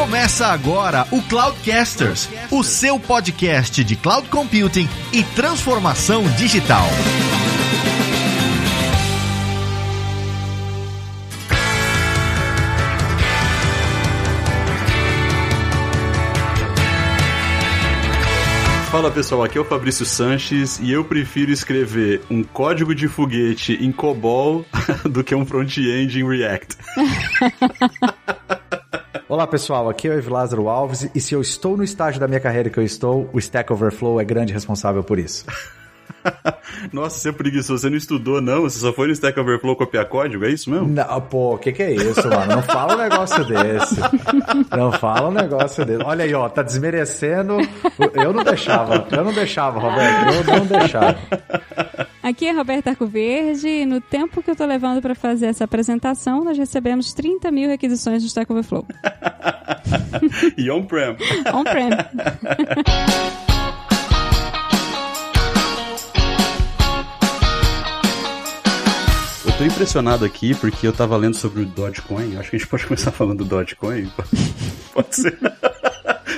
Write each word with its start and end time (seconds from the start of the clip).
Começa 0.00 0.46
agora 0.46 1.06
o 1.12 1.20
Cloudcasters, 1.20 2.26
o 2.50 2.62
seu 2.64 2.98
podcast 2.98 3.84
de 3.84 3.94
cloud 3.94 4.30
computing 4.30 4.88
e 5.12 5.22
transformação 5.22 6.22
digital. 6.38 6.86
Fala 18.90 19.10
pessoal, 19.10 19.44
aqui 19.44 19.58
é 19.58 19.60
o 19.60 19.64
Fabrício 19.66 20.06
Sanches 20.06 20.80
e 20.80 20.90
eu 20.90 21.04
prefiro 21.04 21.52
escrever 21.52 22.22
um 22.30 22.42
código 22.42 22.94
de 22.94 23.06
foguete 23.06 23.74
em 23.74 23.92
COBOL 23.92 24.64
do 25.04 25.22
que 25.22 25.34
um 25.34 25.44
front-end 25.44 26.18
em 26.18 26.26
React. 26.26 26.78
Olá 29.40 29.46
pessoal, 29.46 29.88
aqui 29.88 30.06
é 30.06 30.10
o 30.10 30.18
Ev 30.18 30.28
Lázaro 30.28 30.68
Alves 30.68 31.08
e 31.14 31.18
se 31.18 31.34
eu 31.34 31.40
estou 31.40 31.74
no 31.74 31.82
estágio 31.82 32.20
da 32.20 32.28
minha 32.28 32.38
carreira 32.38 32.68
que 32.68 32.78
eu 32.78 32.84
estou, 32.84 33.26
o 33.32 33.38
Stack 33.38 33.72
Overflow 33.72 34.20
é 34.20 34.24
grande 34.24 34.52
responsável 34.52 35.02
por 35.02 35.18
isso. 35.18 35.46
Nossa, 36.92 37.18
você 37.18 37.30
é 37.30 37.32
preguiçoso, 37.32 37.80
você 37.80 37.88
não 37.88 37.96
estudou 37.96 38.42
não? 38.42 38.60
Você 38.60 38.78
só 38.80 38.92
foi 38.92 39.06
no 39.06 39.14
Stack 39.14 39.40
Overflow 39.40 39.74
copiar 39.76 40.04
código, 40.04 40.44
é 40.44 40.50
isso 40.50 40.68
mesmo? 40.68 40.88
Não, 40.88 41.20
pô, 41.22 41.54
o 41.54 41.58
que 41.58 41.72
que 41.72 41.82
é 41.82 41.90
isso, 41.90 42.28
mano? 42.28 42.56
Não 42.56 42.62
fala 42.62 42.94
um 42.94 42.98
negócio 42.98 43.42
desse. 43.46 43.96
Não 44.76 44.92
fala 44.92 45.28
um 45.30 45.32
negócio 45.32 45.86
desse. 45.86 46.04
Olha 46.04 46.26
aí, 46.26 46.34
ó, 46.34 46.46
tá 46.50 46.60
desmerecendo. 46.62 47.56
Eu 48.12 48.34
não 48.34 48.44
deixava, 48.44 49.08
eu 49.10 49.24
não 49.24 49.32
deixava, 49.32 49.80
Roberto, 49.80 50.34
eu 50.34 50.44
não 50.44 50.66
deixava. 50.66 51.18
Aqui 52.30 52.46
é 52.46 52.52
Roberta 52.52 52.90
Arcoverde 52.90 53.66
e 53.66 53.84
no 53.84 54.00
tempo 54.00 54.40
que 54.40 54.48
eu 54.48 54.54
tô 54.54 54.64
levando 54.64 55.02
para 55.02 55.16
fazer 55.16 55.46
essa 55.46 55.64
apresentação, 55.64 56.44
nós 56.44 56.56
recebemos 56.56 57.12
30 57.12 57.50
mil 57.50 57.68
requisições 57.68 58.22
do 58.22 58.28
Stack 58.28 58.52
Overflow. 58.52 58.86
e 60.56 60.70
on-prem. 60.70 61.16
On-prem. 61.52 61.90
Eu 69.44 69.52
tô 69.58 69.64
impressionado 69.64 70.24
aqui 70.24 70.54
porque 70.54 70.86
eu 70.86 70.92
tava 70.92 71.16
lendo 71.18 71.34
sobre 71.34 71.62
o 71.62 71.66
Dogecoin. 71.66 72.38
Acho 72.38 72.48
que 72.48 72.56
a 72.56 72.58
gente 72.58 72.68
pode 72.68 72.86
começar 72.86 73.10
falando 73.10 73.44
do 73.44 73.44
Dogecoin. 73.44 74.10
Pode 74.94 75.14
ser. 75.14 75.38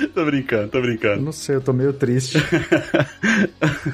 Tô 0.07 0.25
brincando, 0.25 0.67
tô 0.69 0.81
brincando. 0.81 1.21
Não 1.21 1.31
sei, 1.31 1.55
eu 1.55 1.61
tô 1.61 1.73
meio 1.73 1.93
triste. 1.93 2.37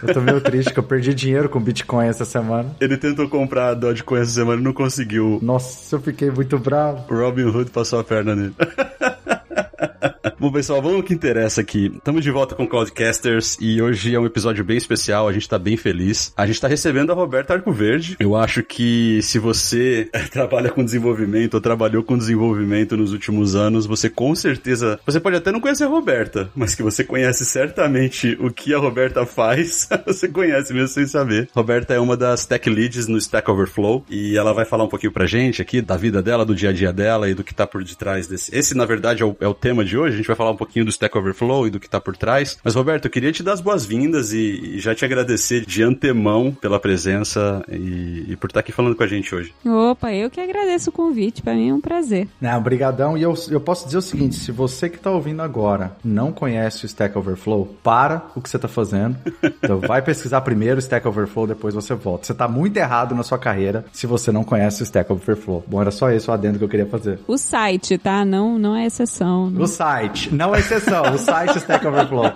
eu 0.03 0.13
tô 0.13 0.21
meio 0.21 0.41
triste 0.41 0.73
que 0.73 0.79
eu 0.79 0.83
perdi 0.83 1.13
dinheiro 1.13 1.49
com 1.49 1.59
Bitcoin 1.59 2.07
essa 2.07 2.25
semana. 2.25 2.75
Ele 2.79 2.97
tentou 2.97 3.27
comprar 3.29 3.73
Dogecoin 3.73 4.21
essa 4.21 4.31
semana 4.31 4.61
e 4.61 4.63
não 4.63 4.73
conseguiu. 4.73 5.39
Nossa, 5.41 5.95
eu 5.95 6.01
fiquei 6.01 6.29
muito 6.29 6.57
bravo. 6.57 7.05
O 7.13 7.17
Robin 7.17 7.43
Hood 7.43 7.71
passou 7.71 7.99
a 7.99 8.03
perna 8.03 8.35
nele. 8.35 8.53
Bom, 10.39 10.51
pessoal, 10.51 10.81
vamos 10.81 10.97
ao 10.97 11.03
que 11.03 11.13
interessa 11.13 11.61
aqui. 11.61 11.91
Estamos 11.95 12.23
de 12.23 12.31
volta 12.31 12.55
com 12.55 12.67
Cloudcasters 12.67 13.57
e 13.59 13.81
hoje 13.81 14.13
é 14.13 14.19
um 14.19 14.25
episódio 14.25 14.63
bem 14.63 14.77
especial, 14.77 15.27
a 15.27 15.33
gente 15.33 15.47
tá 15.47 15.57
bem 15.57 15.77
feliz. 15.77 16.33
A 16.35 16.45
gente 16.45 16.59
tá 16.59 16.67
recebendo 16.67 17.11
a 17.11 17.15
Roberta 17.15 17.53
Arcoverde. 17.53 18.17
Eu 18.19 18.35
acho 18.35 18.63
que 18.63 19.21
se 19.21 19.39
você 19.39 20.09
trabalha 20.31 20.69
com 20.69 20.83
desenvolvimento 20.83 21.55
ou 21.55 21.61
trabalhou 21.61 22.03
com 22.03 22.17
desenvolvimento 22.17 22.97
nos 22.97 23.13
últimos 23.13 23.55
anos, 23.55 23.85
você 23.85 24.09
com 24.09 24.35
certeza. 24.35 24.99
Você 25.05 25.19
pode 25.19 25.37
até 25.37 25.51
não 25.51 25.59
conhecer 25.59 25.85
a 25.85 25.87
Roberta, 25.87 26.49
mas 26.55 26.75
que 26.75 26.83
você 26.83 27.03
conhece 27.03 27.45
certamente 27.45 28.37
o 28.39 28.51
que 28.51 28.73
a 28.73 28.77
Roberta 28.77 29.25
faz, 29.25 29.87
você 30.05 30.27
conhece 30.27 30.73
mesmo 30.73 30.89
sem 30.89 31.05
saber. 31.05 31.49
Roberta 31.53 31.93
é 31.93 31.99
uma 31.99 32.17
das 32.17 32.45
tech 32.45 32.69
leads 32.69 33.07
no 33.07 33.17
Stack 33.17 33.49
Overflow 33.49 34.05
e 34.09 34.37
ela 34.37 34.53
vai 34.53 34.65
falar 34.65 34.83
um 34.83 34.89
pouquinho 34.89 35.11
pra 35.11 35.25
gente 35.25 35.61
aqui 35.61 35.81
da 35.81 35.95
vida 35.95 36.21
dela, 36.21 36.45
do 36.45 36.55
dia 36.55 36.69
a 36.69 36.73
dia 36.73 36.91
dela 36.91 37.29
e 37.29 37.33
do 37.33 37.43
que 37.43 37.53
tá 37.53 37.65
por 37.65 37.83
detrás 37.83 38.27
desse. 38.27 38.55
Esse, 38.55 38.75
na 38.75 38.85
verdade, 38.85 39.23
é 39.23 39.25
o, 39.25 39.35
é 39.39 39.47
o 39.47 39.53
tema 39.53 39.85
de 39.85 39.97
hoje. 39.97 40.08
A 40.13 40.17
gente 40.17 40.27
vai 40.27 40.35
falar 40.35 40.51
um 40.51 40.55
pouquinho 40.55 40.85
do 40.85 40.89
Stack 40.89 41.17
Overflow 41.17 41.67
e 41.67 41.69
do 41.69 41.79
que 41.79 41.89
tá 41.89 41.99
por 41.99 42.15
trás. 42.15 42.57
Mas, 42.63 42.75
Roberto, 42.75 43.05
eu 43.05 43.11
queria 43.11 43.31
te 43.31 43.43
dar 43.43 43.53
as 43.53 43.61
boas-vindas 43.61 44.33
e, 44.33 44.75
e, 44.75 44.79
já 44.79 44.93
te 44.93 45.05
agradecer 45.05 45.65
de 45.65 45.83
antemão 45.83 46.51
pela 46.51 46.79
presença 46.79 47.63
e, 47.69 48.25
e, 48.29 48.35
por 48.35 48.47
estar 48.47 48.59
aqui 48.59 48.71
falando 48.71 48.95
com 48.95 49.03
a 49.03 49.07
gente 49.07 49.33
hoje. 49.33 49.53
Opa, 49.65 50.13
eu 50.13 50.29
que 50.29 50.39
agradeço 50.39 50.89
o 50.89 50.93
convite, 50.93 51.41
para 51.41 51.53
mim 51.53 51.69
é 51.69 51.73
um 51.73 51.81
prazer. 51.81 52.27
Não, 52.41 52.61
brigadão. 52.61 53.17
E 53.17 53.23
eu, 53.23 53.33
eu 53.49 53.61
posso 53.61 53.85
dizer 53.85 53.97
o 53.97 54.01
seguinte, 54.01 54.35
se 54.35 54.51
você 54.51 54.89
que 54.89 54.99
tá 54.99 55.11
ouvindo 55.11 55.41
agora 55.41 55.95
não 56.03 56.31
conhece 56.31 56.85
o 56.85 56.87
Stack 56.87 57.17
Overflow, 57.17 57.77
para 57.83 58.23
o 58.35 58.41
que 58.41 58.49
você 58.49 58.59
tá 58.59 58.67
fazendo. 58.67 59.15
Então 59.61 59.79
vai 59.79 60.01
pesquisar 60.01 60.41
primeiro 60.41 60.77
o 60.77 60.79
Stack 60.79 61.07
Overflow, 61.07 61.45
depois 61.45 61.75
você 61.75 61.93
volta. 61.93 62.25
Você 62.25 62.33
tá 62.33 62.47
muito 62.47 62.77
errado 62.77 63.13
na 63.13 63.23
sua 63.23 63.37
carreira 63.37 63.85
se 63.91 64.07
você 64.07 64.31
não 64.31 64.43
conhece 64.43 64.81
o 64.81 64.83
Stack 64.83 65.11
Overflow. 65.11 65.63
Bom, 65.67 65.81
era 65.81 65.91
só 65.91 66.11
isso 66.11 66.31
o 66.31 66.33
adendo 66.33 66.57
que 66.57 66.63
eu 66.63 66.69
queria 66.69 66.85
fazer. 66.85 67.19
O 67.27 67.37
site, 67.37 67.97
tá? 67.97 68.23
Não, 68.25 68.57
não 68.57 68.75
é 68.75 68.85
exceção. 68.85 69.49
Não. 69.49 69.63
O 69.63 69.67
site, 69.67 69.98
não 70.31 70.55
é 70.55 70.59
exceção, 70.59 71.13
o 71.13 71.17
site 71.17 71.57
Stack 71.57 71.85
Overflow. 71.85 72.33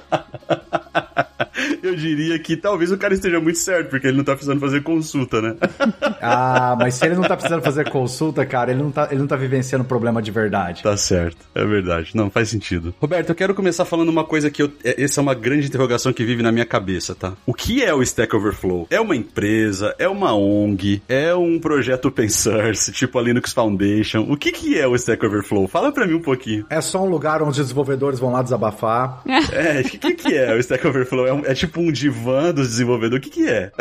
Eu 1.83 1.95
diria 1.95 2.37
que 2.39 2.55
talvez 2.55 2.91
o 2.91 2.97
cara 2.97 3.13
esteja 3.13 3.39
muito 3.39 3.59
certo, 3.59 3.89
porque 3.89 4.07
ele 4.07 4.17
não 4.17 4.23
tá 4.23 4.33
precisando 4.33 4.59
fazer 4.59 4.81
consulta, 4.81 5.41
né? 5.41 5.55
ah, 6.21 6.75
mas 6.79 6.95
se 6.95 7.05
ele 7.05 7.15
não 7.15 7.23
tá 7.23 7.35
precisando 7.35 7.61
fazer 7.61 7.89
consulta, 7.89 8.45
cara, 8.45 8.71
ele 8.71 8.81
não 8.81 8.91
tá, 8.91 9.07
ele 9.11 9.19
não 9.19 9.27
tá 9.27 9.35
vivenciando 9.35 9.83
problema 9.83 10.21
de 10.21 10.31
verdade. 10.31 10.81
Tá 10.81 10.95
certo, 10.97 11.37
é 11.53 11.65
verdade. 11.65 12.11
Não, 12.15 12.29
faz 12.29 12.49
sentido. 12.49 12.93
Roberto, 12.99 13.29
eu 13.29 13.35
quero 13.35 13.53
começar 13.53 13.85
falando 13.85 14.09
uma 14.09 14.23
coisa 14.23 14.49
que 14.49 14.63
eu, 14.63 14.71
essa 14.83 15.19
é 15.19 15.21
uma 15.21 15.35
grande 15.35 15.67
interrogação 15.67 16.11
que 16.13 16.23
vive 16.23 16.41
na 16.41 16.51
minha 16.51 16.65
cabeça, 16.65 17.13
tá? 17.13 17.33
O 17.45 17.53
que 17.53 17.83
é 17.83 17.93
o 17.93 18.01
Stack 18.01 18.35
Overflow? 18.35 18.87
É 18.89 18.99
uma 18.99 19.15
empresa? 19.15 19.93
É 19.99 20.07
uma 20.07 20.33
ONG? 20.33 21.01
É 21.07 21.35
um 21.35 21.59
projeto 21.59 22.07
open 22.07 22.29
source, 22.29 22.91
tipo 22.91 23.19
a 23.19 23.21
Linux 23.21 23.53
Foundation? 23.53 24.25
O 24.29 24.37
que 24.37 24.51
que 24.51 24.79
é 24.79 24.87
o 24.87 24.95
Stack 24.95 25.23
Overflow? 25.25 25.67
Fala 25.67 25.91
pra 25.91 26.07
mim 26.07 26.15
um 26.15 26.21
pouquinho. 26.21 26.65
É 26.69 26.81
só 26.81 27.03
um 27.03 27.09
lugar 27.09 27.41
onde 27.41 27.52
os 27.59 27.67
desenvolvedores 27.67 28.19
vão 28.19 28.31
lá 28.31 28.41
desabafar. 28.41 29.21
é, 29.51 29.81
o 29.81 29.83
que 29.83 30.13
que 30.15 30.35
é 30.35 30.53
o 30.53 30.59
Stack 30.59 30.85
Overflow? 30.85 31.27
É, 31.27 31.33
um, 31.33 31.45
é 31.45 31.53
tipo 31.53 31.81
um 31.81 31.91
divã 31.91 32.53
dos 32.53 32.67
desenvolvedores? 32.69 33.25
O 33.25 33.29
que 33.29 33.41
que 33.41 33.49
é? 33.49 33.71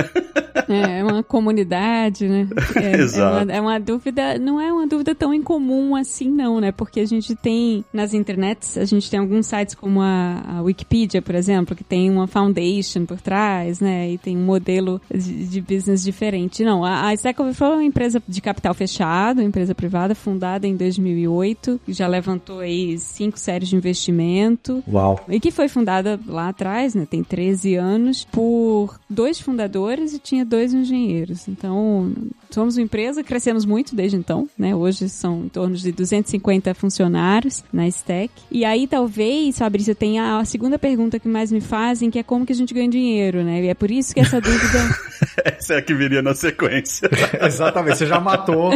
É, 0.69 1.03
uma 1.05 1.23
comunidade, 1.23 2.29
né? 2.29 2.49
É, 2.75 2.97
Exato. 2.97 3.39
É 3.39 3.43
uma, 3.43 3.53
é 3.53 3.61
uma, 3.61 3.81
dúvida, 3.81 4.39
não 4.39 4.61
é 4.61 4.73
uma 4.73 4.87
dúvida 4.87 5.15
tão 5.15 5.33
incomum 5.33 5.95
assim, 5.95 6.31
não, 6.31 6.61
né? 6.61 6.73
Porque 6.73 7.01
a 7.01 7.05
gente 7.05 7.35
tem 7.35 7.85
nas 7.93 8.15
internets, 8.15 8.79
a 8.79 8.85
gente 8.85 9.11
tem 9.11 9.21
alguns 9.21 9.47
sites 9.47 9.75
como 9.75 10.01
a, 10.01 10.43
a 10.47 10.63
Wikipedia, 10.63 11.21
por 11.21 11.35
exemplo, 11.35 11.77
que 11.77 11.85
tem 11.85 12.11
uma 12.11 12.27
foundation 12.27 13.05
por 13.05 13.21
trás, 13.21 13.81
né? 13.81 14.11
E 14.11 14.19
tem 14.19 14.37
um 14.37 14.45
modelo 14.45 15.01
de, 15.13 15.47
de 15.47 15.61
business 15.61 16.03
diferente. 16.03 16.65
Não, 16.65 16.85
a, 16.85 17.09
a 17.09 17.15
Stack 17.15 17.41
Overflow 17.41 17.73
é 17.73 17.77
uma 17.77 17.85
empresa 17.85 18.23
de 18.27 18.41
capital 18.41 18.75
fechado, 18.75 19.39
uma 19.39 19.49
empresa 19.49 19.75
privada, 19.75 20.15
fundada 20.15 20.67
em 20.67 20.77
2008, 20.77 21.81
já 21.89 22.07
levantou 22.07 22.61
aí 22.61 22.99
cinco 22.99 23.39
séries 23.39 23.62
de 23.69 23.77
investimento. 23.77 24.83
Uau! 24.89 25.25
E 25.29 25.41
que 25.41 25.51
foi 25.51 25.69
fundada 25.69 26.19
lá 26.27 26.49
atrás, 26.49 26.95
né? 26.95 27.07
Tem 27.09 27.23
13 27.23 27.77
anos, 27.77 28.25
por 28.25 28.99
dois 29.09 29.41
fundadores 29.41 30.15
e 30.15 30.19
tinha 30.19 30.45
dois 30.45 30.73
engenheiros. 30.73 31.49
Então, 31.49 32.13
somos 32.51 32.77
uma 32.77 32.83
empresa, 32.83 33.23
crescemos 33.23 33.65
muito 33.65 33.95
desde 33.95 34.17
então, 34.17 34.49
né? 34.59 34.75
Hoje 34.75 35.09
são 35.09 35.45
em 35.45 35.49
torno 35.49 35.75
de 35.75 35.93
250 35.93 36.75
funcionários 36.75 37.65
na 37.73 37.87
Stack. 37.89 38.33
E 38.51 38.65
aí, 38.65 38.87
talvez, 38.87 39.59
Fabrício, 39.59 39.95
tenha 39.95 40.39
a 40.39 40.45
segunda 40.45 40.79
pergunta 40.79 41.19
que 41.19 41.29
mais 41.29 41.51
me 41.51 41.61
fazem, 41.61 42.11
que 42.11 42.19
é 42.19 42.23
como 42.23 42.47
que 42.47 42.53
a 42.53 42.57
gente 42.57 42.75
ganha 42.75 42.89
dinheiro, 42.89 43.43
né? 43.43 43.63
E 43.63 43.69
é 43.69 43.75
por 43.75 43.91
isso 43.91 44.15
que 44.15 44.21
essa 44.21 44.41
dúvida... 44.41 44.79
essa 45.45 45.75
é 45.75 45.79
a 45.79 45.83
que 45.83 45.95
viria 45.95 46.23
na 46.23 46.35
sequência. 46.35 47.09
Exatamente, 47.41 47.99
você 47.99 48.07
já 48.07 48.21
matou, 48.21 48.71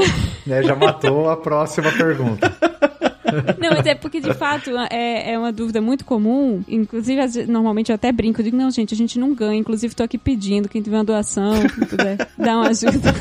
né? 0.46 0.62
Já 0.62 0.74
matou 0.74 1.28
a 1.28 1.36
próxima 1.36 1.90
pergunta. 1.92 2.54
Não, 3.58 3.70
mas 3.70 3.86
é 3.86 3.94
porque 3.94 4.20
de 4.20 4.32
fato 4.34 4.70
é, 4.90 5.32
é 5.32 5.38
uma 5.38 5.52
dúvida 5.52 5.80
muito 5.80 6.04
comum. 6.04 6.62
Inclusive, 6.68 7.46
normalmente 7.46 7.90
eu 7.90 7.94
até 7.94 8.12
brinco, 8.12 8.40
eu 8.40 8.44
digo, 8.44 8.56
não, 8.56 8.70
gente, 8.70 8.94
a 8.94 8.96
gente 8.96 9.18
não 9.18 9.34
ganha. 9.34 9.58
Inclusive, 9.58 9.94
tô 9.94 10.02
aqui 10.02 10.18
pedindo, 10.18 10.68
quem 10.68 10.82
tiver 10.82 10.96
uma 10.96 11.04
doação, 11.04 11.54
quem 11.68 11.86
puder 11.86 12.28
uma 12.38 12.68
ajuda. 12.68 13.14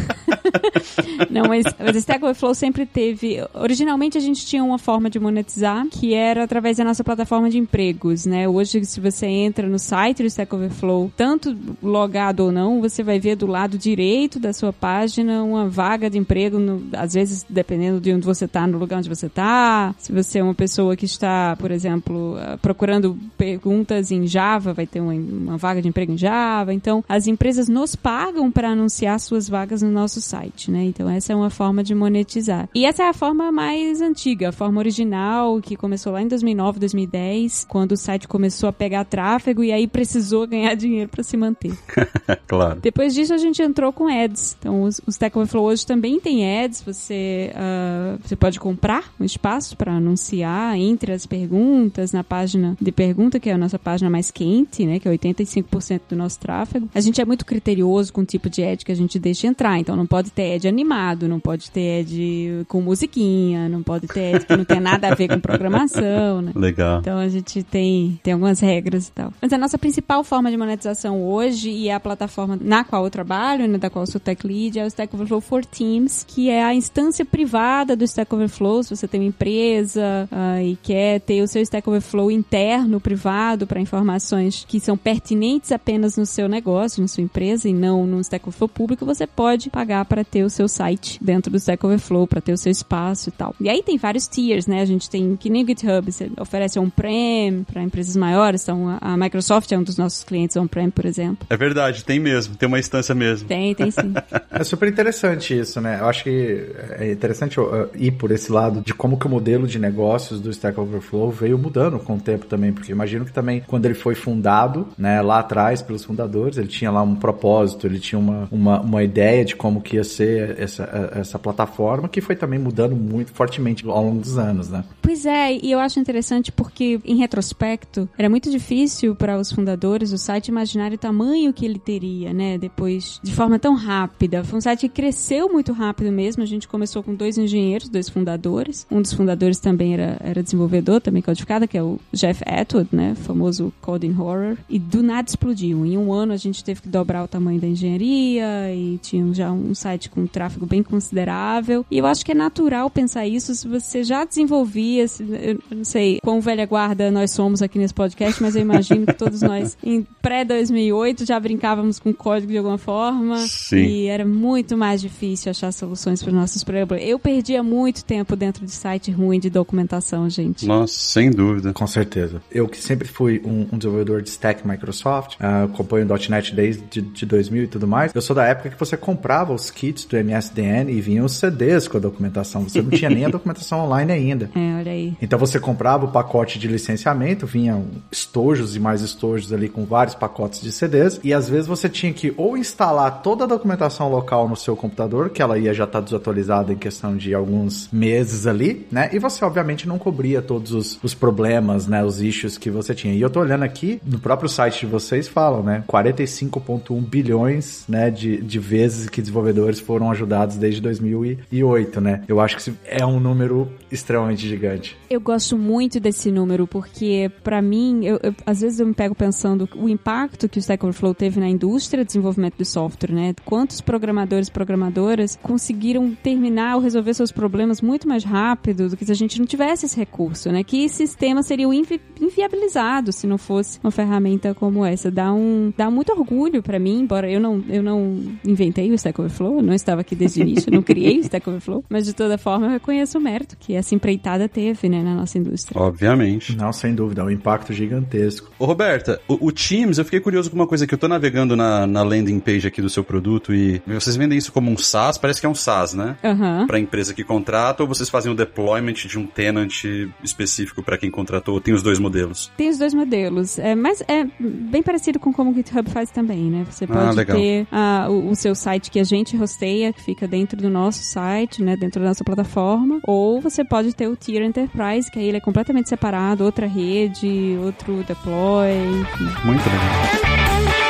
não, 1.29 1.47
mas, 1.47 1.65
mas 1.79 1.95
Stack 1.95 2.23
Overflow 2.23 2.53
sempre 2.53 2.85
teve. 2.85 3.37
Originalmente 3.53 4.17
a 4.17 4.21
gente 4.21 4.45
tinha 4.45 4.63
uma 4.63 4.77
forma 4.77 5.09
de 5.09 5.19
monetizar, 5.19 5.85
que 5.89 6.13
era 6.13 6.43
através 6.43 6.77
da 6.77 6.83
nossa 6.83 7.03
plataforma 7.03 7.49
de 7.49 7.57
empregos, 7.57 8.25
né? 8.25 8.47
Hoje, 8.47 8.83
se 8.85 8.99
você 8.99 9.25
entra 9.25 9.67
no 9.67 9.79
site 9.79 10.23
do 10.23 10.27
Stack 10.27 10.53
Overflow, 10.53 11.11
tanto 11.15 11.55
logado 11.81 12.41
ou 12.41 12.51
não, 12.51 12.81
você 12.81 13.03
vai 13.03 13.19
ver 13.19 13.35
do 13.35 13.47
lado 13.47 13.77
direito 13.77 14.39
da 14.39 14.53
sua 14.53 14.71
página 14.71 15.43
uma 15.43 15.67
vaga 15.67 16.09
de 16.09 16.17
emprego, 16.17 16.59
no, 16.59 16.83
às 16.93 17.13
vezes 17.13 17.45
dependendo 17.49 17.99
de 17.99 18.13
onde 18.13 18.25
você 18.25 18.45
está, 18.45 18.67
no 18.67 18.77
lugar 18.77 18.99
onde 18.99 19.09
você 19.09 19.27
está. 19.27 19.94
Se 19.97 20.11
você 20.11 20.39
é 20.39 20.43
uma 20.43 20.53
pessoa 20.53 20.95
que 20.95 21.05
está, 21.05 21.55
por 21.57 21.71
exemplo, 21.71 22.35
procurando 22.61 23.17
perguntas 23.37 24.11
em 24.11 24.27
Java, 24.27 24.73
vai 24.73 24.85
ter 24.85 24.99
uma, 24.99 25.13
uma 25.13 25.57
vaga 25.57 25.81
de 25.81 25.87
emprego 25.87 26.11
em 26.11 26.17
Java. 26.17 26.73
Então, 26.73 27.03
as 27.07 27.27
empresas 27.27 27.67
nos 27.67 27.95
pagam 27.95 28.51
para 28.51 28.69
anunciar 28.69 29.19
suas 29.19 29.49
vagas 29.49 29.81
no 29.81 29.89
nosso 29.89 30.21
site, 30.21 30.69
né? 30.69 30.83
Então, 30.83 31.09
essa 31.09 31.33
é 31.33 31.35
uma 31.35 31.49
forma 31.49 31.83
de 31.83 31.95
monetizar. 31.95 32.69
E 32.73 32.85
essa 32.85 33.03
é 33.03 33.09
a 33.09 33.13
forma 33.13 33.51
mais 33.51 34.01
antiga, 34.01 34.49
a 34.49 34.51
forma 34.51 34.79
original, 34.79 35.59
que 35.61 35.75
começou 35.75 36.13
lá 36.13 36.21
em 36.21 36.27
2009, 36.27 36.79
2010, 36.79 37.65
quando 37.67 37.93
o 37.93 37.97
site 37.97 38.27
começou 38.27 38.69
a 38.69 38.73
pegar 38.73 39.05
tráfego 39.05 39.63
e 39.63 39.71
aí 39.71 39.87
precisou 39.87 40.47
ganhar 40.47 40.73
dinheiro 40.75 41.09
para 41.09 41.23
se 41.23 41.35
manter. 41.35 41.73
claro. 42.47 42.79
Depois 42.81 43.13
disso, 43.13 43.33
a 43.33 43.37
gente 43.37 43.61
entrou 43.61 43.91
com 43.91 44.07
ads. 44.07 44.55
Então, 44.59 44.83
os, 44.83 45.01
os 45.05 45.15
Stack 45.15 45.37
Overflow 45.37 45.65
hoje 45.65 45.85
também 45.85 46.19
tem 46.19 46.63
ads. 46.63 46.81
Você, 46.81 47.51
uh, 47.53 48.19
você 48.23 48.35
pode 48.35 48.59
comprar 48.59 49.13
um 49.19 49.23
espaço 49.23 49.75
para 49.75 49.84
anunciar 49.93 50.77
entre 50.77 51.11
as 51.11 51.25
perguntas, 51.25 52.11
na 52.11 52.23
página 52.23 52.77
de 52.79 52.91
pergunta, 52.91 53.39
que 53.39 53.49
é 53.49 53.53
a 53.53 53.57
nossa 53.57 53.79
página 53.79 54.09
mais 54.09 54.31
quente, 54.31 54.85
né, 54.85 54.99
que 54.99 55.07
é 55.07 55.11
85% 55.11 56.01
do 56.09 56.15
nosso 56.15 56.39
tráfego. 56.39 56.89
A 56.93 57.01
gente 57.01 57.21
é 57.21 57.25
muito 57.25 57.45
criterioso 57.45 58.11
com 58.11 58.21
o 58.21 58.25
tipo 58.25 58.49
de 58.49 58.63
ad 58.63 58.83
que 58.83 58.91
a 58.91 58.95
gente 58.95 59.19
deixa 59.19 59.47
entrar, 59.47 59.79
então 59.79 59.95
não 59.95 60.05
pode 60.05 60.31
ter 60.31 60.55
ad 60.55 60.67
animado, 60.67 61.27
não 61.27 61.39
pode 61.39 61.71
ter 61.71 62.01
ad 62.01 62.65
com 62.67 62.81
musiquinha, 62.81 63.69
não 63.69 63.83
pode 63.83 64.07
ter 64.07 64.35
ad 64.35 64.45
que 64.45 64.55
não 64.55 64.65
tem 64.65 64.79
nada 64.79 65.09
a 65.09 65.15
ver 65.15 65.27
com 65.27 65.39
programação, 65.39 66.41
né? 66.41 66.51
Legal. 66.55 66.99
Então 66.99 67.17
a 67.17 67.27
gente 67.27 67.63
tem, 67.63 68.19
tem 68.23 68.33
algumas 68.33 68.59
regras 68.59 69.07
e 69.07 69.11
tal. 69.11 69.33
Mas 69.41 69.51
a 69.53 69.57
nossa 69.57 69.77
principal 69.77 70.23
forma 70.23 70.49
de 70.49 70.57
monetização 70.57 71.23
hoje 71.23 71.69
e 71.69 71.89
é 71.89 71.93
a 71.93 71.99
plataforma 71.99 72.57
na 72.59 72.83
qual 72.83 73.03
eu 73.03 73.09
trabalho, 73.09 73.67
né, 73.67 73.77
da 73.77 73.89
qual 73.89 74.03
eu 74.03 74.11
sou 74.11 74.19
tech 74.19 74.45
lead, 74.45 74.79
é 74.79 74.83
o 74.83 74.87
Stack 74.87 75.13
Overflow 75.15 75.41
for 75.41 75.65
Teams, 75.65 76.25
que 76.27 76.49
é 76.49 76.63
a 76.63 76.73
instância 76.73 77.25
privada 77.25 77.95
do 77.95 78.03
Stack 78.03 78.33
Overflow. 78.33 78.83
Se 78.83 78.95
você 78.95 79.07
tem 79.07 79.21
uma 79.21 79.27
empresa 79.27 79.74
uh, 79.81 80.61
e 80.61 80.77
quer 80.81 81.19
ter 81.21 81.41
o 81.41 81.47
seu 81.47 81.61
Stack 81.61 81.87
Overflow 81.87 82.31
interno, 82.31 82.99
privado, 82.99 83.67
para 83.67 83.79
informações 83.79 84.65
que 84.67 84.79
são 84.79 84.97
pertinentes 84.97 85.71
apenas 85.71 86.17
no 86.17 86.25
seu 86.25 86.47
negócio, 86.47 87.01
na 87.01 87.07
sua 87.07 87.23
empresa 87.23 87.67
e 87.67 87.73
não 87.73 88.05
no 88.05 88.19
Stack 88.21 88.47
Overflow 88.47 88.69
público, 88.69 89.05
você 89.05 89.25
pode 89.25 89.69
pagar 89.69 90.05
para 90.05 90.23
ter 90.23 90.43
o 90.43 90.49
seu 90.49 90.67
site 90.67 91.19
dentro 91.21 91.51
do 91.51 91.57
Stack 91.57 91.85
Overflow, 91.85 92.27
para 92.27 92.41
ter 92.41 92.53
o 92.53 92.57
seu 92.57 92.71
espaço 92.71 93.29
e 93.29 93.31
tal. 93.31 93.55
E 93.59 93.69
aí 93.69 93.81
tem 93.83 93.97
vários 93.97 94.27
tiers, 94.27 94.67
né? 94.67 94.81
A 94.81 94.85
gente 94.85 95.09
tem 95.09 95.35
que 95.35 95.49
nem 95.49 95.63
o 95.63 95.67
GitHub, 95.67 96.11
você 96.11 96.31
oferece 96.39 96.79
on-prem 96.79 97.63
para 97.63 97.81
empresas 97.81 98.15
maiores, 98.15 98.63
então 98.63 98.97
a 99.01 99.17
Microsoft 99.17 99.71
é 99.71 99.77
um 99.77 99.83
dos 99.83 99.97
nossos 99.97 100.23
clientes 100.23 100.55
on-prem, 100.55 100.89
por 100.89 101.05
exemplo. 101.05 101.47
É 101.49 101.57
verdade, 101.57 102.03
tem 102.03 102.19
mesmo, 102.19 102.55
tem 102.55 102.67
uma 102.67 102.79
instância 102.79 103.15
mesmo. 103.15 103.47
Tem, 103.47 103.73
tem 103.73 103.91
sim. 103.91 104.13
é 104.51 104.63
super 104.63 104.87
interessante 104.87 105.57
isso, 105.57 105.79
né? 105.81 105.99
Eu 105.99 106.07
acho 106.07 106.23
que 106.23 106.69
é 106.97 107.11
interessante 107.11 107.57
ir 107.95 108.11
por 108.11 108.31
esse 108.31 108.51
lado 108.51 108.81
de 108.81 108.93
como 108.93 109.17
que 109.17 109.25
o 109.25 109.29
modelo 109.29 109.64
de 109.67 109.79
negócios 109.79 110.39
do 110.39 110.49
Stack 110.49 110.79
Overflow 110.79 111.31
veio 111.31 111.57
mudando 111.57 111.99
com 111.99 112.15
o 112.15 112.19
tempo 112.19 112.45
também, 112.45 112.71
porque 112.71 112.91
imagino 112.91 113.25
que 113.25 113.33
também 113.33 113.61
quando 113.67 113.85
ele 113.85 113.93
foi 113.93 114.15
fundado, 114.15 114.87
né, 114.97 115.21
lá 115.21 115.39
atrás 115.39 115.81
pelos 115.81 116.03
fundadores, 116.03 116.57
ele 116.57 116.67
tinha 116.67 116.91
lá 116.91 117.01
um 117.01 117.15
propósito, 117.15 117.87
ele 117.87 117.99
tinha 117.99 118.19
uma, 118.19 118.47
uma, 118.51 118.81
uma 118.81 119.03
ideia 119.03 119.43
de 119.43 119.55
como 119.55 119.81
que 119.81 119.97
ia 119.97 120.03
ser 120.03 120.59
essa, 120.59 121.11
essa 121.13 121.39
plataforma, 121.39 122.07
que 122.07 122.21
foi 122.21 122.35
também 122.35 122.59
mudando 122.59 122.95
muito 122.95 123.31
fortemente 123.33 123.85
ao 123.87 124.03
longo 124.03 124.19
dos 124.19 124.37
anos, 124.37 124.69
né? 124.69 124.83
Pois 125.01 125.25
é, 125.25 125.53
e 125.53 125.71
eu 125.71 125.79
acho 125.79 125.99
interessante 125.99 126.51
porque, 126.51 126.99
em 127.05 127.17
retrospecto, 127.17 128.09
era 128.17 128.29
muito 128.29 128.49
difícil 128.49 129.15
para 129.15 129.37
os 129.37 129.51
fundadores 129.51 130.11
do 130.11 130.17
site 130.17 130.47
imaginar 130.47 130.91
o 130.91 130.97
tamanho 130.97 131.53
que 131.53 131.65
ele 131.65 131.79
teria, 131.79 132.33
né, 132.33 132.57
depois, 132.57 133.19
de 133.23 133.33
forma 133.33 133.59
tão 133.59 133.75
rápida. 133.75 134.43
Foi 134.43 134.57
um 134.57 134.61
site 134.61 134.81
que 134.81 134.89
cresceu 134.89 135.49
muito 135.49 135.71
rápido 135.73 136.11
mesmo, 136.11 136.43
a 136.43 136.45
gente 136.45 136.67
começou 136.67 137.03
com 137.03 137.13
dois 137.13 137.37
engenheiros, 137.37 137.89
dois 137.89 138.09
fundadores. 138.09 138.85
Um 138.89 139.01
dos 139.01 139.13
fundadores 139.13 139.54
também 139.59 139.93
era, 139.93 140.17
era 140.19 140.43
desenvolvedor, 140.43 141.01
também 141.01 141.21
codificado, 141.21 141.67
que 141.67 141.77
é 141.77 141.83
o 141.83 141.99
Jeff 142.11 142.43
Atwood, 142.45 142.89
né? 142.91 143.15
Famoso 143.15 143.73
Coding 143.81 144.15
Horror. 144.17 144.57
E 144.69 144.79
do 144.79 145.01
nada 145.01 145.27
explodiu. 145.27 145.85
Em 145.85 145.97
um 145.97 146.11
ano 146.13 146.33
a 146.33 146.37
gente 146.37 146.63
teve 146.63 146.81
que 146.81 146.89
dobrar 146.89 147.23
o 147.23 147.27
tamanho 147.27 147.59
da 147.59 147.67
engenharia 147.67 148.73
e 148.73 148.97
tinha 149.01 149.33
já 149.33 149.51
um 149.51 149.73
site 149.73 150.09
com 150.09 150.21
um 150.21 150.27
tráfego 150.27 150.65
bem 150.65 150.83
considerável. 150.83 151.85
E 151.89 151.97
eu 151.97 152.05
acho 152.05 152.25
que 152.25 152.31
é 152.31 152.35
natural 152.35 152.89
pensar 152.89 153.27
isso 153.27 153.53
se 153.55 153.67
você 153.67 154.03
já 154.03 154.25
desenvolvia, 154.25 155.05
eu 155.19 155.59
não 155.75 155.83
sei 155.83 156.19
quão 156.21 156.41
velha 156.41 156.65
guarda 156.65 157.09
nós 157.11 157.31
somos 157.31 157.61
aqui 157.61 157.77
nesse 157.77 157.93
podcast, 157.93 158.41
mas 158.41 158.55
eu 158.55 158.61
imagino 158.61 159.05
que 159.05 159.13
todos 159.13 159.41
nós, 159.41 159.77
em 159.83 160.05
pré-2008, 160.21 161.25
já 161.25 161.39
brincávamos 161.39 161.99
com 161.99 162.13
código 162.13 162.51
de 162.51 162.57
alguma 162.57 162.77
forma. 162.77 163.37
Sim. 163.47 163.77
E 163.77 164.05
era 164.07 164.25
muito 164.25 164.77
mais 164.77 165.01
difícil 165.01 165.49
achar 165.49 165.71
soluções 165.71 166.21
para 166.21 166.29
os 166.29 166.35
nossos 166.35 166.63
problemas. 166.63 167.03
Eu 167.03 167.19
perdia 167.19 167.61
muito 167.63 168.03
tempo 168.03 168.35
dentro 168.35 168.65
de 168.65 168.71
site 168.71 169.11
ruim 169.11 169.39
de 169.45 169.49
documentação, 169.49 170.27
gente. 170.29 170.65
Nossa, 170.65 170.93
sem 170.93 171.29
dúvida. 171.29 171.71
Com 171.71 171.85
certeza. 171.85 172.41
Eu 172.51 172.67
que 172.67 172.77
sempre 172.77 173.07
fui 173.07 173.41
um, 173.45 173.67
um 173.71 173.77
desenvolvedor 173.77 174.21
de 174.21 174.29
stack 174.29 174.67
Microsoft, 174.67 175.35
uh, 175.35 175.65
acompanho 175.65 176.07
o 176.07 176.29
.NET 176.29 176.55
desde 176.55 177.01
de 177.01 177.25
2000 177.25 177.63
e 177.63 177.67
tudo 177.67 177.87
mais. 177.87 178.11
Eu 178.13 178.21
sou 178.21 178.35
da 178.35 178.45
época 178.45 178.69
que 178.69 178.79
você 178.79 178.97
comprava 178.97 179.53
os 179.53 179.69
kits 179.69 180.05
do 180.05 180.17
MSDN 180.17 180.91
e 180.91 180.99
vinham 180.99 181.25
os 181.25 181.33
CDs 181.33 181.87
com 181.87 181.97
a 181.97 181.99
documentação. 181.99 182.63
Você 182.63 182.81
não 182.81 182.89
tinha 182.89 183.09
nem 183.09 183.25
a 183.25 183.29
documentação 183.35 183.85
online 183.85 184.11
ainda. 184.11 184.49
É, 184.55 184.79
olha 184.79 184.91
aí. 184.91 185.15
Então 185.21 185.37
você 185.37 185.59
comprava 185.59 186.05
o 186.05 186.11
pacote 186.11 186.57
de 186.57 186.67
licenciamento, 186.67 187.45
vinham 187.45 187.85
estojos 188.11 188.75
e 188.75 188.79
mais 188.79 189.01
estojos 189.01 189.53
ali 189.53 189.69
com 189.69 189.85
vários 189.85 190.15
pacotes 190.15 190.61
de 190.61 190.71
CDs 190.71 191.19
e 191.23 191.33
às 191.33 191.47
vezes 191.47 191.67
você 191.67 191.87
tinha 191.87 192.11
que 192.11 192.33
ou 192.35 192.57
instalar 192.57 193.21
toda 193.21 193.43
a 193.43 193.47
documentação 193.47 194.09
local 194.09 194.49
no 194.49 194.55
seu 194.55 194.75
computador, 194.75 195.29
que 195.29 195.41
ela 195.41 195.57
ia 195.57 195.73
já 195.73 195.83
estar 195.83 195.99
tá 195.99 196.05
desatualizada 196.05 196.73
em 196.73 196.77
questão 196.77 197.15
de 197.15 197.33
alguns 197.33 197.89
meses 197.91 198.47
ali, 198.47 198.87
né? 198.91 199.09
E 199.13 199.19
você 199.19 199.34
obviamente 199.43 199.87
não 199.87 199.97
cobria 199.97 200.41
todos 200.41 200.71
os, 200.71 200.99
os 201.03 201.13
problemas, 201.13 201.87
né? 201.87 202.03
Os 202.03 202.21
issues 202.21 202.57
que 202.57 202.69
você 202.69 202.93
tinha. 202.93 203.13
E 203.13 203.21
eu 203.21 203.29
tô 203.29 203.39
olhando 203.39 203.63
aqui, 203.63 203.99
no 204.05 204.19
próprio 204.19 204.47
site 204.47 204.81
de 204.81 204.85
vocês 204.85 205.27
falam, 205.27 205.63
né? 205.63 205.83
45.1 205.87 207.01
bilhões, 207.01 207.83
né? 207.87 208.09
De, 208.09 208.37
de 208.41 208.59
vezes 208.59 209.09
que 209.09 209.21
desenvolvedores 209.21 209.79
foram 209.79 210.11
ajudados 210.11 210.57
desde 210.57 210.81
2008, 210.81 212.01
né? 212.01 212.23
Eu 212.27 212.39
acho 212.39 212.57
que 212.57 212.73
é 212.85 213.05
um 213.05 213.19
número 213.19 213.69
extremamente 213.91 214.47
gigante. 214.47 214.97
Eu 215.09 215.19
gosto 215.19 215.57
muito 215.57 215.99
desse 215.99 216.31
número 216.31 216.67
porque, 216.67 217.31
para 217.43 217.61
mim, 217.61 218.05
eu, 218.05 218.19
eu, 218.21 218.35
às 218.45 218.61
vezes 218.61 218.79
eu 218.79 218.87
me 218.87 218.93
pego 218.93 219.15
pensando 219.15 219.67
o 219.75 219.89
impacto 219.89 220.49
que 220.49 220.57
o 220.57 220.59
Stack 220.59 220.83
Overflow 220.83 221.13
teve 221.13 221.39
na 221.39 221.47
indústria 221.49 222.03
de 222.03 222.07
desenvolvimento 222.07 222.57
de 222.57 222.65
software, 222.65 223.11
né? 223.11 223.35
Quantos 223.43 223.81
programadores 223.81 224.47
e 224.47 224.51
programadoras 224.51 225.37
conseguiram 225.41 226.15
terminar 226.15 226.75
ou 226.75 226.81
resolver 226.81 227.13
seus 227.13 227.31
problemas 227.31 227.81
muito 227.81 228.07
mais 228.07 228.23
rápido 228.23 228.89
do 228.89 228.97
que 228.97 229.05
se 229.05 229.11
a 229.11 229.15
gente 229.15 229.24
não 229.39 229.45
tivesse 229.45 229.85
esse 229.85 229.97
recurso, 229.97 230.51
né? 230.51 230.63
Que 230.63 230.87
sistemas 230.89 231.45
seriam 231.45 231.73
invi 231.73 231.99
inviabilizados 232.19 233.15
se 233.15 233.27
não 233.27 233.37
fosse 233.37 233.79
uma 233.83 233.91
ferramenta 233.91 234.53
como 234.53 234.85
essa. 234.85 235.11
Dá 235.11 235.33
um 235.33 235.73
dá 235.77 235.89
muito 235.89 236.11
orgulho 236.11 236.61
para 236.61 236.79
mim, 236.79 237.01
embora 237.01 237.29
eu 237.29 237.39
não 237.39 237.63
eu 237.69 237.83
não 237.83 238.21
inventei 238.45 238.91
o 238.91 238.95
Stack 238.95 239.19
Overflow, 239.19 239.57
eu 239.57 239.63
não 239.63 239.73
estava 239.73 240.01
aqui 240.01 240.15
desde 240.15 240.41
o 240.41 240.43
início, 240.43 240.71
não 240.71 240.81
criei 240.81 241.17
o 241.17 241.21
Stack 241.25 241.47
Overflow, 241.49 241.83
mas 241.89 242.05
de 242.05 242.13
toda 242.13 242.37
forma 242.37 242.67
eu 242.67 242.71
reconheço 242.71 243.17
o 243.17 243.21
mérito 243.21 243.55
que 243.59 243.73
essa 243.73 243.95
empreitada 243.95 244.47
teve, 244.47 244.89
né, 244.89 245.01
na 245.03 245.15
nossa 245.15 245.37
indústria. 245.37 245.79
Obviamente. 245.81 246.55
Não, 246.55 246.71
sem 246.71 246.93
dúvida, 246.93 247.21
é 247.21 247.25
um 247.25 247.29
impacto 247.29 247.73
gigantesco. 247.73 248.51
Ô, 248.57 248.65
Roberta, 248.65 249.19
o, 249.27 249.47
o, 249.47 249.51
Teams, 249.51 249.97
eu 249.97 250.05
fiquei 250.05 250.19
curioso 250.19 250.49
com 250.49 250.55
uma 250.55 250.67
coisa 250.67 250.85
que 250.85 250.93
eu 250.93 250.97
tô 250.97 251.07
navegando 251.07 251.55
na, 251.55 251.85
na 251.87 252.03
landing 252.03 252.39
page 252.39 252.67
aqui 252.67 252.81
do 252.81 252.89
seu 252.89 253.03
produto 253.03 253.53
e 253.53 253.81
vocês 253.87 254.15
vendem 254.15 254.37
isso 254.37 254.51
como 254.51 254.71
um 254.71 254.77
SaaS, 254.77 255.17
parece 255.17 255.39
que 255.39 255.45
é 255.45 255.49
um 255.49 255.55
SaaS, 255.55 255.93
né? 255.93 256.17
Uhum. 256.23 256.67
Para 256.67 256.79
empresa 256.79 257.13
que 257.13 257.23
contrata 257.23 257.83
ou 257.83 257.89
vocês 257.89 258.09
fazem 258.09 258.31
o 258.31 258.35
deployment 258.35 259.04
de 259.07 259.19
um 259.19 259.25
tenant 259.25 259.83
específico 260.23 260.83
para 260.83 260.97
quem 260.97 261.09
contratou? 261.09 261.59
Tem 261.59 261.73
os 261.73 261.83
dois 261.83 261.99
modelos? 261.99 262.51
Tem 262.57 262.69
os 262.69 262.77
dois 262.77 262.93
modelos, 262.93 263.59
é, 263.59 263.75
mas 263.75 264.01
é 264.07 264.25
bem 264.39 264.81
parecido 264.81 265.19
com 265.19 265.31
como 265.33 265.51
o 265.51 265.53
GitHub 265.53 265.89
faz 265.89 266.09
também, 266.11 266.49
né? 266.49 266.65
Você 266.69 266.87
pode 266.87 267.19
ah, 267.19 267.25
ter 267.25 267.67
uh, 267.71 268.11
o, 268.11 268.31
o, 268.31 268.35
seu 268.35 268.55
site 268.55 268.89
que 268.89 268.99
a 268.99 269.03
gente 269.03 269.35
hosteia, 269.37 269.91
que 269.91 270.01
fica 270.01 270.27
dentro 270.27 270.57
do 270.57 270.69
nosso 270.69 271.03
site, 271.03 271.63
né? 271.63 271.75
Dentro 271.75 272.01
da 272.01 272.07
nossa 272.07 272.23
plataforma, 272.23 272.99
ou 273.03 273.41
você 273.41 273.63
pode 273.63 273.93
ter 273.95 274.07
o 274.07 274.15
Tier 274.15 274.43
Enterprise, 274.43 275.09
que 275.11 275.19
aí 275.19 275.25
ele 275.25 275.37
é 275.37 275.41
completamente 275.41 275.89
separado, 275.89 276.43
outra 276.43 276.67
rede, 276.67 277.57
outro 277.63 278.03
deploy. 278.07 278.71
Enfim. 278.71 279.45
Muito 279.45 279.63
legal. 279.65 280.84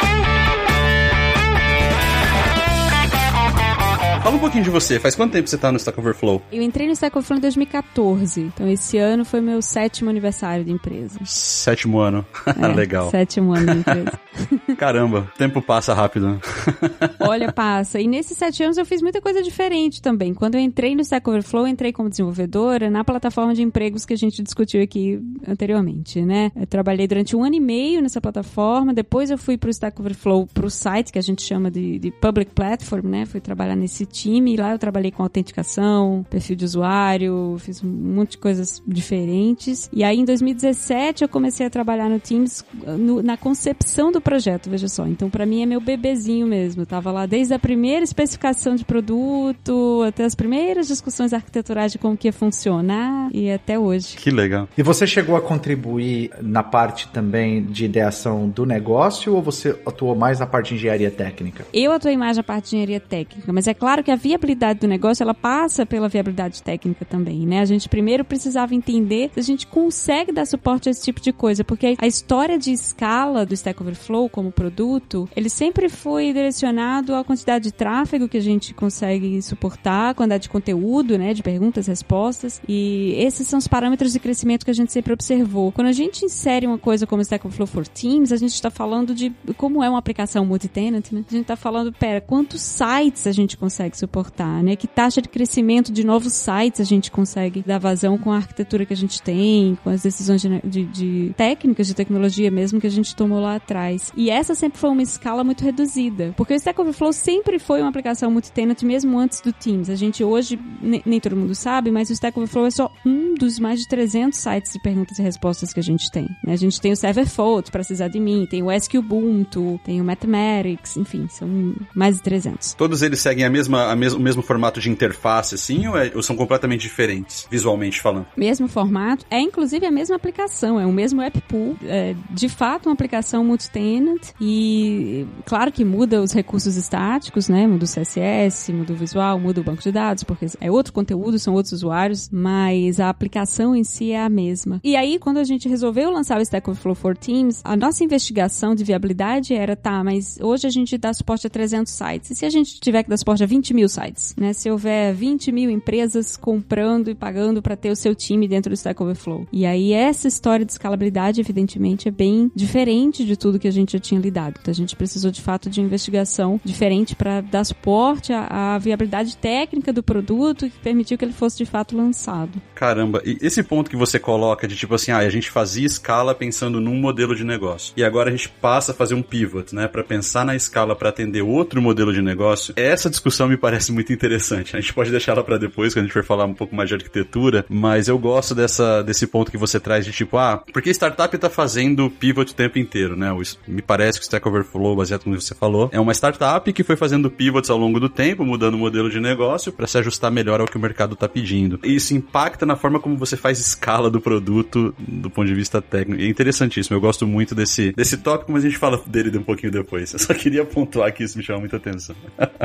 Fala 4.26 4.38
um 4.38 4.40
pouquinho 4.40 4.64
de 4.64 4.72
você. 4.72 5.00
Faz 5.00 5.14
quanto 5.14 5.34
tempo 5.34 5.48
você 5.48 5.56
tá 5.56 5.72
no 5.72 5.78
Stack 5.78 6.00
Overflow? 6.00 6.42
Eu 6.52 6.64
entrei 6.64 6.88
no 6.88 6.94
Stack 6.94 7.16
Overflow 7.16 7.38
em 7.38 7.42
2014. 7.42 8.42
Então 8.42 8.68
esse 8.68 8.98
ano 8.98 9.24
foi 9.24 9.40
meu 9.40 9.62
sétimo 9.62 10.10
aniversário 10.10 10.66
de 10.66 10.72
empresa. 10.72 11.20
Sétimo 11.24 12.00
ano. 12.00 12.26
É, 12.60 12.68
Legal. 12.68 13.12
Sétimo 13.12 13.54
ano 13.54 13.66
de 13.74 13.80
empresa. 13.80 14.20
Caramba, 14.78 15.30
o 15.34 15.38
tempo 15.38 15.62
passa 15.62 15.94
rápido. 15.94 16.40
Olha, 17.20 17.52
passa. 17.52 18.00
E 18.00 18.08
nesses 18.08 18.38
sete 18.38 18.64
anos 18.64 18.78
eu 18.78 18.86
fiz 18.86 19.02
muita 19.02 19.22
coisa 19.22 19.44
diferente 19.44 20.02
também. 20.02 20.34
Quando 20.34 20.56
eu 20.56 20.62
entrei 20.62 20.96
no 20.96 21.02
Stack 21.02 21.30
Overflow, 21.30 21.64
eu 21.64 21.68
entrei 21.68 21.92
como 21.92 22.10
desenvolvedora 22.10 22.90
na 22.90 23.04
plataforma 23.04 23.54
de 23.54 23.62
empregos 23.62 24.06
que 24.06 24.14
a 24.14 24.18
gente 24.18 24.42
discutiu 24.42 24.82
aqui 24.82 25.20
anteriormente, 25.48 26.22
né? 26.24 26.52
Eu 26.56 26.66
trabalhei 26.66 27.08
durante 27.08 27.36
um 27.36 27.44
ano 27.44 27.56
e 27.56 27.60
meio 27.60 28.02
nessa 28.02 28.22
plataforma. 28.22 28.94
Depois 28.94 29.30
eu 29.30 29.38
fui 29.38 29.58
pro 29.58 29.70
Stack 29.70 30.00
Overflow, 30.00 30.48
pro 30.48 30.70
site 30.70 31.12
que 31.12 31.20
a 31.20 31.24
gente 31.24 31.44
chama 31.44 31.70
de, 31.70 32.00
de 32.00 32.10
Public 32.10 32.52
Platform, 32.54 33.08
né? 33.08 33.26
Fui 33.26 33.42
trabalhar 33.42 33.76
nesse 33.76 34.06
time. 34.16 34.56
Lá 34.56 34.72
eu 34.72 34.80
trabalhei 34.80 35.12
com 35.12 35.22
autenticação, 35.22 36.26
perfil 36.30 36.56
de 36.56 36.64
usuário, 36.64 37.58
fiz 37.60 37.84
um 37.84 37.88
monte 37.88 38.32
de 38.32 38.38
coisas 38.38 38.82
diferentes. 38.88 39.90
E 39.92 40.04
aí 40.04 40.20
em 40.20 40.26
2017 40.26 41.24
eu 41.24 41.30
comecei 41.30 41.66
a 41.66 41.70
trabalhar 41.70 42.10
no 42.10 42.20
Teams 42.20 42.64
no, 42.98 43.22
na 43.22 43.36
concepção 43.36 44.12
do 44.12 44.22
projeto, 44.22 44.70
veja 44.70 44.88
só. 44.88 45.06
Então 45.06 45.30
para 45.30 45.46
mim 45.46 45.62
é 45.62 45.66
meu 45.66 45.82
bebezinho 45.82 46.48
mesmo. 46.48 46.84
Eu 46.84 46.86
tava 46.86 47.12
lá 47.12 47.26
desde 47.26 47.54
a 47.54 47.60
primeira 47.60 48.04
especificação 48.04 48.76
de 48.76 48.86
produto 48.86 50.04
até 50.08 50.24
as 50.24 50.36
primeiras 50.36 50.88
discussões 50.88 51.34
arquiteturais 51.34 51.92
de 51.92 51.98
como 51.98 52.16
que 52.16 52.28
ia 52.28 52.34
funcionar 52.34 53.30
e 53.34 53.52
até 53.52 53.78
hoje. 53.78 54.16
Que 54.16 54.32
legal. 54.32 54.70
E 54.78 54.84
você 54.84 55.06
chegou 55.06 55.36
a 55.36 55.42
contribuir 55.42 56.32
na 56.42 56.64
parte 56.64 57.08
também 57.10 57.64
de 57.64 57.86
ideação 57.86 58.48
do 58.48 58.66
negócio 58.66 59.36
ou 59.36 59.42
você 59.42 59.78
atuou 59.86 60.16
mais 60.16 60.40
na 60.40 60.46
parte 60.46 60.70
de 60.70 60.76
engenharia 60.76 61.12
técnica? 61.12 61.66
Eu 61.74 61.92
atuei 61.92 62.16
mais 62.16 62.38
na 62.38 62.44
parte 62.44 62.70
de 62.70 62.76
engenharia 62.76 63.00
técnica, 63.00 63.52
mas 63.52 63.68
é 63.68 63.74
claro 63.74 64.05
que 64.06 64.12
a 64.12 64.16
viabilidade 64.16 64.80
do 64.80 64.88
negócio, 64.88 65.24
ela 65.24 65.34
passa 65.34 65.86
pela 65.86 66.08
viabilidade 66.08 66.62
técnica 66.62 67.04
também, 67.04 67.46
né? 67.46 67.60
A 67.60 67.66
gente 67.66 67.90
primeiro 67.90 68.24
precisava 68.24 68.76
entender 68.76 69.32
se 69.34 69.40
a 69.40 69.44
gente 69.44 69.66
consegue 69.68 70.32
dar 70.32 70.46
suporte 70.46 70.88
a 70.88 70.92
esse 70.92 71.04
tipo 71.04 71.20
de 71.20 71.34
coisa, 71.34 71.64
porque 71.64 71.96
a 71.98 72.08
história 72.08 72.58
de 72.58 72.72
escala 72.72 73.46
do 73.46 73.54
Stack 73.54 73.82
Overflow 73.82 74.30
como 74.30 74.52
produto, 74.52 75.28
ele 75.36 75.50
sempre 75.50 75.90
foi 75.90 76.32
direcionado 76.32 77.16
à 77.16 77.24
quantidade 77.24 77.66
de 77.66 77.72
tráfego 77.74 78.30
que 78.30 78.38
a 78.38 78.42
gente 78.42 78.74
consegue 78.74 79.42
suportar, 79.42 80.14
quantidade 80.14 80.44
de 80.44 80.50
conteúdo, 80.50 81.18
né, 81.18 81.34
de 81.34 81.42
perguntas, 81.42 81.88
respostas, 81.88 82.62
e 82.68 83.16
esses 83.18 83.48
são 83.48 83.58
os 83.58 83.68
parâmetros 83.68 84.14
de 84.14 84.20
crescimento 84.20 84.64
que 84.64 84.72
a 84.72 84.76
gente 84.76 84.92
sempre 84.92 85.14
observou. 85.14 85.72
Quando 85.72 85.88
a 85.88 85.94
gente 85.94 86.24
insere 86.24 86.68
uma 86.68 86.78
coisa 86.78 87.08
como 87.08 87.22
Stack 87.24 87.46
Overflow 87.46 87.68
for 87.68 87.88
Teams, 87.88 88.32
a 88.32 88.38
gente 88.38 88.54
está 88.54 88.70
falando 88.70 89.16
de 89.16 89.34
como 89.58 89.84
é 89.84 89.90
uma 89.90 89.98
aplicação 89.98 90.46
multi-tenant, 90.46 91.12
né? 91.12 91.24
A 91.28 91.32
gente 91.32 91.42
está 91.42 91.56
falando, 91.56 91.92
pera, 91.92 92.22
quantos 92.22 92.62
sites 92.62 93.26
a 93.26 93.32
gente 93.32 93.58
consegue 93.58 93.95
suportar, 93.98 94.64
né? 94.64 94.76
Que 94.76 94.88
taxa 94.88 95.22
de 95.22 95.30
crescimento 95.30 95.92
de 95.92 96.06
novos 96.06 96.34
sites 96.34 96.82
a 96.82 96.84
gente 96.84 97.12
consegue 97.12 97.64
dar 97.66 97.80
vazão 97.80 98.18
com 98.18 98.32
a 98.32 98.38
arquitetura 98.38 98.86
que 98.86 98.94
a 98.94 98.98
gente 98.98 99.22
tem, 99.22 99.78
com 99.84 99.90
as 99.90 100.04
decisões 100.04 100.42
de, 100.42 100.62
de, 100.62 100.86
de 100.86 101.34
técnicas, 101.36 101.88
de 101.88 101.94
tecnologia 101.94 102.52
mesmo 102.52 102.80
que 102.80 102.88
a 102.88 102.92
gente 102.92 103.16
tomou 103.16 103.40
lá 103.40 103.56
atrás. 103.56 104.12
E 104.16 104.30
essa 104.30 104.56
sempre 104.56 104.80
foi 104.80 104.90
uma 104.90 105.02
escala 105.02 105.44
muito 105.44 105.64
reduzida, 105.64 106.34
porque 106.38 106.54
o 106.54 106.56
Stack 106.56 106.80
Overflow 106.80 107.14
sempre 107.14 107.60
foi 107.60 107.82
uma 107.82 107.90
aplicação 107.90 108.32
multi-tenant 108.32 108.82
mesmo 108.84 109.18
antes 109.18 109.42
do 109.42 109.52
Teams. 109.52 109.90
A 109.90 109.96
gente 109.96 110.24
hoje, 110.24 110.60
nem 110.82 111.20
todo 111.20 111.36
mundo 111.36 111.56
sabe, 111.56 111.92
mas 111.92 112.10
o 112.10 112.14
Stack 112.14 112.38
Overflow 112.38 112.66
é 112.68 112.72
só 112.72 112.92
um 113.06 113.36
dos 113.36 113.60
mais 113.60 113.80
de 113.80 113.88
300 113.88 114.38
sites 114.38 114.74
de 114.74 114.80
perguntas 114.80 115.18
e 115.20 115.22
respostas 115.22 115.74
que 115.74 115.80
a 115.80 115.84
gente 115.84 116.12
tem. 116.12 116.28
Né? 116.44 116.54
A 116.54 116.58
gente 116.58 116.80
tem 116.80 116.92
o 116.92 116.96
Serverfault, 116.96 117.72
para 117.72 117.80
precisar 117.80 118.08
de 118.08 118.20
mim, 118.20 118.48
tem 118.50 118.64
o 118.64 118.72
SQ 118.72 118.98
Ubuntu, 118.98 119.80
tem 119.84 120.02
o 120.02 120.04
Mathematics, 120.04 120.98
enfim, 120.98 121.28
são 121.30 121.76
mais 121.94 122.18
de 122.18 122.24
300. 122.24 122.74
Todos 122.74 123.02
eles 123.02 123.20
seguem 123.20 123.46
a 123.46 123.50
mesma, 123.50 123.75
a 123.76 123.96
mes 123.96 124.14
o 124.14 124.20
mesmo 124.20 124.42
formato 124.42 124.80
de 124.80 124.90
interface, 124.90 125.56
assim, 125.56 125.88
ou, 125.88 125.98
é, 125.98 126.12
ou, 126.16 126.24
são 126.24 126.36
completamente 126.36 126.82
diferentes, 126.82 127.48
visualmente 127.50 128.02
falando? 128.02 128.26
Mesmo 128.36 128.68
formato, 128.68 129.26
é 129.30 129.40
inclusive 129.40 129.86
a 129.86 129.92
mesma 129.92 130.16
aplicação, 130.16 130.80
é 130.80 130.86
o 130.86 130.92
mesmo 130.92 131.22
app 131.22 131.40
pool, 131.42 131.76
é 131.84 132.16
de 132.32 132.50
fato 132.50 132.88
uma 132.88 132.94
aplicação 132.94 133.44
multi-tenant 133.44 134.32
e 134.40 135.26
claro 135.46 135.72
que 135.72 135.84
muda 135.84 136.22
os 136.22 136.32
recursos 136.32 136.76
estáticos, 136.76 137.50
né, 137.50 137.68
muda 137.68 137.86
o 137.86 137.88
CSS, 137.88 138.72
muda 138.72 138.94
o 138.94 138.96
visual, 138.96 139.40
muda 139.40 139.62
o 139.62 139.64
banco 139.64 139.82
de 139.82 139.92
dados, 139.92 140.24
porque 140.24 140.46
é 140.60 140.72
outro 140.72 140.94
conteúdo, 140.94 141.38
são 141.40 141.54
outros 141.54 141.74
usuários, 141.74 142.30
mas 142.32 143.00
a 143.00 143.10
aplicação 143.10 143.76
em 143.76 143.84
si 143.84 144.12
é 144.12 144.22
a 144.22 144.30
mesma. 144.30 144.80
E 144.84 144.96
aí, 144.96 145.20
quando 145.20 145.38
a 145.38 145.44
gente 145.44 145.68
resolveu 145.68 146.12
lançar 146.12 146.38
o 146.38 146.42
Stack 146.42 146.70
Overflow 146.70 146.96
for 146.96 147.18
Teams, 147.18 147.62
a 147.64 147.76
nossa 147.76 148.04
investigação 148.04 148.76
de 148.76 148.84
viabilidade 148.84 149.54
era, 149.54 149.76
tá, 149.76 150.04
mas 150.04 150.38
hoje 150.42 150.68
a 150.68 150.70
gente 150.70 150.98
dá 150.98 151.14
suporte 151.14 151.48
a 151.48 151.50
300 151.50 151.92
sites. 151.92 152.32
E 152.32 152.36
se 152.36 152.46
a 152.46 152.50
gente 152.50 152.80
tiver 152.80 153.04
que 153.04 153.10
dar 153.10 153.18
suporte 153.18 153.44
a 153.44 153.48
20 153.48 153.65
mil 153.74 153.90
sites, 153.90 154.36
né? 154.38 154.54
Se 154.54 154.70
houver 154.70 155.14
20 155.14 155.52
mil 155.52 155.70
empresas 155.70 156.38
comprando 156.38 157.10
e 157.10 157.16
pagando 157.16 157.62
para 157.62 157.76
ter 157.76 157.90
o 157.90 157.96
seu 157.96 158.14
time 158.16 158.48
dentro 158.48 158.70
do 158.70 158.76
Stack 158.76 159.02
Overflow. 159.02 159.48
E 159.52 159.66
aí 159.66 159.94
essa 159.94 160.28
história 160.28 160.66
de 160.66 160.72
escalabilidade, 160.72 161.42
evidentemente, 161.42 162.08
é 162.08 162.12
bem 162.12 162.52
diferente 162.56 163.26
de 163.26 163.36
tudo 163.36 163.60
que 163.60 163.68
a 163.68 163.72
gente 163.72 163.94
já 163.94 164.00
tinha 164.00 164.20
lidado. 164.20 164.60
Então 164.62 164.72
a 164.72 164.76
gente 164.76 164.96
precisou 164.96 165.32
de 165.32 165.42
fato 165.42 165.70
de 165.70 165.82
investigação 165.82 166.60
diferente 166.64 167.16
para 167.16 167.42
dar 167.42 167.64
suporte 167.64 168.34
à, 168.34 168.76
à 168.76 168.78
viabilidade 168.78 169.38
técnica 169.38 169.92
do 169.92 170.04
produto 170.04 170.70
que 170.70 170.80
permitiu 170.80 171.18
que 171.18 171.26
ele 171.26 171.34
fosse 171.34 171.58
de 171.58 171.66
fato 171.66 171.96
lançado. 171.96 172.62
Caramba, 172.74 173.22
e 173.26 173.38
esse 173.42 173.64
ponto 173.64 173.90
que 173.90 173.96
você 173.96 174.20
coloca 174.20 174.68
de 174.68 174.76
tipo 174.76 174.96
assim, 174.96 175.12
ah, 175.12 175.18
a 175.18 175.30
gente 175.30 175.50
fazia 175.50 175.86
escala 175.86 176.36
pensando 176.36 176.80
num 176.80 176.96
modelo 176.96 177.36
de 177.36 177.44
negócio. 177.44 177.94
E 177.96 178.04
agora 178.04 178.30
a 178.30 178.32
gente 178.32 178.50
passa 178.50 178.92
a 178.92 178.96
fazer 178.96 179.16
um 179.16 179.22
pivot, 179.22 179.74
né, 179.74 179.88
para 179.88 180.04
pensar 180.04 180.46
na 180.46 180.56
escala 180.56 180.96
para 180.96 181.10
atender 181.10 181.42
outro 181.42 181.82
modelo 181.82 182.14
de 182.14 182.22
negócio. 182.22 182.74
Essa 182.76 183.10
discussão 183.10 183.48
me 183.48 183.55
parece 183.58 183.92
muito 183.92 184.12
interessante. 184.12 184.76
A 184.76 184.80
gente 184.80 184.94
pode 184.94 185.12
deixar 185.12 185.34
ela 185.34 185.44
para 185.44 185.58
depois, 185.58 185.94
quando 185.94 186.06
a 186.06 186.08
gente 186.08 186.14
for 186.14 186.24
falar 186.24 186.46
um 186.46 186.54
pouco 186.54 186.76
mais 186.76 186.90
de 186.90 186.96
arquitetura, 186.96 187.66
mas 187.70 188.08
eu 188.08 188.18
gosto 188.18 188.56
dessa, 188.56 189.02
desse 189.04 189.28
ponto 189.28 189.52
que 189.52 189.58
você 189.58 189.80
traz 189.80 190.06
de 190.06 190.12
tipo, 190.12 190.38
ah, 190.38 190.64
porque 190.74 190.90
startup 190.90 191.38
tá 191.38 191.50
fazendo 191.50 192.10
pivot 192.10 192.52
o 192.52 192.56
tempo 192.56 192.80
inteiro, 192.80 193.16
né? 193.16 193.36
Me 193.68 193.82
parece 193.82 194.20
que 194.20 194.24
o 194.24 194.28
Stack 194.28 194.48
Overflow, 194.48 194.96
baseado 194.96 195.26
no 195.26 195.38
que 195.38 195.44
você 195.44 195.56
falou, 195.56 195.90
é 195.92 196.00
uma 196.00 196.14
startup 196.14 196.72
que 196.72 196.84
foi 196.84 196.96
fazendo 196.96 197.30
pivots 197.30 197.70
ao 197.70 197.78
longo 197.78 198.00
do 198.00 198.10
tempo, 198.10 198.46
mudando 198.46 198.76
o 198.76 198.78
modelo 198.78 199.10
de 199.10 199.20
negócio 199.20 199.72
para 199.72 199.88
se 199.88 199.98
ajustar 199.98 200.32
melhor 200.32 200.62
ao 200.62 200.68
que 200.68 200.78
o 200.78 200.80
mercado 200.80 201.16
tá 201.16 201.28
pedindo. 201.28 201.80
E 201.84 201.96
isso 201.96 202.14
impacta 202.14 202.66
na 202.66 202.76
forma 202.76 203.00
como 203.00 203.18
você 203.18 203.36
faz 203.38 203.60
escala 203.60 204.10
do 204.10 204.22
produto 204.22 204.94
do 204.98 205.30
ponto 205.30 205.48
de 205.48 205.54
vista 205.54 205.82
técnico. 205.82 206.22
E 206.22 206.26
é 206.26 206.30
interessantíssimo. 206.30 206.96
Eu 206.96 207.02
gosto 207.02 207.28
muito 207.28 207.54
desse, 207.54 207.92
desse 207.94 208.18
tópico, 208.18 208.52
mas 208.52 208.64
a 208.64 208.68
gente 208.68 208.78
fala 208.78 209.02
dele 209.06 209.38
um 209.38 209.44
pouquinho 209.44 209.72
depois. 209.72 210.14
Eu 210.14 210.20
só 210.20 210.34
queria 210.34 210.66
pontuar 210.66 211.14
que 211.14 211.24
isso 211.24 211.38
me 211.38 211.44
chama 211.44 211.60
muita 211.60 211.78
atenção. 211.78 212.16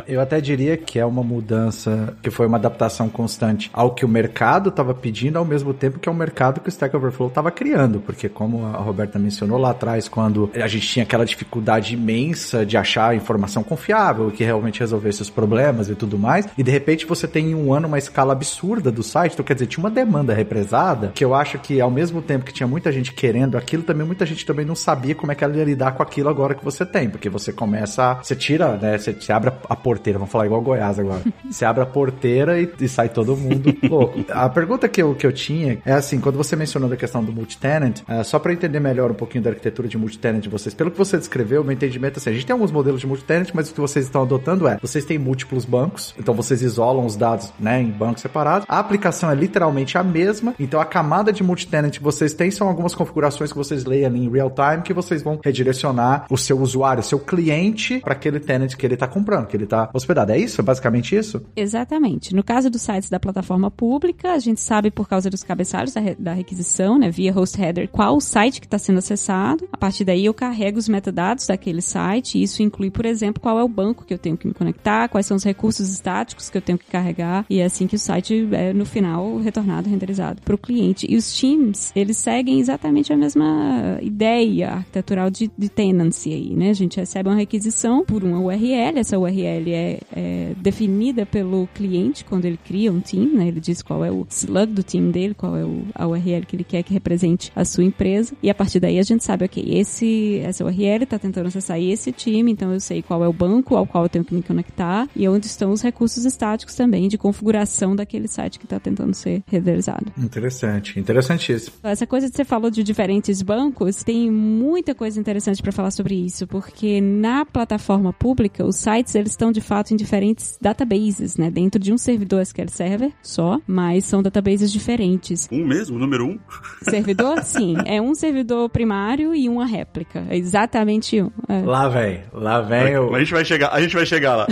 Eu 0.07 0.21
até 0.21 0.41
diria 0.41 0.77
que 0.81 0.99
é 0.99 1.05
uma 1.05 1.23
mudança, 1.23 2.17
que 2.23 2.31
foi 2.31 2.47
uma 2.47 2.57
adaptação 2.57 3.09
constante 3.09 3.71
ao 3.73 3.95
que 3.95 4.05
o 4.05 4.09
mercado 4.09 4.71
estava 4.71 4.95
pedindo, 4.95 5.39
ao 5.39 5.45
mesmo 5.45 5.73
tempo 5.73 5.99
que 5.99 6.09
é 6.09 6.13
o 6.13 6.15
mercado 6.15 6.61
que 6.61 6.69
o 6.69 6.71
Stack 6.71 6.95
Overflow 6.97 7.29
estava 7.29 7.51
criando. 7.51 8.01
Porque, 8.01 8.29
como 8.29 8.67
a 8.67 8.79
Roberta 8.79 9.19
mencionou 9.19 9.59
lá 9.59 9.71
atrás, 9.71 10.09
quando 10.09 10.51
a 10.55 10.67
gente 10.67 10.87
tinha 10.87 11.05
aquela 11.05 11.25
dificuldade 11.25 11.95
imensa 11.95 12.65
de 12.65 12.77
achar 12.77 13.15
informação 13.15 13.63
confiável, 13.63 14.31
que 14.31 14.45
realmente 14.45 14.81
resolvesse 14.81 15.23
os 15.23 15.31
problemas 15.31 15.89
e 15.89 15.95
tudo 15.95 16.19
mais, 16.19 16.49
e 16.57 16.63
de 16.63 16.71
repente 16.71 17.07
você 17.07 17.29
tem 17.29 17.51
em 17.51 17.55
um 17.55 17.73
ano 17.73 17.87
uma 17.87 17.99
escala 17.99 18.33
absurda 18.33 18.91
do 18.91 19.03
site, 19.03 19.35
então 19.35 19.45
quer 19.45 19.55
dizer, 19.55 19.67
tinha 19.67 19.83
uma 19.83 19.91
demanda 19.91 20.35
represada, 20.35 21.13
que 21.15 21.25
eu 21.25 21.35
acho 21.35 21.59
que 21.59 21.81
ao 21.81 21.91
mesmo 21.91 22.23
tempo 22.23 22.45
que 22.45 22.53
tinha 22.53 22.67
muita 22.67 22.91
gente 22.91 23.13
querendo 23.13 23.57
aquilo, 23.57 23.83
também 23.83 24.07
muita 24.07 24.27
gente 24.27 24.45
também 24.45 24.65
não 24.65 24.75
sabia 24.75 25.15
como 25.15 25.33
é 25.33 25.35
que 25.35 25.45
ela 25.45 25.57
ia 25.57 25.65
lidar 25.65 25.93
com 25.93 26.03
aquilo 26.03 26.29
agora 26.29 26.55
que 26.55 26.65
você 26.65 26.85
tem, 26.87 27.09
porque 27.09 27.29
você 27.29 27.53
começa, 27.53 28.15
você 28.15 28.35
tira, 28.35 28.77
né, 28.77 28.99
você, 28.99 29.13
você 29.13 29.33
abre 29.33 29.53
a 29.69 29.77
porteira, 29.77 30.19
vamos 30.19 30.33
falar 30.33 30.47
igual 30.47 30.61
Goiás 30.71 30.99
agora, 30.99 31.23
você 31.51 31.65
abre 31.65 31.83
a 31.83 31.87
porteira 31.87 32.61
e, 32.61 32.71
e 32.81 32.89
sai 32.89 33.09
todo 33.09 33.37
mundo 33.37 33.75
louco. 33.89 34.25
A 34.31 34.49
pergunta 34.49 34.89
que 34.89 35.03
eu, 35.03 35.15
que 35.15 35.27
eu 35.27 35.33
tinha 35.33 35.79
é 35.85 35.93
assim, 35.93 36.21
quando 36.21 36.37
você 36.37 36.57
mencionou 36.57 36.89
da 36.89 36.97
questão 36.97 37.23
do 37.23 37.33
multi-tenant, 37.33 38.01
é, 38.09 38.23
só 38.23 38.39
para 38.39 38.53
entender 38.53 38.81
melhor 38.81 39.11
um 39.11 39.15
pouquinho 39.15 39.45
da 39.45 39.51
arquitetura 39.51 39.89
de 39.89 39.99
multi-tenant 39.99 40.43
de 40.43 40.49
vocês, 40.49 40.75
pelo 40.75 40.91
que 40.91 40.99
você 40.99 41.17
descreveu, 41.17 41.63
meu 41.63 41.73
entendimento 41.73 42.17
é 42.17 42.19
assim, 42.19 42.31
a 42.31 42.33
gente 42.33 42.47
tem 42.47 42.55
alguns 42.55 42.73
modelos 42.73 43.01
de 43.01 43.07
multi-tenant, 43.07 43.51
mas 43.55 43.71
o 43.71 43.75
que 43.75 43.81
vocês 43.81 44.05
estão 44.07 44.23
adotando 44.23 44.67
é, 44.69 44.79
vocês 44.81 45.05
têm 45.05 45.19
múltiplos 45.19 45.65
bancos, 45.65 46.15
então 46.19 46.35
vocês 46.35 46.63
isolam 46.63 47.05
os 47.05 47.17
dados, 47.17 47.53
né, 47.59 47.81
em 47.81 47.91
bancos 47.91 48.23
separados, 48.23 48.67
a 48.69 48.79
aplicação 48.79 49.31
é 49.31 49.35
literalmente 49.35 49.99
a 49.99 50.03
mesma, 50.03 50.55
então 50.59 50.81
a 50.81 50.85
camada 50.85 51.33
de 51.33 51.43
multi-tenant 51.43 51.93
que 51.93 52.03
vocês 52.03 52.33
têm 52.33 52.51
são 52.51 52.69
algumas 52.69 52.95
configurações 52.95 53.53
que 53.53 53.59
vocês 53.59 53.85
leem 53.85 54.05
ali 54.05 54.25
em 54.25 54.31
real 54.31 54.51
time 54.51 54.83
que 54.83 54.93
vocês 54.93 55.23
vão 55.23 55.39
redirecionar 55.43 56.27
o 56.31 56.37
seu 56.37 56.59
usuário, 56.61 57.01
o 57.01 57.05
seu 57.05 57.19
cliente 57.19 58.01
para 58.01 58.13
aquele 58.13 58.41
tenant 58.41 58.75
que 58.75 58.87
ele 58.87 58.95
está 58.95 59.07
comprando, 59.07 59.47
que 59.47 59.57
ele 59.57 59.65
está 59.65 59.89
hospedado. 59.93 60.33
É 60.33 60.39
isso? 60.39 60.60
É 60.61 60.63
basicamente 60.63 61.17
isso? 61.17 61.43
Exatamente. 61.57 62.35
No 62.35 62.43
caso 62.43 62.71
dos 62.71 62.83
sites 62.83 63.09
da 63.09 63.19
plataforma 63.19 63.71
pública, 63.71 64.33
a 64.33 64.39
gente 64.39 64.61
sabe 64.61 64.91
por 64.91 65.09
causa 65.09 65.31
dos 65.31 65.43
cabeçalhos 65.43 65.93
da, 65.93 66.01
re 66.01 66.15
da 66.15 66.33
requisição, 66.33 66.99
né, 66.99 67.11
via 67.11 67.33
host 67.33 67.61
header, 67.61 67.89
qual 67.89 68.17
o 68.17 68.21
site 68.21 68.61
que 68.61 68.67
está 68.67 68.79
sendo 68.79 68.99
acessado. 68.99 69.69
A 69.73 69.77
partir 69.77 70.05
daí 70.05 70.25
eu 70.25 70.35
carrego 70.35 70.79
os 70.79 70.89
metadados 70.89 71.47
daquele 71.47 71.83
site. 71.83 72.43
Isso 72.43 72.63
inclui, 72.63 72.91
por 72.91 73.07
exemplo, 73.07 73.41
qual 73.41 73.59
é 73.59 73.65
o 73.65 73.69
banco 73.69 74.05
que 74.05 74.15
eu 74.15 74.19
tenho 74.19 74.37
que 74.37 74.47
me 74.47 74.55
conectar, 74.55 75.09
quais 75.09 75.27
são 75.27 75.37
os 75.37 75.45
recursos 75.45 75.89
estáticos 75.91 76.49
que 76.49 76.59
eu 76.59 76.63
tenho 76.63 76.79
que 76.79 76.87
carregar. 76.87 77.45
E 77.49 77.61
é 77.61 77.65
assim 77.65 77.87
que 77.87 77.97
o 77.97 77.99
site 77.99 78.49
é, 78.53 78.73
no 78.73 78.85
final, 78.85 79.39
retornado, 79.39 79.89
renderizado 79.89 80.43
para 80.43 80.55
o 80.55 80.59
cliente. 80.59 81.07
E 81.09 81.17
os 81.17 81.39
teams, 81.39 81.93
eles 81.95 82.17
seguem 82.17 82.61
exatamente 82.61 83.13
a 83.13 83.17
mesma 83.17 83.99
ideia 84.03 84.71
arquitetural 84.71 85.31
de, 85.31 85.51
de 85.57 85.69
tenancy 85.69 86.33
aí, 86.33 86.55
né? 86.55 86.71
A 86.71 86.75
gente 86.75 86.99
recebe 86.99 87.29
uma 87.29 87.37
requisição 87.37 88.05
por 88.05 88.23
uma 88.25 88.41
URL, 88.41 88.99
essa 88.99 89.19
URL 89.19 89.73
é, 89.73 89.99
é, 90.15 90.50
definida 90.57 91.25
pelo 91.27 91.67
cliente 91.75 92.25
quando 92.25 92.45
ele 92.45 92.59
cria 92.59 92.93
um 92.93 93.01
team, 93.01 93.35
né? 93.35 93.49
Ele 93.49 93.61
diz 93.61 93.83
qual 93.83 94.05
é 94.05 94.11
o 94.11 94.27
slug 94.29 94.73
do 94.73 94.83
team 94.83 95.11
dele, 95.11 95.35
qual 95.35 95.57
é 95.57 95.65
o, 95.65 95.85
a 95.95 96.07
URL 96.07 96.47
que 96.47 96.57
ele 96.57 96.65
quer 96.65 96.83
que 96.83 96.93
represente 96.93 97.53
a 97.55 97.65
sua 97.65 97.85
empresa, 97.85 98.35
e 98.43 98.51
a 98.51 98.55
partir 98.55 98.81
daí 98.81 98.99
a 98.99 99.03
gente 99.03 99.25
sabe, 99.25 99.45
ok, 99.45 99.63
esse, 99.67 100.41
essa 100.45 100.65
URL 100.65 101.05
está 101.05 101.19
tentando 101.19 101.47
acessar 101.47 101.81
esse 101.81 102.13
time, 102.13 102.53
então 102.53 102.73
eu 102.73 102.81
sei 102.81 103.03
qual 103.03 103.25
é 103.25 103.29
o 103.29 103.33
banco 103.33 103.77
ao 103.77 103.87
qual 103.87 104.05
eu 104.05 104.09
tenho 104.09 104.25
que 104.25 104.35
me 104.35 104.43
conectar 104.43 105.09
e 105.15 105.29
onde 105.29 105.47
estão 105.47 105.71
os 105.71 105.83
recursos 105.83 106.25
estáticos 106.25 106.75
também 106.75 107.09
de 107.09 107.19
configuração 107.19 107.95
daquele 107.95 108.29
site 108.29 108.59
que 108.59 108.67
está 108.67 108.79
tentando 108.79 109.15
ser 109.15 109.43
renderizado. 109.47 110.13
Interessante, 110.19 110.99
interessantíssimo. 110.99 111.77
Essa 111.83 112.07
coisa 112.07 112.29
que 112.29 112.37
você 112.37 112.45
falou 112.45 112.71
de 112.71 112.83
diferentes 112.83 113.43
bancos, 113.43 114.03
tem 114.03 114.31
muita 114.31 114.95
coisa 114.95 115.19
interessante 115.19 115.63
para 115.63 115.73
falar 115.73 115.91
sobre 115.91 116.15
isso, 116.15 116.47
porque 116.47 117.01
na 117.01 117.45
plataforma 117.45 118.13
pública, 118.13 118.65
os 118.65 118.77
sites 118.77 119.15
eles 119.15 119.31
estão 119.31 119.53
de 119.53 119.61
fato 119.61 119.93
em 119.93 119.97
diferentes 119.97 120.40
databases, 120.61 121.37
né? 121.37 121.51
Dentro 121.51 121.81
de 121.81 121.93
um 121.93 121.99
servidor 121.99 122.43
SQL 122.43 122.69
Server 122.69 123.13
só, 123.23 123.59
mas 123.67 124.05
são 124.05 124.23
databases 124.23 124.73
diferentes. 124.73 125.49
Um 125.51 125.67
mesmo, 125.67 125.99
número 125.99 126.27
um? 126.27 126.39
Servidor? 126.83 127.43
Sim. 127.45 127.77
É 127.85 128.01
um 128.01 128.15
servidor 128.15 128.69
primário 128.69 129.35
e 129.35 129.49
uma 129.49 129.67
réplica. 129.67 130.25
É 130.29 130.37
exatamente 130.37 131.21
um. 131.21 131.31
É. 131.49 131.63
Lá 131.63 131.89
vem, 131.89 132.23
lá 132.33 132.61
vem 132.61 132.97
o... 132.97 133.15
A 133.15 133.19
gente 133.19 133.33
vai 133.33 133.45
chegar, 133.45 133.69
a 133.73 133.81
gente 133.81 133.95
vai 133.95 134.07
chegar 134.07 134.37
lá. 134.37 134.47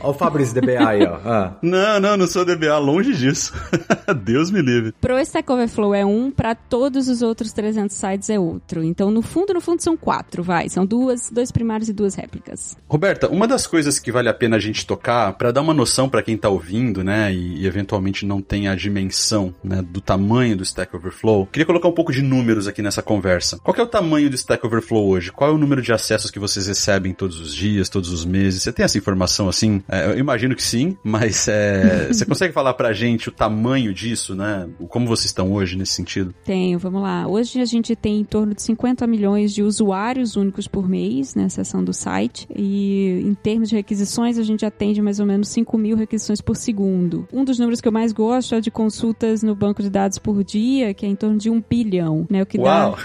Olha 0.00 0.10
o 0.10 0.14
Fabrício 0.14 0.54
DBA 0.54 0.86
aí, 0.86 1.02
ó. 1.04 1.18
Ah. 1.24 1.54
Não, 1.62 1.98
não, 1.98 2.16
não 2.16 2.26
sou 2.26 2.44
DBA, 2.44 2.76
longe 2.78 3.14
disso. 3.14 3.52
Deus 4.24 4.50
me 4.50 4.60
livre. 4.60 4.92
Pro 5.00 5.18
Stack 5.18 5.50
Overflow 5.50 5.94
é 5.94 6.04
um, 6.04 6.30
para 6.30 6.54
todos 6.54 7.08
os 7.08 7.22
outros 7.22 7.52
300 7.52 7.96
sites 7.96 8.30
é 8.30 8.38
outro. 8.38 8.82
Então, 8.82 9.10
no 9.10 9.22
fundo, 9.22 9.54
no 9.54 9.60
fundo, 9.60 9.82
são 9.82 9.96
quatro, 9.96 10.42
vai. 10.42 10.68
São 10.68 10.84
duas, 10.84 11.30
dois 11.30 11.50
primários 11.50 11.88
e 11.88 11.92
duas 11.92 12.14
réplicas. 12.14 12.76
Roberta, 12.88 13.28
uma 13.28 13.48
das 13.48 13.66
coisas 13.66 13.98
que 13.98 14.12
vale 14.12 14.28
a 14.28 14.34
pena 14.34 14.56
a 14.56 14.60
gente 14.60 14.86
tocar, 14.86 15.23
para 15.32 15.52
dar 15.52 15.60
uma 15.60 15.74
noção 15.74 16.08
para 16.08 16.22
quem 16.22 16.36
tá 16.36 16.48
ouvindo, 16.48 17.02
né, 17.02 17.32
e, 17.32 17.62
e, 17.62 17.66
eventualmente 17.66 18.26
não 18.26 18.40
tem 18.40 18.68
a 18.68 18.74
dimensão, 18.74 19.54
né, 19.62 19.82
do 19.82 20.00
tamanho 20.00 20.56
do 20.56 20.62
Stack 20.62 20.94
Overflow, 20.94 21.46
queria 21.46 21.66
colocar 21.66 21.88
um 21.88 21.92
pouco 21.92 22.12
de 22.12 22.22
números 22.22 22.68
aqui 22.68 22.82
nessa 22.82 23.02
conversa. 23.02 23.58
Qual 23.62 23.76
é 23.76 23.82
o 23.82 23.86
tamanho 23.86 24.28
do 24.28 24.36
Stack 24.36 24.64
Overflow 24.64 25.08
hoje? 25.08 25.32
Qual 25.32 25.50
é 25.50 25.52
o 25.52 25.58
número 25.58 25.82
de 25.82 25.92
acessos 25.92 26.30
que 26.30 26.38
vocês 26.38 26.66
recebem 26.66 27.12
todos 27.12 27.40
os 27.40 27.54
dias, 27.54 27.88
todos 27.88 28.10
os 28.10 28.24
meses? 28.24 28.62
Você 28.62 28.72
tem 28.72 28.84
essa 28.84 28.98
informação 28.98 29.48
assim? 29.48 29.82
É, 29.88 30.06
eu 30.06 30.18
imagino 30.18 30.54
que 30.54 30.62
sim, 30.62 30.96
mas 31.04 31.48
é, 31.48 32.08
você 32.12 32.24
consegue 32.24 32.52
falar 32.52 32.74
pra 32.74 32.92
gente 32.92 33.28
o 33.28 33.32
tamanho 33.32 33.92
disso, 33.92 34.34
né? 34.34 34.68
Como 34.88 35.06
vocês 35.06 35.26
estão 35.26 35.52
hoje 35.52 35.76
nesse 35.76 35.92
sentido? 35.92 36.34
Tenho, 36.44 36.78
vamos 36.78 37.02
lá. 37.02 37.26
Hoje 37.26 37.60
a 37.60 37.64
gente 37.64 37.94
tem 37.96 38.20
em 38.20 38.24
torno 38.24 38.54
de 38.54 38.62
50 38.62 39.06
milhões 39.06 39.52
de 39.52 39.62
usuários 39.62 40.36
únicos 40.36 40.66
por 40.66 40.88
mês 40.88 41.34
na 41.34 41.48
seção 41.48 41.82
do 41.84 41.92
site. 41.92 42.46
E 42.54 43.22
em 43.24 43.34
termos 43.34 43.68
de 43.68 43.76
requisições, 43.76 44.38
a 44.38 44.42
gente 44.42 44.64
atende 44.64 45.00
mais 45.00 45.13
ou 45.20 45.26
menos 45.26 45.48
5 45.48 45.76
mil 45.78 45.96
requisições 45.96 46.40
por 46.40 46.56
segundo. 46.56 47.26
Um 47.32 47.44
dos 47.44 47.58
números 47.58 47.80
que 47.80 47.88
eu 47.88 47.92
mais 47.92 48.12
gosto 48.12 48.54
é 48.54 48.60
de 48.60 48.70
consultas 48.70 49.42
no 49.42 49.54
banco 49.54 49.82
de 49.82 49.90
dados 49.90 50.18
por 50.18 50.42
dia, 50.42 50.94
que 50.94 51.06
é 51.06 51.08
em 51.08 51.16
torno 51.16 51.38
de 51.38 51.50
um 51.50 51.62
bilhão, 51.62 52.26
né? 52.30 52.42
O 52.42 52.46
que 52.46 52.58
Uau. 52.58 52.96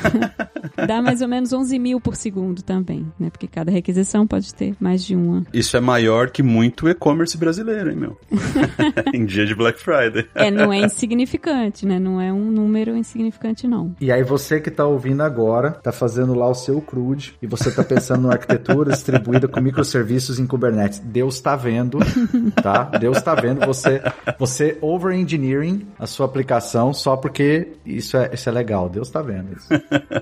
dá, 0.75 0.85
dá 0.87 1.01
mais 1.01 1.21
ou 1.21 1.27
menos 1.27 1.53
11 1.53 1.77
mil 1.79 1.99
por 1.99 2.15
segundo 2.15 2.61
também, 2.61 3.05
né? 3.19 3.29
Porque 3.29 3.47
cada 3.47 3.71
requisição 3.71 4.25
pode 4.25 4.53
ter 4.53 4.75
mais 4.79 5.03
de 5.03 5.15
uma. 5.15 5.45
Isso 5.53 5.77
é 5.77 5.79
maior 5.79 6.29
que 6.29 6.43
muito 6.43 6.87
e-commerce 6.87 7.37
brasileiro, 7.37 7.91
hein, 7.91 7.97
meu? 7.97 8.17
em 9.13 9.25
dia 9.25 9.45
de 9.45 9.55
Black 9.55 9.79
Friday. 9.79 10.27
É, 10.35 10.51
não 10.51 10.71
é 10.71 10.79
insignificante, 10.79 11.85
né? 11.85 11.99
Não 11.99 12.19
é 12.19 12.31
um 12.31 12.51
número 12.51 12.95
insignificante, 12.95 13.67
não. 13.67 13.95
E 13.99 14.11
aí 14.11 14.23
você 14.23 14.59
que 14.59 14.71
tá 14.71 14.85
ouvindo 14.85 15.21
agora, 15.21 15.71
tá 15.71 15.91
fazendo 15.91 16.33
lá 16.33 16.47
o 16.49 16.55
seu 16.55 16.81
CRUD 16.81 17.35
e 17.41 17.47
você 17.47 17.71
tá 17.71 17.83
pensando 17.83 18.23
numa 18.23 18.33
arquitetura 18.33 18.91
distribuída 18.91 19.47
com 19.47 19.59
microserviços 19.61 20.39
em 20.39 20.47
Kubernetes. 20.47 20.99
Deus 20.99 21.39
tá 21.39 21.55
vendo, 21.55 21.98
tá? 22.61 22.83
Deus 22.99 23.21
tá 23.21 23.35
vendo 23.35 23.65
você, 23.65 24.01
você 24.37 24.77
over-engineering 24.81 25.87
a 25.97 26.07
sua 26.07 26.25
aplicação 26.25 26.93
só 26.93 27.15
porque 27.15 27.73
isso 27.85 28.17
é, 28.17 28.31
isso 28.33 28.49
é 28.49 28.51
legal. 28.51 28.89
Deus 28.89 29.09
tá 29.09 29.21
vendo 29.21 29.53
isso. 29.53 29.67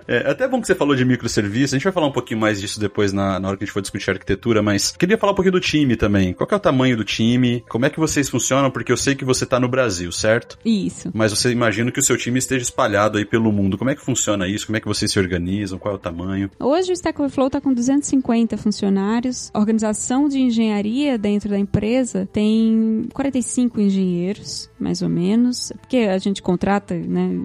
É 0.07 0.31
até 0.31 0.48
bom 0.48 0.62
que 0.62 0.67
você 0.67 0.75
falou 0.75 0.96
de 0.96 1.03
microserviços. 1.03 1.74
A 1.74 1.77
gente 1.77 1.84
vai 1.84 1.91
falar 1.91 2.07
um 2.07 2.12
pouquinho 2.12 2.39
mais 2.39 2.62
disso 2.62 2.79
depois 2.79 3.12
na, 3.12 3.39
na 3.39 3.48
hora 3.50 3.57
que 3.57 3.63
a 3.63 3.65
gente 3.65 3.74
for 3.74 3.81
discutir 3.81 4.12
arquitetura, 4.12 4.62
mas 4.62 4.91
queria 4.91 5.17
falar 5.17 5.34
um 5.34 5.36
pouquinho 5.36 5.53
do 5.53 5.60
time 5.60 5.96
também. 5.96 6.34
Qual 6.34 6.48
é 6.50 6.55
o 6.55 6.60
tamanho 6.60 6.96
do 6.96 7.03
time? 7.03 7.63
Como 7.67 7.86
é 7.86 7.89
que 7.89 8.00
vocês 8.00 8.29
funcionam? 8.29 8.72
Porque 8.72 8.91
eu 8.91 8.98
sei 8.98 9.15
que 9.15 9.25
você 9.25 9.46
tá 9.46 9.60
no 9.60 9.67
Brasil, 9.67 10.12
certo? 10.12 10.57
Isso. 10.63 11.12
Mas 11.13 11.31
você 11.31 11.51
imagina 11.51 11.91
que 11.91 12.00
o 12.00 12.03
seu 12.03 12.17
time 12.17 12.39
esteja 12.39 12.63
espalhado 12.63 13.17
aí 13.17 13.25
pelo 13.25 13.51
mundo. 13.51 13.77
Como 13.77 13.89
é 13.89 13.96
que 13.96 14.01
funciona 14.01 14.48
isso? 14.48 14.65
Como 14.65 14.77
é 14.77 14.79
que 14.79 14.88
vocês 14.88 15.12
se 15.12 15.19
organizam? 15.19 15.77
Qual 15.77 15.93
é 15.93 15.98
o 15.98 16.00
tamanho? 16.00 16.50
Hoje 16.60 16.91
o 16.91 16.93
Stack 16.93 17.19
Overflow 17.19 17.48
está 17.48 17.60
com 17.60 17.74
250 17.74 18.57
funcionários. 18.57 19.51
A 19.53 19.60
organização 19.60 20.27
de 20.29 20.39
engenharia 20.39 21.17
dentro 21.17 21.50
da 21.50 21.60
empresa 21.67 22.27
tem 22.31 23.07
45 23.13 23.81
engenheiros, 23.81 24.69
mais 24.79 25.01
ou 25.01 25.09
menos, 25.09 25.71
porque 25.79 25.97
a 25.97 26.17
gente 26.17 26.41
contrata, 26.41 26.95
né? 26.95 27.39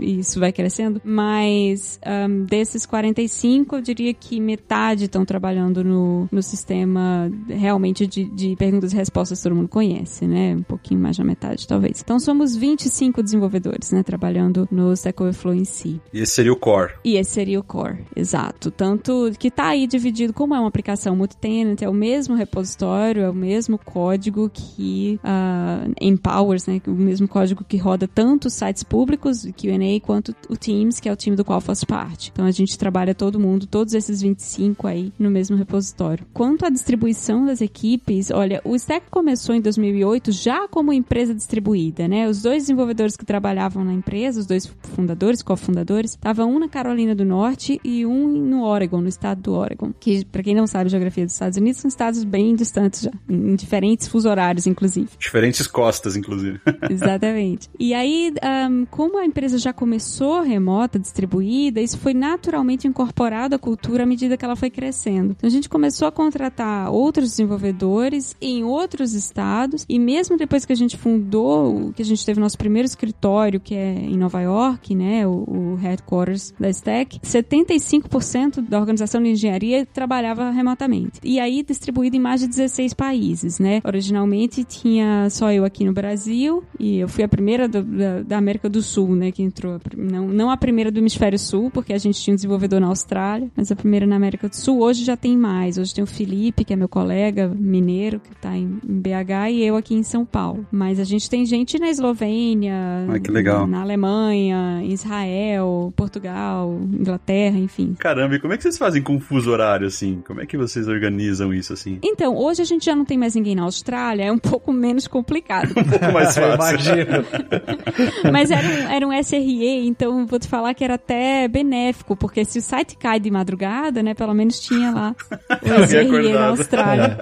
E 0.00 0.18
isso 0.18 0.38
vai 0.38 0.52
crescendo. 0.52 1.00
Mas 1.04 1.98
um, 2.06 2.44
desses 2.44 2.84
45, 2.84 3.76
eu 3.76 3.80
diria 3.80 4.12
que 4.12 4.38
metade 4.40 5.04
estão 5.04 5.24
trabalhando 5.24 5.82
no, 5.82 6.28
no 6.30 6.42
sistema 6.42 7.30
realmente 7.48 8.06
de, 8.06 8.24
de 8.24 8.54
perguntas 8.56 8.92
e 8.92 8.96
respostas 8.96 9.38
que 9.38 9.44
todo 9.44 9.56
mundo 9.56 9.68
conhece, 9.68 10.26
né? 10.26 10.54
Um 10.54 10.62
pouquinho 10.62 11.00
mais 11.00 11.16
da 11.16 11.24
metade, 11.24 11.66
talvez. 11.66 12.02
Então 12.02 12.18
somos 12.18 12.54
25 12.54 13.22
desenvolvedores, 13.22 13.90
né? 13.90 14.02
Trabalhando 14.02 14.68
no 14.70 14.92
Stack 14.92 15.22
Overflow 15.22 15.54
em 15.54 15.64
si. 15.64 16.00
E 16.12 16.20
esse 16.20 16.32
seria 16.32 16.52
o 16.52 16.56
core. 16.56 16.92
E 17.04 17.16
esse 17.16 17.30
seria 17.30 17.58
o 17.58 17.62
core, 17.62 18.04
exato. 18.14 18.70
Tanto 18.70 19.32
que 19.38 19.48
está 19.48 19.68
aí 19.68 19.86
dividido, 19.86 20.32
como 20.32 20.54
é 20.54 20.58
uma 20.58 20.68
aplicação 20.68 21.16
multi-tenant, 21.16 21.80
é 21.80 21.88
o 21.88 21.94
mesmo 21.94 22.34
repositório, 22.34 23.22
é 23.22 23.30
o 23.30 23.34
mesmo 23.34 23.61
código 23.78 24.50
que 24.52 25.18
uh, 25.22 25.92
empowers, 26.00 26.66
né? 26.66 26.80
O 26.86 26.92
mesmo 26.92 27.28
código 27.28 27.64
que 27.64 27.76
roda 27.76 28.08
tanto 28.08 28.46
os 28.46 28.54
sites 28.54 28.82
públicos, 28.82 29.46
Q&A, 29.56 30.00
quanto 30.00 30.34
o 30.48 30.56
Teams, 30.56 31.00
que 31.00 31.08
é 31.08 31.12
o 31.12 31.16
time 31.16 31.36
do 31.36 31.44
qual 31.44 31.60
faço 31.60 31.86
parte. 31.86 32.30
Então 32.32 32.46
a 32.46 32.50
gente 32.50 32.78
trabalha 32.78 33.14
todo 33.14 33.38
mundo, 33.38 33.66
todos 33.66 33.94
esses 33.94 34.22
25 34.22 34.86
aí 34.86 35.12
no 35.18 35.30
mesmo 35.30 35.56
repositório. 35.56 36.26
Quanto 36.32 36.64
à 36.64 36.70
distribuição 36.70 37.46
das 37.46 37.60
equipes, 37.60 38.30
olha, 38.30 38.60
o 38.64 38.74
Stack 38.74 39.06
começou 39.10 39.54
em 39.54 39.60
2008 39.60 40.32
já 40.32 40.66
como 40.68 40.92
empresa 40.92 41.34
distribuída, 41.34 42.08
né? 42.08 42.28
Os 42.28 42.42
dois 42.42 42.64
desenvolvedores 42.64 43.16
que 43.16 43.24
trabalhavam 43.24 43.84
na 43.84 43.92
empresa, 43.92 44.40
os 44.40 44.46
dois 44.46 44.66
fundadores, 44.94 45.42
cofundadores, 45.42 46.12
estavam 46.12 46.50
um 46.54 46.58
na 46.58 46.68
Carolina 46.68 47.14
do 47.14 47.24
Norte 47.24 47.80
e 47.84 48.04
um 48.06 48.28
no 48.28 48.64
Oregon, 48.64 49.00
no 49.00 49.08
estado 49.08 49.42
do 49.42 49.52
Oregon. 49.52 49.92
Que, 49.98 50.24
para 50.24 50.42
quem 50.42 50.54
não 50.54 50.66
sabe 50.66 50.86
a 50.86 50.90
geografia 50.90 51.24
dos 51.24 51.34
Estados 51.34 51.58
Unidos, 51.58 51.80
são 51.80 51.88
estados 51.88 52.24
bem 52.24 52.54
distantes 52.54 53.02
já, 53.02 53.10
em 53.28 53.51
diferentes 53.54 54.08
fuso 54.08 54.28
horários, 54.28 54.66
inclusive. 54.66 55.08
Diferentes 55.18 55.66
costas, 55.66 56.16
inclusive. 56.16 56.60
Exatamente. 56.88 57.68
E 57.78 57.94
aí, 57.94 58.32
um, 58.70 58.86
como 58.86 59.18
a 59.18 59.24
empresa 59.24 59.58
já 59.58 59.72
começou 59.72 60.42
remota, 60.42 60.98
distribuída, 60.98 61.80
isso 61.80 61.98
foi 61.98 62.14
naturalmente 62.14 62.86
incorporado 62.86 63.54
à 63.54 63.58
cultura 63.58 64.02
à 64.02 64.06
medida 64.06 64.36
que 64.36 64.44
ela 64.44 64.56
foi 64.56 64.70
crescendo. 64.70 65.34
Então 65.36 65.48
a 65.48 65.50
gente 65.50 65.68
começou 65.68 66.06
a 66.08 66.12
contratar 66.12 66.90
outros 66.90 67.30
desenvolvedores 67.30 68.36
em 68.40 68.64
outros 68.64 69.14
estados 69.14 69.84
e 69.88 69.98
mesmo 69.98 70.36
depois 70.36 70.64
que 70.64 70.72
a 70.72 70.76
gente 70.76 70.96
fundou, 70.96 71.92
que 71.92 72.02
a 72.02 72.04
gente 72.04 72.24
teve 72.24 72.40
nosso 72.40 72.58
primeiro 72.58 72.86
escritório, 72.86 73.60
que 73.60 73.74
é 73.74 73.94
em 73.94 74.16
Nova 74.16 74.40
York, 74.40 74.94
né, 74.94 75.26
o, 75.26 75.44
o 75.48 75.74
headquarters 75.76 76.52
da 76.58 76.68
Stack, 76.70 77.20
75% 77.20 78.60
da 78.60 78.78
organização 78.78 79.22
de 79.22 79.30
engenharia 79.30 79.86
trabalhava 79.86 80.50
remotamente. 80.50 81.20
E 81.22 81.40
aí 81.40 81.62
distribuído 81.62 82.16
em 82.16 82.20
mais 82.20 82.40
de 82.40 82.46
16 82.46 82.94
países, 82.94 83.41
né? 83.58 83.80
Originalmente 83.84 84.64
tinha 84.64 85.28
só 85.30 85.52
eu 85.52 85.64
aqui 85.64 85.84
no 85.84 85.92
Brasil 85.92 86.62
e 86.78 86.98
eu 86.98 87.08
fui 87.08 87.24
a 87.24 87.28
primeira 87.28 87.68
do, 87.68 87.82
da, 87.82 88.22
da, 88.22 88.38
América 88.38 88.68
do 88.68 88.82
Sul, 88.82 89.14
né, 89.14 89.30
que 89.30 89.42
entrou. 89.42 89.80
Não, 89.96 90.28
não 90.28 90.50
a 90.50 90.56
primeira 90.56 90.90
do 90.90 90.98
Hemisfério 90.98 91.38
Sul, 91.38 91.70
porque 91.70 91.92
a 91.92 91.98
gente 91.98 92.20
tinha 92.20 92.32
um 92.32 92.36
desenvolvedor 92.36 92.80
na 92.80 92.88
Austrália, 92.88 93.50
mas 93.56 93.70
a 93.70 93.76
primeira 93.76 94.06
na 94.06 94.16
América 94.16 94.48
do 94.48 94.56
Sul. 94.56 94.80
Hoje 94.80 95.04
já 95.04 95.16
tem 95.16 95.36
mais. 95.36 95.78
Hoje 95.78 95.94
tem 95.94 96.04
o 96.04 96.06
Felipe, 96.06 96.64
que 96.64 96.72
é 96.72 96.76
meu 96.76 96.88
colega 96.88 97.48
mineiro, 97.48 98.20
que 98.20 98.32
está 98.32 98.56
em, 98.56 98.78
em, 98.88 99.00
BH, 99.00 99.50
e 99.50 99.64
eu 99.64 99.76
aqui 99.76 99.94
em 99.94 100.02
São 100.02 100.24
Paulo. 100.24 100.66
Mas 100.70 100.98
a 100.98 101.04
gente 101.04 101.28
tem 101.28 101.44
gente 101.46 101.78
na 101.78 101.88
Eslovênia, 101.88 103.06
legal. 103.28 103.66
na 103.66 103.82
Alemanha, 103.82 104.80
em 104.82 104.92
Israel, 104.92 105.92
Portugal, 105.96 106.80
Inglaterra, 106.92 107.58
enfim. 107.58 107.94
Caramba, 107.98 108.36
e 108.36 108.38
como 108.40 108.52
é 108.52 108.56
que 108.56 108.62
vocês 108.62 108.78
fazem 108.78 109.02
com 109.02 109.18
fuso 109.20 109.50
horário, 109.50 109.86
assim? 109.86 110.22
Como 110.26 110.40
é 110.40 110.46
que 110.46 110.56
vocês 110.56 110.88
organizam 110.88 111.52
isso, 111.52 111.72
assim? 111.72 111.98
Então, 112.02 112.36
hoje 112.36 112.62
a 112.62 112.64
gente 112.64 112.84
já 112.84 112.94
não 112.94 113.04
tem 113.04 113.18
mais 113.18 113.31
ninguém 113.34 113.54
na 113.54 113.62
Austrália, 113.62 114.24
é 114.24 114.32
um 114.32 114.38
pouco 114.38 114.72
menos 114.72 115.06
complicado. 115.06 115.70
um 115.70 115.84
pouco 115.84 116.12
mais 116.12 116.34
fácil. 116.36 116.54
Imagino. 116.54 117.24
Mas 118.32 118.50
era 118.50 118.66
um, 118.66 118.90
era 118.90 119.06
um 119.06 119.22
SRE, 119.22 119.86
então 119.86 120.26
vou 120.26 120.38
te 120.38 120.48
falar 120.48 120.74
que 120.74 120.84
era 120.84 120.94
até 120.94 121.48
benéfico, 121.48 122.16
porque 122.16 122.44
se 122.44 122.58
o 122.58 122.62
site 122.62 122.96
cai 122.96 123.18
de 123.20 123.30
madrugada, 123.30 124.02
né, 124.02 124.14
pelo 124.14 124.34
menos 124.34 124.60
tinha 124.60 124.90
lá 124.90 125.16
o 125.50 125.86
SRE 125.86 126.32
na 126.32 126.46
Austrália. 126.46 127.18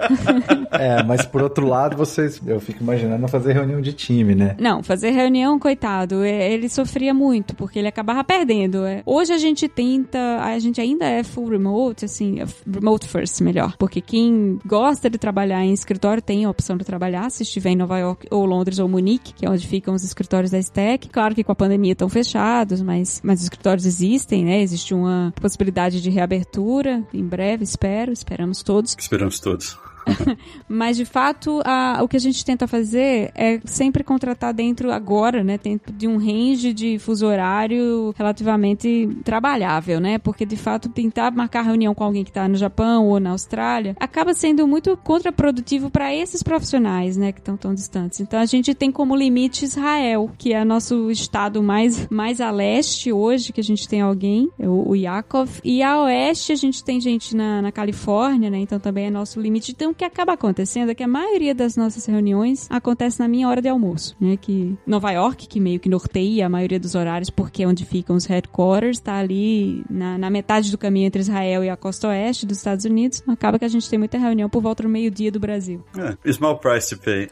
É. 0.71 0.99
é, 0.99 1.03
mas 1.03 1.25
por 1.25 1.41
outro 1.41 1.67
lado, 1.67 1.97
vocês, 1.97 2.41
eu 2.45 2.59
fico 2.59 2.83
imaginando 2.83 3.27
fazer 3.27 3.53
reunião 3.53 3.81
de 3.81 3.93
time, 3.93 4.35
né? 4.35 4.55
Não, 4.59 4.83
fazer 4.83 5.11
reunião, 5.11 5.57
coitado, 5.59 6.23
ele 6.23 6.69
sofria 6.69 7.13
muito, 7.13 7.55
porque 7.55 7.79
ele 7.79 7.87
acabava 7.87 8.23
perdendo. 8.23 8.85
É. 8.85 9.01
Hoje 9.05 9.33
a 9.33 9.37
gente 9.37 9.67
tenta, 9.67 10.19
a 10.41 10.57
gente 10.59 10.79
ainda 10.79 11.05
é 11.05 11.23
full 11.23 11.49
remote, 11.49 12.05
assim, 12.05 12.39
remote 12.71 13.07
first, 13.07 13.41
melhor, 13.41 13.75
porque 13.77 14.01
quem 14.01 14.59
gosta 14.65 15.09
de 15.09 15.17
trabalhar 15.17 15.63
em 15.63 15.73
escritório 15.91 16.21
tem 16.21 16.45
a 16.45 16.49
opção 16.49 16.77
de 16.77 16.85
trabalhar, 16.85 17.29
se 17.29 17.43
estiver 17.43 17.71
em 17.71 17.75
Nova 17.75 17.99
York 17.99 18.27
ou 18.31 18.45
Londres 18.45 18.79
ou 18.79 18.87
Munique, 18.87 19.33
que 19.33 19.45
é 19.45 19.49
onde 19.49 19.67
ficam 19.67 19.93
os 19.93 20.03
escritórios 20.03 20.51
da 20.51 20.57
Stack. 20.57 21.09
Claro 21.09 21.35
que 21.35 21.43
com 21.43 21.51
a 21.51 21.55
pandemia 21.55 21.91
estão 21.91 22.07
fechados, 22.07 22.81
mas, 22.81 23.21
mas 23.23 23.39
os 23.39 23.45
escritórios 23.45 23.85
existem, 23.85 24.45
né? 24.45 24.61
Existe 24.61 24.93
uma 24.93 25.33
possibilidade 25.39 26.01
de 26.01 26.09
reabertura 26.09 27.03
em 27.13 27.25
breve, 27.25 27.63
espero, 27.63 28.11
esperamos 28.11 28.63
todos. 28.63 28.95
Esperamos 28.97 29.39
todos. 29.39 29.90
Mas 30.67 30.97
de 30.97 31.05
fato, 31.05 31.61
a, 31.65 31.99
o 32.03 32.07
que 32.07 32.17
a 32.17 32.19
gente 32.19 32.43
tenta 32.43 32.67
fazer 32.67 33.31
é 33.35 33.59
sempre 33.65 34.03
contratar 34.03 34.53
dentro 34.53 34.91
agora, 34.91 35.43
né, 35.43 35.57
dentro 35.61 35.93
de 35.93 36.07
um 36.07 36.17
range 36.17 36.73
de 36.73 36.99
fuso 36.99 37.25
horário 37.25 38.13
relativamente 38.17 39.09
trabalhável, 39.23 39.99
né? 39.99 40.17
Porque 40.17 40.45
de 40.45 40.55
fato 40.55 40.89
tentar 40.89 41.31
marcar 41.31 41.61
reunião 41.61 41.93
com 41.93 42.03
alguém 42.03 42.23
que 42.23 42.29
está 42.29 42.47
no 42.47 42.55
Japão 42.55 43.07
ou 43.07 43.19
na 43.19 43.31
Austrália 43.31 43.95
acaba 43.99 44.33
sendo 44.33 44.67
muito 44.67 44.95
contraprodutivo 44.97 45.89
para 45.89 46.13
esses 46.13 46.43
profissionais, 46.43 47.17
né, 47.17 47.31
que 47.31 47.39
estão 47.39 47.57
tão 47.57 47.73
distantes. 47.73 48.19
Então 48.19 48.39
a 48.39 48.45
gente 48.45 48.73
tem 48.73 48.91
como 48.91 49.15
limite 49.15 49.65
Israel, 49.65 50.29
que 50.37 50.53
é 50.53 50.63
nosso 50.63 51.09
estado 51.11 51.61
mais 51.61 52.07
mais 52.09 52.41
a 52.41 52.51
leste 52.51 53.11
hoje 53.11 53.53
que 53.53 53.61
a 53.61 53.63
gente 53.63 53.87
tem 53.87 54.01
alguém, 54.01 54.49
o, 54.59 54.91
o 54.91 54.95
Yakov, 54.95 55.59
e 55.63 55.81
a 55.81 56.01
oeste 56.03 56.51
a 56.51 56.55
gente 56.55 56.83
tem 56.83 56.99
gente 56.99 57.35
na, 57.35 57.61
na 57.61 57.71
Califórnia, 57.71 58.49
né? 58.49 58.59
Então 58.59 58.79
também 58.79 59.07
é 59.07 59.09
nosso 59.09 59.39
limite. 59.39 59.71
Então 59.71 59.90
Então, 59.91 59.93
o 59.93 59.95
que 59.95 60.05
acaba 60.05 60.33
acontecendo 60.33 60.89
é 60.89 60.95
que 60.95 61.03
a 61.03 61.07
maioria 61.07 61.53
das 61.53 61.75
nossas 61.75 62.05
reuniões 62.05 62.67
acontece 62.69 63.19
na 63.19 63.27
minha 63.27 63.47
hora 63.47 63.61
de 63.61 63.67
almoço, 63.67 64.15
né? 64.19 64.37
Que 64.37 64.77
Nova 64.87 65.11
York, 65.11 65.47
que 65.47 65.59
meio 65.59 65.79
que 65.79 65.89
norteia 65.89 66.45
a 66.45 66.49
maioria 66.49 66.79
dos 66.79 66.95
horários, 66.95 67.29
porque 67.29 67.63
é 67.63 67.67
onde 67.67 67.85
ficam 67.85 68.15
os 68.15 68.25
headquarters, 68.25 68.97
está 68.97 69.17
ali 69.17 69.83
na, 69.89 70.17
na, 70.17 70.29
metade 70.29 70.71
do 70.71 70.77
caminho 70.77 71.07
entre 71.07 71.21
Israel 71.21 71.63
e 71.63 71.69
a 71.69 71.75
costa 71.75 72.07
oeste 72.07 72.45
dos 72.45 72.57
Estados 72.57 72.85
Unidos. 72.85 73.21
Acaba 73.27 73.59
que 73.59 73.65
a 73.65 73.67
gente 73.67 73.89
tem 73.89 73.99
muita 73.99 74.17
reunião 74.17 74.49
por 74.49 74.61
volta 74.61 74.83
do 74.83 74.89
meio-dia 74.89 75.31
do 75.31 75.39
Brasil. 75.39 75.83
É, 75.97 76.31
small 76.31 76.57
price 76.57 76.95
to 76.95 77.01
pay. 77.01 77.29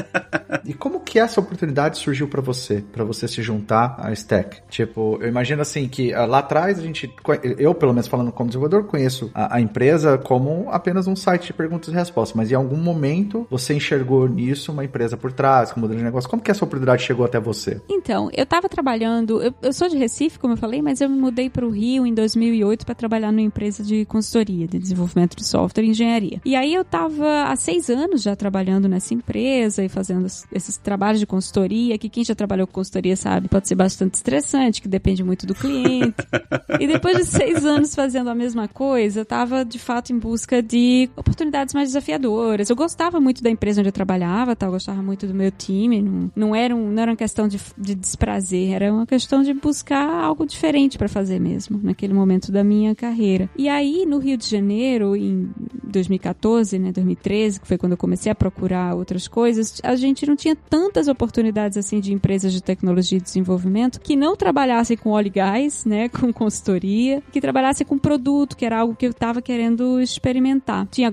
e 0.64 0.72
como 0.72 1.00
que 1.00 1.18
essa 1.18 1.40
oportunidade 1.40 1.98
surgiu 1.98 2.28
para 2.28 2.40
você, 2.40 2.82
para 2.92 3.04
você 3.04 3.28
se 3.28 3.42
juntar 3.42 3.96
à 3.98 4.12
Stack? 4.12 4.62
Tipo, 4.68 5.18
eu 5.20 5.28
imagino 5.28 5.60
assim 5.60 5.88
que 5.88 6.14
uh, 6.14 6.26
lá 6.26 6.38
atrás 6.38 6.78
a 6.78 6.82
gente, 6.82 7.12
eu 7.58 7.74
pelo 7.74 7.92
menos 7.92 8.06
falando 8.06 8.32
como 8.32 8.48
desenvolvedor, 8.48 8.84
conheço 8.84 9.30
a, 9.34 9.56
a, 9.56 9.60
empresa 9.60 10.16
como 10.18 10.68
apenas 10.70 11.06
um 11.06 11.16
site 11.16 11.48
de 11.48 11.52
perguntas 11.52 11.89
respostas, 11.94 12.36
mas 12.36 12.50
em 12.50 12.54
algum 12.54 12.76
momento 12.76 13.46
você 13.50 13.74
enxergou 13.74 14.28
nisso 14.28 14.72
uma 14.72 14.84
empresa 14.84 15.16
por 15.16 15.32
trás, 15.32 15.72
com 15.72 15.80
modelo 15.80 15.98
de 15.98 16.04
negócio. 16.04 16.28
Como 16.28 16.42
que 16.42 16.50
essa 16.50 16.64
oportunidade 16.64 17.02
chegou 17.02 17.24
até 17.24 17.38
você? 17.38 17.80
Então, 17.88 18.30
eu 18.32 18.44
estava 18.44 18.68
trabalhando, 18.68 19.42
eu, 19.42 19.54
eu, 19.62 19.72
sou 19.72 19.88
de 19.88 19.96
Recife, 19.96 20.38
como 20.38 20.54
eu 20.54 20.56
falei, 20.56 20.82
mas 20.82 21.00
eu 21.00 21.08
me 21.08 21.18
mudei 21.18 21.48
para 21.48 21.66
o 21.66 21.70
Rio 21.70 22.06
em 22.06 22.14
2008 22.14 22.84
para 22.84 22.94
trabalhar 22.94 23.32
numa 23.32 23.40
empresa 23.40 23.82
de 23.82 24.04
consultoria, 24.04 24.66
de 24.66 24.78
desenvolvimento 24.78 25.36
de 25.36 25.44
software 25.44 25.84
e 25.84 25.88
engenharia. 25.88 26.40
E 26.44 26.54
aí 26.56 26.74
eu 26.74 26.82
estava 26.82 27.44
há 27.44 27.56
seis 27.56 27.88
anos 27.88 28.22
já 28.22 28.36
trabalhando 28.36 28.88
nessa 28.88 29.14
empresa 29.14 29.84
e 29.84 29.88
fazendo 29.88 30.26
esses 30.52 30.76
trabalhos 30.76 31.20
de 31.20 31.26
consultoria, 31.26 31.96
que 31.98 32.08
quem 32.08 32.24
já 32.24 32.34
trabalhou 32.34 32.66
com 32.66 32.74
consultoria 32.74 33.16
sabe, 33.16 33.48
pode 33.48 33.68
ser 33.68 33.74
bastante 33.74 34.14
estressante, 34.14 34.82
que 34.82 34.88
depende 34.88 35.22
muito 35.22 35.46
do 35.46 35.54
cliente. 35.54 36.14
e 36.78 36.86
depois 36.86 37.16
de 37.16 37.24
seis 37.24 37.64
anos 37.64 37.94
fazendo 37.94 38.30
a 38.30 38.34
mesma 38.34 38.68
coisa, 38.68 39.20
eu 39.20 39.22
estava 39.22 39.64
de 39.64 39.78
fato 39.78 40.12
em 40.12 40.18
busca 40.18 40.62
de 40.62 41.08
oportunidades 41.16 41.74
mais 41.74 41.79
desafiadoras. 41.88 42.70
Eu 42.70 42.76
gostava 42.76 43.20
muito 43.20 43.42
da 43.42 43.50
empresa 43.50 43.80
onde 43.80 43.88
eu 43.88 43.92
trabalhava, 43.92 44.56
eu 44.60 44.70
gostava 44.70 45.02
muito 45.02 45.26
do 45.26 45.34
meu 45.34 45.50
time, 45.50 46.02
não, 46.02 46.30
não, 46.34 46.54
era, 46.54 46.74
um, 46.74 46.90
não 46.90 47.02
era 47.02 47.10
uma 47.10 47.16
questão 47.16 47.48
de, 47.48 47.60
de 47.76 47.94
desprazer, 47.94 48.72
era 48.72 48.92
uma 48.92 49.06
questão 49.06 49.42
de 49.42 49.52
buscar 49.54 50.08
algo 50.08 50.46
diferente 50.46 50.98
para 50.98 51.08
fazer 51.08 51.40
mesmo, 51.40 51.80
naquele 51.82 52.14
momento 52.14 52.52
da 52.52 52.62
minha 52.62 52.94
carreira. 52.94 53.48
E 53.56 53.68
aí, 53.68 54.04
no 54.06 54.18
Rio 54.18 54.36
de 54.36 54.46
Janeiro, 54.46 55.16
em 55.16 55.50
2014, 55.84 56.78
né, 56.78 56.92
2013, 56.92 57.60
que 57.60 57.66
foi 57.66 57.78
quando 57.78 57.92
eu 57.92 57.98
comecei 57.98 58.30
a 58.30 58.34
procurar 58.34 58.94
outras 58.94 59.26
coisas, 59.28 59.80
a 59.82 59.96
gente 59.96 60.26
não 60.26 60.36
tinha 60.36 60.56
tantas 60.56 61.08
oportunidades 61.08 61.76
assim 61.76 62.00
de 62.00 62.12
empresas 62.12 62.52
de 62.52 62.62
tecnologia 62.62 63.18
e 63.18 63.20
desenvolvimento 63.20 64.00
que 64.00 64.16
não 64.16 64.36
trabalhassem 64.36 64.96
com 64.96 65.10
óleo 65.10 65.28
e 65.28 65.30
gás, 65.30 65.84
né, 65.84 66.08
com 66.10 66.32
consultoria, 66.32 67.22
que 67.32 67.40
trabalhassem 67.40 67.86
com 67.86 67.98
produto, 67.98 68.56
que 68.56 68.64
era 68.64 68.78
algo 68.78 68.94
que 68.94 69.06
eu 69.06 69.10
estava 69.10 69.42
querendo 69.42 70.00
experimentar. 70.00 70.86
Tinha 70.90 71.08
a 71.08 71.10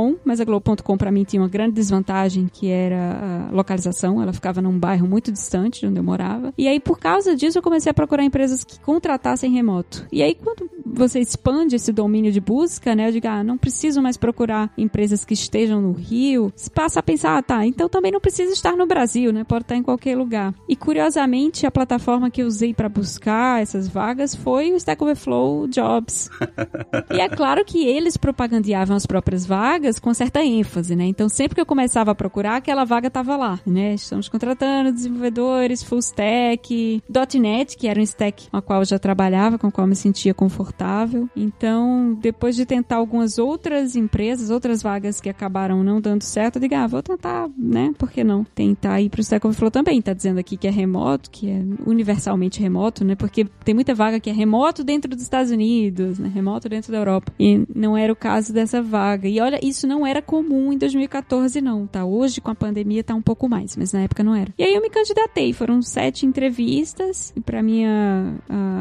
Globo.com, 0.00 0.16
mas 0.24 0.40
a 0.40 0.44
Globo.com 0.44 0.96
para 0.96 1.12
mim 1.12 1.24
tinha 1.24 1.42
uma 1.42 1.48
grande 1.48 1.74
desvantagem, 1.74 2.48
que 2.50 2.68
era 2.68 3.48
a 3.50 3.54
localização, 3.54 4.22
ela 4.22 4.32
ficava 4.32 4.62
num 4.62 4.78
bairro 4.78 5.06
muito 5.06 5.30
distante 5.30 5.80
de 5.80 5.86
onde 5.86 5.98
eu 5.98 6.04
morava. 6.04 6.52
E 6.56 6.66
aí 6.66 6.80
por 6.80 6.98
causa 6.98 7.36
disso 7.36 7.58
eu 7.58 7.62
comecei 7.62 7.90
a 7.90 7.94
procurar 7.94 8.24
empresas 8.24 8.64
que 8.64 8.80
contratassem 8.80 9.52
remoto. 9.52 10.06
E 10.10 10.22
aí 10.22 10.34
quando 10.34 10.68
você 10.84 11.20
expande 11.20 11.76
esse 11.76 11.92
domínio 11.92 12.32
de 12.32 12.40
busca, 12.40 12.94
né, 12.94 13.08
eu 13.08 13.12
digo, 13.12 13.28
ah, 13.28 13.44
não 13.44 13.56
preciso 13.56 14.02
mais 14.02 14.16
procurar 14.16 14.72
empresas 14.76 15.24
que 15.24 15.34
estejam 15.34 15.80
no 15.80 15.92
Rio, 15.92 16.52
você 16.54 16.70
passa 16.70 17.00
a 17.00 17.02
pensar, 17.02 17.36
ah, 17.36 17.42
tá, 17.42 17.66
então 17.66 17.88
também 17.88 18.10
não 18.10 18.20
precisa 18.20 18.52
estar 18.52 18.76
no 18.76 18.86
Brasil, 18.86 19.32
né? 19.32 19.44
Pode 19.44 19.62
estar 19.62 19.76
em 19.76 19.82
qualquer 19.82 20.16
lugar. 20.16 20.54
E 20.68 20.74
curiosamente, 20.74 21.66
a 21.66 21.70
plataforma 21.70 22.30
que 22.30 22.42
eu 22.42 22.46
usei 22.46 22.74
para 22.74 22.88
buscar 22.88 23.62
essas 23.62 23.88
vagas 23.88 24.34
foi 24.34 24.72
o 24.72 24.76
Stack 24.76 25.02
Overflow 25.02 25.68
Jobs. 25.68 26.30
e 27.12 27.20
é 27.20 27.28
claro 27.28 27.64
que 27.64 27.86
eles 27.86 28.16
propagandeavam 28.16 28.96
as 28.96 29.06
próprias 29.06 29.46
vagas 29.46 29.89
com 29.98 30.12
certa 30.14 30.44
ênfase, 30.44 30.94
né? 30.94 31.04
Então 31.06 31.28
sempre 31.28 31.54
que 31.54 31.60
eu 31.60 31.66
começava 31.66 32.10
a 32.10 32.14
procurar, 32.14 32.56
aquela 32.56 32.84
vaga 32.84 33.08
estava 33.08 33.36
lá, 33.36 33.58
né? 33.66 33.94
Estamos 33.94 34.28
contratando 34.28 34.92
desenvolvedores, 34.92 35.82
full 35.82 35.98
stack, 35.98 37.02
.NET, 37.38 37.76
que 37.76 37.88
era 37.88 37.98
um 37.98 38.02
stack 38.02 38.50
com 38.50 38.56
a 38.56 38.62
qual 38.62 38.80
eu 38.80 38.84
já 38.84 38.98
trabalhava, 38.98 39.58
com 39.58 39.68
o 39.68 39.72
qual 39.72 39.86
eu 39.86 39.88
me 39.88 39.96
sentia 39.96 40.34
confortável. 40.34 41.28
Então, 41.34 42.14
depois 42.20 42.54
de 42.54 42.66
tentar 42.66 42.96
algumas 42.96 43.38
outras 43.38 43.96
empresas, 43.96 44.50
outras 44.50 44.82
vagas 44.82 45.20
que 45.20 45.28
acabaram 45.28 45.82
não 45.82 46.00
dando 46.00 46.22
certo, 46.22 46.56
eu 46.56 46.60
digo, 46.60 46.74
ah, 46.74 46.86
vou 46.86 47.02
tentar, 47.02 47.48
né? 47.56 47.92
Por 47.98 48.10
que 48.10 48.22
não? 48.22 48.44
Tentar 48.44 49.00
ir 49.00 49.08
pro 49.08 49.20
Stack 49.20 49.46
Overflow 49.46 49.70
também. 49.70 50.00
Tá 50.02 50.12
dizendo 50.12 50.38
aqui 50.38 50.56
que 50.56 50.66
é 50.66 50.70
remoto, 50.70 51.30
que 51.30 51.48
é 51.48 51.62
universalmente 51.86 52.60
remoto, 52.60 53.04
né? 53.04 53.14
Porque 53.14 53.44
tem 53.64 53.74
muita 53.74 53.94
vaga 53.94 54.20
que 54.20 54.30
é 54.30 54.32
remoto 54.32 54.84
dentro 54.84 55.10
dos 55.10 55.22
Estados 55.22 55.50
Unidos, 55.50 56.18
né? 56.18 56.30
Remoto 56.32 56.68
dentro 56.68 56.92
da 56.92 56.98
Europa. 56.98 57.32
E 57.38 57.64
não 57.74 57.96
era 57.96 58.12
o 58.12 58.16
caso 58.16 58.52
dessa 58.52 58.82
vaga. 58.82 59.28
E 59.28 59.40
olha, 59.40 59.58
isso 59.62 59.79
não 59.86 60.06
era 60.06 60.20
comum 60.20 60.72
em 60.72 60.78
2014, 60.78 61.60
não, 61.60 61.86
tá? 61.86 62.04
Hoje, 62.04 62.40
com 62.40 62.50
a 62.50 62.54
pandemia, 62.54 63.04
tá 63.04 63.14
um 63.14 63.22
pouco 63.22 63.48
mais, 63.48 63.76
mas 63.76 63.92
na 63.92 64.02
época 64.02 64.22
não 64.22 64.34
era. 64.34 64.52
E 64.58 64.62
aí 64.62 64.74
eu 64.74 64.82
me 64.82 64.90
candidatei. 64.90 65.52
Foram 65.52 65.82
sete 65.82 66.26
entrevistas 66.26 67.32
e 67.36 67.40
pra 67.40 67.62
minha 67.62 68.34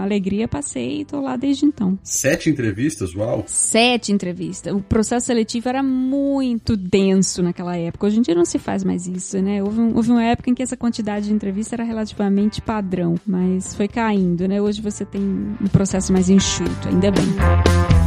alegria 0.04 0.48
passei 0.48 1.02
e 1.02 1.06
tô 1.06 1.22
lá 1.22 1.36
desde 1.36 1.66
então. 1.66 1.98
Sete 2.04 2.50
entrevistas? 2.50 3.16
Uau! 3.16 3.44
Sete 3.48 4.12
entrevistas. 4.12 4.74
O 4.74 4.82
processo 4.82 5.28
seletivo 5.28 5.70
era 5.70 5.84
muito 5.84 6.76
denso 6.76 7.42
naquela 7.42 7.78
época. 7.78 8.08
Hoje 8.08 8.20
em 8.20 8.22
dia 8.22 8.36
não 8.36 8.46
se 8.46 8.58
faz 8.60 8.84
mais 8.84 9.08
isso, 9.08 9.42
né? 9.42 9.62
Houve, 9.64 9.80
um, 9.80 9.96
houve 9.96 10.12
uma 10.12 10.24
época 10.24 10.50
em 10.50 10.56
que 10.56 10.64
essa 10.64 10.78
quantidade 10.78 11.28
de 11.28 11.34
entrevista 11.34 11.76
era 11.76 11.84
relativamente 11.84 12.62
padrão, 12.62 13.16
mas 13.26 13.76
foi 13.76 13.88
caindo, 13.88 14.48
né? 14.48 14.62
Hoje 14.62 14.82
você 14.82 15.06
tem 15.06 15.22
um 15.22 15.68
processo 15.72 16.12
mais 16.12 16.30
enxuto, 16.30 16.88
ainda 16.88 17.12
bem. 17.12 17.99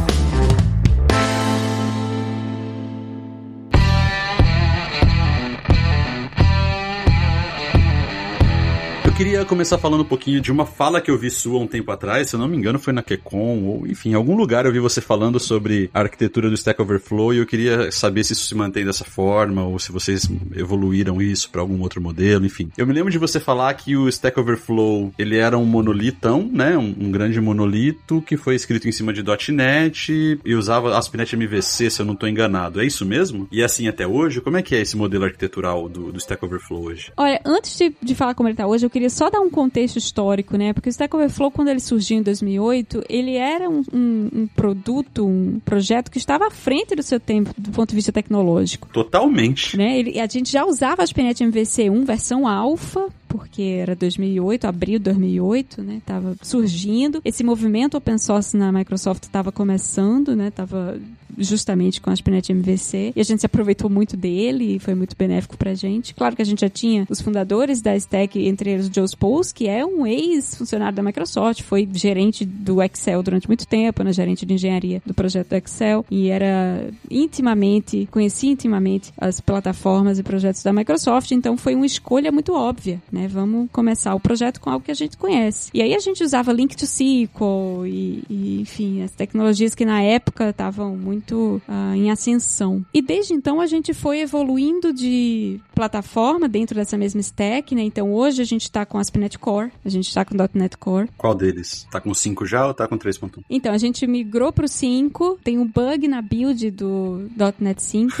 Queria 9.23 9.45
começar 9.45 9.77
falando 9.77 10.01
um 10.01 10.05
pouquinho 10.05 10.41
de 10.41 10.51
uma 10.51 10.65
fala 10.65 10.99
que 10.99 11.09
eu 11.09 11.17
vi 11.17 11.31
sua 11.31 11.57
um 11.57 11.65
tempo 11.65 11.89
atrás, 11.89 12.27
se 12.27 12.35
eu 12.35 12.39
não 12.41 12.45
me 12.45 12.57
engano 12.57 12.77
foi 12.77 12.91
na 12.91 13.01
QCon, 13.01 13.63
ou 13.63 13.87
enfim, 13.87 14.09
em 14.09 14.15
algum 14.15 14.35
lugar 14.35 14.65
eu 14.65 14.71
vi 14.73 14.79
você 14.79 14.99
falando 14.99 15.39
sobre 15.39 15.89
a 15.93 16.01
arquitetura 16.01 16.49
do 16.49 16.55
Stack 16.55 16.81
Overflow 16.81 17.33
e 17.33 17.37
eu 17.37 17.45
queria 17.45 17.89
saber 17.89 18.25
se 18.25 18.33
isso 18.33 18.45
se 18.45 18.53
mantém 18.53 18.83
dessa 18.83 19.05
forma 19.05 19.63
ou 19.63 19.79
se 19.79 19.93
vocês 19.93 20.29
evoluíram 20.53 21.21
isso 21.21 21.49
para 21.49 21.61
algum 21.61 21.79
outro 21.79 22.01
modelo, 22.01 22.45
enfim. 22.45 22.69
Eu 22.77 22.85
me 22.85 22.91
lembro 22.91 23.09
de 23.09 23.17
você 23.17 23.39
falar 23.39 23.73
que 23.75 23.95
o 23.95 24.09
Stack 24.09 24.37
Overflow, 24.37 25.13
ele 25.17 25.37
era 25.37 25.57
um 25.57 25.63
monolitão, 25.63 26.49
né, 26.51 26.77
um, 26.77 26.93
um 26.99 27.09
grande 27.09 27.39
monolito 27.39 28.21
que 28.23 28.35
foi 28.35 28.55
escrito 28.55 28.89
em 28.89 28.91
cima 28.91 29.13
de 29.13 29.23
.NET 29.53 30.37
e 30.43 30.53
usava 30.53 30.97
ASP.NET 30.97 31.33
MVC, 31.37 31.89
se 31.89 32.01
eu 32.01 32.05
não 32.05 32.13
estou 32.13 32.27
enganado. 32.27 32.81
É 32.81 32.85
isso 32.85 33.05
mesmo? 33.05 33.47
E 33.49 33.61
é 33.61 33.63
assim 33.63 33.87
até 33.87 34.05
hoje? 34.05 34.41
Como 34.41 34.57
é 34.57 34.61
que 34.61 34.75
é 34.75 34.81
esse 34.81 34.97
modelo 34.97 35.23
arquitetural 35.23 35.87
do, 35.87 36.11
do 36.11 36.17
Stack 36.17 36.43
Overflow 36.43 36.83
hoje? 36.83 37.13
Olha, 37.15 37.39
antes 37.45 37.77
de, 37.77 37.95
de 38.01 38.13
falar 38.13 38.35
como 38.35 38.49
ele 38.49 38.53
está 38.55 38.67
hoje, 38.67 38.85
eu 38.85 38.89
queria 38.89 39.12
só 39.13 39.29
dar 39.29 39.39
um 39.39 39.49
contexto 39.49 39.97
histórico, 39.97 40.57
né? 40.57 40.73
Porque 40.73 40.89
o 40.89 40.91
Stack 40.91 41.15
Overflow, 41.15 41.51
quando 41.51 41.69
ele 41.69 41.79
surgiu 41.79 42.17
em 42.17 42.21
2008, 42.21 43.03
ele 43.07 43.35
era 43.35 43.69
um, 43.69 43.83
um, 43.93 44.29
um 44.33 44.47
produto, 44.47 45.25
um 45.25 45.59
projeto 45.63 46.11
que 46.11 46.17
estava 46.17 46.47
à 46.47 46.51
frente 46.51 46.95
do 46.95 47.03
seu 47.03 47.19
tempo, 47.19 47.51
do 47.57 47.71
ponto 47.71 47.89
de 47.89 47.95
vista 47.95 48.11
tecnológico. 48.11 48.89
Totalmente. 48.89 49.77
Né? 49.77 49.99
Ele, 49.99 50.19
a 50.19 50.27
gente 50.27 50.51
já 50.51 50.65
usava 50.65 51.01
a 51.01 51.03
ASP.NET 51.03 51.43
MVC1, 51.43 52.05
versão 52.05 52.47
alfa, 52.47 53.07
porque 53.27 53.61
era 53.61 53.95
2008, 53.95 54.65
abril 54.65 54.99
de 54.99 55.05
2008, 55.05 55.81
né? 55.81 56.01
Tava 56.05 56.35
surgindo. 56.41 57.21
Esse 57.25 57.43
movimento 57.43 57.97
open 57.97 58.17
source 58.17 58.55
na 58.55 58.71
Microsoft 58.71 59.23
estava 59.23 59.51
começando, 59.51 60.35
né? 60.35 60.51
Tava 60.51 60.99
justamente 61.37 62.01
com 62.01 62.09
a 62.09 62.13
ASP.NET 62.13 62.51
MVC 62.51 63.13
e 63.15 63.19
a 63.19 63.23
gente 63.23 63.39
se 63.39 63.45
aproveitou 63.45 63.89
muito 63.89 64.15
dele 64.15 64.75
e 64.75 64.79
foi 64.79 64.95
muito 64.95 65.15
benéfico 65.15 65.57
pra 65.57 65.73
gente. 65.73 66.13
Claro 66.13 66.35
que 66.35 66.41
a 66.41 66.45
gente 66.45 66.61
já 66.61 66.69
tinha 66.69 67.05
os 67.09 67.21
fundadores 67.21 67.81
da 67.81 67.95
Stack, 67.95 68.39
entre 68.47 68.71
eles 68.71 68.87
o 68.87 68.93
Joe 68.93 69.07
Spose, 69.07 69.53
que 69.53 69.67
é 69.67 69.85
um 69.85 70.05
ex-funcionário 70.05 70.95
da 70.95 71.03
Microsoft, 71.03 71.61
foi 71.63 71.87
gerente 71.93 72.45
do 72.45 72.81
Excel 72.81 73.21
durante 73.23 73.47
muito 73.47 73.67
tempo, 73.67 74.03
né? 74.03 74.11
Gerente 74.13 74.45
de 74.45 74.53
engenharia 74.53 75.01
do 75.05 75.13
projeto 75.13 75.49
do 75.49 75.55
Excel 75.55 76.05
e 76.09 76.29
era 76.29 76.89
intimamente, 77.09 78.07
conhecia 78.11 78.51
intimamente 78.51 79.11
as 79.17 79.39
plataformas 79.39 80.19
e 80.19 80.23
projetos 80.23 80.63
da 80.63 80.73
Microsoft, 80.73 81.31
então 81.31 81.57
foi 81.57 81.75
uma 81.75 81.85
escolha 81.85 82.31
muito 82.31 82.53
óbvia, 82.53 83.01
né? 83.11 83.27
Vamos 83.27 83.69
começar 83.71 84.13
o 84.15 84.19
projeto 84.19 84.59
com 84.59 84.69
algo 84.69 84.85
que 84.85 84.91
a 84.91 84.95
gente 84.95 85.17
conhece. 85.17 85.69
E 85.73 85.81
aí 85.81 85.93
a 85.93 85.99
gente 85.99 86.23
usava 86.23 86.51
Link 86.51 86.75
to 86.75 86.85
SQL 86.85 87.85
e, 87.85 88.23
e 88.29 88.61
enfim, 88.61 89.01
as 89.01 89.11
tecnologias 89.11 89.75
que 89.75 89.85
na 89.85 90.01
época 90.01 90.49
estavam 90.49 90.95
muito 90.95 91.22
uh, 91.31 91.93
em 91.95 92.11
ascensão. 92.11 92.85
E 92.93 93.01
desde 93.01 93.33
então 93.33 93.61
a 93.61 93.67
gente 93.67 93.93
foi 93.93 94.19
evoluindo 94.19 94.93
de 94.93 95.59
plataforma 95.73 96.47
dentro 96.47 96.75
dessa 96.75 96.97
mesma 96.97 97.21
stack, 97.21 97.73
né? 97.75 97.83
Então 97.83 98.13
hoje 98.13 98.41
a 98.41 98.45
gente 98.45 98.63
está 98.63 98.85
com 98.85 98.97
ASP.NET 98.97 99.39
Core, 99.39 99.71
a 99.83 99.89
gente 99.89 100.07
está 100.07 100.25
com 100.25 100.35
.NET 100.53 100.77
Core. 100.77 101.09
Qual 101.17 101.33
deles? 101.33 101.87
Tá 101.91 101.99
com 101.99 102.13
5 102.13 102.45
já 102.45 102.67
ou 102.67 102.73
tá 102.73 102.87
com 102.87 102.97
3.1? 102.97 103.43
Então, 103.49 103.73
a 103.73 103.77
gente 103.77 104.05
migrou 104.07 104.51
pro 104.51 104.67
5, 104.67 105.39
tem 105.43 105.57
um 105.57 105.67
bug 105.67 106.07
na 106.07 106.21
build 106.21 106.71
do 106.71 107.29
.NET 107.59 107.81
5 107.81 108.15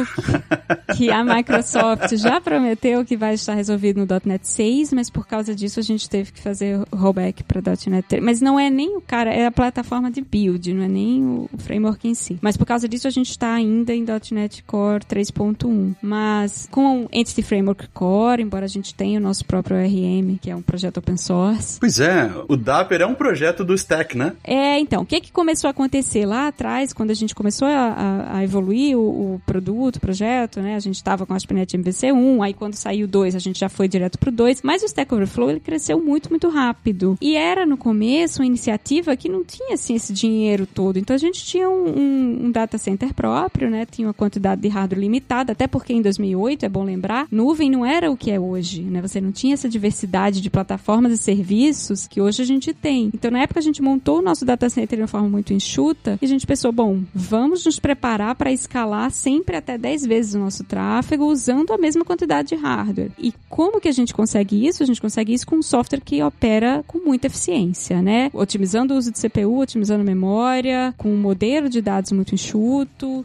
que 0.95 1.09
a 1.09 1.23
Microsoft 1.23 2.15
já 2.15 2.39
prometeu 2.39 3.05
que 3.05 3.17
vai 3.17 3.33
estar 3.33 3.53
resolvido 3.53 3.97
no 3.97 4.07
.NET 4.25 4.47
6, 4.47 4.93
mas 4.93 5.09
por 5.09 5.27
causa 5.27 5.55
disso 5.55 5.79
a 5.79 5.83
gente 5.83 6.09
teve 6.09 6.31
que 6.31 6.41
fazer 6.41 6.79
rollback 6.93 7.43
para 7.43 7.61
.NET 7.87 8.07
3. 8.07 8.23
Mas 8.23 8.41
não 8.41 8.59
é 8.59 8.69
nem 8.69 8.97
o 8.97 9.01
cara, 9.01 9.33
é 9.33 9.45
a 9.45 9.51
plataforma 9.51 10.11
de 10.11 10.21
build, 10.21 10.73
não 10.73 10.83
é 10.83 10.87
nem 10.87 11.23
o 11.25 11.49
framework 11.57 12.07
em 12.07 12.13
si. 12.13 12.37
Mas 12.41 12.57
por 12.57 12.65
causa 12.65 12.87
disso, 12.93 13.07
a 13.07 13.11
gente 13.11 13.29
está 13.29 13.53
ainda 13.53 13.93
em 13.93 14.05
.NET 14.31 14.63
Core 14.63 15.03
3.1. 15.03 15.95
Mas 16.01 16.67
com 16.71 17.07
Entity 17.11 17.41
Framework 17.41 17.87
Core, 17.89 18.41
embora 18.41 18.65
a 18.65 18.69
gente 18.69 18.93
tenha 18.93 19.19
o 19.19 19.21
nosso 19.21 19.45
próprio 19.45 19.77
ORM, 19.77 20.37
que 20.41 20.49
é 20.49 20.55
um 20.55 20.61
projeto 20.61 20.97
open 20.97 21.17
source. 21.17 21.79
Pois 21.79 21.99
é, 21.99 22.31
o 22.47 22.55
Dapper 22.55 23.01
é 23.01 23.05
um 23.05 23.15
projeto 23.15 23.63
do 23.63 23.73
Stack, 23.73 24.17
né? 24.17 24.33
É, 24.43 24.79
então, 24.79 25.01
o 25.01 25.05
que, 25.05 25.19
que 25.19 25.31
começou 25.31 25.67
a 25.67 25.71
acontecer 25.71 26.25
lá 26.25 26.47
atrás, 26.47 26.93
quando 26.93 27.11
a 27.11 27.13
gente 27.13 27.33
começou 27.33 27.67
a, 27.67 27.71
a, 27.71 28.37
a 28.37 28.43
evoluir 28.43 28.97
o, 28.97 29.35
o, 29.35 29.41
produto, 29.45 29.97
o 29.97 29.99
projeto, 29.99 30.61
né? 30.61 30.75
A 30.75 30.79
gente 30.79 30.95
estava 30.95 31.25
com 31.25 31.33
a 31.33 31.35
ASP.NET 31.35 31.77
MVC1, 31.77 32.43
aí 32.43 32.53
quando 32.53 32.75
saiu 32.75 33.05
o 33.05 33.09
2, 33.09 33.35
a 33.35 33.39
gente 33.39 33.59
já 33.59 33.69
foi 33.69 33.87
direto 33.87 34.19
pro 34.19 34.31
2, 34.31 34.61
mas 34.61 34.83
o 34.83 34.85
Stack 34.85 35.13
Overflow, 35.13 35.49
ele 35.49 35.59
cresceu 35.59 35.99
muito, 35.99 36.29
muito 36.29 36.49
rápido. 36.49 37.17
E 37.19 37.35
era, 37.35 37.65
no 37.65 37.77
começo, 37.77 38.41
uma 38.41 38.45
iniciativa 38.45 39.15
que 39.15 39.29
não 39.29 39.43
tinha, 39.43 39.73
assim, 39.73 39.95
esse 39.95 40.13
dinheiro 40.13 40.67
todo. 40.67 40.97
Então, 40.97 41.15
a 41.15 41.19
gente 41.19 41.43
tinha 41.43 41.69
um, 41.69 41.87
um, 41.87 42.45
um 42.45 42.51
data 42.51 42.77
center 42.83 43.13
próprio, 43.13 43.69
né? 43.69 43.85
Tinha 43.85 44.07
uma 44.07 44.13
quantidade 44.13 44.61
de 44.61 44.67
hardware 44.67 44.99
limitada, 44.99 45.53
até 45.53 45.67
porque 45.67 45.93
em 45.93 46.01
2008, 46.01 46.65
é 46.65 46.69
bom 46.69 46.83
lembrar, 46.83 47.27
nuvem 47.31 47.69
não 47.69 47.85
era 47.85 48.11
o 48.11 48.17
que 48.17 48.29
é 48.29 48.39
hoje, 48.39 48.81
né? 48.81 49.01
Você 49.01 49.21
não 49.21 49.31
tinha 49.31 49.53
essa 49.53 49.69
diversidade 49.69 50.41
de 50.41 50.49
plataformas 50.49 51.13
e 51.13 51.17
serviços 51.17 52.07
que 52.07 52.19
hoje 52.19 52.41
a 52.41 52.45
gente 52.45 52.73
tem. 52.73 53.09
Então, 53.13 53.31
na 53.31 53.41
época, 53.41 53.59
a 53.59 53.63
gente 53.63 53.81
montou 53.81 54.19
o 54.19 54.21
nosso 54.21 54.45
data 54.45 54.69
center 54.69 54.97
de 54.97 55.03
uma 55.03 55.07
forma 55.07 55.29
muito 55.29 55.53
enxuta 55.53 56.17
e 56.21 56.25
a 56.25 56.27
gente 56.27 56.45
pensou, 56.45 56.71
bom, 56.71 57.01
vamos 57.13 57.65
nos 57.65 57.79
preparar 57.79 58.35
para 58.35 58.51
escalar 58.51 59.11
sempre 59.11 59.55
até 59.55 59.77
10 59.77 60.05
vezes 60.05 60.33
o 60.33 60.39
nosso 60.39 60.63
tráfego 60.63 61.25
usando 61.25 61.71
a 61.71 61.77
mesma 61.77 62.03
quantidade 62.03 62.49
de 62.49 62.55
hardware. 62.55 63.11
E 63.17 63.33
como 63.47 63.79
que 63.79 63.87
a 63.87 63.93
gente 63.93 64.13
consegue 64.13 64.67
isso? 64.67 64.83
A 64.83 64.85
gente 64.85 65.01
consegue 65.01 65.33
isso 65.33 65.47
com 65.47 65.57
um 65.57 65.63
software 65.63 66.01
que 66.01 66.21
opera 66.21 66.83
com 66.85 66.99
muita 66.99 67.27
eficiência, 67.27 68.01
né? 68.01 68.29
Otimizando 68.33 68.93
o 68.93 68.97
uso 68.97 69.11
de 69.11 69.19
CPU, 69.19 69.59
otimizando 69.59 70.03
memória, 70.03 70.93
com 70.97 71.09
um 71.09 71.17
modelo 71.17 71.69
de 71.69 71.81
dados 71.81 72.11
muito 72.11 72.33
enxuto 72.33 72.72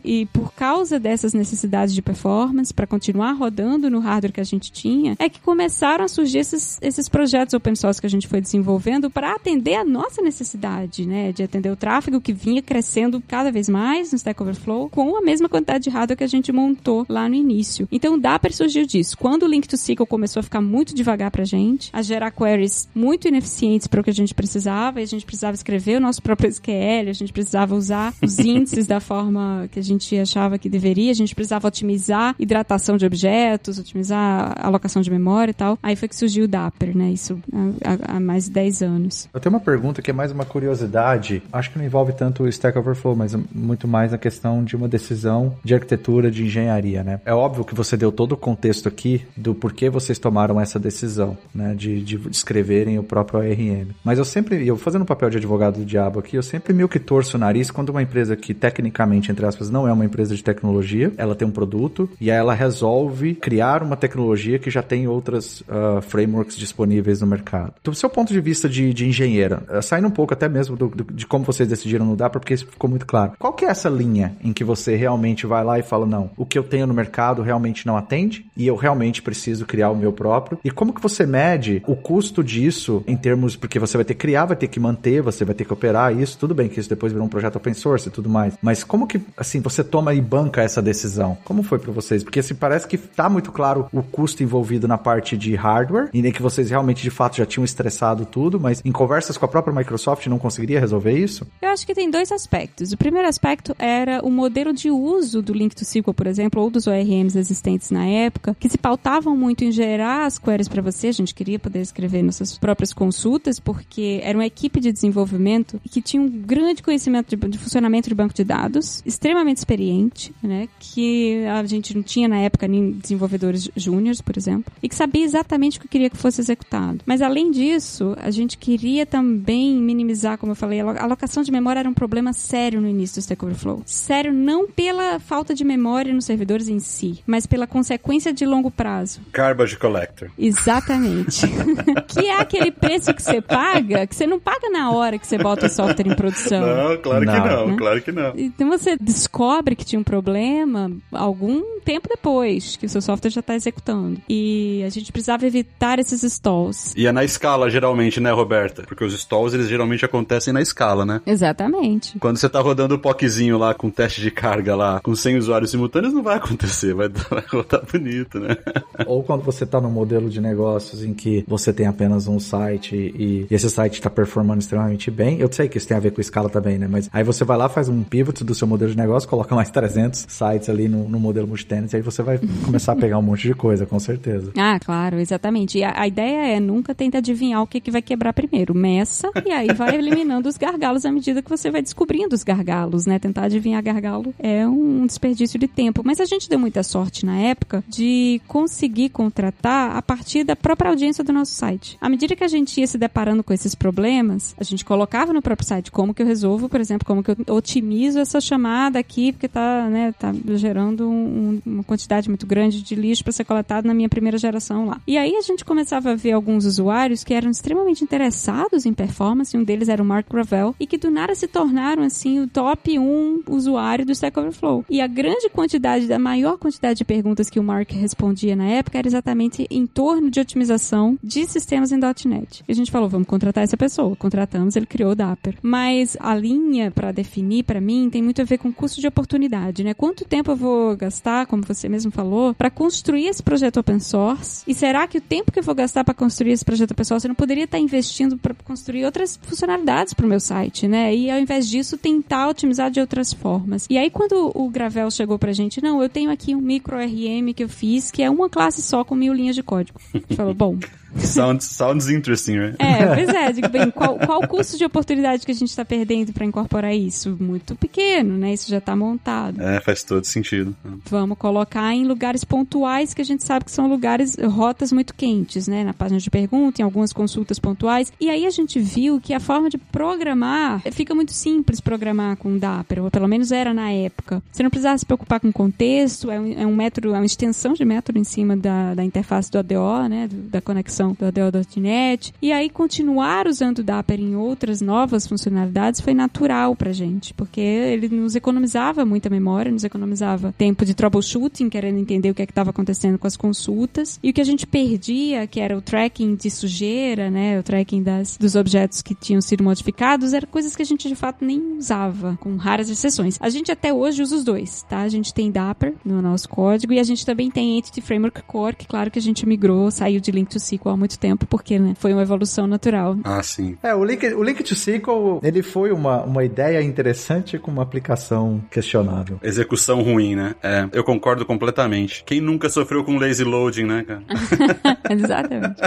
e 0.04 0.26
por 0.26 0.52
causa 0.52 0.98
dessas 0.98 1.32
necessidades 1.32 1.94
de 1.94 2.02
performance 2.02 2.72
para 2.72 2.86
continuar 2.86 3.32
rodando 3.32 3.88
no 3.90 3.98
hardware 3.98 4.32
que 4.32 4.40
a 4.40 4.44
gente 4.44 4.70
tinha, 4.70 5.16
é 5.18 5.28
que 5.28 5.40
começaram 5.40 6.04
a 6.04 6.08
surgir 6.08 6.38
esses, 6.38 6.78
esses 6.82 7.08
projetos 7.08 7.54
open 7.54 7.74
source 7.74 8.00
que 8.00 8.06
a 8.06 8.10
gente 8.10 8.28
foi 8.28 8.40
desenvolvendo 8.40 9.10
para 9.10 9.34
atender 9.34 9.74
a 9.74 9.84
nossa 9.84 10.20
necessidade, 10.20 11.06
né? 11.06 11.32
De 11.32 11.42
atender 11.42 11.70
o 11.70 11.76
tráfego 11.76 12.20
que 12.20 12.32
vinha 12.32 12.62
crescendo 12.62 13.22
cada 13.26 13.50
vez 13.50 13.68
mais 13.68 14.12
no 14.12 14.16
Stack 14.16 14.42
Overflow 14.42 14.88
com 14.90 15.16
a 15.16 15.22
mesma 15.22 15.48
quantidade 15.48 15.84
de 15.84 15.90
hardware 15.90 16.18
que 16.18 16.24
a 16.24 16.28
gente 16.28 16.52
montou 16.52 17.06
lá 17.08 17.28
no 17.28 17.34
início. 17.34 17.88
Então 17.90 18.14
o 18.14 18.18
Dapper 18.18 18.54
surgiu 18.54 18.86
disso. 18.86 19.16
Quando 19.16 19.44
o 19.44 19.48
Link 19.48 19.66
to 19.66 19.76
SQL 19.76 20.06
começou 20.06 20.40
a 20.40 20.42
ficar 20.42 20.60
muito 20.60 20.94
devagar 20.94 21.30
pra 21.30 21.44
gente, 21.44 21.90
a 21.92 22.02
gerar 22.02 22.30
queries 22.30 22.88
muito 22.94 23.28
ineficientes 23.28 23.86
para 23.86 24.00
o 24.00 24.04
que 24.04 24.10
a 24.10 24.14
gente 24.14 24.34
precisava, 24.34 25.00
e 25.00 25.04
a 25.04 25.06
gente 25.06 25.24
precisava 25.24 25.54
escrever 25.54 25.96
o 25.96 26.00
nosso 26.00 26.22
próprio 26.22 26.48
SQL, 26.48 27.08
a 27.08 27.12
gente 27.12 27.32
precisava 27.32 27.74
usar 27.74 28.14
os 28.22 28.38
índices 28.40 28.86
da 28.86 29.00
forma 29.00 29.27
que 29.70 29.78
a 29.78 29.82
gente 29.82 30.16
achava 30.18 30.58
que 30.58 30.68
deveria, 30.68 31.10
a 31.10 31.14
gente 31.14 31.34
precisava 31.34 31.68
otimizar 31.68 32.34
hidratação 32.38 32.96
de 32.96 33.06
objetos, 33.06 33.78
otimizar 33.78 34.54
alocação 34.58 35.02
de 35.02 35.10
memória 35.10 35.50
e 35.50 35.54
tal. 35.54 35.78
Aí 35.82 35.96
foi 35.96 36.08
que 36.08 36.16
surgiu 36.16 36.44
o 36.44 36.48
Dapper, 36.48 36.96
né? 36.96 37.10
Isso 37.10 37.38
há, 37.84 38.16
há 38.16 38.20
mais 38.20 38.44
de 38.44 38.50
10 38.50 38.82
anos. 38.82 39.28
Eu 39.32 39.40
tenho 39.40 39.54
uma 39.54 39.60
pergunta 39.60 40.02
que 40.02 40.10
é 40.10 40.14
mais 40.14 40.32
uma 40.32 40.44
curiosidade. 40.44 41.42
Acho 41.52 41.70
que 41.70 41.78
não 41.78 41.84
envolve 41.84 42.12
tanto 42.12 42.44
o 42.44 42.48
Stack 42.48 42.78
Overflow, 42.78 43.16
mas 43.16 43.36
muito 43.52 43.86
mais 43.86 44.12
a 44.12 44.18
questão 44.18 44.64
de 44.64 44.76
uma 44.76 44.88
decisão 44.88 45.56
de 45.64 45.74
arquitetura, 45.74 46.30
de 46.30 46.44
engenharia, 46.44 47.02
né? 47.02 47.20
É 47.24 47.32
óbvio 47.32 47.64
que 47.64 47.74
você 47.74 47.96
deu 47.96 48.12
todo 48.12 48.32
o 48.32 48.36
contexto 48.36 48.88
aqui 48.88 49.24
do 49.36 49.54
porquê 49.54 49.90
vocês 49.90 50.18
tomaram 50.18 50.60
essa 50.60 50.78
decisão, 50.78 51.36
né? 51.54 51.74
De, 51.74 52.02
de 52.02 52.20
escreverem 52.30 52.98
o 52.98 53.02
próprio 53.02 53.40
ARM. 53.40 53.88
Mas 54.04 54.18
eu 54.18 54.24
sempre, 54.24 54.66
eu 54.66 54.76
fazendo 54.76 55.02
o 55.02 55.06
papel 55.06 55.30
de 55.30 55.38
advogado 55.38 55.78
do 55.78 55.84
diabo 55.84 56.18
aqui, 56.20 56.36
eu 56.36 56.42
sempre 56.42 56.72
meio 56.72 56.88
que 56.88 56.98
torço 56.98 57.36
o 57.36 57.40
nariz 57.40 57.70
quando 57.70 57.90
uma 57.90 58.02
empresa 58.02 58.36
que 58.36 58.54
tecnicamente, 58.54 59.17
entre 59.30 59.44
aspas, 59.44 59.70
não 59.70 59.88
é 59.88 59.92
uma 59.92 60.04
empresa 60.04 60.34
de 60.34 60.42
tecnologia, 60.42 61.12
ela 61.16 61.34
tem 61.34 61.46
um 61.46 61.50
produto 61.50 62.08
e 62.20 62.30
aí 62.30 62.36
ela 62.36 62.54
resolve 62.54 63.34
criar 63.34 63.82
uma 63.82 63.96
tecnologia 63.96 64.58
que 64.58 64.70
já 64.70 64.82
tem 64.82 65.08
outras 65.08 65.60
uh, 65.62 66.00
frameworks 66.02 66.56
disponíveis 66.56 67.20
no 67.20 67.26
mercado. 67.26 67.74
Do 67.82 67.94
seu 67.94 68.08
ponto 68.08 68.32
de 68.32 68.40
vista 68.40 68.68
de, 68.68 68.92
de 68.94 69.06
engenheira, 69.06 69.62
uh, 69.68 69.82
saindo 69.82 70.08
um 70.08 70.12
pouco 70.12 70.32
até 70.32 70.48
mesmo 70.48 70.76
do, 70.76 70.88
do, 70.88 71.04
de 71.12 71.26
como 71.26 71.44
vocês 71.44 71.68
decidiram 71.68 72.06
mudar, 72.06 72.30
porque 72.30 72.54
isso 72.54 72.66
ficou 72.66 72.88
muito 72.88 73.06
claro. 73.06 73.32
Qual 73.38 73.52
que 73.52 73.64
é 73.64 73.68
essa 73.68 73.88
linha 73.88 74.36
em 74.42 74.52
que 74.52 74.64
você 74.64 74.94
realmente 74.94 75.46
vai 75.46 75.64
lá 75.64 75.78
e 75.78 75.82
fala, 75.82 76.06
não, 76.06 76.30
o 76.36 76.46
que 76.46 76.58
eu 76.58 76.62
tenho 76.62 76.86
no 76.86 76.94
mercado 76.94 77.42
realmente 77.42 77.86
não 77.86 77.96
atende 77.96 78.46
e 78.56 78.66
eu 78.66 78.76
realmente 78.76 79.22
preciso 79.22 79.66
criar 79.66 79.90
o 79.90 79.96
meu 79.96 80.12
próprio? 80.12 80.58
E 80.64 80.70
como 80.70 80.92
que 80.92 81.00
você 81.00 81.26
mede 81.26 81.82
o 81.86 81.96
custo 81.96 82.44
disso 82.44 83.02
em 83.06 83.16
termos, 83.16 83.56
porque 83.56 83.78
você 83.78 83.96
vai 83.96 84.04
ter 84.04 84.14
que 84.14 84.20
criar, 84.20 84.44
vai 84.44 84.56
ter 84.56 84.68
que 84.68 84.78
manter, 84.78 85.22
você 85.22 85.44
vai 85.44 85.54
ter 85.54 85.64
que 85.64 85.72
operar 85.72 86.16
isso, 86.16 86.38
tudo 86.38 86.54
bem 86.54 86.68
que 86.68 86.78
isso 86.78 86.88
depois 86.88 87.12
virou 87.12 87.26
um 87.26 87.30
projeto 87.30 87.56
open 87.56 87.74
source 87.74 88.08
e 88.08 88.12
tudo 88.12 88.28
mais, 88.28 88.56
mas 88.62 88.84
como 88.84 89.06
que, 89.08 89.20
assim, 89.36 89.60
você 89.60 89.82
toma 89.82 90.14
e 90.14 90.20
banca 90.20 90.62
essa 90.62 90.80
decisão? 90.80 91.36
Como 91.44 91.62
foi 91.62 91.78
para 91.78 91.90
vocês? 91.90 92.22
Porque 92.22 92.40
assim, 92.40 92.54
parece 92.54 92.86
que 92.86 92.96
tá 92.96 93.28
muito 93.28 93.50
claro 93.50 93.88
o 93.92 94.02
custo 94.02 94.42
envolvido 94.42 94.86
na 94.86 94.98
parte 94.98 95.36
de 95.36 95.54
hardware, 95.54 96.08
e 96.12 96.22
nem 96.22 96.32
que 96.32 96.42
vocês 96.42 96.70
realmente 96.70 97.02
de 97.02 97.10
fato 97.10 97.36
já 97.36 97.46
tinham 97.46 97.64
estressado 97.64 98.24
tudo, 98.26 98.60
mas 98.60 98.82
em 98.84 98.92
conversas 98.92 99.36
com 99.36 99.44
a 99.44 99.48
própria 99.48 99.74
Microsoft 99.74 100.26
não 100.26 100.38
conseguiria 100.38 100.78
resolver 100.78 101.12
isso? 101.12 101.46
Eu 101.60 101.70
acho 101.70 101.86
que 101.86 101.94
tem 101.94 102.10
dois 102.10 102.30
aspectos. 102.30 102.92
O 102.92 102.96
primeiro 102.96 103.26
aspecto 103.26 103.74
era 103.78 104.20
o 104.22 104.30
modelo 104.30 104.72
de 104.72 104.90
uso 104.90 105.42
do 105.42 105.52
Link 105.52 105.74
to 105.74 105.82
SQL, 105.82 106.12
por 106.12 106.26
exemplo, 106.26 106.62
ou 106.62 106.70
dos 106.70 106.86
ORMs 106.86 107.36
existentes 107.36 107.90
na 107.90 108.06
época, 108.06 108.56
que 108.58 108.68
se 108.68 108.78
pautavam 108.78 109.36
muito 109.36 109.64
em 109.64 109.72
gerar 109.72 110.26
as 110.26 110.38
queries 110.38 110.68
para 110.68 110.82
você. 110.82 111.08
A 111.08 111.12
gente 111.12 111.34
queria 111.34 111.58
poder 111.58 111.80
escrever 111.80 112.22
nossas 112.22 112.58
próprias 112.58 112.92
consultas, 112.92 113.58
porque 113.58 114.20
era 114.22 114.36
uma 114.36 114.46
equipe 114.46 114.80
de 114.80 114.92
desenvolvimento 114.92 115.80
que 115.90 116.02
tinha 116.02 116.22
um 116.22 116.28
grande 116.28 116.82
conhecimento 116.82 117.34
de, 117.34 117.48
de 117.48 117.58
funcionamento 117.58 118.08
de 118.08 118.14
banco 118.14 118.34
de 118.34 118.44
dados, 118.44 118.97
extremamente 119.04 119.58
experiente, 119.58 120.32
né? 120.42 120.68
Que 120.78 121.44
a 121.46 121.64
gente 121.64 121.94
não 121.94 122.02
tinha 122.02 122.28
na 122.28 122.38
época 122.38 122.66
nem 122.68 122.92
desenvolvedores 122.92 123.68
júniores, 123.76 124.20
por 124.20 124.36
exemplo, 124.36 124.72
e 124.82 124.88
que 124.88 124.94
sabia 124.94 125.24
exatamente 125.24 125.78
o 125.78 125.82
que 125.82 125.88
queria 125.88 126.10
que 126.10 126.16
fosse 126.16 126.40
executado. 126.40 127.00
Mas 127.06 127.22
além 127.22 127.50
disso, 127.50 128.16
a 128.20 128.30
gente 128.30 128.56
queria 128.56 129.06
também 129.06 129.76
minimizar, 129.76 130.38
como 130.38 130.52
eu 130.52 130.56
falei, 130.56 130.80
a 130.80 131.02
alocação 131.02 131.42
de 131.42 131.50
memória 131.50 131.80
era 131.80 131.88
um 131.88 131.94
problema 131.94 132.32
sério 132.32 132.80
no 132.80 132.88
início 132.88 133.16
do 133.16 133.20
Stack 133.20 133.44
Overflow. 133.44 133.82
Sério 133.86 134.32
não 134.32 134.68
pela 134.68 135.18
falta 135.18 135.54
de 135.54 135.64
memória 135.64 136.12
nos 136.12 136.24
servidores 136.24 136.68
em 136.68 136.78
si, 136.78 137.22
mas 137.26 137.46
pela 137.46 137.66
consequência 137.66 138.32
de 138.32 138.44
longo 138.46 138.70
prazo. 138.70 139.20
Garbage 139.32 139.76
collector. 139.76 140.30
Exatamente. 140.38 141.46
que 142.08 142.26
é 142.26 142.40
aquele 142.40 142.70
preço 142.70 143.12
que 143.14 143.22
você 143.22 143.40
paga, 143.40 144.06
que 144.06 144.14
você 144.14 144.26
não 144.26 144.38
paga 144.38 144.70
na 144.70 144.90
hora 144.90 145.18
que 145.18 145.26
você 145.26 145.38
bota 145.38 145.66
o 145.66 145.68
software 145.68 146.06
em 146.06 146.14
produção. 146.14 146.60
Não, 146.60 146.96
claro 146.98 147.24
não. 147.24 147.32
que 147.32 147.48
não, 147.48 147.66
né? 147.68 147.76
claro 147.76 148.02
que 148.02 148.12
não. 148.12 148.32
Então 148.36 148.68
você 148.68 148.87
descobre 148.96 149.74
que 149.74 149.84
tinha 149.84 149.98
um 149.98 150.04
problema 150.04 150.90
algum 151.12 151.78
tempo 151.80 152.08
depois 152.08 152.76
que 152.76 152.86
o 152.86 152.88
seu 152.88 153.00
software 153.00 153.30
já 153.30 153.40
está 153.40 153.54
executando. 153.54 154.20
E 154.28 154.82
a 154.84 154.88
gente 154.90 155.10
precisava 155.10 155.46
evitar 155.46 155.98
esses 155.98 156.22
stalls. 156.22 156.94
E 156.96 157.06
é 157.06 157.12
na 157.12 157.24
escala, 157.24 157.70
geralmente, 157.70 158.20
né, 158.20 158.30
Roberta? 158.30 158.82
Porque 158.82 159.04
os 159.04 159.14
stalls, 159.14 159.54
eles 159.54 159.68
geralmente 159.68 160.04
acontecem 160.04 160.52
na 160.52 160.60
escala, 160.60 161.04
né? 161.04 161.20
Exatamente. 161.26 162.18
Quando 162.18 162.36
você 162.36 162.48
tá 162.48 162.60
rodando 162.60 162.94
o 162.94 162.98
POCzinho 162.98 163.58
lá 163.58 163.74
com 163.74 163.90
teste 163.90 164.20
de 164.20 164.30
carga 164.30 164.76
lá, 164.76 165.00
com 165.00 165.14
100 165.14 165.38
usuários 165.38 165.70
simultâneos, 165.70 166.12
não 166.12 166.22
vai 166.22 166.36
acontecer, 166.36 166.94
vai, 166.94 167.08
vai 167.30 167.44
rodar 167.48 167.82
bonito, 167.90 168.38
né? 168.38 168.56
Ou 169.06 169.22
quando 169.22 169.42
você 169.42 169.64
tá 169.64 169.80
num 169.80 169.90
modelo 169.90 170.28
de 170.28 170.40
negócios 170.40 171.02
em 171.02 171.14
que 171.14 171.44
você 171.46 171.72
tem 171.72 171.86
apenas 171.86 172.28
um 172.28 172.38
site 172.38 172.94
e, 172.94 173.46
e 173.50 173.54
esse 173.54 173.68
site 173.70 173.94
está 173.94 174.10
performando 174.10 174.60
extremamente 174.60 175.10
bem, 175.10 175.40
eu 175.40 175.50
sei 175.50 175.68
que 175.68 175.78
isso 175.78 175.88
tem 175.88 175.96
a 175.96 176.00
ver 176.00 176.12
com 176.12 176.20
escala 176.20 176.48
também, 176.48 176.78
né? 176.78 176.86
Mas 176.88 177.08
aí 177.12 177.24
você 177.24 177.44
vai 177.44 177.56
lá, 177.56 177.68
faz 177.68 177.88
um 177.88 178.02
pivot 178.02 178.44
do 178.44 178.54
seu 178.54 178.66
modelo 178.66 178.77
de 178.86 178.96
negócio, 178.96 179.28
coloca 179.28 179.54
mais 179.54 179.70
300 179.70 180.26
sites 180.28 180.68
ali 180.68 180.88
no, 180.88 181.08
no 181.08 181.18
modelo 181.18 181.46
multitenant, 181.46 181.92
e 181.92 181.96
aí 181.96 182.02
você 182.02 182.22
vai 182.22 182.38
começar 182.64 182.92
a 182.92 182.96
pegar 182.96 183.18
um 183.18 183.22
monte 183.22 183.48
de 183.48 183.54
coisa, 183.54 183.86
com 183.86 183.98
certeza. 183.98 184.52
Ah, 184.56 184.78
claro, 184.78 185.18
exatamente. 185.18 185.78
E 185.78 185.84
a, 185.84 186.00
a 186.00 186.06
ideia 186.06 186.56
é 186.56 186.60
nunca 186.60 186.94
tentar 186.94 187.18
adivinhar 187.18 187.62
o 187.62 187.66
que, 187.66 187.80
que 187.80 187.90
vai 187.90 188.02
quebrar 188.02 188.32
primeiro. 188.32 188.74
Meça 188.74 189.30
e 189.44 189.50
aí 189.50 189.68
vai 189.72 189.96
eliminando 189.96 190.48
os 190.48 190.56
gargalos 190.56 191.04
à 191.04 191.12
medida 191.12 191.42
que 191.42 191.50
você 191.50 191.70
vai 191.70 191.82
descobrindo 191.82 192.34
os 192.34 192.44
gargalos, 192.44 193.06
né? 193.06 193.18
Tentar 193.18 193.44
adivinhar 193.44 193.82
gargalo 193.82 194.34
é 194.38 194.66
um 194.66 195.06
desperdício 195.06 195.58
de 195.58 195.66
tempo. 195.66 196.02
Mas 196.04 196.20
a 196.20 196.24
gente 196.24 196.48
deu 196.48 196.58
muita 196.58 196.82
sorte 196.82 197.26
na 197.26 197.38
época 197.38 197.82
de 197.88 198.40
conseguir 198.46 199.08
contratar 199.10 199.96
a 199.96 200.02
partir 200.02 200.44
da 200.44 200.54
própria 200.54 200.90
audiência 200.90 201.24
do 201.24 201.32
nosso 201.32 201.52
site. 201.52 201.96
À 202.00 202.08
medida 202.08 202.36
que 202.36 202.44
a 202.44 202.48
gente 202.48 202.80
ia 202.80 202.86
se 202.86 202.98
deparando 202.98 203.42
com 203.42 203.52
esses 203.52 203.74
problemas, 203.74 204.54
a 204.58 204.64
gente 204.64 204.84
colocava 204.84 205.32
no 205.32 205.42
próprio 205.42 205.66
site 205.66 205.90
como 205.90 206.14
que 206.14 206.22
eu 206.22 206.26
resolvo, 206.26 206.68
por 206.68 206.80
exemplo, 206.80 207.06
como 207.06 207.22
que 207.22 207.30
eu 207.30 207.36
otimizo 207.54 208.18
essa 208.18 208.40
chamada 208.40 208.67
aqui, 208.98 209.32
porque 209.32 209.48
tá, 209.48 209.88
né, 209.88 210.12
tá 210.18 210.32
gerando 210.56 211.08
um, 211.08 211.60
uma 211.64 211.84
quantidade 211.84 212.28
muito 212.28 212.46
grande 212.46 212.82
de 212.82 212.94
lixo 212.94 213.22
para 213.22 213.32
ser 213.32 213.44
coletado 213.44 213.86
na 213.86 213.94
minha 213.94 214.08
primeira 214.08 214.38
geração 214.38 214.86
lá. 214.86 215.00
E 215.06 215.16
aí 215.16 215.34
a 215.36 215.42
gente 215.42 215.64
começava 215.64 216.10
a 216.10 216.14
ver 216.14 216.32
alguns 216.32 216.64
usuários 216.64 217.24
que 217.24 217.34
eram 217.34 217.50
extremamente 217.50 218.02
interessados 218.04 218.86
em 218.86 218.92
performance, 218.92 219.56
um 219.56 219.64
deles 219.64 219.88
era 219.88 220.02
o 220.02 220.06
Mark 220.06 220.26
Gravel, 220.30 220.74
e 220.78 220.86
que 220.86 220.98
do 220.98 221.10
nada 221.10 221.34
se 221.34 221.48
tornaram 221.48 222.02
assim 222.02 222.40
o 222.40 222.48
top 222.48 222.98
1 222.98 223.42
usuário 223.48 224.04
do 224.04 224.12
Stack 224.12 224.38
Overflow. 224.38 224.84
E 224.88 225.00
a 225.00 225.06
grande 225.06 225.48
quantidade, 225.48 226.06
da 226.06 226.18
maior 226.18 226.58
quantidade 226.58 226.98
de 226.98 227.04
perguntas 227.04 227.50
que 227.50 227.60
o 227.60 227.62
Mark 227.62 227.90
respondia 227.90 228.54
na 228.54 228.66
época 228.66 228.98
era 228.98 229.08
exatamente 229.08 229.66
em 229.70 229.86
torno 229.86 230.30
de 230.30 230.40
otimização 230.40 231.18
de 231.22 231.46
sistemas 231.46 231.92
em 231.92 231.98
.NET. 231.98 232.64
E 232.66 232.72
a 232.72 232.74
gente 232.74 232.90
falou, 232.90 233.08
vamos 233.08 233.26
contratar 233.26 233.64
essa 233.64 233.76
pessoa. 233.76 234.16
Contratamos, 234.16 234.76
ele 234.76 234.86
criou 234.86 235.12
o 235.12 235.14
Dapper. 235.14 235.56
Mas 235.62 236.16
a 236.20 236.34
linha 236.34 236.90
para 236.90 237.12
definir 237.12 237.64
para 237.64 237.80
mim 237.80 238.08
tem 238.10 238.22
muito 238.22 238.40
a 238.42 238.44
ver 238.44 238.57
ver 238.58 238.62
com 238.62 238.72
custo 238.72 239.00
de 239.00 239.06
oportunidade, 239.06 239.84
né? 239.84 239.94
Quanto 239.94 240.24
tempo 240.24 240.50
eu 240.50 240.56
vou 240.56 240.96
gastar, 240.96 241.46
como 241.46 241.62
você 241.62 241.88
mesmo 241.88 242.10
falou, 242.10 242.52
para 242.52 242.70
construir 242.70 243.26
esse 243.26 243.42
projeto 243.42 243.78
open 243.78 244.00
source? 244.00 244.64
E 244.66 244.74
será 244.74 245.06
que 245.06 245.18
o 245.18 245.20
tempo 245.20 245.52
que 245.52 245.60
eu 245.60 245.62
vou 245.62 245.74
gastar 245.74 246.04
para 246.04 246.12
construir 246.12 246.52
esse 246.52 246.64
projeto 246.64 246.90
open 246.90 247.04
source 247.04 247.26
eu 247.26 247.28
não 247.28 247.34
poderia 247.36 247.64
estar 247.64 247.78
investindo 247.78 248.36
para 248.36 248.54
construir 248.64 249.04
outras 249.04 249.38
funcionalidades 249.40 250.12
para 250.12 250.26
o 250.26 250.28
meu 250.28 250.40
site, 250.40 250.88
né? 250.88 251.14
E 251.14 251.30
ao 251.30 251.38
invés 251.38 251.68
disso 251.68 251.96
tentar 251.96 252.48
otimizar 252.48 252.90
de 252.90 253.00
outras 253.00 253.32
formas. 253.32 253.86
E 253.88 253.96
aí 253.96 254.10
quando 254.10 254.50
o 254.54 254.68
Gravel 254.68 255.10
chegou 255.10 255.38
pra 255.38 255.52
gente, 255.52 255.82
não, 255.82 256.02
eu 256.02 256.08
tenho 256.08 256.30
aqui 256.30 256.54
um 256.54 256.60
micro 256.60 256.96
RM 256.96 257.52
que 257.54 257.64
eu 257.64 257.68
fiz 257.68 258.10
que 258.10 258.22
é 258.22 258.28
uma 258.28 258.48
classe 258.48 258.82
só 258.82 259.04
com 259.04 259.14
mil 259.14 259.32
linhas 259.32 259.54
de 259.54 259.62
código. 259.62 260.00
A 260.12 260.18
gente 260.18 260.34
falou, 260.34 260.54
bom, 260.54 260.78
Sounds, 261.16 261.64
sounds 261.64 262.08
interesting, 262.08 262.58
right? 262.58 262.76
é, 262.78 263.06
pois 263.14 263.28
é. 263.28 263.52
Digo, 263.52 263.68
bem, 263.68 263.90
qual, 263.90 264.18
qual 264.18 264.42
o 264.42 264.48
custo 264.48 264.76
de 264.76 264.84
oportunidade 264.84 265.44
que 265.44 265.52
a 265.52 265.54
gente 265.54 265.70
está 265.70 265.84
perdendo 265.84 266.32
para 266.32 266.44
incorporar 266.44 266.94
isso? 266.94 267.36
Muito 267.40 267.74
pequeno, 267.76 268.36
né? 268.36 268.52
Isso 268.52 268.68
já 268.68 268.78
está 268.78 268.94
montado. 268.94 269.60
É, 269.60 269.80
faz 269.80 270.02
todo 270.02 270.24
sentido. 270.24 270.76
Vamos 271.08 271.38
colocar 271.38 271.94
em 271.94 272.04
lugares 272.04 272.44
pontuais 272.44 273.14
que 273.14 273.22
a 273.22 273.24
gente 273.24 273.44
sabe 273.44 273.64
que 273.64 273.70
são 273.70 273.88
lugares, 273.88 274.36
rotas 274.36 274.92
muito 274.92 275.14
quentes, 275.14 275.66
né? 275.66 275.84
Na 275.84 275.94
página 275.94 276.20
de 276.20 276.30
pergunta, 276.30 276.82
em 276.82 276.84
algumas 276.84 277.12
consultas 277.12 277.58
pontuais. 277.58 278.12
E 278.20 278.28
aí 278.28 278.46
a 278.46 278.50
gente 278.50 278.78
viu 278.78 279.20
que 279.20 279.32
a 279.32 279.40
forma 279.40 279.70
de 279.70 279.78
programar 279.78 280.82
fica 280.92 281.14
muito 281.14 281.32
simples 281.32 281.80
programar 281.80 282.36
com 282.36 282.58
Dapper, 282.58 283.04
ou 283.04 283.10
pelo 283.10 283.28
menos 283.28 283.52
era 283.52 283.72
na 283.72 283.90
época. 283.90 284.42
Você 284.52 284.62
não 284.62 284.70
precisava 284.70 284.98
se 284.98 285.06
preocupar 285.06 285.40
com 285.40 285.50
contexto, 285.52 286.30
é 286.30 286.38
um, 286.38 286.52
é 286.60 286.66
um 286.66 286.74
método, 286.74 287.14
é 287.14 287.18
uma 287.18 287.26
extensão 287.26 287.72
de 287.72 287.84
método 287.84 288.18
em 288.18 288.24
cima 288.24 288.56
da, 288.56 288.94
da 288.94 289.04
interface 289.04 289.50
do 289.50 289.58
ADO, 289.58 290.08
né? 290.08 290.28
Da 290.30 290.60
conexão 290.60 290.97
do 291.18 291.24
ADO.NET. 291.24 292.34
E 292.42 292.52
aí 292.52 292.68
continuar 292.68 293.46
usando 293.46 293.78
o 293.78 293.82
Dapper 293.82 294.20
em 294.20 294.36
outras 294.36 294.80
novas 294.80 295.26
funcionalidades 295.26 296.00
foi 296.00 296.14
natural 296.14 296.76
pra 296.76 296.92
gente, 296.92 297.32
porque 297.34 297.60
ele 297.60 298.08
nos 298.08 298.34
economizava 298.34 299.04
muita 299.04 299.30
memória, 299.30 299.72
nos 299.72 299.84
economizava 299.84 300.54
tempo 300.56 300.84
de 300.84 300.94
troubleshooting, 300.94 301.68
querendo 301.68 301.98
entender 301.98 302.30
o 302.30 302.34
que 302.34 302.42
é 302.42 302.44
estava 302.44 302.70
acontecendo 302.70 303.18
com 303.18 303.26
as 303.26 303.36
consultas. 303.36 304.18
E 304.22 304.30
o 304.30 304.32
que 304.32 304.40
a 304.40 304.44
gente 304.44 304.66
perdia, 304.66 305.46
que 305.46 305.60
era 305.60 305.76
o 305.76 305.80
tracking 305.80 306.34
de 306.34 306.50
sujeira, 306.50 307.30
né, 307.30 307.58
o 307.58 307.62
tracking 307.62 308.02
das, 308.02 308.36
dos 308.36 308.54
objetos 308.56 309.02
que 309.02 309.14
tinham 309.14 309.40
sido 309.40 309.62
modificados, 309.62 310.32
eram 310.32 310.48
coisas 310.48 310.74
que 310.74 310.82
a 310.82 310.86
gente 310.86 311.08
de 311.08 311.14
fato 311.14 311.44
nem 311.44 311.78
usava, 311.78 312.36
com 312.40 312.56
raras 312.56 312.90
exceções. 312.90 313.38
A 313.40 313.48
gente 313.48 313.70
até 313.70 313.92
hoje 313.92 314.22
usa 314.22 314.36
os 314.36 314.44
dois, 314.44 314.82
tá? 314.88 315.02
A 315.02 315.08
gente 315.08 315.32
tem 315.32 315.50
Dapper 315.50 315.94
no 316.04 316.20
nosso 316.20 316.48
código 316.48 316.92
e 316.92 316.98
a 316.98 317.04
gente 317.04 317.24
também 317.24 317.50
tem 317.50 317.78
Entity 317.78 318.00
Framework 318.00 318.42
Core, 318.42 318.76
que 318.76 318.86
claro 318.86 319.10
que 319.10 319.18
a 319.18 319.22
gente 319.22 319.46
migrou, 319.46 319.90
saiu 319.90 320.20
de 320.20 320.30
Link 320.30 320.48
to 320.48 320.58
SQL 320.58 320.87
há 320.90 320.96
muito 320.96 321.18
tempo, 321.18 321.46
porque 321.46 321.78
né, 321.78 321.94
foi 321.98 322.12
uma 322.12 322.22
evolução 322.22 322.66
natural. 322.66 323.16
Ah, 323.24 323.42
sim. 323.42 323.76
É, 323.82 323.94
o 323.94 324.04
Link, 324.04 324.26
o 324.26 324.42
Link 324.42 324.62
to 324.62 324.74
SQL, 324.74 325.40
ele 325.42 325.62
foi 325.62 325.92
uma, 325.92 326.22
uma 326.22 326.44
ideia 326.44 326.82
interessante 326.82 327.58
com 327.58 327.70
uma 327.70 327.82
aplicação 327.82 328.60
questionável. 328.70 329.38
Execução 329.42 330.02
ruim, 330.02 330.34
né? 330.34 330.54
É, 330.62 330.88
eu 330.92 331.04
concordo 331.04 331.44
completamente. 331.44 332.24
Quem 332.24 332.40
nunca 332.40 332.68
sofreu 332.68 333.04
com 333.04 333.16
lazy 333.18 333.44
loading, 333.44 333.84
né, 333.84 334.04
cara? 334.06 334.22
Exatamente. 335.10 335.80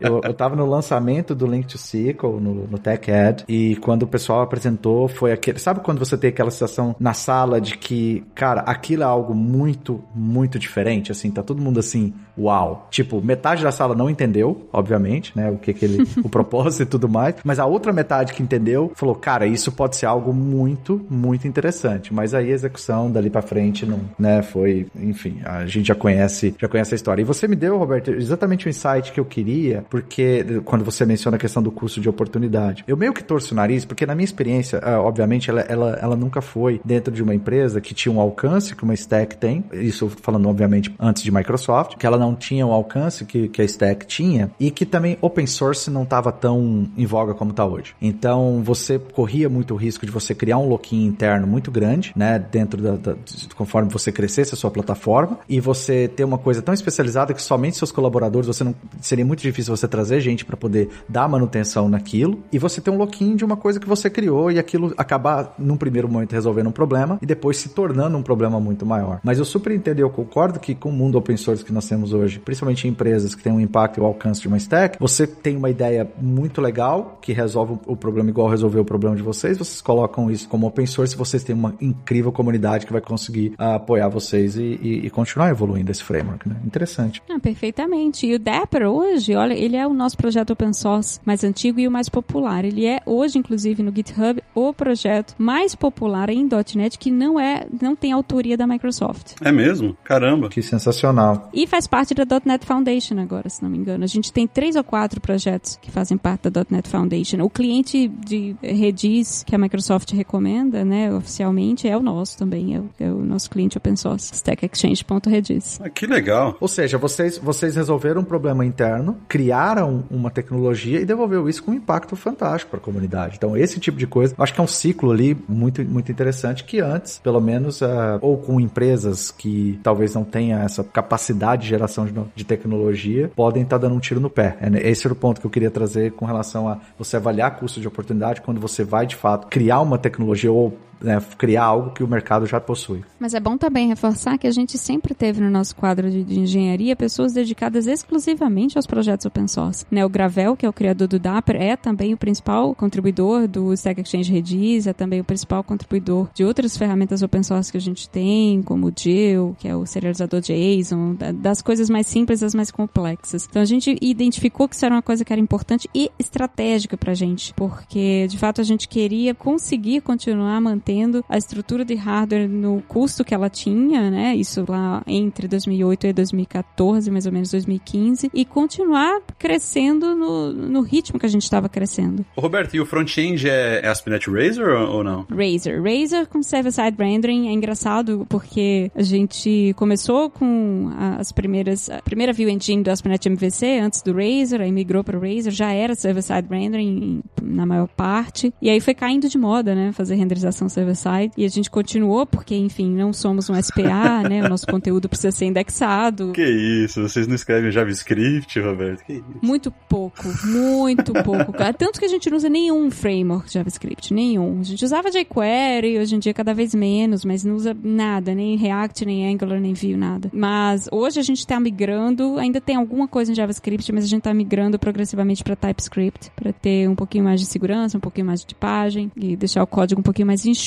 Eu, 0.00 0.20
eu 0.22 0.34
tava 0.34 0.56
no 0.56 0.66
lançamento 0.66 1.34
do 1.34 1.46
Link 1.46 1.66
to 1.66 1.76
SQL, 1.76 2.40
no, 2.40 2.66
no 2.66 2.78
Tech 2.78 3.10
Ed, 3.10 3.44
e 3.48 3.76
quando 3.76 4.02
o 4.02 4.06
pessoal 4.06 4.42
apresentou, 4.42 5.08
foi 5.08 5.32
aquele... 5.32 5.58
Sabe 5.58 5.80
quando 5.80 5.98
você 5.98 6.16
tem 6.16 6.30
aquela 6.30 6.50
sensação 6.50 6.94
na 6.98 7.14
sala 7.14 7.60
de 7.60 7.76
que, 7.76 8.24
cara, 8.34 8.60
aquilo 8.62 9.02
é 9.02 9.06
algo 9.06 9.34
muito, 9.34 10.02
muito 10.14 10.58
diferente, 10.58 11.12
assim, 11.12 11.30
tá 11.30 11.42
todo 11.42 11.60
mundo 11.60 11.80
assim, 11.80 12.12
uau. 12.36 12.88
Tipo, 12.90 13.20
metade 13.22 13.62
da 13.62 13.72
sala 13.72 13.93
não 13.94 14.10
entendeu, 14.10 14.68
obviamente, 14.72 15.32
né, 15.36 15.50
o 15.50 15.56
que 15.56 15.72
que 15.72 15.84
ele... 15.84 16.04
o 16.22 16.28
propósito 16.28 16.82
e 16.82 16.86
tudo 16.86 17.08
mais, 17.08 17.36
mas 17.44 17.58
a 17.58 17.66
outra 17.66 17.92
metade 17.92 18.32
que 18.32 18.42
entendeu, 18.42 18.92
falou, 18.94 19.14
cara, 19.14 19.46
isso 19.46 19.72
pode 19.72 19.96
ser 19.96 20.06
algo 20.06 20.32
muito, 20.32 21.04
muito 21.08 21.46
interessante, 21.46 22.12
mas 22.12 22.34
aí 22.34 22.50
a 22.50 22.54
execução 22.54 23.10
dali 23.10 23.30
pra 23.30 23.42
frente 23.42 23.86
não, 23.86 24.00
né, 24.18 24.42
foi, 24.42 24.86
enfim, 24.96 25.38
a 25.44 25.66
gente 25.66 25.88
já 25.88 25.94
conhece, 25.94 26.54
já 26.58 26.68
conhece 26.68 26.94
a 26.94 26.96
história. 26.96 27.22
E 27.22 27.24
você 27.24 27.46
me 27.46 27.56
deu, 27.56 27.76
Roberto, 27.78 28.10
exatamente 28.10 28.66
o 28.66 28.68
insight 28.68 29.12
que 29.12 29.20
eu 29.20 29.24
queria, 29.24 29.84
porque 29.90 30.44
quando 30.64 30.84
você 30.84 31.04
menciona 31.04 31.36
a 31.36 31.40
questão 31.40 31.62
do 31.62 31.70
custo 31.70 32.00
de 32.00 32.08
oportunidade, 32.08 32.84
eu 32.86 32.96
meio 32.96 33.12
que 33.12 33.22
torço 33.22 33.54
o 33.54 33.56
nariz, 33.56 33.84
porque 33.84 34.06
na 34.06 34.14
minha 34.14 34.24
experiência, 34.24 34.80
ah, 34.82 35.00
obviamente, 35.00 35.50
ela, 35.50 35.60
ela, 35.62 35.98
ela 36.00 36.16
nunca 36.16 36.40
foi 36.40 36.80
dentro 36.84 37.12
de 37.12 37.22
uma 37.22 37.34
empresa 37.34 37.80
que 37.80 37.94
tinha 37.94 38.12
um 38.12 38.20
alcance 38.20 38.74
que 38.74 38.82
uma 38.82 38.94
stack 38.94 39.36
tem, 39.36 39.64
isso 39.72 40.08
falando, 40.22 40.48
obviamente, 40.48 40.94
antes 40.98 41.22
de 41.22 41.32
Microsoft, 41.32 41.96
que 41.96 42.06
ela 42.06 42.18
não 42.18 42.34
tinha 42.34 42.66
o 42.66 42.72
alcance 42.72 43.24
que, 43.24 43.48
que 43.48 43.62
a 43.62 43.64
stack 43.64 43.83
tinha, 43.92 44.50
e 44.58 44.70
que 44.70 44.86
também 44.86 45.18
open 45.20 45.46
source 45.46 45.90
não 45.90 46.04
estava 46.04 46.30
tão 46.30 46.88
em 46.96 47.06
voga 47.06 47.34
como 47.34 47.50
está 47.50 47.64
hoje. 47.64 47.94
Então, 48.00 48.62
você 48.64 48.98
corria 48.98 49.48
muito 49.48 49.74
o 49.74 49.76
risco 49.76 50.06
de 50.06 50.12
você 50.12 50.34
criar 50.34 50.58
um 50.58 50.68
lock-in 50.68 51.04
interno 51.04 51.46
muito 51.46 51.70
grande, 51.70 52.12
né, 52.14 52.38
dentro 52.38 52.80
da, 52.80 52.96
da, 52.96 53.16
conforme 53.56 53.90
você 53.90 54.12
crescesse 54.12 54.54
a 54.54 54.56
sua 54.56 54.70
plataforma, 54.70 55.38
e 55.48 55.58
você 55.60 56.08
ter 56.08 56.24
uma 56.24 56.38
coisa 56.38 56.62
tão 56.62 56.72
especializada 56.72 57.34
que 57.34 57.42
somente 57.42 57.76
seus 57.76 57.90
colaboradores, 57.90 58.46
você 58.46 58.62
não 58.62 58.74
seria 59.00 59.24
muito 59.24 59.40
difícil 59.40 59.76
você 59.76 59.88
trazer 59.88 60.20
gente 60.20 60.44
para 60.44 60.56
poder 60.56 60.88
dar 61.08 61.28
manutenção 61.28 61.88
naquilo, 61.88 62.42
e 62.52 62.58
você 62.58 62.80
ter 62.80 62.90
um 62.90 62.96
lock-in 62.96 63.34
de 63.34 63.44
uma 63.44 63.56
coisa 63.56 63.80
que 63.80 63.88
você 63.88 64.08
criou 64.08 64.50
e 64.50 64.58
aquilo 64.58 64.94
acabar 64.96 65.54
num 65.58 65.76
primeiro 65.76 66.08
momento 66.08 66.32
resolvendo 66.32 66.68
um 66.68 66.72
problema 66.72 67.18
e 67.20 67.26
depois 67.26 67.56
se 67.56 67.70
tornando 67.70 68.16
um 68.16 68.22
problema 68.22 68.60
muito 68.60 68.86
maior. 68.86 69.20
Mas 69.22 69.38
eu 69.38 69.44
super 69.44 69.72
entendo 69.72 69.98
eu 69.98 70.10
concordo 70.10 70.60
que 70.60 70.74
com 70.74 70.90
o 70.90 70.92
mundo 70.92 71.18
open 71.18 71.36
source 71.36 71.64
que 71.64 71.72
nós 71.72 71.88
temos 71.88 72.12
hoje, 72.12 72.38
principalmente 72.38 72.86
em 72.86 72.90
empresas 72.90 73.34
que 73.34 73.42
têm 73.42 73.52
um 73.52 73.60
impacto 73.74 73.98
e 73.98 74.00
o 74.00 74.06
alcance 74.06 74.40
de 74.40 74.46
uma 74.46 74.56
stack, 74.56 74.96
você 75.00 75.26
tem 75.26 75.56
uma 75.56 75.68
ideia 75.68 76.08
muito 76.20 76.60
legal 76.60 77.18
que 77.20 77.32
resolve 77.32 77.78
o 77.86 77.96
problema 77.96 78.30
igual 78.30 78.48
resolveu 78.48 78.82
o 78.82 78.84
problema 78.84 79.16
de 79.16 79.22
vocês, 79.22 79.58
vocês 79.58 79.80
colocam 79.80 80.30
isso 80.30 80.48
como 80.48 80.66
open 80.66 80.86
source, 80.86 81.16
vocês 81.16 81.42
têm 81.42 81.54
uma 81.54 81.74
incrível 81.80 82.30
comunidade 82.30 82.86
que 82.86 82.92
vai 82.92 83.00
conseguir 83.00 83.54
uh, 83.58 83.74
apoiar 83.74 84.08
vocês 84.08 84.56
e, 84.56 84.78
e, 84.80 85.06
e, 85.06 85.10
continuar 85.10 85.50
evoluindo 85.50 85.90
esse 85.90 86.04
framework, 86.04 86.48
né? 86.48 86.56
Interessante. 86.64 87.20
Ah, 87.28 87.38
perfeitamente. 87.40 88.26
E 88.26 88.34
o 88.34 88.38
Dapper 88.38 88.86
hoje, 88.86 89.34
olha, 89.34 89.54
ele 89.54 89.76
é 89.76 89.86
o 89.86 89.92
nosso 89.92 90.16
projeto 90.16 90.52
open 90.52 90.72
source 90.72 91.18
mais 91.24 91.42
antigo 91.42 91.80
e 91.80 91.88
o 91.88 91.90
mais 91.90 92.08
popular. 92.08 92.64
Ele 92.64 92.86
é 92.86 93.00
hoje, 93.04 93.38
inclusive, 93.38 93.82
no 93.82 93.94
GitHub, 93.94 94.42
o 94.54 94.72
projeto 94.72 95.34
mais 95.38 95.74
popular 95.74 96.30
em 96.30 96.48
.NET 96.76 96.98
que 96.98 97.10
não 97.10 97.40
é, 97.40 97.66
não 97.80 97.96
tem 97.96 98.12
autoria 98.12 98.56
da 98.56 98.66
Microsoft. 98.66 99.34
É 99.40 99.50
mesmo? 99.50 99.96
Caramba. 100.04 100.48
Que 100.48 100.62
sensacional. 100.62 101.48
E 101.52 101.66
faz 101.66 101.86
parte 101.86 102.14
da 102.14 102.24
.NET 102.44 102.64
Foundation 102.66 103.18
agora, 103.18 103.48
se 103.48 103.63
não 103.64 103.70
me 103.70 103.78
engano. 103.78 104.04
A 104.04 104.06
gente 104.06 104.32
tem 104.32 104.46
três 104.46 104.76
ou 104.76 104.84
quatro 104.84 105.20
projetos 105.20 105.78
que 105.80 105.90
fazem 105.90 106.16
parte 106.16 106.48
da 106.50 106.64
.NET 106.70 106.88
Foundation. 106.88 107.42
O 107.42 107.50
cliente 107.50 108.08
de 108.08 108.54
Redis 108.62 109.42
que 109.44 109.54
a 109.54 109.58
Microsoft 109.58 110.12
recomenda, 110.12 110.84
né, 110.84 111.12
oficialmente, 111.12 111.88
é 111.88 111.96
o 111.96 112.02
nosso 112.02 112.38
também. 112.38 112.74
É 112.74 112.78
o, 112.78 112.90
é 113.00 113.10
o 113.10 113.24
nosso 113.24 113.50
cliente 113.50 113.76
open 113.78 113.96
source, 113.96 114.32
stackexchange.redis. 114.34 115.80
Ah, 115.82 115.88
que 115.88 116.06
legal. 116.06 116.56
Ou 116.60 116.68
seja, 116.68 116.98
vocês, 116.98 117.38
vocês 117.38 117.76
resolveram 117.76 118.20
um 118.20 118.24
problema 118.24 118.64
interno, 118.64 119.16
criaram 119.28 120.04
uma 120.10 120.30
tecnologia 120.30 121.00
e 121.00 121.04
devolveu 121.04 121.48
isso 121.48 121.62
com 121.62 121.70
um 121.70 121.74
impacto 121.74 122.14
fantástico 122.16 122.70
para 122.70 122.80
a 122.80 122.82
comunidade. 122.82 123.36
Então, 123.36 123.56
esse 123.56 123.80
tipo 123.80 123.98
de 123.98 124.06
coisa, 124.06 124.34
acho 124.38 124.52
que 124.52 124.60
é 124.60 124.64
um 124.64 124.68
ciclo 124.68 125.10
ali 125.10 125.36
muito, 125.48 125.82
muito 125.84 126.12
interessante 126.12 126.64
que 126.64 126.80
antes, 126.80 127.18
pelo 127.18 127.40
menos, 127.40 127.80
uh, 127.80 128.18
ou 128.20 128.36
com 128.38 128.60
empresas 128.60 129.30
que 129.30 129.78
talvez 129.82 130.14
não 130.14 130.24
tenham 130.24 130.60
essa 130.60 130.84
capacidade 130.84 131.62
de 131.62 131.68
geração 131.68 132.06
de, 132.06 132.12
de 132.34 132.44
tecnologia, 132.44 133.30
podem 133.54 133.62
estar 133.62 133.78
dando 133.78 133.94
um 133.94 134.00
tiro 134.00 134.18
no 134.18 134.28
pé. 134.28 134.56
É, 134.60 134.90
esse 134.90 135.06
era 135.06 135.12
o 135.12 135.16
ponto 135.16 135.40
que 135.40 135.46
eu 135.46 135.50
queria 135.50 135.70
trazer 135.70 136.12
com 136.12 136.24
relação 136.24 136.68
a 136.68 136.78
você 136.98 137.16
avaliar 137.16 137.56
custo 137.56 137.80
de 137.80 137.86
oportunidade 137.86 138.40
quando 138.40 138.60
você 138.60 138.82
vai, 138.82 139.06
de 139.06 139.14
fato, 139.14 139.46
criar 139.46 139.80
uma 139.80 139.96
tecnologia 139.96 140.50
ou 140.50 140.76
né, 141.00 141.20
criar 141.36 141.64
algo 141.64 141.90
que 141.90 142.02
o 142.02 142.08
mercado 142.08 142.46
já 142.46 142.60
possui. 142.60 143.04
Mas 143.18 143.34
é 143.34 143.40
bom 143.40 143.56
também 143.56 143.88
reforçar 143.88 144.38
que 144.38 144.46
a 144.46 144.50
gente 144.50 144.78
sempre 144.78 145.14
teve 145.14 145.40
no 145.40 145.50
nosso 145.50 145.74
quadro 145.76 146.10
de, 146.10 146.22
de 146.22 146.40
engenharia 146.40 146.96
pessoas 146.96 147.32
dedicadas 147.32 147.86
exclusivamente 147.86 148.78
aos 148.78 148.86
projetos 148.86 149.26
open 149.26 149.48
source. 149.48 149.84
Né, 149.90 150.04
o 150.04 150.08
Gravel, 150.08 150.56
que 150.56 150.66
é 150.66 150.68
o 150.68 150.72
criador 150.72 151.08
do 151.08 151.18
Dapper, 151.18 151.56
é 151.56 151.76
também 151.76 152.14
o 152.14 152.16
principal 152.16 152.74
contribuidor 152.74 153.48
do 153.48 153.72
Stack 153.72 154.00
Exchange 154.00 154.32
Redis, 154.32 154.86
é 154.86 154.92
também 154.92 155.20
o 155.20 155.24
principal 155.24 155.64
contribuidor 155.64 156.28
de 156.34 156.44
outras 156.44 156.76
ferramentas 156.76 157.22
open 157.22 157.42
source 157.42 157.70
que 157.70 157.78
a 157.78 157.80
gente 157.80 158.08
tem, 158.08 158.62
como 158.62 158.88
o 158.88 158.92
Jill, 158.96 159.56
que 159.58 159.68
é 159.68 159.76
o 159.76 159.86
serializador 159.86 160.40
JSON, 160.40 161.16
das 161.34 161.60
coisas 161.60 161.90
mais 161.90 162.06
simples 162.06 162.42
às 162.42 162.54
mais 162.54 162.70
complexas. 162.70 163.46
Então 163.48 163.60
a 163.60 163.66
gente 163.66 163.96
identificou 164.00 164.68
que 164.68 164.74
isso 164.74 164.84
era 164.84 164.94
uma 164.94 165.02
coisa 165.02 165.24
que 165.24 165.32
era 165.32 165.40
importante 165.40 165.88
e 165.94 166.10
estratégica 166.18 166.96
pra 166.96 167.14
gente, 167.14 167.52
porque 167.54 168.26
de 168.28 168.38
fato 168.38 168.60
a 168.60 168.64
gente 168.64 168.88
queria 168.88 169.34
conseguir 169.34 170.00
continuar 170.00 170.60
mantendo 170.60 170.83
mantendo 170.84 171.24
a 171.28 171.38
estrutura 171.38 171.84
de 171.84 171.94
hardware 171.94 172.48
no 172.48 172.82
custo 172.86 173.24
que 173.24 173.34
ela 173.34 173.48
tinha, 173.48 174.10
né? 174.10 174.36
Isso 174.36 174.64
lá 174.68 175.02
entre 175.06 175.48
2008 175.48 176.08
e 176.08 176.12
2014, 176.12 177.10
mais 177.10 177.26
ou 177.26 177.32
menos 177.32 177.50
2015, 177.50 178.30
e 178.34 178.44
continuar 178.44 179.20
crescendo 179.38 180.14
no, 180.14 180.52
no 180.52 180.80
ritmo 180.82 181.18
que 181.18 181.24
a 181.24 181.28
gente 181.28 181.42
estava 181.42 181.68
crescendo. 181.68 182.24
Roberto, 182.36 182.74
e 182.74 182.80
o 182.80 182.86
front-end 182.86 183.48
é, 183.48 183.80
é 183.82 183.88
ASP.NET 183.88 184.30
Razor 184.30 184.68
ou, 184.90 185.02
não? 185.02 185.26
Razor. 185.30 185.82
Razor 185.82 186.26
com 186.26 186.42
server-side 186.42 186.96
rendering 186.98 187.48
é 187.48 187.52
engraçado 187.52 188.26
porque 188.28 188.90
a 188.94 189.02
gente 189.02 189.72
começou 189.76 190.28
com 190.28 190.90
as 191.18 191.32
primeiras, 191.32 191.88
a 191.88 192.02
primeira 192.02 192.32
view 192.32 192.48
engine 192.50 192.82
do 192.82 192.90
ASP.NET 192.90 193.26
MVC 193.28 193.78
antes 193.78 194.02
do 194.02 194.12
Razor, 194.12 194.60
aí 194.60 194.72
migrou 194.72 195.02
para 195.02 195.16
o 195.16 195.20
Razor, 195.20 195.50
já 195.50 195.72
era 195.72 195.94
server-side 195.94 196.46
rendering 196.50 197.22
na 197.42 197.64
maior 197.64 197.88
parte, 197.88 198.52
e 198.60 198.68
aí 198.68 198.80
foi 198.80 198.94
caindo 198.94 199.28
de 199.28 199.38
moda, 199.38 199.74
né, 199.74 199.92
fazer 199.92 200.16
renderização 200.16 200.68
server-side, 200.74 201.32
e 201.36 201.44
a 201.44 201.48
gente 201.48 201.70
continuou 201.70 202.26
porque, 202.26 202.54
enfim, 202.54 202.90
não 202.90 203.12
somos 203.12 203.48
um 203.48 203.60
SPA, 203.60 204.22
né, 204.28 204.44
o 204.44 204.48
nosso 204.48 204.66
conteúdo 204.66 205.08
precisa 205.08 205.30
ser 205.30 205.46
indexado. 205.46 206.32
Que 206.32 206.44
isso, 206.44 207.00
vocês 207.00 207.26
não 207.26 207.34
escrevem 207.34 207.70
JavaScript, 207.70 208.60
Roberto? 208.60 209.04
Que 209.04 209.14
isso? 209.14 209.24
Muito 209.42 209.70
pouco, 209.88 210.24
muito 210.44 211.12
pouco. 211.12 211.52
Tanto 211.78 211.98
que 211.98 212.04
a 212.04 212.08
gente 212.08 212.28
não 212.28 212.36
usa 212.36 212.48
nenhum 212.48 212.90
framework 212.90 213.52
JavaScript, 213.52 214.12
nenhum. 214.12 214.60
A 214.60 214.64
gente 214.64 214.84
usava 214.84 215.10
jQuery, 215.10 215.98
hoje 215.98 216.16
em 216.16 216.18
dia 216.18 216.34
cada 216.34 216.52
vez 216.52 216.74
menos, 216.74 217.24
mas 217.24 217.44
não 217.44 217.54
usa 217.54 217.76
nada, 217.82 218.34
nem 218.34 218.56
React, 218.56 219.04
nem 219.04 219.32
Angular, 219.32 219.60
nem 219.60 219.74
Vue, 219.74 219.96
nada. 219.96 220.30
Mas 220.32 220.88
hoje 220.90 221.20
a 221.20 221.22
gente 221.22 221.38
está 221.38 221.58
migrando, 221.60 222.38
ainda 222.38 222.60
tem 222.60 222.76
alguma 222.76 223.06
coisa 223.06 223.32
em 223.32 223.34
JavaScript, 223.34 223.90
mas 223.92 224.04
a 224.04 224.08
gente 224.08 224.20
está 224.20 224.34
migrando 224.34 224.78
progressivamente 224.78 225.42
para 225.44 225.56
TypeScript, 225.56 226.30
para 226.34 226.52
ter 226.52 226.88
um 226.88 226.94
pouquinho 226.94 227.24
mais 227.24 227.40
de 227.40 227.46
segurança, 227.46 227.96
um 227.96 228.00
pouquinho 228.00 228.26
mais 228.26 228.40
de 228.40 228.46
tipagem 228.46 229.10
e 229.16 229.36
deixar 229.36 229.62
o 229.62 229.66
código 229.66 230.00
um 230.00 230.04
pouquinho 230.04 230.26
mais 230.26 230.44
enxuto. 230.44 230.63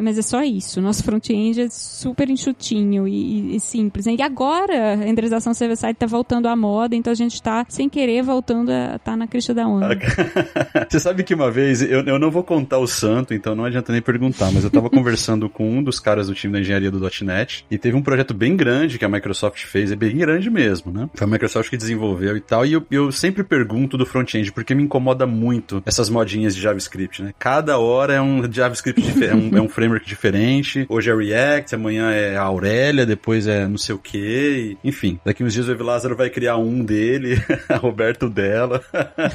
Mas 0.00 0.18
é 0.18 0.22
só 0.22 0.42
isso. 0.42 0.80
Nosso 0.80 1.04
front-end 1.04 1.60
é 1.60 1.68
super 1.68 2.28
enxutinho 2.28 3.06
e, 3.06 3.56
e, 3.56 3.60
simples. 3.60 4.06
Né? 4.06 4.16
E 4.18 4.22
agora 4.22 4.92
a 4.92 4.94
renderização 4.96 5.54
server-side 5.54 5.92
está 5.92 6.06
voltando 6.06 6.48
à 6.48 6.56
moda, 6.56 6.96
então 6.96 7.10
a 7.10 7.16
gente 7.16 7.34
está 7.34 7.64
sem 7.68 7.88
querer 7.88 8.22
voltando 8.22 8.70
a 8.70 8.98
tá 8.98 9.16
na 9.16 9.26
crista 9.26 9.54
da 9.54 9.66
onda. 9.66 9.96
Você 10.88 10.98
sabe 10.98 11.22
que 11.22 11.34
uma 11.34 11.50
vez, 11.50 11.82
eu, 11.82 12.00
eu 12.00 12.18
não 12.18 12.30
vou 12.30 12.42
contar 12.42 12.78
o 12.78 12.86
santo, 12.86 13.34
então 13.34 13.54
não 13.54 13.64
adianta 13.64 13.92
nem 13.92 14.02
perguntar, 14.02 14.50
mas 14.52 14.64
eu 14.64 14.70
tava 14.70 14.90
conversando 14.90 15.48
com 15.48 15.68
um 15.68 15.82
dos 15.82 16.00
caras 16.00 16.26
do 16.26 16.34
time 16.34 16.52
da 16.52 16.60
engenharia 16.60 16.90
do 16.90 17.00
.NET 17.22 17.64
e 17.70 17.78
teve 17.78 17.96
um 17.96 18.02
projeto 18.02 18.34
bem 18.34 18.56
grande 18.56 18.98
que 18.98 19.04
a 19.04 19.08
Microsoft 19.08 19.64
fez, 19.64 19.92
é 19.92 19.96
bem 19.96 20.16
grande 20.16 20.50
mesmo, 20.50 20.92
né? 20.92 21.08
Foi 21.14 21.26
a 21.26 21.30
Microsoft 21.30 21.70
que 21.70 21.76
desenvolveu 21.76 22.36
e 22.36 22.40
tal, 22.40 22.64
e 22.64 22.72
eu, 22.72 22.84
eu 22.90 23.12
sempre 23.12 23.44
pergunto 23.44 23.96
do 23.96 24.06
front-end, 24.06 24.52
porque 24.52 24.74
me 24.74 24.82
incomoda 24.82 25.26
muito 25.26 25.82
essas 25.86 26.08
modinhas 26.08 26.54
de 26.54 26.60
JavaScript, 26.60 27.22
né? 27.22 27.34
Cada 27.38 27.78
hora 27.78 28.14
é 28.14 28.20
um 28.20 28.50
JavaScript 28.50 29.00
diferente, 29.00 29.35
um, 29.36 29.56
é 29.56 29.60
um 29.60 29.68
framework 29.68 30.06
diferente, 30.06 30.86
hoje 30.88 31.10
é 31.10 31.14
React, 31.14 31.74
amanhã 31.74 32.10
é 32.10 32.36
Aurélia, 32.36 33.06
depois 33.06 33.46
é 33.46 33.66
não 33.66 33.78
sei 33.78 33.94
o 33.94 33.98
que, 33.98 34.76
enfim. 34.82 35.18
Daqui 35.24 35.44
uns 35.44 35.52
dias 35.52 35.68
o 35.68 35.72
Ev 35.72 35.80
Lázaro 35.80 36.16
vai 36.16 36.30
criar 36.30 36.56
um 36.56 36.84
dele, 36.84 37.40
a 37.68 37.76
Roberto 37.76 38.28
dela. 38.28 38.82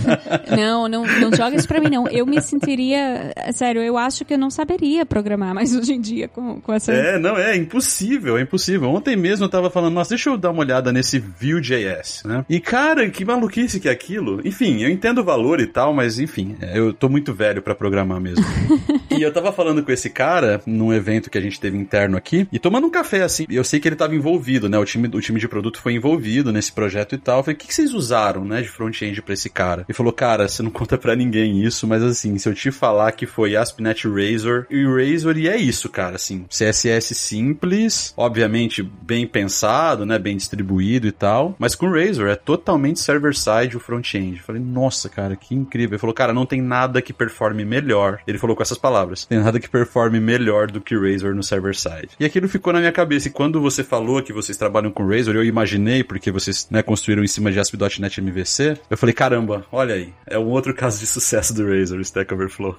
não, 0.50 0.88
não, 0.88 1.06
não 1.06 1.34
joga 1.34 1.56
isso 1.56 1.68
pra 1.68 1.80
mim, 1.80 1.90
não. 1.90 2.08
Eu 2.08 2.26
me 2.26 2.42
sentiria. 2.42 3.34
Sério, 3.54 3.82
eu 3.82 3.98
acho 3.98 4.26
que 4.26 4.34
eu 4.34 4.38
não 4.38 4.50
saberia 4.50 5.06
programar 5.06 5.54
mais 5.54 5.76
hoje 5.76 5.94
em 5.94 6.02
dia 6.02 6.28
com, 6.28 6.60
com 6.62 6.74
essa. 6.74 6.92
É, 6.92 7.20
não, 7.20 7.38
é 7.38 7.56
impossível, 7.56 8.38
é 8.38 8.42
impossível. 8.42 8.90
Ontem 8.90 9.16
mesmo 9.16 9.46
eu 9.46 9.50
tava 9.50 9.70
falando, 9.70 9.94
nossa, 9.94 10.10
deixa 10.10 10.30
eu 10.30 10.38
dar 10.38 10.52
uma 10.52 10.62
olhada 10.62 10.92
nesse 10.92 11.20
Vue.js, 11.20 12.24
né? 12.26 12.46
E 12.50 12.60
cara, 12.60 13.10
que 13.10 13.26
maluquice 13.26 13.80
que 13.80 13.90
é 13.90 13.92
aquilo. 13.92 14.42
Enfim, 14.46 14.82
eu 14.82 14.90
entendo 14.90 15.22
o 15.22 15.24
valor 15.24 15.60
e 15.60 15.68
tal, 15.68 15.94
mas 15.94 16.20
enfim, 16.20 16.56
é, 16.62 16.78
eu 16.78 16.94
tô 16.94 17.10
muito 17.10 17.34
velho 17.34 17.62
para 17.62 17.76
programar 17.76 18.20
mesmo. 18.20 18.46
e 19.12 19.22
eu 19.22 19.32
tava 19.32 19.52
falando 19.52 19.84
com 19.84 19.91
esse 19.92 20.10
cara 20.10 20.62
num 20.66 20.94
evento 20.94 21.30
que 21.30 21.38
a 21.38 21.42
gente 21.42 21.60
teve 21.60 21.78
interno 21.78 22.18
aqui 22.18 22.48
e 22.52 22.60
tomando 22.60 22.88
um 22.88 22.90
café 22.90 23.24
assim. 23.24 23.46
Eu 23.50 23.64
sei 23.64 23.80
que 23.80 23.88
ele 23.88 23.96
tava 23.96 24.16
envolvido, 24.16 24.70
né? 24.70 24.78
O 24.78 24.86
time, 24.86 25.08
o 25.08 25.22
time 25.22 25.40
de 25.40 25.48
produto 25.48 25.82
foi 25.82 25.94
envolvido 25.94 26.52
nesse 26.52 26.72
projeto 26.72 27.16
e 27.16 27.18
tal. 27.18 27.40
Eu 27.40 27.44
falei, 27.44 27.56
o 27.56 27.58
que, 27.58 27.68
que 27.68 27.74
vocês 27.74 27.94
usaram, 27.94 28.46
né, 28.46 28.62
de 28.62 28.70
front-end 28.70 29.22
pra 29.22 29.34
esse 29.34 29.50
cara? 29.50 29.86
E 29.88 29.94
falou, 29.94 30.14
cara, 30.14 30.48
você 30.48 30.64
não 30.64 30.72
conta 30.72 30.98
pra 30.98 31.16
ninguém 31.16 31.64
isso, 31.64 31.88
mas 31.88 32.04
assim, 32.04 32.38
se 32.38 32.48
eu 32.48 32.54
te 32.54 32.72
falar 32.72 33.12
que 33.12 33.26
foi 33.26 33.56
ASP.NET 33.56 34.08
Razor, 34.08 34.66
e 34.70 34.86
Razor 34.86 35.38
e 35.38 35.48
é 35.48 35.58
isso, 35.58 35.90
cara, 35.90 36.16
assim, 36.16 36.46
CSS 36.50 37.16
simples, 37.16 38.14
obviamente 38.16 38.82
bem 38.84 39.28
pensado, 39.28 40.06
né, 40.06 40.18
bem 40.18 40.38
distribuído 40.38 41.08
e 41.08 41.12
tal, 41.12 41.56
mas 41.60 41.76
com 41.76 41.92
Razor 41.92 42.30
é 42.30 42.36
totalmente 42.36 43.00
server-side 43.00 43.76
o 43.76 43.80
front-end. 43.80 44.38
Eu 44.38 44.44
falei, 44.44 44.62
nossa, 44.62 45.10
cara, 45.10 45.36
que 45.36 45.56
incrível. 45.56 45.96
Ele 45.96 46.00
falou, 46.00 46.14
cara, 46.14 46.34
não 46.34 46.46
tem 46.46 46.62
nada 46.62 47.02
que 47.02 47.14
performe 47.14 47.66
melhor. 47.66 48.20
Ele 48.28 48.38
falou 48.38 48.56
com 48.56 48.64
essas 48.64 48.78
palavras, 48.78 49.26
tem 49.26 49.40
nada 49.40 49.60
que 49.60 49.70
performe 49.70 49.81
melhor 50.22 50.70
do 50.70 50.82
que 50.82 50.96
Razor 50.96 51.34
no 51.34 51.44
server-side. 51.44 52.10
E 52.20 52.26
aquilo 52.26 52.48
ficou 52.48 52.74
na 52.74 52.80
minha 52.80 52.92
cabeça, 52.92 53.28
e 53.28 53.32
quando 53.32 53.62
você 53.62 53.84
falou 53.84 54.22
que 54.22 54.34
vocês 54.34 54.58
trabalham 54.58 54.92
com 54.92 55.08
Razor, 55.08 55.36
eu 55.36 55.44
imaginei, 55.44 56.04
porque 56.04 56.32
vocês, 56.32 56.68
né, 56.70 56.82
construíram 56.82 57.24
em 57.24 57.28
cima 57.28 57.52
de 57.52 57.60
ASP.NET 57.60 58.20
MVC, 58.20 58.78
eu 58.90 58.98
falei, 58.98 59.14
caramba, 59.14 59.66
olha 59.72 59.96
aí, 59.96 60.14
é 60.28 60.38
um 60.38 60.50
outro 60.50 60.74
caso 60.74 61.00
de 61.00 61.08
sucesso 61.08 61.54
do 61.54 61.68
Razor, 61.68 61.98
o 61.98 62.02
Stack 62.02 62.34
Overflow. 62.34 62.76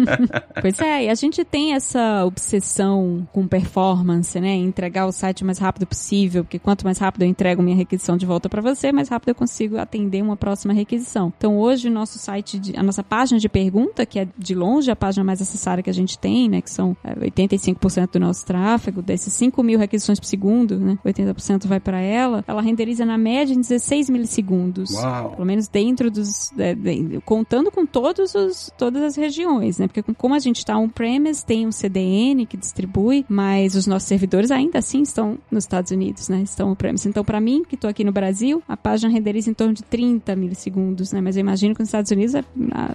pois 0.60 0.80
é, 0.80 1.04
e 1.04 1.08
a 1.08 1.14
gente 1.14 1.44
tem 1.44 1.74
essa 1.74 2.24
obsessão 2.24 3.26
com 3.32 3.46
performance, 3.46 4.38
né? 4.40 4.54
Entregar 4.54 5.06
o 5.06 5.12
site 5.12 5.42
o 5.42 5.46
mais 5.46 5.58
rápido 5.58 5.86
possível, 5.86 6.44
porque 6.44 6.58
quanto 6.58 6.84
mais 6.84 6.98
rápido 6.98 7.22
eu 7.22 7.28
entrego 7.28 7.62
minha 7.62 7.76
requisição 7.76 8.16
de 8.16 8.26
volta 8.26 8.48
para 8.48 8.60
você, 8.60 8.92
mais 8.92 9.08
rápido 9.08 9.30
eu 9.30 9.34
consigo 9.34 9.78
atender 9.78 10.22
uma 10.22 10.36
próxima 10.36 10.72
requisição. 10.72 11.32
Então 11.36 11.58
hoje 11.58 11.88
o 11.88 11.90
nosso 11.90 12.18
site, 12.18 12.58
de, 12.58 12.76
a 12.76 12.82
nossa 12.82 13.02
página 13.02 13.38
de 13.38 13.48
pergunta, 13.48 14.04
que 14.04 14.18
é 14.18 14.28
de 14.36 14.54
longe 14.54 14.90
a 14.90 14.96
página 14.96 15.24
mais 15.24 15.40
acessada 15.40 15.82
que 15.82 15.90
a 15.90 15.94
gente 15.94 16.18
tem, 16.18 16.37
né? 16.46 16.60
Que 16.60 16.70
são 16.70 16.94
85% 17.02 18.02
é, 18.02 18.06
do 18.06 18.20
nosso 18.20 18.44
tráfego, 18.44 19.00
desses 19.00 19.32
5 19.32 19.62
mil 19.62 19.78
requisições 19.78 20.20
por 20.20 20.26
segundo, 20.26 20.78
né? 20.78 20.98
80% 21.02 21.66
vai 21.66 21.80
para 21.80 21.98
ela, 21.98 22.44
ela 22.46 22.60
renderiza 22.60 23.06
na 23.06 23.16
média 23.16 23.54
em 23.54 23.60
16 23.60 24.10
milissegundos. 24.10 24.90
Uau. 24.90 25.30
Pelo 25.30 25.46
menos 25.46 25.68
dentro 25.68 26.10
dos. 26.10 26.52
É, 26.58 26.74
de, 26.74 27.18
contando 27.24 27.70
com 27.70 27.86
todos 27.86 28.34
os, 28.34 28.70
todas 28.76 29.02
as 29.02 29.16
regiões, 29.16 29.78
né? 29.78 29.86
Porque 29.86 30.02
como 30.14 30.34
a 30.34 30.38
gente 30.38 30.58
está 30.58 30.76
on-premise, 30.76 31.44
tem 31.44 31.66
um 31.66 31.72
CDN 31.72 32.44
que 32.44 32.56
distribui, 32.56 33.24
mas 33.28 33.74
os 33.74 33.86
nossos 33.86 34.06
servidores 34.06 34.50
ainda 34.50 34.78
assim 34.78 35.00
estão 35.00 35.38
nos 35.50 35.64
Estados 35.64 35.90
Unidos, 35.90 36.28
né? 36.28 36.42
Estão 36.42 36.70
on-premise. 36.70 37.08
Então, 37.08 37.24
para 37.24 37.40
mim, 37.40 37.62
que 37.66 37.74
estou 37.74 37.88
aqui 37.88 38.04
no 38.04 38.12
Brasil, 38.12 38.62
a 38.68 38.76
página 38.76 39.10
renderiza 39.10 39.50
em 39.50 39.54
torno 39.54 39.72
de 39.72 39.82
30 39.82 40.36
milissegundos, 40.36 41.12
né? 41.12 41.20
Mas 41.20 41.36
eu 41.36 41.40
imagino 41.40 41.74
que 41.74 41.80
nos 41.80 41.88
Estados 41.88 42.10
Unidos 42.10 42.34
é 42.34 42.44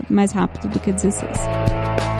mais 0.09 0.31
rápido 0.31 0.69
do 0.69 0.79
que 0.79 0.91
16. 0.91 2.12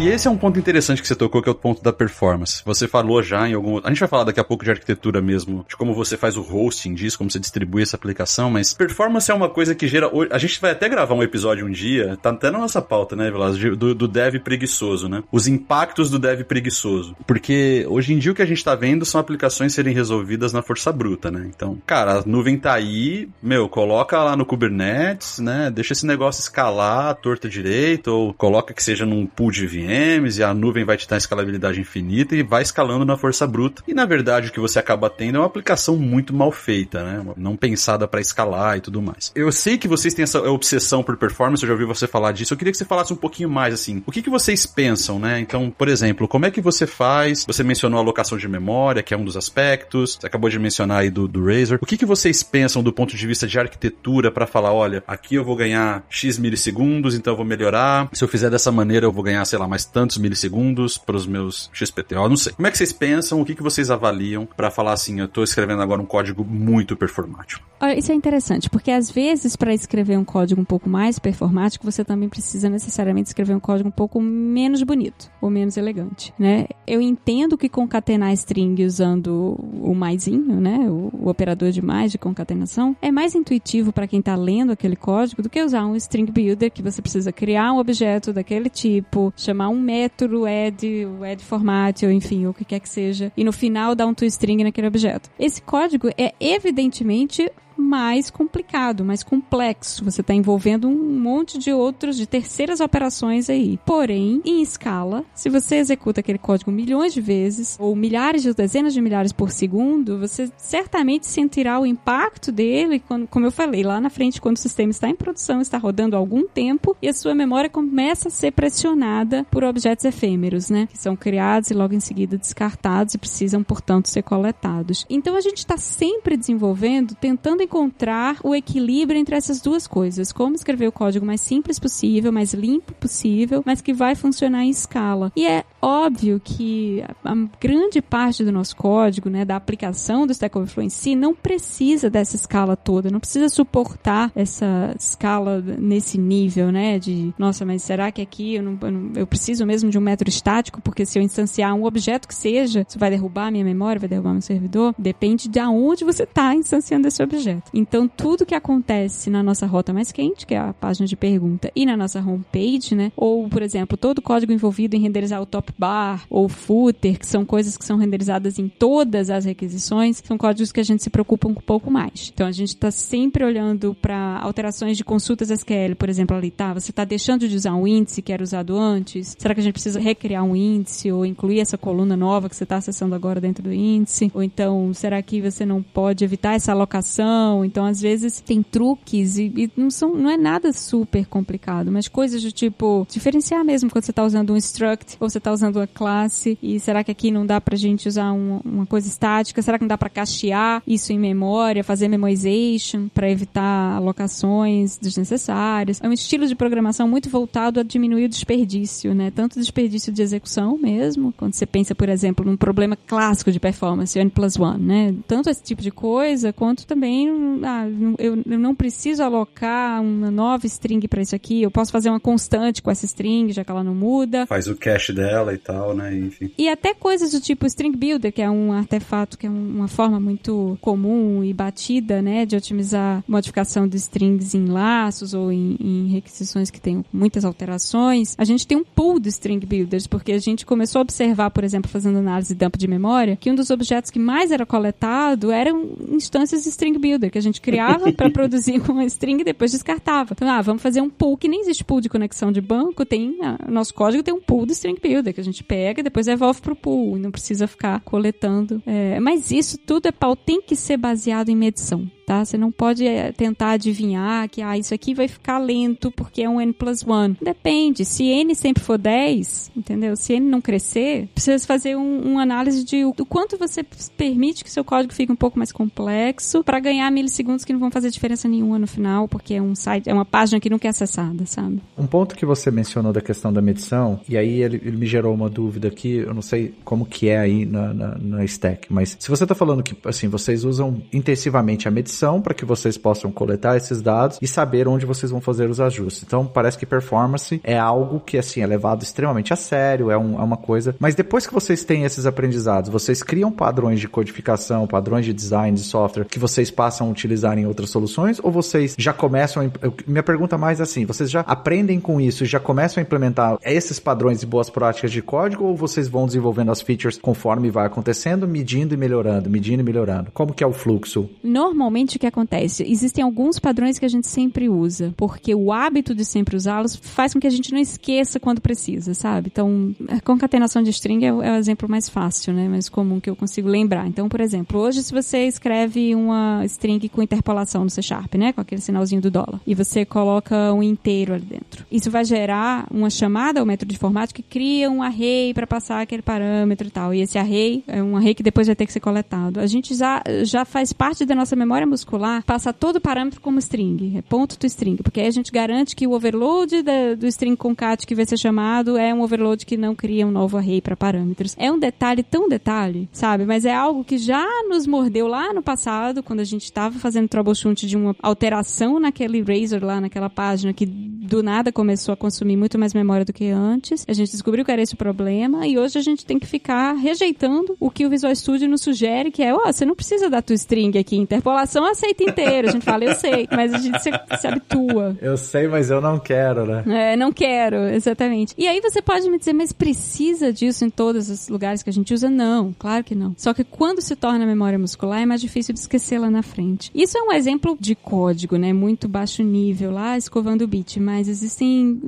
E 0.00 0.08
esse 0.08 0.26
é 0.26 0.30
um 0.30 0.36
ponto 0.36 0.58
interessante 0.58 1.02
que 1.02 1.06
você 1.06 1.14
tocou, 1.14 1.42
que 1.42 1.48
é 1.50 1.52
o 1.52 1.54
ponto 1.54 1.82
da 1.82 1.92
performance. 1.92 2.62
Você 2.64 2.88
falou 2.88 3.22
já 3.22 3.46
em 3.46 3.52
algum. 3.52 3.82
A 3.84 3.88
gente 3.90 4.00
vai 4.00 4.08
falar 4.08 4.24
daqui 4.24 4.40
a 4.40 4.44
pouco 4.44 4.64
de 4.64 4.70
arquitetura 4.70 5.20
mesmo, 5.20 5.62
de 5.68 5.76
como 5.76 5.92
você 5.92 6.16
faz 6.16 6.38
o 6.38 6.40
hosting 6.40 6.94
disso, 6.94 7.18
como 7.18 7.30
você 7.30 7.38
distribui 7.38 7.82
essa 7.82 7.96
aplicação, 7.96 8.50
mas 8.50 8.72
performance 8.72 9.30
é 9.30 9.34
uma 9.34 9.50
coisa 9.50 9.74
que 9.74 9.86
gera. 9.86 10.10
A 10.30 10.38
gente 10.38 10.58
vai 10.58 10.70
até 10.70 10.88
gravar 10.88 11.14
um 11.14 11.22
episódio 11.22 11.66
um 11.66 11.70
dia, 11.70 12.16
tá 12.22 12.30
até 12.30 12.50
na 12.50 12.58
nossa 12.58 12.80
pauta, 12.80 13.14
né, 13.14 13.30
Velas? 13.30 13.58
Do, 13.58 13.94
do 13.94 14.08
dev 14.08 14.36
preguiçoso, 14.36 15.06
né? 15.06 15.22
Os 15.30 15.46
impactos 15.46 16.08
do 16.08 16.18
dev 16.18 16.44
preguiçoso. 16.44 17.14
Porque 17.26 17.84
hoje 17.86 18.14
em 18.14 18.18
dia 18.18 18.32
o 18.32 18.34
que 18.34 18.40
a 18.42 18.46
gente 18.46 18.64
tá 18.64 18.74
vendo 18.74 19.04
são 19.04 19.20
aplicações 19.20 19.74
serem 19.74 19.92
resolvidas 19.92 20.50
na 20.50 20.62
força 20.62 20.90
bruta, 20.90 21.30
né? 21.30 21.46
Então, 21.54 21.76
cara, 21.84 22.20
a 22.20 22.22
nuvem 22.24 22.56
tá 22.56 22.72
aí, 22.72 23.28
meu, 23.42 23.68
coloca 23.68 24.16
lá 24.24 24.34
no 24.34 24.46
Kubernetes, 24.46 25.40
né? 25.40 25.70
Deixa 25.70 25.92
esse 25.92 26.06
negócio 26.06 26.40
escalar 26.40 27.16
torta 27.16 27.50
direito, 27.50 28.08
ou 28.08 28.32
coloca 28.32 28.72
que 28.72 28.82
seja 28.82 29.04
num 29.04 29.26
pool 29.26 29.50
de 29.50 29.66
VM 29.66 29.89
VMs 29.90 30.38
e 30.38 30.42
a 30.42 30.54
nuvem 30.54 30.84
vai 30.84 30.96
te 30.96 31.08
dar 31.08 31.16
escalabilidade 31.16 31.80
infinita 31.80 32.36
e 32.36 32.42
vai 32.42 32.62
escalando 32.62 33.04
na 33.04 33.16
força 33.16 33.46
bruta. 33.46 33.82
E 33.86 33.92
na 33.92 34.06
verdade 34.06 34.48
o 34.48 34.52
que 34.52 34.60
você 34.60 34.78
acaba 34.78 35.10
tendo 35.10 35.36
é 35.36 35.38
uma 35.40 35.46
aplicação 35.46 35.96
muito 35.96 36.34
mal 36.34 36.52
feita, 36.52 37.02
né? 37.02 37.24
Não 37.36 37.56
pensada 37.56 38.06
para 38.06 38.20
escalar 38.20 38.76
e 38.76 38.80
tudo 38.80 39.02
mais. 39.02 39.32
Eu 39.34 39.50
sei 39.50 39.76
que 39.76 39.88
vocês 39.88 40.14
têm 40.14 40.22
essa 40.22 40.40
obsessão 40.42 41.02
por 41.02 41.16
performance, 41.16 41.62
eu 41.62 41.68
já 41.68 41.72
ouvi 41.72 41.84
você 41.84 42.06
falar 42.06 42.32
disso. 42.32 42.54
Eu 42.54 42.58
queria 42.58 42.70
que 42.70 42.78
você 42.78 42.84
falasse 42.84 43.12
um 43.12 43.16
pouquinho 43.16 43.48
mais 43.48 43.74
assim. 43.74 44.02
O 44.06 44.12
que, 44.12 44.22
que 44.22 44.30
vocês 44.30 44.66
pensam, 44.66 45.18
né? 45.18 45.40
Então, 45.40 45.70
por 45.70 45.88
exemplo, 45.88 46.28
como 46.28 46.46
é 46.46 46.50
que 46.50 46.60
você 46.60 46.86
faz? 46.86 47.44
Você 47.46 47.62
mencionou 47.62 47.98
a 47.98 48.02
alocação 48.02 48.38
de 48.38 48.48
memória, 48.48 49.02
que 49.02 49.12
é 49.12 49.16
um 49.16 49.24
dos 49.24 49.36
aspectos. 49.36 50.18
Você 50.20 50.26
acabou 50.26 50.48
de 50.48 50.58
mencionar 50.58 51.00
aí 51.00 51.10
do, 51.10 51.26
do 51.26 51.44
Razer. 51.44 51.78
O 51.80 51.86
que, 51.86 51.96
que 51.96 52.06
vocês 52.06 52.42
pensam 52.42 52.82
do 52.82 52.92
ponto 52.92 53.16
de 53.16 53.26
vista 53.26 53.46
de 53.46 53.58
arquitetura 53.58 54.30
para 54.30 54.46
falar, 54.46 54.72
olha, 54.72 55.02
aqui 55.06 55.34
eu 55.34 55.44
vou 55.44 55.56
ganhar 55.56 56.04
X 56.08 56.38
milissegundos, 56.38 57.14
então 57.14 57.32
eu 57.32 57.36
vou 57.36 57.46
melhorar. 57.46 58.08
Se 58.12 58.22
eu 58.22 58.28
fizer 58.28 58.50
dessa 58.50 58.70
maneira, 58.70 59.06
eu 59.06 59.12
vou 59.12 59.22
ganhar, 59.22 59.44
sei 59.44 59.58
lá, 59.58 59.66
mais 59.66 59.79
tantos 59.84 60.18
milissegundos 60.18 60.98
para 60.98 61.16
os 61.16 61.26
meus 61.26 61.70
XPTO, 61.72 62.28
não 62.28 62.36
sei. 62.36 62.52
Como 62.52 62.66
é 62.66 62.70
que 62.70 62.78
vocês 62.78 62.92
pensam? 62.92 63.40
O 63.40 63.44
que, 63.44 63.54
que 63.54 63.62
vocês 63.62 63.90
avaliam 63.90 64.46
para 64.46 64.70
falar 64.70 64.92
assim, 64.92 65.20
eu 65.20 65.26
estou 65.26 65.44
escrevendo 65.44 65.82
agora 65.82 66.00
um 66.00 66.06
código 66.06 66.44
muito 66.44 66.96
performático? 66.96 67.64
Isso 67.96 68.12
é 68.12 68.14
interessante, 68.14 68.68
porque 68.68 68.90
às 68.90 69.10
vezes 69.10 69.56
para 69.56 69.72
escrever 69.72 70.18
um 70.18 70.24
código 70.24 70.60
um 70.60 70.64
pouco 70.64 70.88
mais 70.88 71.18
performático, 71.18 71.90
você 71.90 72.04
também 72.04 72.28
precisa 72.28 72.68
necessariamente 72.68 73.28
escrever 73.28 73.54
um 73.54 73.60
código 73.60 73.88
um 73.88 73.92
pouco 73.92 74.20
menos 74.20 74.82
bonito 74.82 75.30
ou 75.40 75.48
menos 75.48 75.78
elegante, 75.78 76.34
né? 76.38 76.66
Eu 76.86 77.00
entendo 77.00 77.56
que 77.56 77.68
concatenar 77.68 78.32
string 78.34 78.84
usando 78.84 79.58
o 79.80 79.94
maisinho, 79.94 80.60
né, 80.60 80.78
o, 80.90 81.10
o 81.12 81.28
operador 81.28 81.70
de 81.70 81.80
mais 81.80 82.12
de 82.12 82.18
concatenação, 82.18 82.94
é 83.00 83.10
mais 83.10 83.34
intuitivo 83.34 83.92
para 83.92 84.06
quem 84.06 84.20
está 84.20 84.36
lendo 84.36 84.72
aquele 84.72 84.96
código 84.96 85.42
do 85.42 85.48
que 85.48 85.62
usar 85.62 85.86
um 85.86 85.96
string 85.96 86.30
builder 86.30 86.70
que 86.70 86.82
você 86.82 87.00
precisa 87.00 87.32
criar 87.32 87.72
um 87.72 87.78
objeto 87.78 88.32
daquele 88.32 88.68
tipo, 88.68 89.32
chamar 89.36 89.69
um 89.70 89.80
método 89.80 90.44
add, 90.46 90.86
o 91.06 91.24
add 91.24 91.42
format, 91.44 92.02
ou 92.02 92.10
enfim, 92.10 92.46
o 92.46 92.54
que 92.54 92.64
quer 92.64 92.80
que 92.80 92.88
seja, 92.88 93.32
e 93.36 93.44
no 93.44 93.52
final 93.52 93.94
dar 93.94 94.06
um 94.06 94.14
toString 94.14 94.62
naquele 94.64 94.86
objeto. 94.86 95.30
Esse 95.38 95.62
código 95.62 96.08
é 96.18 96.34
evidentemente 96.40 97.50
mais 97.80 98.30
complicado, 98.30 99.04
mais 99.04 99.22
complexo. 99.22 100.04
Você 100.04 100.20
está 100.20 100.34
envolvendo 100.34 100.88
um 100.88 101.18
monte 101.18 101.58
de 101.58 101.72
outros, 101.72 102.16
de 102.16 102.26
terceiras 102.26 102.80
operações 102.80 103.50
aí. 103.50 103.78
Porém, 103.84 104.40
em 104.44 104.62
escala, 104.62 105.24
se 105.34 105.48
você 105.48 105.76
executa 105.76 106.20
aquele 106.20 106.38
código 106.38 106.70
milhões 106.70 107.12
de 107.12 107.20
vezes, 107.20 107.76
ou 107.80 107.96
milhares 107.96 108.42
de 108.42 108.54
dezenas 108.54 108.92
de 108.92 109.00
milhares 109.00 109.32
por 109.32 109.50
segundo, 109.50 110.18
você 110.18 110.50
certamente 110.56 111.26
sentirá 111.26 111.80
o 111.80 111.86
impacto 111.86 112.52
dele, 112.52 113.00
quando, 113.00 113.26
como 113.26 113.46
eu 113.46 113.52
falei, 113.52 113.82
lá 113.82 114.00
na 114.00 114.10
frente, 114.10 114.40
quando 114.40 114.56
o 114.56 114.60
sistema 114.60 114.90
está 114.90 115.08
em 115.08 115.14
produção, 115.14 115.60
está 115.60 115.78
rodando 115.78 116.16
há 116.16 116.18
algum 116.18 116.46
tempo, 116.46 116.96
e 117.00 117.08
a 117.08 117.12
sua 117.12 117.34
memória 117.34 117.70
começa 117.70 118.28
a 118.28 118.30
ser 118.30 118.52
pressionada 118.52 119.44
por 119.50 119.64
objetos 119.64 120.04
efêmeros, 120.04 120.70
né? 120.70 120.86
Que 120.90 120.98
são 120.98 121.16
criados 121.16 121.70
e 121.70 121.74
logo 121.74 121.94
em 121.94 122.00
seguida 122.00 122.36
descartados 122.36 123.14
e 123.14 123.18
precisam, 123.18 123.62
portanto, 123.62 124.08
ser 124.08 124.22
coletados. 124.22 125.06
Então 125.08 125.34
a 125.36 125.40
gente 125.40 125.58
está 125.58 125.76
sempre 125.76 126.36
desenvolvendo, 126.36 127.14
tentando 127.14 127.62
encontrar 127.70 128.38
o 128.42 128.52
equilíbrio 128.52 129.18
entre 129.18 129.36
essas 129.36 129.60
duas 129.60 129.86
coisas. 129.86 130.32
Como 130.32 130.56
escrever 130.56 130.88
o 130.88 130.92
código 130.92 131.24
mais 131.24 131.40
simples 131.40 131.78
possível, 131.78 132.32
mais 132.32 132.52
limpo 132.52 132.92
possível, 132.94 133.62
mas 133.64 133.80
que 133.80 133.94
vai 133.94 134.16
funcionar 134.16 134.64
em 134.64 134.70
escala. 134.70 135.30
E 135.36 135.46
é 135.46 135.64
óbvio 135.80 136.40
que 136.42 137.02
a 137.24 137.34
grande 137.60 138.02
parte 138.02 138.44
do 138.44 138.50
nosso 138.50 138.74
código, 138.74 139.30
né, 139.30 139.44
da 139.44 139.54
aplicação 139.54 140.26
do 140.26 140.32
Stack 140.32 140.58
Overflow 140.58 140.84
em 140.84 140.90
si, 140.90 141.14
não 141.14 141.32
precisa 141.32 142.10
dessa 142.10 142.34
escala 142.34 142.76
toda, 142.76 143.10
não 143.10 143.20
precisa 143.20 143.48
suportar 143.48 144.32
essa 144.34 144.94
escala 144.98 145.60
nesse 145.60 146.18
nível, 146.18 146.72
né, 146.72 146.98
de, 146.98 147.32
nossa, 147.38 147.64
mas 147.64 147.82
será 147.82 148.10
que 148.10 148.20
aqui 148.20 148.56
eu, 148.56 148.62
não, 148.62 148.78
eu, 148.82 148.90
não, 148.90 149.12
eu 149.14 149.26
preciso 149.26 149.64
mesmo 149.64 149.90
de 149.90 149.98
um 149.98 150.00
método 150.00 150.28
estático, 150.28 150.82
porque 150.82 151.06
se 151.06 151.18
eu 151.18 151.22
instanciar 151.22 151.74
um 151.74 151.84
objeto 151.84 152.26
que 152.26 152.34
seja, 152.34 152.84
isso 152.86 152.98
vai 152.98 153.10
derrubar 153.10 153.46
a 153.46 153.50
minha 153.50 153.64
memória, 153.64 154.00
vai 154.00 154.08
derrubar 154.08 154.32
meu 154.32 154.42
servidor? 154.42 154.94
Depende 154.98 155.48
de 155.48 155.58
aonde 155.58 156.04
você 156.04 156.24
está 156.24 156.54
instanciando 156.54 157.06
esse 157.06 157.22
objeto. 157.22 157.59
Então, 157.72 158.08
tudo 158.08 158.46
que 158.46 158.54
acontece 158.54 159.30
na 159.30 159.42
nossa 159.42 159.66
rota 159.66 159.92
mais 159.92 160.12
quente, 160.12 160.46
que 160.46 160.54
é 160.54 160.58
a 160.58 160.72
página 160.72 161.06
de 161.06 161.16
pergunta, 161.16 161.70
e 161.74 161.86
na 161.86 161.96
nossa 161.96 162.20
homepage, 162.20 162.94
né, 162.94 163.12
ou, 163.16 163.48
por 163.48 163.62
exemplo, 163.62 163.96
todo 163.96 164.18
o 164.18 164.22
código 164.22 164.52
envolvido 164.52 164.96
em 164.96 165.00
renderizar 165.00 165.40
o 165.40 165.46
top 165.46 165.72
bar 165.78 166.24
ou 166.28 166.48
footer, 166.48 167.18
que 167.18 167.26
são 167.26 167.44
coisas 167.44 167.76
que 167.76 167.84
são 167.84 167.96
renderizadas 167.96 168.58
em 168.58 168.68
todas 168.68 169.30
as 169.30 169.44
requisições, 169.44 170.22
são 170.24 170.38
códigos 170.38 170.72
que 170.72 170.80
a 170.80 170.84
gente 170.84 171.02
se 171.02 171.10
preocupa 171.10 171.48
um 171.48 171.54
pouco 171.54 171.90
mais. 171.90 172.30
Então, 172.32 172.46
a 172.46 172.52
gente 172.52 172.70
está 172.70 172.90
sempre 172.90 173.44
olhando 173.44 173.94
para 173.94 174.38
alterações 174.40 174.96
de 174.96 175.04
consultas 175.04 175.50
SQL, 175.50 175.94
por 175.96 176.08
exemplo, 176.08 176.36
ali, 176.36 176.50
tá? 176.50 176.72
Você 176.74 176.90
está 176.90 177.04
deixando 177.04 177.48
de 177.48 177.56
usar 177.56 177.74
um 177.74 177.86
índice 177.86 178.22
que 178.22 178.32
era 178.32 178.42
usado 178.42 178.76
antes? 178.76 179.36
Será 179.38 179.54
que 179.54 179.60
a 179.60 179.62
gente 179.62 179.72
precisa 179.72 180.00
recriar 180.00 180.44
um 180.44 180.54
índice 180.54 181.10
ou 181.10 181.24
incluir 181.24 181.60
essa 181.60 181.78
coluna 181.78 182.16
nova 182.16 182.48
que 182.48 182.56
você 182.56 182.64
está 182.64 182.76
acessando 182.76 183.14
agora 183.14 183.40
dentro 183.40 183.62
do 183.64 183.72
índice? 183.72 184.30
Ou 184.34 184.42
então, 184.42 184.92
será 184.94 185.20
que 185.22 185.40
você 185.40 185.64
não 185.64 185.82
pode 185.82 186.24
evitar 186.24 186.54
essa 186.54 186.72
alocação? 186.72 187.39
Então, 187.64 187.84
às 187.84 188.00
vezes, 188.00 188.40
tem 188.40 188.62
truques 188.62 189.36
e, 189.38 189.52
e 189.56 189.70
não, 189.76 189.90
são, 189.90 190.14
não 190.14 190.30
é 190.30 190.36
nada 190.36 190.72
super 190.72 191.26
complicado, 191.26 191.90
mas 191.90 192.08
coisas 192.08 192.42
do 192.42 192.52
tipo 192.52 193.06
diferenciar 193.10 193.64
mesmo 193.64 193.90
quando 193.90 194.04
você 194.04 194.10
está 194.10 194.24
usando 194.24 194.52
um 194.52 194.56
struct 194.56 195.16
ou 195.20 195.28
você 195.28 195.38
está 195.38 195.52
usando 195.52 195.76
uma 195.76 195.86
classe 195.86 196.58
e 196.62 196.78
será 196.80 197.02
que 197.04 197.10
aqui 197.10 197.30
não 197.30 197.46
dá 197.46 197.60
pra 197.60 197.76
gente 197.76 198.08
usar 198.08 198.32
um, 198.32 198.60
uma 198.64 198.86
coisa 198.86 199.08
estática? 199.08 199.62
Será 199.62 199.78
que 199.78 199.84
não 199.84 199.88
dá 199.88 199.98
para 199.98 200.08
cachear 200.08 200.82
isso 200.86 201.12
em 201.12 201.18
memória, 201.18 201.84
fazer 201.84 202.08
memorization 202.08 203.08
para 203.08 203.30
evitar 203.30 203.96
alocações 203.96 204.98
desnecessárias? 204.98 206.00
É 206.02 206.08
um 206.08 206.12
estilo 206.12 206.46
de 206.46 206.54
programação 206.54 207.08
muito 207.08 207.28
voltado 207.28 207.80
a 207.80 207.82
diminuir 207.82 208.24
o 208.24 208.28
desperdício, 208.28 209.14
né? 209.14 209.30
Tanto 209.30 209.56
o 209.56 209.60
desperdício 209.60 210.12
de 210.12 210.22
execução 210.22 210.76
mesmo, 210.78 211.32
quando 211.36 211.54
você 211.54 211.66
pensa, 211.66 211.94
por 211.94 212.08
exemplo, 212.08 212.44
num 212.44 212.56
problema 212.56 212.96
clássico 212.96 213.52
de 213.52 213.60
performance, 213.60 214.18
N 214.18 214.30
plus 214.30 214.58
one, 214.58 214.82
né? 214.82 215.14
Tanto 215.26 215.50
esse 215.50 215.62
tipo 215.62 215.82
de 215.82 215.90
coisa, 215.90 216.52
quanto 216.52 216.86
também, 216.86 217.29
ah, 217.64 217.86
eu, 218.18 218.42
eu 218.46 218.58
não 218.58 218.74
preciso 218.74 219.22
alocar 219.22 220.02
uma 220.02 220.30
nova 220.30 220.66
string 220.66 221.06
para 221.08 221.22
isso 221.22 221.34
aqui, 221.34 221.62
eu 221.62 221.70
posso 221.70 221.92
fazer 221.92 222.10
uma 222.10 222.20
constante 222.20 222.82
com 222.82 222.90
essa 222.90 223.04
string, 223.04 223.52
já 223.52 223.64
que 223.64 223.70
ela 223.70 223.84
não 223.84 223.94
muda. 223.94 224.46
Faz 224.46 224.66
o 224.66 224.76
cache 224.76 225.12
dela 225.12 225.52
e 225.52 225.58
tal, 225.58 225.94
né? 225.94 226.16
Enfim. 226.16 226.50
E 226.56 226.68
até 226.68 226.94
coisas 226.94 227.32
do 227.32 227.40
tipo 227.40 227.66
String 227.66 227.96
Builder, 227.96 228.32
que 228.32 228.42
é 228.42 228.50
um 228.50 228.72
artefato 228.72 229.36
que 229.36 229.46
é 229.46 229.50
uma 229.50 229.88
forma 229.88 230.18
muito 230.18 230.78
comum 230.80 231.44
e 231.44 231.52
batida, 231.52 232.22
né, 232.22 232.46
de 232.46 232.56
otimizar 232.56 233.22
modificação 233.26 233.86
de 233.86 233.96
strings 233.96 234.54
em 234.54 234.66
laços 234.66 235.34
ou 235.34 235.52
em, 235.52 235.76
em 235.80 236.08
requisições 236.08 236.70
que 236.70 236.80
tem 236.80 237.04
muitas 237.12 237.44
alterações. 237.44 238.34
A 238.38 238.44
gente 238.44 238.66
tem 238.66 238.78
um 238.78 238.84
pool 238.84 239.18
de 239.20 239.28
String 239.28 239.64
Builders, 239.64 240.06
porque 240.06 240.32
a 240.32 240.38
gente 240.38 240.64
começou 240.64 241.00
a 241.00 241.02
observar, 241.02 241.50
por 241.50 241.64
exemplo, 241.64 241.90
fazendo 241.90 242.18
análise 242.18 242.54
de 242.54 242.58
dump 242.58 242.76
de 242.76 242.88
memória, 242.88 243.36
que 243.36 243.50
um 243.50 243.54
dos 243.54 243.70
objetos 243.70 244.10
que 244.10 244.18
mais 244.18 244.50
era 244.50 244.64
coletado 244.64 245.50
eram 245.50 245.90
instâncias 246.08 246.62
de 246.62 246.68
String 246.70 246.98
Builder, 246.98 247.19
que 247.28 247.36
a 247.36 247.42
gente 247.42 247.60
criava 247.60 248.12
para 248.12 248.30
produzir 248.30 248.80
uma 248.88 249.04
string 249.04 249.40
e 249.40 249.44
depois 249.44 249.72
descartava. 249.72 250.32
Então, 250.32 250.48
ah, 250.48 250.62
vamos 250.62 250.80
fazer 250.80 251.00
um 251.00 251.10
pool 251.10 251.36
que 251.36 251.48
nem 251.48 251.60
existe 251.60 251.84
pool 251.84 252.00
de 252.00 252.08
conexão 252.08 252.52
de 252.52 252.60
banco, 252.60 253.04
tem, 253.04 253.36
ah, 253.42 253.58
nosso 253.68 253.92
código 253.92 254.22
tem 254.22 254.32
um 254.32 254.40
pool 254.40 254.64
de 254.64 254.72
String 254.72 254.98
Builder, 255.00 255.34
que 255.34 255.40
a 255.40 255.44
gente 255.44 255.64
pega 255.64 256.00
e 256.00 256.04
depois 256.04 256.26
devolve 256.26 256.60
pro 256.60 256.76
pool, 256.76 257.16
e 257.16 257.20
não 257.20 257.30
precisa 257.30 257.66
ficar 257.66 258.00
coletando. 258.00 258.82
É, 258.86 259.18
mas 259.20 259.50
isso 259.50 259.76
tudo 259.78 260.06
é 260.06 260.12
pau, 260.12 260.36
tem 260.36 260.62
que 260.62 260.76
ser 260.76 260.96
baseado 260.96 261.48
em 261.48 261.56
medição 261.56 262.08
tá? 262.26 262.44
Você 262.44 262.56
não 262.56 262.70
pode 262.70 263.06
é, 263.06 263.32
tentar 263.32 263.72
adivinhar 263.72 264.48
que 264.48 264.62
ah, 264.62 264.76
isso 264.76 264.94
aqui 264.94 265.14
vai 265.14 265.28
ficar 265.28 265.58
lento 265.58 266.10
porque 266.10 266.42
é 266.42 266.48
um 266.48 266.60
N 266.60 266.72
plus 266.72 267.04
1. 267.04 267.36
Depende. 267.42 268.04
Se 268.04 268.24
N 268.24 268.54
sempre 268.54 268.82
for 268.82 268.98
10, 268.98 269.72
entendeu? 269.76 270.16
Se 270.16 270.34
N 270.34 270.46
não 270.46 270.60
crescer, 270.60 271.28
precisa 271.34 271.66
fazer 271.66 271.96
um, 271.96 272.38
análise 272.38 272.84
de 272.84 273.04
o, 273.04 273.12
quanto 273.26 273.58
você 273.58 273.84
permite 274.16 274.64
que 274.64 274.70
seu 274.70 274.84
código 274.84 275.12
fique 275.12 275.30
um 275.30 275.36
pouco 275.36 275.58
mais 275.58 275.72
complexo 275.72 276.64
para 276.64 276.80
ganhar 276.80 277.10
milissegundos 277.10 277.64
que 277.64 277.72
não 277.72 277.80
vão 277.80 277.90
fazer 277.90 278.10
diferença 278.10 278.48
nenhuma 278.48 278.78
no 278.78 278.86
final, 278.86 279.28
porque 279.28 279.54
é 279.54 279.62
um 279.62 279.74
site, 279.74 280.08
é 280.08 280.14
uma 280.14 280.24
página 280.24 280.60
que 280.60 280.70
não 280.70 280.78
quer 280.78 280.88
acessada, 280.88 281.44
sabe? 281.46 281.80
Um 281.98 282.06
ponto 282.06 282.34
que 282.34 282.46
você 282.46 282.70
mencionou 282.70 283.12
da 283.12 283.20
questão 283.20 283.52
da 283.52 283.60
medição, 283.60 284.20
e 284.28 284.36
aí 284.36 284.62
ele, 284.62 284.80
ele 284.84 284.96
me 284.96 285.06
gerou 285.06 285.34
uma 285.34 285.50
dúvida 285.50 285.88
aqui, 285.88 286.16
eu 286.16 286.32
não 286.32 286.42
sei 286.42 286.74
como 286.84 287.04
que 287.04 287.28
é 287.28 287.38
aí 287.38 287.66
na, 287.66 287.92
na, 287.92 288.18
na 288.18 288.44
stack, 288.44 288.92
mas 288.92 289.16
se 289.18 289.28
você 289.28 289.44
está 289.44 289.54
falando 289.54 289.82
que, 289.82 289.96
assim, 290.04 290.28
vocês 290.28 290.64
usam 290.64 291.02
intensivamente 291.12 291.86
a 291.86 291.90
medição 291.90 292.19
para 292.42 292.54
que 292.54 292.64
vocês 292.64 292.98
possam 292.98 293.30
coletar 293.30 293.76
esses 293.76 294.02
dados 294.02 294.38
e 294.42 294.46
saber 294.46 294.88
onde 294.88 295.06
vocês 295.06 295.30
vão 295.30 295.40
fazer 295.40 295.70
os 295.70 295.80
ajustes. 295.80 296.24
Então, 296.26 296.46
parece 296.46 296.76
que 296.76 296.84
performance 296.84 297.60
é 297.64 297.78
algo 297.78 298.20
que, 298.20 298.36
assim, 298.36 298.60
é 298.60 298.66
levado 298.66 299.02
extremamente 299.02 299.52
a 299.52 299.56
sério, 299.56 300.10
é, 300.10 300.18
um, 300.18 300.38
é 300.38 300.42
uma 300.42 300.56
coisa. 300.56 300.94
Mas 300.98 301.14
depois 301.14 301.46
que 301.46 301.54
vocês 301.54 301.84
têm 301.84 302.04
esses 302.04 302.26
aprendizados, 302.26 302.90
vocês 302.90 303.22
criam 303.22 303.50
padrões 303.50 304.00
de 304.00 304.08
codificação, 304.08 304.86
padrões 304.86 305.24
de 305.24 305.32
design 305.32 305.76
de 305.76 305.82
software 305.82 306.24
que 306.24 306.38
vocês 306.38 306.70
passam 306.70 307.06
a 307.06 307.10
utilizar 307.10 307.58
em 307.58 307.66
outras 307.66 307.90
soluções 307.90 308.40
ou 308.42 308.50
vocês 308.50 308.94
já 308.98 309.12
começam 309.12 309.62
a, 309.62 310.10
minha 310.10 310.22
pergunta 310.22 310.56
mais 310.58 310.80
é 310.80 310.82
assim, 310.82 311.04
vocês 311.04 311.30
já 311.30 311.40
aprendem 311.40 312.00
com 312.00 312.20
isso 312.20 312.44
e 312.44 312.46
já 312.46 312.58
começam 312.58 313.00
a 313.00 313.04
implementar 313.04 313.58
esses 313.62 313.98
padrões 313.98 314.42
e 314.42 314.46
boas 314.46 314.70
práticas 314.70 315.12
de 315.12 315.22
código 315.22 315.64
ou 315.64 315.76
vocês 315.76 316.08
vão 316.08 316.26
desenvolvendo 316.26 316.70
as 316.70 316.80
features 316.80 317.18
conforme 317.18 317.70
vai 317.70 317.86
acontecendo, 317.86 318.48
medindo 318.48 318.94
e 318.94 318.96
melhorando, 318.96 319.50
medindo 319.50 319.82
e 319.82 319.84
melhorando? 319.84 320.30
Como 320.32 320.54
que 320.54 320.64
é 320.64 320.66
o 320.66 320.72
fluxo? 320.72 321.28
Normalmente 321.42 321.99
o 322.16 322.18
que 322.18 322.26
acontece? 322.26 322.84
Existem 322.84 323.22
alguns 323.24 323.58
padrões 323.58 323.98
que 323.98 324.04
a 324.04 324.08
gente 324.08 324.26
sempre 324.26 324.68
usa, 324.68 325.12
porque 325.16 325.54
o 325.54 325.72
hábito 325.72 326.14
de 326.14 326.24
sempre 326.24 326.56
usá-los 326.56 326.96
faz 326.96 327.32
com 327.32 327.40
que 327.40 327.46
a 327.46 327.50
gente 327.50 327.72
não 327.72 327.78
esqueça 327.78 328.38
quando 328.38 328.60
precisa, 328.60 329.14
sabe? 329.14 329.50
Então, 329.52 329.94
a 330.08 330.20
concatenação 330.20 330.82
de 330.82 330.90
string 330.90 331.24
é 331.24 331.32
o, 331.32 331.42
é 331.42 331.52
o 331.52 331.56
exemplo 331.56 331.88
mais 331.88 332.08
fácil, 332.08 332.52
né? 332.52 332.68
Mais 332.68 332.88
comum 332.88 333.20
que 333.20 333.30
eu 333.30 333.36
consigo 333.36 333.68
lembrar. 333.68 334.06
Então, 334.06 334.28
por 334.28 334.40
exemplo, 334.40 334.80
hoje 334.80 335.02
se 335.02 335.12
você 335.12 335.46
escreve 335.46 336.14
uma 336.14 336.62
string 336.64 337.08
com 337.08 337.22
interpolação 337.22 337.84
no 337.84 337.90
C 337.90 338.02
Sharp, 338.02 338.34
né? 338.34 338.52
Com 338.52 338.60
aquele 338.60 338.80
sinalzinho 338.80 339.20
do 339.20 339.30
dólar, 339.30 339.60
e 339.66 339.74
você 339.74 340.04
coloca 340.04 340.72
um 340.72 340.82
inteiro 340.82 341.34
ali 341.34 341.44
dentro. 341.44 341.84
Isso 341.90 342.10
vai 342.10 342.24
gerar 342.24 342.86
uma 342.90 343.10
chamada 343.10 343.60
ao 343.60 343.66
método 343.66 343.92
de 343.92 343.98
formato 343.98 344.34
que 344.34 344.42
cria 344.42 344.90
um 344.90 345.02
array 345.02 345.52
para 345.54 345.66
passar 345.66 346.00
aquele 346.00 346.22
parâmetro 346.22 346.86
e 346.86 346.90
tal. 346.90 347.14
E 347.14 347.20
esse 347.20 347.38
array 347.38 347.82
é 347.86 348.02
um 348.02 348.16
array 348.16 348.34
que 348.34 348.42
depois 348.42 348.66
vai 348.66 348.76
ter 348.76 348.86
que 348.86 348.92
ser 348.92 349.00
coletado. 349.00 349.60
A 349.60 349.66
gente 349.66 349.94
já, 349.94 350.22
já 350.42 350.64
faz 350.64 350.92
parte 350.92 351.24
da 351.24 351.34
nossa 351.34 351.56
memória 351.56 351.86
muscular 351.90 352.44
passar 352.44 352.72
todo 352.72 352.96
o 352.96 353.00
parâmetro 353.00 353.40
como 353.40 353.58
string, 353.58 354.16
é 354.16 354.22
ponto 354.22 354.58
to 354.58 354.66
string, 354.66 354.96
porque 354.96 355.20
aí 355.20 355.26
a 355.26 355.30
gente 355.30 355.52
garante 355.52 355.94
que 355.94 356.06
o 356.06 356.12
overload 356.12 356.82
da, 356.82 357.14
do 357.14 357.26
string 357.26 357.56
concat 357.56 358.06
que 358.06 358.14
vai 358.14 358.24
ser 358.24 358.38
chamado 358.38 358.96
é 358.96 359.12
um 359.12 359.20
overload 359.20 359.66
que 359.66 359.76
não 359.76 359.94
cria 359.94 360.26
um 360.26 360.30
novo 360.30 360.56
array 360.56 360.80
para 360.80 360.96
parâmetros. 360.96 361.54
É 361.58 361.70
um 361.70 361.78
detalhe 361.78 362.22
tão 362.22 362.48
detalhe, 362.48 363.08
sabe? 363.12 363.44
Mas 363.44 363.64
é 363.64 363.74
algo 363.74 364.04
que 364.04 364.16
já 364.16 364.46
nos 364.68 364.86
mordeu 364.86 365.26
lá 365.26 365.52
no 365.52 365.62
passado, 365.62 366.22
quando 366.22 366.40
a 366.40 366.44
gente 366.44 366.64
estava 366.64 366.98
fazendo 366.98 367.28
troubleshoot 367.28 367.86
de 367.86 367.96
uma 367.96 368.14
alteração 368.22 368.98
naquele 368.98 369.42
razor 369.42 369.82
lá 369.82 370.00
naquela 370.00 370.30
página 370.30 370.72
que 370.72 370.86
do 371.30 371.44
nada 371.44 371.70
começou 371.70 372.12
a 372.12 372.16
consumir 372.16 372.56
muito 372.56 372.76
mais 372.76 372.92
memória 372.92 373.24
do 373.24 373.32
que 373.32 373.48
antes. 373.50 374.04
A 374.08 374.12
gente 374.12 374.32
descobriu 374.32 374.64
que 374.64 374.72
era 374.72 374.82
esse 374.82 374.94
o 374.94 374.96
problema 374.96 375.66
e 375.66 375.78
hoje 375.78 375.96
a 375.96 376.02
gente 376.02 376.26
tem 376.26 376.38
que 376.38 376.46
ficar 376.46 376.92
rejeitando 376.94 377.76
o 377.78 377.88
que 377.88 378.04
o 378.04 378.10
Visual 378.10 378.34
Studio 378.34 378.68
nos 378.68 378.82
sugere, 378.82 379.30
que 379.30 379.42
é, 379.42 379.54
ó, 379.54 379.60
oh, 379.64 379.72
você 379.72 379.84
não 379.84 379.94
precisa 379.94 380.28
da 380.28 380.42
tua 380.42 380.54
string 380.54 380.98
aqui, 380.98 381.16
interpolação 381.16 381.84
aceita 381.84 382.24
inteiro. 382.24 382.68
A 382.68 382.72
gente 382.72 382.84
fala, 382.84 383.04
eu 383.04 383.14
sei, 383.14 383.46
mas 383.50 383.72
a 383.72 383.78
gente 383.78 384.02
se, 384.02 384.10
se 384.40 384.46
habitua. 384.46 385.16
Eu 385.22 385.36
sei, 385.36 385.68
mas 385.68 385.88
eu 385.88 386.00
não 386.00 386.18
quero, 386.18 386.66
né? 386.66 387.12
É, 387.12 387.16
não 387.16 387.32
quero, 387.32 387.76
exatamente. 387.76 388.54
E 388.58 388.66
aí 388.66 388.80
você 388.80 389.00
pode 389.00 389.30
me 389.30 389.38
dizer, 389.38 389.52
mas 389.52 389.72
precisa 389.72 390.52
disso 390.52 390.84
em 390.84 390.90
todos 390.90 391.30
os 391.30 391.48
lugares 391.48 391.82
que 391.82 391.90
a 391.90 391.92
gente 391.92 392.12
usa? 392.12 392.28
Não, 392.28 392.74
claro 392.76 393.04
que 393.04 393.14
não. 393.14 393.34
Só 393.36 393.54
que 393.54 393.62
quando 393.62 394.00
se 394.00 394.16
torna 394.16 394.44
memória 394.44 394.78
muscular, 394.78 395.22
é 395.22 395.26
mais 395.26 395.40
difícil 395.40 395.72
de 395.72 395.80
esquecê-la 395.80 396.28
na 396.28 396.42
frente. 396.42 396.90
Isso 396.92 397.16
é 397.16 397.22
um 397.22 397.32
exemplo 397.32 397.76
de 397.78 397.94
código, 397.94 398.56
né? 398.56 398.72
Muito 398.72 399.08
baixo 399.08 399.44
nível, 399.44 399.92
lá 399.92 400.18
escovando 400.18 400.62
o 400.62 400.66
bit, 400.66 400.98
mas 400.98 401.19
existem 401.28 402.00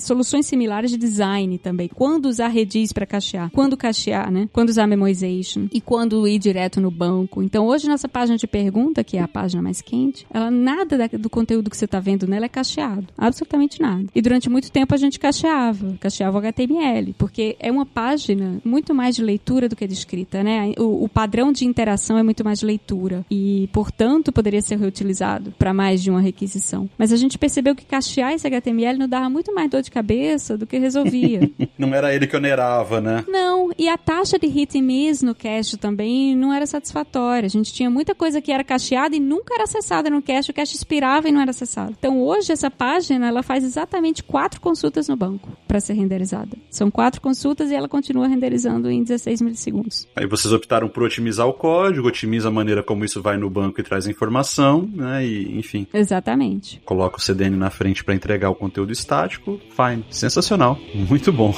soluções 0.00 0.46
similares 0.46 0.90
de 0.90 0.96
design 0.96 1.58
também. 1.58 1.88
Quando 1.88 2.26
usar 2.26 2.48
Redis 2.48 2.92
para 2.92 3.06
cachear, 3.06 3.50
quando 3.50 3.76
cachear, 3.76 4.30
né? 4.30 4.48
Quando 4.52 4.68
usar 4.68 4.86
memoization 4.86 5.66
e 5.72 5.80
quando 5.80 6.26
ir 6.26 6.38
direto 6.38 6.80
no 6.80 6.90
banco. 6.90 7.42
Então, 7.42 7.66
hoje 7.66 7.88
nossa 7.88 8.08
página 8.08 8.36
de 8.36 8.46
pergunta, 8.46 9.04
que 9.04 9.16
é 9.16 9.22
a 9.22 9.28
página 9.28 9.62
mais 9.62 9.80
quente, 9.80 10.26
ela 10.32 10.50
nada 10.50 11.08
do 11.18 11.30
conteúdo 11.30 11.70
que 11.70 11.76
você 11.76 11.84
está 11.84 12.00
vendo 12.00 12.26
nela 12.26 12.46
é 12.46 12.48
cacheado, 12.48 13.06
absolutamente 13.16 13.80
nada. 13.80 14.06
E 14.14 14.22
durante 14.22 14.48
muito 14.48 14.70
tempo 14.70 14.94
a 14.94 14.98
gente 14.98 15.18
cacheava, 15.18 15.96
cacheava 16.00 16.38
o 16.38 16.40
HTML, 16.40 17.14
porque 17.18 17.56
é 17.58 17.70
uma 17.70 17.86
página 17.86 18.60
muito 18.64 18.94
mais 18.94 19.16
de 19.16 19.22
leitura 19.22 19.68
do 19.68 19.76
que 19.76 19.86
de 19.86 19.94
escrita, 19.94 20.42
né? 20.42 20.72
O, 20.78 21.04
o 21.04 21.08
padrão 21.08 21.52
de 21.52 21.64
interação 21.64 22.18
é 22.18 22.22
muito 22.22 22.44
mais 22.44 22.60
de 22.60 22.66
leitura 22.66 23.24
e, 23.30 23.68
portanto, 23.72 24.32
poderia 24.32 24.62
ser 24.62 24.78
reutilizado 24.78 25.52
para 25.58 25.72
mais 25.72 26.02
de 26.02 26.10
uma 26.10 26.20
requisição. 26.20 26.88
Mas 26.98 27.12
a 27.12 27.16
gente 27.16 27.38
percebeu 27.38 27.74
que 27.74 27.84
cachear 27.84 28.32
HTML 28.46 28.98
não 28.98 29.08
dava 29.08 29.28
muito 29.28 29.54
mais 29.54 29.70
dor 29.70 29.82
de 29.82 29.90
cabeça 29.90 30.56
do 30.56 30.66
que 30.66 30.78
resolvia. 30.78 31.50
não 31.78 31.94
era 31.94 32.14
ele 32.14 32.26
que 32.26 32.36
onerava, 32.36 33.00
né? 33.00 33.24
Não, 33.28 33.70
e 33.78 33.88
a 33.88 33.96
taxa 33.96 34.38
de 34.38 34.46
hit 34.46 34.78
and 34.78 34.82
miss 34.82 35.22
no 35.22 35.34
cache 35.34 35.76
também 35.76 36.36
não 36.36 36.52
era 36.52 36.66
satisfatória. 36.66 37.46
A 37.46 37.50
gente 37.50 37.72
tinha 37.72 37.90
muita 37.90 38.14
coisa 38.14 38.40
que 38.40 38.52
era 38.52 38.64
cacheada 38.64 39.16
e 39.16 39.20
nunca 39.20 39.54
era 39.54 39.64
acessada 39.64 40.10
no 40.10 40.22
cache, 40.22 40.50
o 40.50 40.54
cache 40.54 40.74
expirava 40.74 41.28
e 41.28 41.32
não 41.32 41.40
era 41.40 41.50
acessado. 41.50 41.94
Então 41.98 42.22
hoje 42.22 42.52
essa 42.52 42.70
página 42.70 43.28
ela 43.28 43.42
faz 43.42 43.64
exatamente 43.64 44.22
quatro 44.22 44.60
consultas 44.60 45.08
no 45.08 45.16
banco 45.16 45.50
para 45.66 45.80
ser 45.80 45.94
renderizada. 45.94 46.56
São 46.70 46.90
quatro 46.90 47.20
consultas 47.20 47.70
e 47.70 47.74
ela 47.74 47.88
continua 47.88 48.28
renderizando 48.28 48.90
em 48.90 49.02
16 49.02 49.42
milissegundos. 49.42 50.06
Aí 50.14 50.26
vocês 50.26 50.52
optaram 50.52 50.88
por 50.88 51.02
otimizar 51.02 51.46
o 51.46 51.52
código, 51.52 52.08
otimiza 52.08 52.48
a 52.48 52.52
maneira 52.52 52.82
como 52.82 53.04
isso 53.04 53.22
vai 53.22 53.36
no 53.36 53.48
banco 53.48 53.80
e 53.80 53.84
traz 53.84 54.06
a 54.06 54.10
informação, 54.10 54.88
né? 54.92 55.26
E 55.26 55.58
enfim. 55.58 55.86
Exatamente. 55.92 56.80
Coloca 56.84 57.18
o 57.18 57.20
CDN 57.20 57.56
na 57.56 57.70
frente 57.70 58.04
para 58.04 58.14
entregar 58.14 58.33
o 58.48 58.54
conteúdo 58.54 58.92
estático. 58.92 59.60
Fine. 59.70 60.04
Sensacional. 60.10 60.78
Muito 60.94 61.32
bom. 61.32 61.54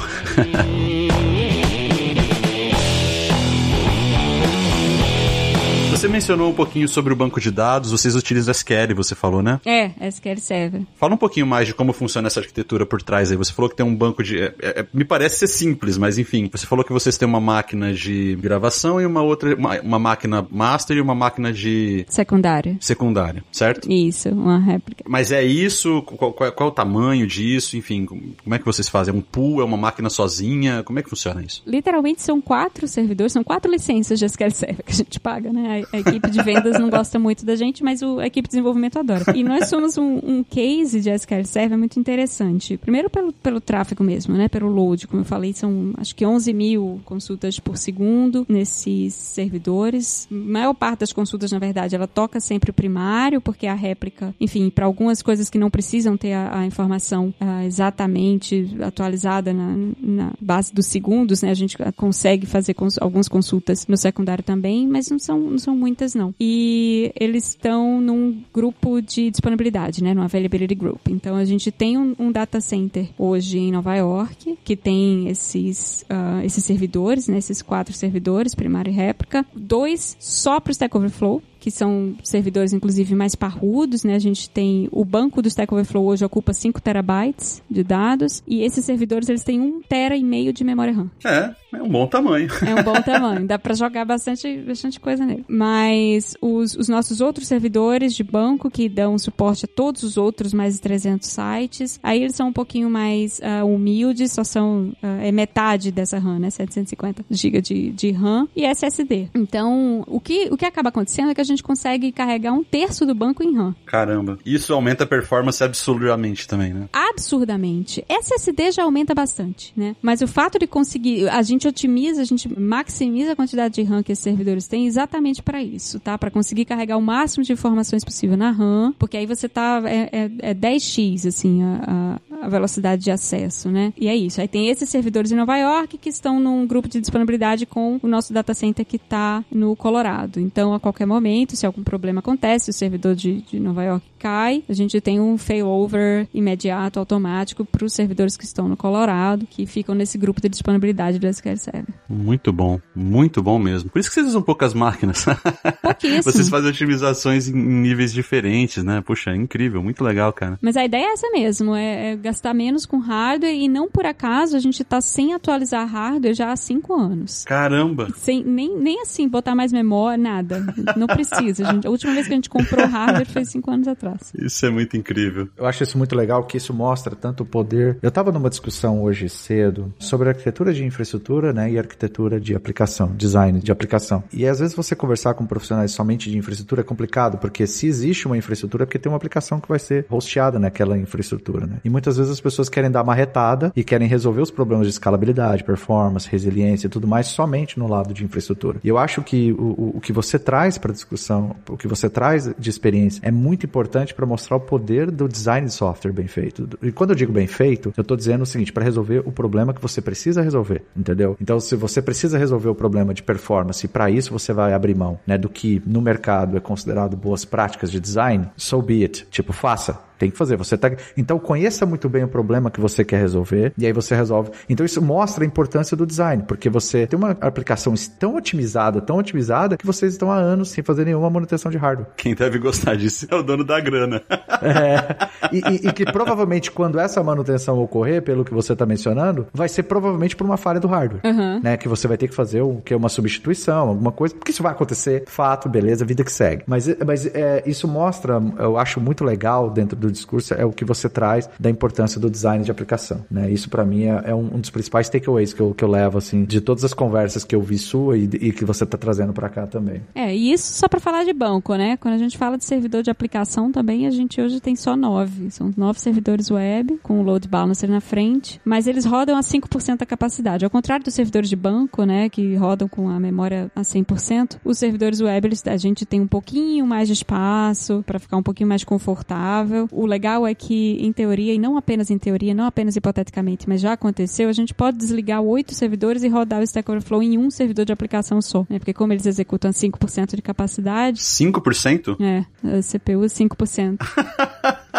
Você 5.97 6.09
mencionou 6.09 6.51
um 6.51 6.55
pouquinho 6.55 6.87
sobre 6.87 7.15
o 7.15 7.17
banco 7.17 7.41
de 7.41 7.51
dados, 7.51 7.91
vocês 7.91 8.15
utilizam 8.15 8.53
SQL, 8.53 8.95
você 8.95 9.15
falou, 9.15 9.43
né? 9.43 9.59
É, 9.65 9.93
SQL 10.09 10.37
Server. 10.37 10.83
Fala 10.95 11.15
um 11.15 11.17
pouquinho 11.17 11.47
mais 11.47 11.67
de 11.67 11.73
como 11.73 11.95
funciona 11.95 12.27
essa 12.27 12.39
arquitetura 12.39 12.85
por 12.85 13.01
trás 13.01 13.31
aí. 13.31 13.37
Você 13.39 13.51
falou 13.51 13.71
que 13.71 13.77
tem 13.77 13.87
um 13.87 13.97
banco 13.97 14.23
de. 14.23 14.39
É, 14.39 14.55
é, 14.61 14.87
me 14.93 15.07
parece 15.07 15.39
ser 15.39 15.47
simples, 15.47 15.97
mas 15.97 16.19
enfim. 16.19 16.51
Você 16.53 16.67
falou 16.67 16.85
que 16.85 16.93
vocês 16.93 17.17
têm 17.17 17.27
uma 17.27 17.41
máquina 17.41 17.95
de 17.95 18.37
gravação 18.37 19.01
e 19.01 19.07
uma 19.07 19.23
outra. 19.23 19.57
Uma, 19.57 19.81
uma 19.81 19.99
máquina 19.99 20.47
master 20.51 20.99
e 20.99 21.01
uma 21.01 21.15
máquina 21.15 21.51
de. 21.51 22.05
Secundária. 22.11 22.77
Secundária, 22.79 23.43
certo? 23.51 23.91
Isso, 23.91 24.29
uma 24.29 24.59
réplica. 24.59 25.03
Mas 25.09 25.33
é 25.33 25.43
isso? 25.43 26.03
Qual, 26.03 26.31
qual, 26.35 26.53
qual 26.53 26.69
é 26.69 26.73
o 26.73 26.75
tamanho 26.75 27.27
disso? 27.27 27.75
Enfim, 27.75 28.05
como 28.05 28.55
é 28.55 28.59
que 28.59 28.67
vocês 28.67 28.87
fazem? 28.87 29.15
É 29.15 29.17
um 29.17 29.23
pool? 29.23 29.63
É 29.63 29.65
uma 29.65 29.79
máquina 29.79 30.11
sozinha? 30.11 30.83
Como 30.83 30.99
é 30.99 31.03
que 31.03 31.09
funciona 31.09 31.43
isso? 31.43 31.63
Literalmente 31.67 32.21
são 32.21 32.39
quatro 32.39 32.87
servidores, 32.87 33.33
são 33.33 33.43
quatro 33.43 33.73
licenças 33.73 34.19
de 34.19 34.27
SQL 34.27 34.51
Server 34.51 34.85
que 34.85 34.93
a 34.93 34.95
gente 34.95 35.19
paga, 35.19 35.51
né? 35.51 35.87
A 35.97 36.01
equipe 36.01 36.31
de 36.31 36.43
vendas 36.43 36.79
não 36.79 36.91
gosta 36.91 37.19
muito 37.19 37.45
da 37.45 37.57
gente, 37.57 37.83
mas 37.83 38.03
o, 38.03 38.19
a 38.19 38.27
equipe 38.27 38.49
de 38.49 38.53
desenvolvimento 38.53 38.99
adora. 38.99 39.25
E 39.35 39.43
nós 39.43 39.69
somos 39.69 39.97
um, 39.97 40.21
um 40.23 40.45
case 40.45 41.01
de 41.01 41.11
SQL 41.11 41.45
Server 41.45 41.79
muito 41.79 41.99
interessante. 41.99 42.77
Primeiro 42.77 43.09
pelo, 43.11 43.33
pelo 43.33 43.61
tráfego 43.61 44.05
mesmo, 44.05 44.37
né? 44.37 44.49
Pelo 44.49 44.69
load, 44.69 45.07
como 45.07 45.23
eu 45.23 45.25
falei, 45.25 45.53
são 45.53 45.93
acho 45.97 46.15
que 46.15 46.25
11 46.25 46.53
mil 46.53 47.01
consultas 47.05 47.59
por 47.59 47.77
segundo 47.77 48.47
nesses 48.49 49.15
servidores. 49.15 50.29
A 50.31 50.35
maior 50.35 50.75
parte 50.75 51.01
das 51.01 51.13
consultas, 51.13 51.53
na 51.53 51.59
verdade, 51.59 51.95
ela 51.95 52.07
toca 52.07 52.41
sempre 52.41 52.71
o 52.71 52.75
primário, 52.75 53.41
porque 53.41 53.67
a 53.67 53.75
réplica, 53.75 54.35
enfim, 54.41 54.71
para 54.71 54.87
algumas 54.87 55.23
coisas 55.23 55.49
que 55.49 55.59
não 55.59 55.71
precisam 55.71 56.17
ter 56.17 56.33
a, 56.33 56.61
a 56.61 56.67
informação 56.67 57.35
uh, 57.41 57.65
exatamente 57.65 58.77
atualizada 58.83 59.53
na, 59.53 59.77
na, 60.01 60.33
base 60.41 60.73
dos 60.73 60.87
segundos, 60.87 61.43
né? 61.43 61.51
A 61.51 61.55
gente 61.55 61.77
consegue 61.97 62.47
fazer 62.47 62.75
cons 62.75 62.99
algumas 62.99 63.29
consultas 63.29 63.87
no 63.87 63.97
secundário 63.97 64.45
também, 64.45 64.87
mas 64.87 65.11
não 65.11 65.19
são, 65.19 65.39
não 65.39 65.59
são 65.59 65.76
muitas 65.77 66.15
não. 66.15 66.35
E 66.41 67.13
eles 67.19 67.49
estão 67.49 68.01
num 68.01 68.43
grupo 68.53 69.01
de 69.01 69.31
disponibilidade, 69.31 70.03
né, 70.03 70.15
no 70.15 70.23
Availability 70.23 70.75
Group. 70.75 71.09
Então 71.09 71.37
a 71.37 71.45
gente 71.45 71.71
tem 71.71 71.97
um, 71.99 72.15
um 72.19 72.33
data 72.33 72.61
center 72.61 73.09
hoje 73.19 73.59
em 73.59 73.71
Nova 73.71 73.95
York 73.95 74.59
que 74.65 74.77
tem 74.77 75.29
esses 75.29 76.05
uh, 76.11 76.45
esses 76.45 76.65
servidores, 76.65 77.29
né, 77.29 77.39
esses 77.39 77.63
quatro 77.63 77.95
servidores, 77.95 78.55
primária 78.55 78.91
e 78.91 78.95
réplica, 78.95 79.45
dois 79.55 80.17
só 80.19 80.59
para 80.61 80.71
o 80.71 80.73
Stack 80.73 80.97
Overflow, 80.97 81.43
que 81.67 81.71
são 81.73 82.15
servidores, 82.23 82.73
inclusive, 82.73 83.13
mais 83.17 83.35
parrudos, 83.35 84.05
né? 84.05 84.15
A 84.15 84.21
gente 84.21 84.49
tem 84.49 84.89
o 84.93 85.05
banco 85.05 85.43
do 85.43 85.49
Stack 85.49 85.75
Overflow 85.75 86.07
hoje 86.07 86.25
ocupa 86.25 86.53
5 86.53 86.81
terabytes 86.81 87.61
de 87.69 87.83
dados 87.83 88.41
e 88.47 88.63
esses 88.63 88.85
servidores, 88.85 89.29
eles 89.29 89.43
têm 89.43 89.61
1 89.61 89.83
tera 89.89 90.17
e 90.17 90.23
meio 90.23 90.53
de 90.53 90.63
memória 90.63 90.93
RAM. 90.93 91.11
É, 91.25 91.53
é 91.75 91.83
um 91.83 91.89
bom 91.89 92.07
tamanho. 92.07 92.49
É 92.65 92.73
um 92.73 92.85
bom 92.85 93.03
tamanho, 93.03 93.45
dá 93.49 93.59
para 93.59 93.75
jogar 93.75 94.05
bastante, 94.05 94.59
bastante 94.59 95.01
coisa 95.01 95.27
nele. 95.27 95.45
Mas 95.49 96.37
os, 96.41 96.77
os 96.77 96.89
nossos 96.89 97.21
outros 97.21 97.49
servidores 97.49 98.15
de 98.15 98.23
banco, 98.23 98.71
que 98.71 98.89
dão 98.89 99.19
suporte 99.19 99.65
a 99.65 99.69
todos 99.69 100.05
os 100.05 100.17
outros 100.17 100.55
mais 100.55 100.75
de 100.75 100.83
300 100.83 101.29
sites, 101.29 101.99
aí 102.01 102.23
eles 102.23 102.37
são 102.37 102.49
um 102.49 102.53
pouquinho 102.53 102.89
mais 102.89 103.41
uh, 103.41 103.67
humildes, 103.67 104.31
só 104.31 104.45
são, 104.45 104.95
uh, 105.03 105.21
é 105.21 105.33
metade 105.33 105.91
dessa 105.91 106.17
RAM, 106.21 106.39
né? 106.39 106.49
750 106.49 107.25
GB 107.29 107.61
de, 107.61 107.91
de 107.91 108.13
RAM 108.13 108.47
e 108.55 108.65
SSD. 108.65 109.31
Então, 109.35 110.05
o 110.07 110.21
que, 110.21 110.49
o 110.53 110.57
que 110.57 110.65
acaba 110.65 110.91
acontecendo 110.91 111.31
é 111.31 111.35
que 111.35 111.41
a 111.41 111.45
gente 111.45 111.56
gente 111.57 111.63
consegue 111.63 112.13
carregar 112.13 112.53
um 112.53 112.63
terço 112.63 113.07
do 113.07 113.15
banco 113.15 113.43
em 113.43 113.55
RAM. 113.55 113.75
Caramba. 113.87 114.39
Isso 114.45 114.73
aumenta 114.73 115.05
a 115.05 115.07
performance 115.07 115.63
absurdamente 115.65 116.47
também, 116.47 116.73
né? 116.73 116.89
Absurdamente. 116.93 118.05
SSD 118.09 118.73
já 118.73 118.85
aumenta 118.85 119.15
bastante, 119.15 119.73
né? 119.77 119.97
Mas 120.03 120.21
o 120.21 120.29
fato 120.29 120.59
de 120.59 120.67
conseguir, 120.67 121.29
a 121.29 121.43
gente 121.43 121.67
otimiza, 121.67 122.21
a 122.21 122.25
gente 122.25 122.49
maximiza 122.59 123.33
a 123.33 123.37
quantidade 123.37 123.75
de 123.75 123.83
RAM 123.83 124.03
que 124.03 124.13
esses 124.13 124.23
servidores 124.23 124.69
têm 124.69 124.87
exatamente 124.87 125.43
para 125.43 125.63
isso, 125.63 125.99
tá? 125.99 126.19
Para 126.19 126.31
conseguir 126.31 126.67
carregar 126.67 126.97
o 126.97 127.03
máximo 127.03 127.43
de 127.43 127.53
informações 127.53 128.05
possível 128.05 128.37
na 128.37 128.51
RAM, 128.51 128.95
porque 128.99 129.17
aí 129.17 129.27
você 129.27 129.49
tá 129.49 129.83
é, 129.87 130.09
é, 130.13 130.51
é 130.51 130.55
10x 130.55 131.27
assim 131.27 131.63
a, 131.63 132.21
a, 132.43 132.49
velocidade 132.49 133.03
de 133.03 133.11
acesso, 133.11 133.71
né? 133.71 133.93
E 133.97 134.09
é 134.09 134.15
isso. 134.15 134.41
Aí 134.41 134.49
tem 134.49 134.69
esses 134.69 134.89
servidores 134.89 135.33
em 135.33 135.37
Nova 135.37 135.57
York 135.57 135.99
que 135.99 136.09
estão 136.09 136.39
num 136.39 136.67
grupo 136.67 136.89
de 136.89 137.01
disponibilidade 137.01 137.67
com 137.67 137.99
o 138.03 138.07
nosso 138.07 138.33
data 138.33 138.53
center 138.53 138.85
que 138.85 138.97
está 138.97 139.45
no 139.51 139.75
Colorado. 139.75 140.39
Então, 140.41 140.75
a 140.75 140.81
qualquer 140.81 141.07
momento, 141.07 141.46
se 141.55 141.67
algum 141.67 141.85
problema 141.85 142.21
acontece, 142.21 142.71
o 142.71 142.73
servidor 142.73 143.15
de, 143.15 143.43
de 143.43 143.61
Nova 143.61 143.85
York 143.85 144.05
cai, 144.27 144.65
a 144.69 144.73
gente 144.73 145.01
tem 145.01 145.21
um 145.21 145.39
failover 145.39 146.27
imediato, 146.35 146.99
automático, 146.99 147.65
para 147.65 147.85
os 147.85 147.93
servidores 147.93 148.37
que 148.37 148.45
estão 148.45 148.69
no 148.69 148.77
Colorado, 148.77 149.47
que 149.47 149.67
ficam 149.67 149.95
nesse 149.95 150.19
grupo 150.19 150.41
de 150.41 150.49
disponibilidade 150.49 151.21
do 151.21 151.29
SQL 151.29 151.57
Server. 151.57 151.95
Muito 152.09 152.53
bom, 152.53 152.81
muito 152.93 153.41
bom 153.41 153.57
mesmo. 153.57 153.89
Por 153.89 154.01
isso 154.01 154.09
que 154.09 154.15
vocês 154.15 154.27
usam 154.27 154.43
poucas 154.43 154.75
máquinas. 154.75 155.25
Pouquíssimo. 155.81 156.25
vocês 156.25 156.49
fazem 156.49 156.71
otimizações 156.71 157.49
em 157.49 157.55
níveis 157.55 158.13
diferentes, 158.13 158.83
né? 158.83 159.01
Puxa, 159.01 159.31
é 159.31 159.37
incrível, 159.37 159.81
muito 159.81 160.03
legal, 160.03 160.33
cara. 160.33 160.59
Mas 160.61 160.77
a 160.77 160.85
ideia 160.85 161.05
é 161.05 161.13
essa 161.13 161.31
mesmo, 161.31 161.77
é, 161.77 162.13
é 162.13 162.17
gastar 162.17 162.53
menos 162.53 162.85
com 162.85 162.99
hardware 162.99 163.55
e 163.55 163.69
não 163.69 163.89
por 163.89 164.07
acaso 164.07 164.57
a 164.57 164.61
gente 164.61 164.83
está 164.83 165.01
sem 165.01 165.35
atualizar 165.35 165.87
hardware 165.87 166.35
já 166.35 166.51
há 166.51 166.57
cinco 166.57 166.95
anos. 166.95 167.45
Caramba! 167.45 168.09
Sem, 168.17 168.43
nem, 168.43 168.77
nem 168.77 169.03
assim, 169.03 169.29
botar 169.29 169.55
mais 169.55 169.73
memória, 169.73 170.19
nada. 170.19 170.65
Não 170.97 171.07
precisa 171.07 171.65
gente, 171.65 171.87
a 171.87 171.91
última 171.91 172.13
vez 172.13 172.27
que 172.27 172.33
a 172.33 172.37
gente 172.37 172.51
comprou 172.51 172.85
hardware 172.87 173.27
foi 173.27 173.45
cinco 173.45 173.71
anos 173.71 173.87
atrás. 173.87 174.16
Isso 174.39 174.67
é 174.67 174.71
muito 174.71 174.97
incrível. 174.97 175.49
Eu 175.57 175.67
acho 175.67 175.83
isso 175.83 175.97
muito 175.97 176.17
legal, 176.17 176.45
que 176.45 176.57
isso 176.57 176.75
mostra 176.75 177.15
tanto 177.15 177.43
o 177.43 177.47
poder. 177.47 177.99
Eu 178.03 178.09
estava 178.09 178.33
numa 178.33 178.51
discussão 178.51 179.03
hoje 179.03 179.29
cedo 179.29 179.93
sobre 179.99 180.29
arquitetura 180.29 180.73
de 180.73 180.85
infraestrutura 180.85 181.53
né, 181.53 181.71
e 181.71 181.79
arquitetura 181.79 182.41
de 182.41 182.55
aplicação, 182.55 183.13
design 183.15 183.61
de 183.61 183.71
aplicação. 183.71 184.25
E 184.33 184.47
às 184.47 184.59
vezes 184.59 184.75
você 184.75 184.97
conversar 184.97 185.35
com 185.35 185.47
profissionais 185.47 185.93
somente 185.93 186.31
de 186.31 186.37
infraestrutura 186.37 186.81
é 186.81 186.85
complicado, 186.85 187.39
porque 187.39 187.67
se 187.67 187.87
existe 187.87 188.27
uma 188.27 188.37
infraestrutura 188.37 188.85
é 188.85 188.87
porque 188.87 188.99
tem 188.99 189.11
uma 189.11 189.17
aplicação 189.17 189.61
que 189.61 189.69
vai 189.69 189.79
ser 189.79 190.07
hosteada 190.11 190.59
naquela 190.59 190.99
infraestrutura. 190.99 191.67
Né? 191.67 191.79
E 191.85 191.91
muitas 191.91 192.07
muitas 192.07 192.17
vezes 192.17 192.33
as 192.33 192.41
pessoas 192.41 192.69
querem 192.69 192.91
dar 192.91 193.03
uma 193.03 193.15
retada 193.15 193.73
e 193.75 193.85
querem 193.85 194.09
resolver 194.09 194.41
os 194.41 194.51
problemas 194.51 194.87
de 194.87 194.93
escalabilidade, 194.93 195.65
performance, 195.65 196.29
resiliência 196.29 196.87
e 196.87 196.91
tudo 196.91 197.07
mais 197.07 197.27
somente 197.27 197.79
no 197.79 197.89
lado 197.89 198.15
de 198.15 198.25
infraestrutura. 198.25 198.79
E 198.83 198.89
eu 198.89 198.97
acho 198.97 199.23
que 199.23 199.53
o, 199.53 199.97
o 199.97 200.01
que 200.01 200.13
você 200.13 200.39
traz 200.39 200.79
para 200.79 200.93
a 200.93 200.95
discussão, 200.95 201.57
o 201.69 201.77
que 201.77 201.89
você 201.89 202.09
traz 202.09 202.53
de 202.59 202.71
experiência 202.71 203.21
é 203.23 203.31
muito 203.31 203.67
importante 203.67 203.96
para 204.15 204.27
mostrar 204.27 204.57
o 204.57 204.61
poder 204.61 205.11
do 205.11 205.29
design 205.29 205.67
de 205.67 205.73
software 205.73 206.13
bem 206.13 206.27
feito. 206.27 206.69
E 206.83 206.93
quando 206.93 207.11
eu 207.11 207.17
digo 207.17 207.33
bem 207.33 207.47
feito, 207.47 207.93
eu 207.97 208.03
estou 208.03 208.17
dizendo 208.17 208.43
o 208.43 208.47
seguinte, 208.47 208.73
para 208.73 208.85
resolver 208.85 209.23
o 209.25 209.33
problema 209.33 209.73
que 209.73 209.81
você 209.81 210.01
precisa 210.01 210.43
resolver, 210.43 210.83
entendeu? 210.97 211.37
Então, 211.41 211.59
se 211.61 211.77
você 211.77 212.03
precisa 212.03 212.39
resolver 212.39 212.69
o 212.69 212.75
problema 212.75 213.15
de 213.15 213.23
performance, 213.23 213.87
para 213.89 214.11
isso 214.11 214.33
você 214.33 214.53
vai 214.53 214.73
abrir 214.73 214.95
mão, 214.95 215.19
né, 215.27 215.39
do 215.39 215.49
que 215.49 215.83
no 215.87 216.01
mercado 216.01 216.57
é 216.57 216.61
considerado 216.61 217.17
boas 217.17 217.45
práticas 217.45 217.91
de 217.91 218.01
design, 218.01 218.49
so 218.57 218.81
be 218.83 219.03
it. 219.03 219.27
Tipo, 219.31 219.53
faça. 219.53 219.99
Tem 220.19 220.31
que 220.31 220.37
fazer. 220.37 220.57
Você 220.57 220.77
tá... 220.77 220.91
Então 221.17 221.39
conheça 221.39 221.87
muito 221.87 222.09
bem 222.09 222.25
o 222.25 222.29
problema 222.29 222.71
que 222.71 222.81
você 222.81 223.05
quer 223.05 223.21
resolver 223.21 223.73
e 223.77 223.87
aí 223.87 223.93
você 223.93 224.15
resolve. 224.15 224.51
Então 224.69 224.85
isso 224.85 225.01
mostra 225.03 225.45
a 225.45 225.47
importância 225.47 225.97
do 225.97 226.07
design, 226.07 226.45
porque 226.47 226.69
você 226.69 227.07
tem 227.07 227.19
uma 227.19 227.37
aplicação 227.41 227.95
tão 228.19 228.37
otimizada, 228.37 229.01
tão 229.01 229.19
otimizada, 229.19 229.77
que 229.77 229.87
vocês 229.87 230.13
estão 230.13 230.31
há 230.31 230.37
anos 230.37 230.71
sem 230.71 230.83
fazer 230.83 231.05
nenhuma 231.05 231.31
manutenção 231.31 231.71
de 231.71 231.79
hardware. 231.79 232.09
Quem 232.17 232.35
deve 232.35 232.59
gostar 232.59 232.97
disso 232.97 233.27
é 233.31 233.35
o 233.35 233.43
dono 233.43 233.65
da 233.65 233.81
grana. 233.81 234.23
É. 234.63 235.27
E, 235.53 235.59
e, 235.59 235.89
e 235.89 235.93
que 235.93 236.05
provavelmente 236.05 236.73
quando 236.73 236.99
essa 236.99 237.23
manutenção 237.23 237.79
ocorrer, 237.79 238.21
pelo 238.21 238.45
que 238.45 238.53
você 238.53 238.73
está 238.73 238.85
mencionando, 238.85 239.47
vai 239.53 239.69
ser 239.69 239.85
provavelmente 239.85 240.35
por 240.35 240.45
uma 240.45 240.57
falha 240.57 240.81
do 240.81 240.89
hardware. 240.89 241.21
Uhum. 241.25 241.61
Né? 241.63 241.77
Que 241.77 241.89
você 241.89 242.09
vai 242.09 242.17
ter 242.17 242.27
que 242.27 242.35
fazer 242.35 242.63
o 242.63 242.81
que 242.85 242.93
é 242.93 242.97
uma 242.97 243.09
substituição, 243.09 243.89
alguma 243.89 244.11
coisa, 244.11 244.35
porque 244.35 244.51
isso 244.51 244.63
vai 244.63 244.73
acontecer, 244.73 245.25
fato, 245.27 245.69
beleza, 245.69 246.05
vida 246.05 246.25
que 246.25 246.33
segue. 246.33 246.65
Mas, 246.67 246.89
mas 247.05 247.27
é, 247.27 247.63
isso 247.67 247.87
mostra, 247.87 248.43
eu 248.59 248.77
acho 248.77 249.01
muito 249.01 249.25
legal 249.25 249.71
dentro 249.71 249.97
do 249.97 250.06
do 250.07 250.13
discurso 250.13 250.55
é 250.55 250.65
o 250.65 250.73
que 250.73 250.85
você 250.85 251.09
traz 251.09 251.49
da 251.59 251.71
importância 251.71 252.21
do 252.21 252.31
design 252.31 252.65
de 252.65 252.71
aplicação, 252.71 253.25
né? 253.31 253.51
Isso 253.51 253.69
para 253.69 253.85
mim 253.85 254.05
é, 254.05 254.23
é 254.27 254.35
um, 254.35 254.57
um, 254.57 254.61
dos 254.61 254.71
principais 254.71 255.09
takeaways 255.09 255.53
que 255.53 255.61
eu, 255.61 255.75
que 255.75 255.85
eu 255.85 255.89
levo, 255.89 256.19
assim, 256.19 256.45
de 256.45 256.61
todas 256.61 256.85
as 256.85 256.95
conversas 256.95 257.45
que 257.45 257.55
eu 257.55 257.63
vi 257.63 257.79
sua 257.79 258.17
e, 258.17 258.25
e 258.25 258.53
que 258.53 258.65
você 258.65 258.85
tá 258.87 258.97
trazendo 258.97 259.33
para 259.33 259.49
cá 259.49 259.67
também. 259.67 260.03
É, 260.15 260.35
e 260.35 260.53
isso 260.53 260.73
só 260.73 260.89
para 260.89 261.01
falar 261.01 261.25
de 261.25 261.33
banco, 261.33 261.75
né? 261.75 261.97
Quando 261.97 262.15
a 262.15 262.19
gente 262.19 262.37
fala 262.39 262.57
de 262.57 262.65
servidor 262.65 263.03
de 263.03 263.11
aplicação 263.11 263.71
também, 263.71 264.07
a 264.07 264.11
gente 264.11 264.41
hoje 264.41 264.61
tem 264.61 264.77
só 264.77 264.97
nove. 264.97 265.51
São 265.51 265.73
nove 265.77 266.01
servidores 266.01 266.51
web, 266.51 266.99
com 267.03 267.21
o 267.21 267.23
load 267.23 267.49
balancer 267.49 267.89
na 267.89 268.01
frente, 268.01 268.61
mas 268.65 268.87
eles 268.87 269.05
rodam 269.05 269.37
a 269.37 269.41
5% 269.41 269.99
da 269.99 270.07
capacidade. 270.07 270.65
Ao 270.65 270.71
contrário 270.71 271.05
dos 271.05 271.15
servidores 271.15 271.49
de 271.49 271.57
banco, 271.57 272.05
né, 272.05 272.29
que 272.29 272.55
rodam 272.57 272.89
com 272.89 273.09
a 273.09 273.19
memória 273.19 273.71
a 273.75 273.83
100%, 273.83 274.59
os 274.65 274.79
servidores 274.79 275.21
web, 275.21 275.47
eles, 275.47 275.67
a 275.67 275.77
gente 275.77 276.05
tem 276.05 276.21
um 276.21 276.27
pouquinho 276.27 276.87
mais 276.87 277.09
de 277.09 277.15
espaço 277.15 278.03
para 278.07 278.19
ficar 278.19 278.37
um 278.37 278.43
pouquinho 278.43 278.69
mais 278.69 278.85
confortável 278.85 279.89
o 279.97 280.07
legal 280.07 280.47
é 280.47 280.55
que, 280.55 280.99
em 281.01 281.13
teoria, 281.13 281.55
e 281.55 281.59
não 281.59 281.77
apenas 281.77 282.11
em 282.11 282.19
teoria, 282.19 282.55
não 282.55 282.67
apenas 282.67 282.97
hipoteticamente, 282.97 283.69
mas 283.69 283.81
já 283.81 283.93
aconteceu, 283.93 284.49
a 284.49 284.53
gente 284.53 284.75
pode 284.75 284.99
desligar 284.99 285.41
oito 285.41 285.75
servidores 285.75 286.23
e 286.23 286.29
rodar 286.29 286.61
o 286.61 286.63
Stack 286.63 286.91
Overflow 286.91 287.23
em 287.23 287.39
um 287.39 287.51
servidor 287.51 287.85
de 287.85 287.93
aplicação 287.93 288.43
só, 288.43 288.67
né? 288.69 288.79
Porque 288.79 288.93
como 288.93 289.13
eles 289.13 289.27
executam 289.27 289.71
5% 289.71 290.37
de 290.37 290.43
capacidade... 290.43 291.21
5%? 291.21 292.17
É, 292.21 292.45
CPU 292.83 293.25
5%. 293.27 293.99